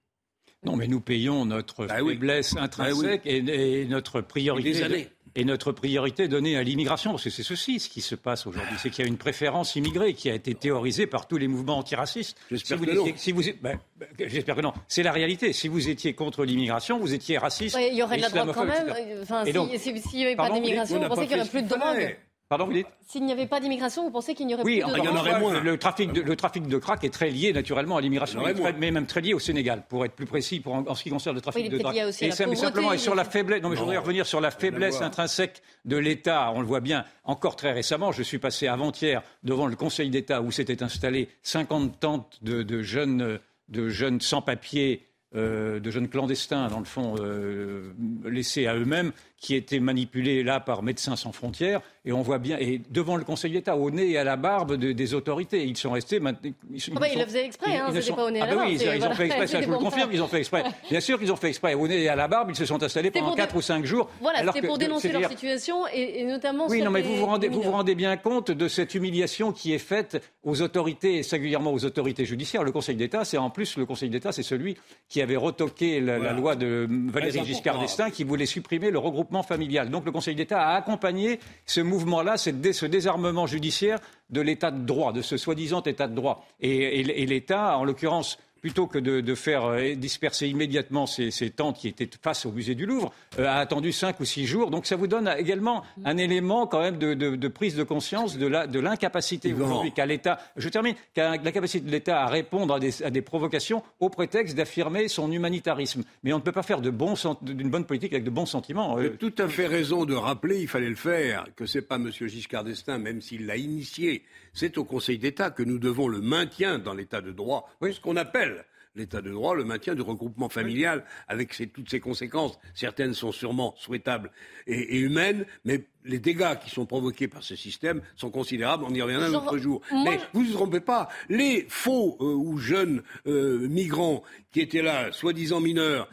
Non, 0.64 0.76
mais 0.76 0.86
nous 0.86 1.00
payons 1.00 1.44
notre 1.44 1.86
bah 1.86 1.96
faiblesse 1.98 2.54
bah 2.54 2.62
intrinsèque 2.62 3.22
et, 3.24 3.84
notre 3.86 4.20
priorité. 4.20 5.08
Et 5.36 5.44
notre 5.44 5.72
priorité 5.72 6.28
donnée 6.28 6.56
à 6.56 6.62
l'immigration, 6.62 7.10
parce 7.10 7.24
que 7.24 7.30
c'est 7.30 7.42
ceci 7.42 7.80
ce 7.80 7.88
qui 7.88 8.02
se 8.02 8.14
passe 8.14 8.46
aujourd'hui, 8.46 8.76
c'est 8.78 8.88
qu'il 8.90 9.04
y 9.04 9.08
a 9.08 9.10
une 9.10 9.16
préférence 9.16 9.74
immigrée 9.74 10.14
qui 10.14 10.30
a 10.30 10.34
été 10.34 10.54
théorisée 10.54 11.08
par 11.08 11.26
tous 11.26 11.38
les 11.38 11.48
mouvements 11.48 11.76
antiracistes. 11.78 12.36
J'espère 12.52 12.80
que 12.80 12.94
non. 12.94 13.04
Si 13.16 13.32
vous, 13.32 13.42
ben, 13.60 13.80
ben, 13.96 14.08
J'espère 14.28 14.54
que 14.54 14.60
non. 14.60 14.72
C'est 14.86 15.02
la 15.02 15.10
réalité. 15.10 15.52
Si 15.52 15.66
vous 15.66 15.88
étiez 15.88 16.14
contre 16.14 16.44
l'immigration, 16.44 17.00
vous 17.00 17.14
étiez 17.14 17.36
raciste. 17.36 17.76
il 17.80 17.96
y 17.96 18.02
aurait 18.04 18.18
de 18.18 18.22
la 18.22 18.28
drogue 18.28 18.54
quand 18.54 18.64
même. 18.64 18.94
Enfin, 19.22 19.44
s'il 19.44 20.18
n'y 20.18 20.24
avait 20.24 20.36
pas 20.36 20.50
d'immigration, 20.50 21.00
vous 21.00 21.08
pensez 21.08 21.26
qu'il 21.26 21.34
n'y 21.34 21.40
aurait 21.40 21.50
plus 21.50 21.62
de 21.62 21.68
drogue 21.68 22.16
Pardon, 22.48 22.66
vous 22.66 22.74
dites? 22.74 22.86
S'il 23.08 23.24
n'y 23.24 23.32
avait 23.32 23.46
pas 23.46 23.58
d'immigration, 23.58 24.04
vous 24.04 24.10
pensez 24.10 24.34
qu'il 24.34 24.46
n'y 24.46 24.54
aurait 24.54 24.64
plus 24.64 24.78
de 24.78 24.84
Oui, 24.84 24.92
il 24.98 25.04
y 25.04 25.08
en 25.08 25.16
aurait 25.16 25.40
moins. 25.40 25.60
Le 25.60 25.78
trafic, 25.78 26.12
de, 26.12 26.20
le 26.20 26.36
trafic 26.36 26.66
de 26.66 26.76
crack 26.78 27.02
est 27.02 27.12
très 27.12 27.30
lié 27.30 27.54
naturellement 27.54 27.96
à 27.96 28.02
l'immigration, 28.02 28.42
mais 28.78 28.90
même 28.90 29.06
très 29.06 29.22
lié 29.22 29.32
au 29.32 29.38
Sénégal, 29.38 29.84
pour 29.88 30.04
être 30.04 30.14
plus 30.14 30.26
précis 30.26 30.60
pour 30.60 30.74
en, 30.74 30.94
ce 30.94 31.02
qui 31.02 31.10
concerne 31.10 31.34
le 31.34 31.40
trafic 31.40 31.70
de 31.70 31.78
crack. 31.78 31.96
Et 32.20 32.30
simplement, 32.30 32.92
et 32.92 32.98
sur 32.98 33.14
la 33.14 33.24
faiblesse, 33.24 33.62
non 33.62 33.70
mais 33.70 33.76
je 33.76 33.80
voudrais 33.80 33.96
revenir 33.96 34.26
sur 34.26 34.40
la 34.40 34.50
faiblesse 34.50 35.00
intrinsèque 35.00 35.62
de 35.86 35.96
l'État. 35.96 36.52
On 36.54 36.60
le 36.60 36.66
voit 36.66 36.80
bien 36.80 37.04
encore 37.24 37.56
très 37.56 37.72
récemment. 37.72 38.12
Je 38.12 38.22
suis 38.22 38.38
passé 38.38 38.66
avant-hier 38.66 39.22
devant 39.42 39.66
le 39.66 39.76
Conseil 39.76 40.10
d'État 40.10 40.42
où 40.42 40.50
s'étaient 40.50 40.82
installées 40.82 41.28
50 41.42 41.98
tentes 41.98 42.38
de, 42.42 42.82
jeunes, 42.82 43.40
de 43.68 43.88
jeunes 43.88 44.20
sans-papiers 44.20 45.06
euh, 45.36 45.80
de 45.80 45.90
jeunes 45.90 46.08
clandestins, 46.08 46.68
dans 46.68 46.78
le 46.78 46.84
fond, 46.84 47.16
euh, 47.18 47.92
laissés 48.24 48.66
à 48.66 48.74
eux-mêmes, 48.74 49.12
qui 49.44 49.54
étaient 49.54 49.80
manipulés 49.80 50.42
là 50.42 50.58
par 50.58 50.82
Médecins 50.82 51.16
sans 51.16 51.32
frontières. 51.32 51.82
Et 52.06 52.12
on 52.12 52.22
voit 52.22 52.38
bien, 52.38 52.56
et 52.58 52.80
devant 52.90 53.16
le 53.16 53.24
Conseil 53.24 53.52
d'État, 53.52 53.76
au 53.76 53.90
nez 53.90 54.10
et 54.10 54.18
à 54.18 54.24
la 54.24 54.36
barbe 54.36 54.76
des 54.76 55.14
autorités, 55.14 55.64
ils 55.64 55.76
sont 55.76 55.92
restés. 55.92 56.16
Ils, 56.16 56.22
ah 56.24 57.00
bah, 57.00 57.08
ils, 57.08 57.18
le 57.18 57.24
faisaient 57.24 57.44
exprès, 57.44 57.76
hein, 57.76 57.88
c'était 57.92 58.12
pas 58.12 58.24
au 58.24 58.30
nez 58.30 58.38
et 58.38 58.42
à 58.42 58.46
la 58.46 58.54
barbe. 58.54 58.60
Ah 58.62 58.64
bah 58.64 58.70
oui, 58.70 58.98
ils, 58.98 59.06
ont 59.06 59.14
fait 59.14 59.26
exprès, 59.26 59.46
ça 59.48 59.60
je 59.60 59.66
vous 59.66 59.72
le 59.72 59.78
confirme, 59.78 60.10
ils 60.12 60.22
ont 60.22 60.28
fait 60.28 60.38
exprès. 60.38 60.64
Bien 60.88 61.00
sûr 61.00 61.18
qu'ils 61.18 61.32
ont 61.32 61.36
fait 61.36 61.48
exprès. 61.48 61.74
Au 61.74 61.86
nez 61.88 62.02
et 62.02 62.08
à 62.08 62.16
la 62.16 62.28
barbe, 62.28 62.50
ils 62.50 62.56
se 62.56 62.64
sont 62.64 62.82
installés 62.82 63.10
pendant 63.10 63.34
4 63.34 63.56
ou 63.56 63.60
5 63.60 63.84
jours. 63.84 64.08
Voilà, 64.20 64.40
c'était 64.52 64.66
pour 64.66 64.78
dénoncer 64.78 65.12
leur 65.12 65.28
situation 65.28 65.86
et, 65.92 66.24
notamment. 66.24 66.66
Oui, 66.68 66.80
non, 66.80 66.90
mais 66.90 67.02
vous 67.02 67.16
vous, 67.16 67.26
rendez, 67.26 67.48
vous 67.48 67.60
vous 67.60 67.70
rendez 67.72 67.94
bien 67.94 68.16
compte 68.16 68.50
de 68.50 68.68
cette 68.68 68.94
humiliation 68.94 69.52
qui 69.52 69.72
est 69.72 69.78
faite 69.78 70.22
aux 70.42 70.62
autorités, 70.62 71.16
et 71.16 71.22
singulièrement 71.22 71.72
aux 71.72 71.84
autorités 71.84 72.24
judiciaires. 72.24 72.64
Le 72.64 72.72
Conseil 72.72 72.96
d'État, 72.96 73.24
c'est 73.24 73.38
en 73.38 73.50
plus, 73.50 73.76
le 73.76 73.84
Conseil 73.84 74.10
d'État, 74.10 74.32
c'est 74.32 74.42
celui 74.42 74.76
qui 75.08 75.20
a 75.20 75.23
avait 75.24 75.36
retoqué 75.36 76.00
la, 76.00 76.32
loi 76.32 76.54
de 76.54 76.86
Valéry 76.88 77.44
Giscard 77.44 77.80
d'Estaing 77.80 78.10
qui 78.10 78.22
voulait 78.22 78.46
supprimer 78.46 78.90
le 78.90 78.98
regroupement 78.98 79.42
familial. 79.42 79.90
Donc 79.90 80.04
le 80.04 80.12
Conseil 80.12 80.36
d'État 80.36 80.62
a 80.62 80.76
accompagné 80.76 81.40
ce 81.66 81.80
mouvement-là, 81.80 82.36
ce 82.36 82.86
désarmement 82.86 83.46
judiciaire 83.46 83.98
de 84.30 84.40
l'état 84.40 84.70
de 84.70 84.84
droit, 84.84 85.12
de 85.12 85.22
ce 85.22 85.36
soi-disant 85.36 85.82
état 85.82 86.06
de 86.06 86.14
droit. 86.14 86.46
et 86.60 87.26
l'État, 87.26 87.76
en 87.76 87.84
l'occurrence, 87.84 88.38
plutôt 88.64 88.86
que 88.86 88.98
de, 88.98 89.34
faire 89.34 89.66
euh, 89.66 89.94
disperser 89.94 90.48
immédiatement 90.48 91.04
ces, 91.04 91.30
tentes 91.50 91.76
qui 91.76 91.86
étaient 91.86 92.08
face 92.22 92.46
au 92.46 92.50
musée 92.50 92.74
du 92.74 92.86
Louvre, 92.86 93.12
euh, 93.38 93.44
a 93.44 93.56
attendu 93.56 93.92
cinq 93.92 94.20
ou 94.20 94.24
six 94.24 94.46
jours. 94.46 94.70
Donc 94.70 94.86
ça 94.86 94.96
vous 94.96 95.06
donne 95.06 95.30
également 95.36 95.82
un 96.06 96.16
élément 96.16 96.66
quand 96.66 96.80
même 96.80 96.96
de, 96.96 97.48
prise 97.48 97.76
de 97.76 97.82
conscience 97.82 98.38
de 98.38 98.78
l'incapacité 98.80 99.52
aujourd'hui 99.52 99.92
qu'a 99.92 100.06
l'État, 100.06 100.40
je 100.56 100.70
termine, 100.70 100.94
qu'a 101.12 101.36
capacité 101.36 101.84
de 101.84 101.90
l'État 101.90 102.22
à 102.22 102.26
répondre 102.26 102.72
à 102.72 102.80
des, 102.80 103.20
provocations 103.20 103.82
au 104.00 104.08
prétexte 104.08 104.56
d'affirmer 104.56 105.08
son 105.08 105.30
humanitarisme. 105.30 106.02
Mais 106.22 106.32
on 106.32 106.38
ne 106.38 106.42
peut 106.42 106.50
pas 106.50 106.62
faire 106.62 106.80
d'une 106.80 107.68
bonne 107.68 107.84
politique 107.84 108.14
avec 108.14 108.24
de 108.24 108.30
bons 108.30 108.46
sentiments. 108.46 108.94
Vous 108.94 109.00
avez 109.00 109.10
tout 109.10 109.34
à 109.36 109.46
fait 109.46 109.66
raison 109.66 110.06
de 110.06 110.14
rappeler, 110.14 110.62
il 110.62 110.68
fallait 110.68 110.88
le 110.88 110.94
faire, 110.94 111.44
que 111.54 111.66
ce 111.66 111.76
n'est 111.76 111.82
pas 111.82 111.96
M. 111.96 112.10
Giscard 112.10 112.64
d'Estaing, 112.64 112.96
même 112.96 113.20
s'il 113.20 113.44
l'a 113.44 113.58
initié, 113.58 114.22
c'est 114.54 114.78
au 114.78 114.84
Conseil 114.84 115.18
d'État 115.18 115.50
que 115.50 115.62
nous 115.62 115.78
devons 115.78 116.08
le 116.08 116.20
maintien 116.20 116.78
dans 116.78 116.94
l'état 116.94 117.20
de 117.20 117.32
droit, 117.32 117.68
ce 117.82 118.00
qu'on 118.00 118.16
appelle 118.16 118.64
l'état 118.96 119.20
de 119.20 119.30
droit, 119.30 119.54
le 119.54 119.64
maintien 119.64 119.94
du 119.94 120.02
regroupement 120.02 120.48
familial, 120.48 121.04
avec 121.28 121.52
toutes 121.72 121.90
ses 121.90 122.00
conséquences. 122.00 122.58
Certaines 122.74 123.14
sont 123.14 123.32
sûrement 123.32 123.74
souhaitables 123.76 124.30
et, 124.66 124.98
humaines, 124.98 125.46
mais 125.64 125.84
les 126.04 126.18
dégâts 126.18 126.56
qui 126.62 126.70
sont 126.70 126.86
provoqués 126.86 127.28
par 127.28 127.42
ce 127.42 127.56
système 127.56 128.02
sont 128.14 128.30
considérables. 128.30 128.84
On 128.86 128.94
y 128.94 129.02
reviendra 129.02 129.26
un 129.26 129.34
autre 129.34 129.58
jour. 129.58 129.82
mais 130.04 130.20
vous 130.32 130.42
ne 130.42 130.48
vous 130.48 130.52
trompez 130.54 130.80
pas, 130.80 131.08
les 131.28 131.66
faux 131.68 132.16
euh, 132.20 132.24
ou 132.24 132.56
jeunes 132.58 133.02
euh, 133.26 133.66
migrants 133.68 134.22
qui 134.52 134.60
étaient 134.60 134.82
là, 134.82 135.10
soi-disant 135.12 135.60
mineurs, 135.60 136.08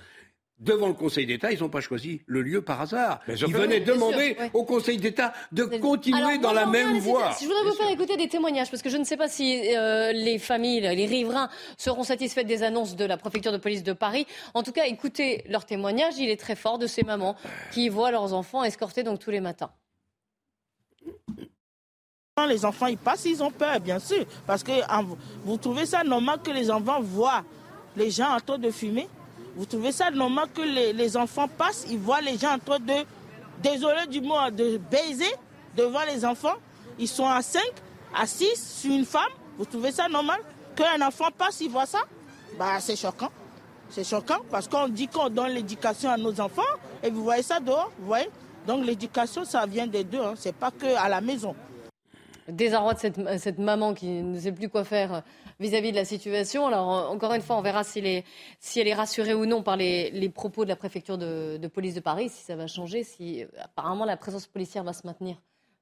devant 0.61 0.87
le 0.87 0.93
Conseil 0.93 1.25
d'État, 1.25 1.51
ils 1.51 1.59
n'ont 1.59 1.69
pas 1.69 1.81
choisi 1.81 2.21
le 2.27 2.41
lieu 2.41 2.61
par 2.61 2.79
hasard. 2.81 3.19
ils 3.27 3.53
venaient 3.53 3.79
demander 3.79 4.37
au 4.53 4.63
Conseil 4.63 4.97
d'État 4.97 5.33
de 5.51 5.63
continuer 5.63 6.37
dans 6.37 6.53
la 6.53 6.67
même 6.67 6.99
voie. 6.99 7.31
Je 7.39 7.45
voudrais 7.45 7.63
vous 7.63 7.75
faire 7.75 7.91
écouter 7.91 8.15
des 8.15 8.29
témoignages, 8.29 8.69
parce 8.69 8.83
que 8.83 8.89
je 8.89 8.97
ne 8.97 9.03
sais 9.03 9.17
pas 9.17 9.27
si 9.27 9.75
euh, 9.75 10.11
les 10.13 10.37
familles, 10.37 10.81
les 10.81 11.05
riverains 11.05 11.49
seront 11.77 12.03
satisfaits 12.03 12.43
des 12.43 12.63
annonces 12.63 12.95
de 12.95 13.05
la 13.05 13.17
préfecture 13.17 13.51
de 13.51 13.57
police 13.57 13.83
de 13.83 13.93
Paris. 13.93 14.27
En 14.53 14.61
tout 14.61 14.71
cas, 14.71 14.85
écoutez 14.85 15.43
leur 15.49 15.65
témoignage, 15.65 16.13
il 16.19 16.29
est 16.29 16.39
très 16.39 16.55
fort 16.55 16.77
de 16.77 16.87
ces 16.87 17.03
mamans 17.03 17.35
qui 17.71 17.89
voient 17.89 18.11
leurs 18.11 18.33
enfants 18.33 18.63
escortés 18.63 19.03
donc 19.03 19.19
tous 19.19 19.31
les 19.31 19.41
matins. 19.41 19.71
Les 22.47 22.65
enfants, 22.65 22.87
ils 22.87 22.97
passent, 22.97 23.25
ils 23.25 23.43
ont 23.43 23.51
peur, 23.51 23.79
bien 23.79 23.99
sûr, 23.99 24.25
parce 24.47 24.63
que 24.63 24.71
vous 25.43 25.57
trouvez 25.57 25.85
ça 25.85 26.03
normal 26.03 26.39
que 26.43 26.49
les 26.49 26.71
enfants 26.71 26.99
voient 26.99 27.43
les 27.95 28.09
gens 28.09 28.35
en 28.35 28.39
train 28.39 28.57
de 28.57 28.71
fumer? 28.71 29.07
Vous 29.55 29.65
trouvez 29.65 29.91
ça 29.91 30.09
normal 30.11 30.47
que 30.53 30.61
les, 30.61 31.17
enfants 31.17 31.47
passent, 31.47 31.85
ils 31.89 31.99
voient 31.99 32.21
les 32.21 32.37
gens 32.37 32.53
en 32.53 32.59
train 32.59 32.79
de, 32.79 32.93
désolé 33.61 34.07
du 34.07 34.21
mot, 34.21 34.35
de 34.51 34.77
baiser 34.77 35.33
devant 35.75 36.03
les 36.07 36.23
enfants. 36.25 36.55
Ils 36.97 37.07
sont 37.07 37.27
à 37.27 37.41
5, 37.41 37.61
à 38.15 38.25
6 38.25 38.79
sur 38.81 38.91
une 38.91 39.05
femme. 39.05 39.31
Vous 39.57 39.65
trouvez 39.65 39.91
ça 39.91 40.07
normal 40.07 40.39
Qu'un 40.75 41.05
enfant 41.05 41.27
passe, 41.37 41.59
il 41.61 41.69
voit 41.69 41.85
ça? 41.85 41.99
Bah, 42.57 42.79
c'est 42.79 42.95
choquant. 42.95 43.29
C'est 43.89 44.05
choquant 44.05 44.39
parce 44.49 44.67
qu'on 44.67 44.87
dit 44.87 45.07
qu'on 45.07 45.29
donne 45.29 45.49
l'éducation 45.49 46.09
à 46.09 46.17
nos 46.17 46.39
enfants 46.39 46.61
et 47.03 47.09
vous 47.09 47.23
voyez 47.23 47.43
ça 47.43 47.59
dehors, 47.59 47.91
vous 47.99 48.05
voyez? 48.07 48.29
Donc 48.65 48.85
l'éducation, 48.85 49.43
ça 49.43 49.65
vient 49.65 49.87
des 49.87 50.03
deux, 50.03 50.21
hein. 50.21 50.33
c'est 50.37 50.55
pas 50.55 50.71
que 50.71 50.85
à 50.97 51.09
la 51.09 51.19
maison. 51.19 51.55
Désarroi 52.47 52.93
de 52.93 52.99
cette, 53.37 53.59
maman 53.59 53.93
qui 53.93 54.07
ne 54.07 54.39
sait 54.39 54.51
plus 54.51 54.69
quoi 54.69 54.83
faire 54.83 55.23
vis-à-vis 55.59 55.91
de 55.91 55.97
la 55.97 56.05
situation. 56.05 56.67
Alors, 56.67 57.11
encore 57.11 57.33
une 57.33 57.41
fois, 57.41 57.57
on 57.57 57.61
verra 57.61 57.83
si, 57.83 57.99
elle 57.99 58.87
est 58.87 58.93
rassurée 58.93 59.33
ou 59.33 59.45
non 59.45 59.63
par 59.63 59.77
les, 59.77 60.31
propos 60.33 60.63
de 60.63 60.69
la 60.69 60.75
préfecture 60.75 61.17
de, 61.17 61.67
police 61.67 61.93
de 61.93 61.99
Paris, 61.99 62.29
si 62.29 62.43
ça 62.43 62.55
va 62.55 62.67
changer, 62.67 63.03
si 63.03 63.45
apparemment 63.59 64.05
la 64.05 64.17
présence 64.17 64.47
policière 64.47 64.83
va 64.83 64.93
se 64.93 65.05
maintenir. 65.05 65.37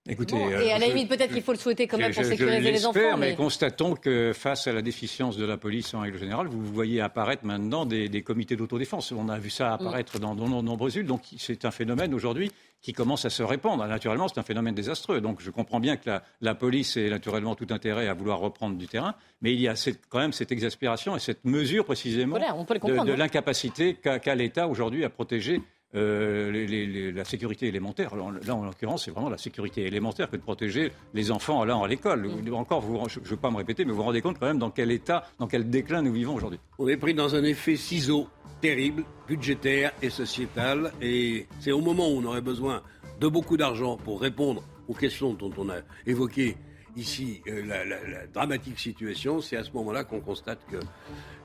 Écoutez, 0.10 0.36
et 0.36 0.72
à 0.72 0.80
la 0.80 0.88
limite, 0.88 1.08
peut-être 1.08 1.32
qu'il 1.32 1.44
faut 1.44 1.52
le 1.52 1.58
souhaiter 1.58 1.88
quand 1.88 1.98
même 1.98 2.14
pour 2.14 2.26
sécuriser 2.26 2.72
les 2.72 2.86
enfants. 2.86 3.00
Mais... 3.18 3.30
mais... 3.30 3.36
constatons 3.36 3.94
que 3.94 4.34
face 4.34 4.68
à 4.68 4.74
la 4.74 4.82
déficience 4.82 5.38
de 5.38 5.46
la 5.46 5.58
police 5.58 5.94
en 5.94 6.02
règle 6.02 6.18
générale, 6.18 6.48
vous 6.48 6.64
voyez 6.64 7.00
apparaître 7.00 7.46
maintenant 7.46 7.86
des, 7.86 8.22
comités 8.24 8.56
d'autodéfense. 8.56 9.12
On 9.12 9.30
a 9.30 9.38
vu 9.38 9.50
ça 9.50 9.74
apparaître 9.74 10.18
mm. 10.18 10.22
dans 10.22 10.36
de 10.36 10.42
nombreuses 10.42 10.96
villes. 10.96 11.06
Donc 11.06 11.22
c'est 11.38 11.64
un 11.66 11.72
phénomène 11.72 12.14
aujourd'hui 12.14 12.52
qui 12.82 12.94
commence 12.94 13.26
à 13.26 13.30
se 13.30 13.44
répandre. 13.44 13.86
Naturellement, 13.86 14.28
c'est 14.28 14.40
un 14.40 14.44
phénomène 14.44 14.74
désastreux. 14.74 15.22
Donc 15.22 15.42
je 15.42 15.52
comprends 15.52 15.80
bien 15.80 15.98
que 15.98 16.10
la, 16.42 16.56
police 16.56 16.98
ait 16.98 17.10
naturellement 17.10 17.56
tout 17.56 17.68
intérêt 17.70 18.08
à 18.08 18.14
vouloir 18.14 18.40
reprendre 18.40 18.78
du 18.78 18.88
terrain, 18.88 19.16
mais 19.42 19.54
il 19.54 19.60
y 19.60 19.68
a 19.68 19.76
quand 20.10 20.20
même 20.20 20.34
cette 20.34 20.52
exaspération 20.52 21.16
et 21.16 21.20
cette 21.20 21.46
mesure 21.46 21.86
précisément 21.86 22.38
de, 22.38 23.06
de 23.06 23.14
l'incapacité 23.14 23.96
qu'a 23.96 24.36
l'État 24.36 24.68
aujourd'hui 24.68 25.04
à 25.04 25.10
protéger 25.10 25.62
euh, 25.96 27.12
la 27.16 27.26
sécurité 27.26 27.68
élémentaire. 27.68 28.16
là, 28.16 28.56
en 28.56 28.64
l'occurrence, 28.64 29.06
c'est 29.06 29.12
vraiment 29.12 29.30
la 29.30 29.38
sécurité 29.38 29.86
élémentaire 29.86 30.30
que 30.30 30.36
de 30.36 30.42
protéger 30.42 30.92
les 31.14 31.32
enfants 31.32 31.62
allant 31.62 31.84
à 31.84 31.88
l'école. 31.88 32.28
Mm. 32.28 32.54
Encore, 32.54 32.84
je 33.10 33.20
ne 33.20 33.26
veux 33.26 33.38
pas 33.38 33.50
me 33.50 33.58
répéter, 33.58 33.86
mais 33.86 33.92
vous 33.92 33.98
vous 33.98 34.04
rendez 34.04 34.22
compte 34.22 34.38
quand 34.40 34.46
même 34.48 34.60
dans 34.60 34.72
quel 34.72 34.92
état, 34.92 35.26
dans 35.40 35.48
quel 35.48 35.70
déclin 35.70 36.02
nous 36.02 36.14
vivons 36.14 36.36
aujourd'hui. 36.36 36.60
On 36.78 36.88
est 36.88 36.98
pris 36.98 37.14
dans 37.14 37.36
un 37.36 37.44
effet 37.44 37.76
ciseau 37.76 38.28
terrible, 38.62 39.04
budgétaire 39.28 39.92
et 40.02 40.10
sociétal. 40.10 40.92
Et 41.02 41.48
c'est 41.60 41.72
au 41.72 41.82
moment 41.82 42.08
où 42.10 42.18
on 42.20 42.26
aurait 42.26 42.42
besoin 42.42 42.84
de 43.20 43.28
beaucoup 43.28 43.58
d'argent 43.58 43.98
pour 43.98 44.22
répondre 44.22 44.64
aux 44.88 44.94
questions 44.94 45.34
dont 45.34 45.52
on 45.58 45.70
a 45.70 45.78
évoqué 46.06 46.58
ici 46.96 47.42
euh, 47.48 47.66
la, 47.66 48.28
dramatique 48.28 48.80
situation, 48.80 49.42
c'est 49.42 49.56
à 49.58 49.64
ce 49.64 49.72
moment-là 49.74 50.04
qu'on 50.04 50.20
constate 50.20 50.60
que 50.70 50.78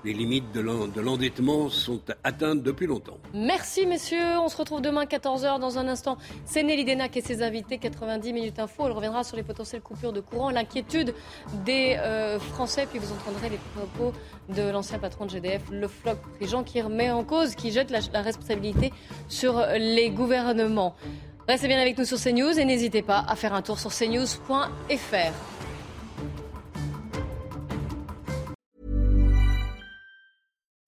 les 0.05 0.13
limites 0.13 0.53
de 0.53 0.61
l'endettement 1.01 1.71
sont 1.71 2.01
atteintes 2.23 2.63
depuis 2.63 2.87
longtemps. 2.87 3.19
Merci 3.33 3.87
messieurs, 3.87 4.39
on 4.39 4.49
se 4.49 4.57
retrouve 4.57 4.83
demain 4.83 5.05
14h 5.05 5.59
dans 5.59 5.79
un 5.79 5.89
instant. 5.89 6.19
C'est 6.45 6.63
Nelly 6.63 6.85
Denac 6.85 7.17
et 7.17 7.23
ses 7.23 7.43
invités, 7.43 7.79
90 7.79 8.33
minutes 8.33 8.59
info. 8.59 8.87
Elle 8.87 8.93
reviendra 8.93 9.25
sur 9.25 9.37
les 9.37 9.43
potentielles 9.43 9.81
coupures 9.81 10.13
de 10.13 10.21
courant, 10.21 10.51
l'inquiétude 10.51 11.15
des 11.65 11.97
euh, 11.99 12.39
Français, 12.39 12.87
puis 12.89 12.99
vous 12.99 13.13
entendrez 13.13 13.49
les 13.49 13.61
propos 13.75 14.13
de 14.55 14.71
l'ancien 14.71 14.99
patron 14.99 15.25
de 15.25 15.31
GDF, 15.31 15.63
le 15.71 15.89
floc 15.89 16.19
Jean 16.43 16.63
qui 16.63 16.83
remet 16.83 17.11
en 17.11 17.25
cause, 17.25 17.55
qui 17.55 17.73
jette 17.73 17.91
la 17.91 18.23
responsabilité 18.23 18.93
sur 19.29 19.65
les 19.79 20.11
gouvernements. 20.11 20.95
Restez 21.49 21.69
bien 21.69 21.79
avec 21.79 21.99
nous 21.99 22.05
sur 22.05 22.19
CNews 22.19 22.59
et 22.59 22.65
n'hésitez 22.65 23.03
pas 23.03 23.25
à 23.27 23.37
faire 23.37 23.53
un 23.53 23.61
tour 23.61 23.79
sur 23.79 23.91
cnews.fr. 23.91 25.54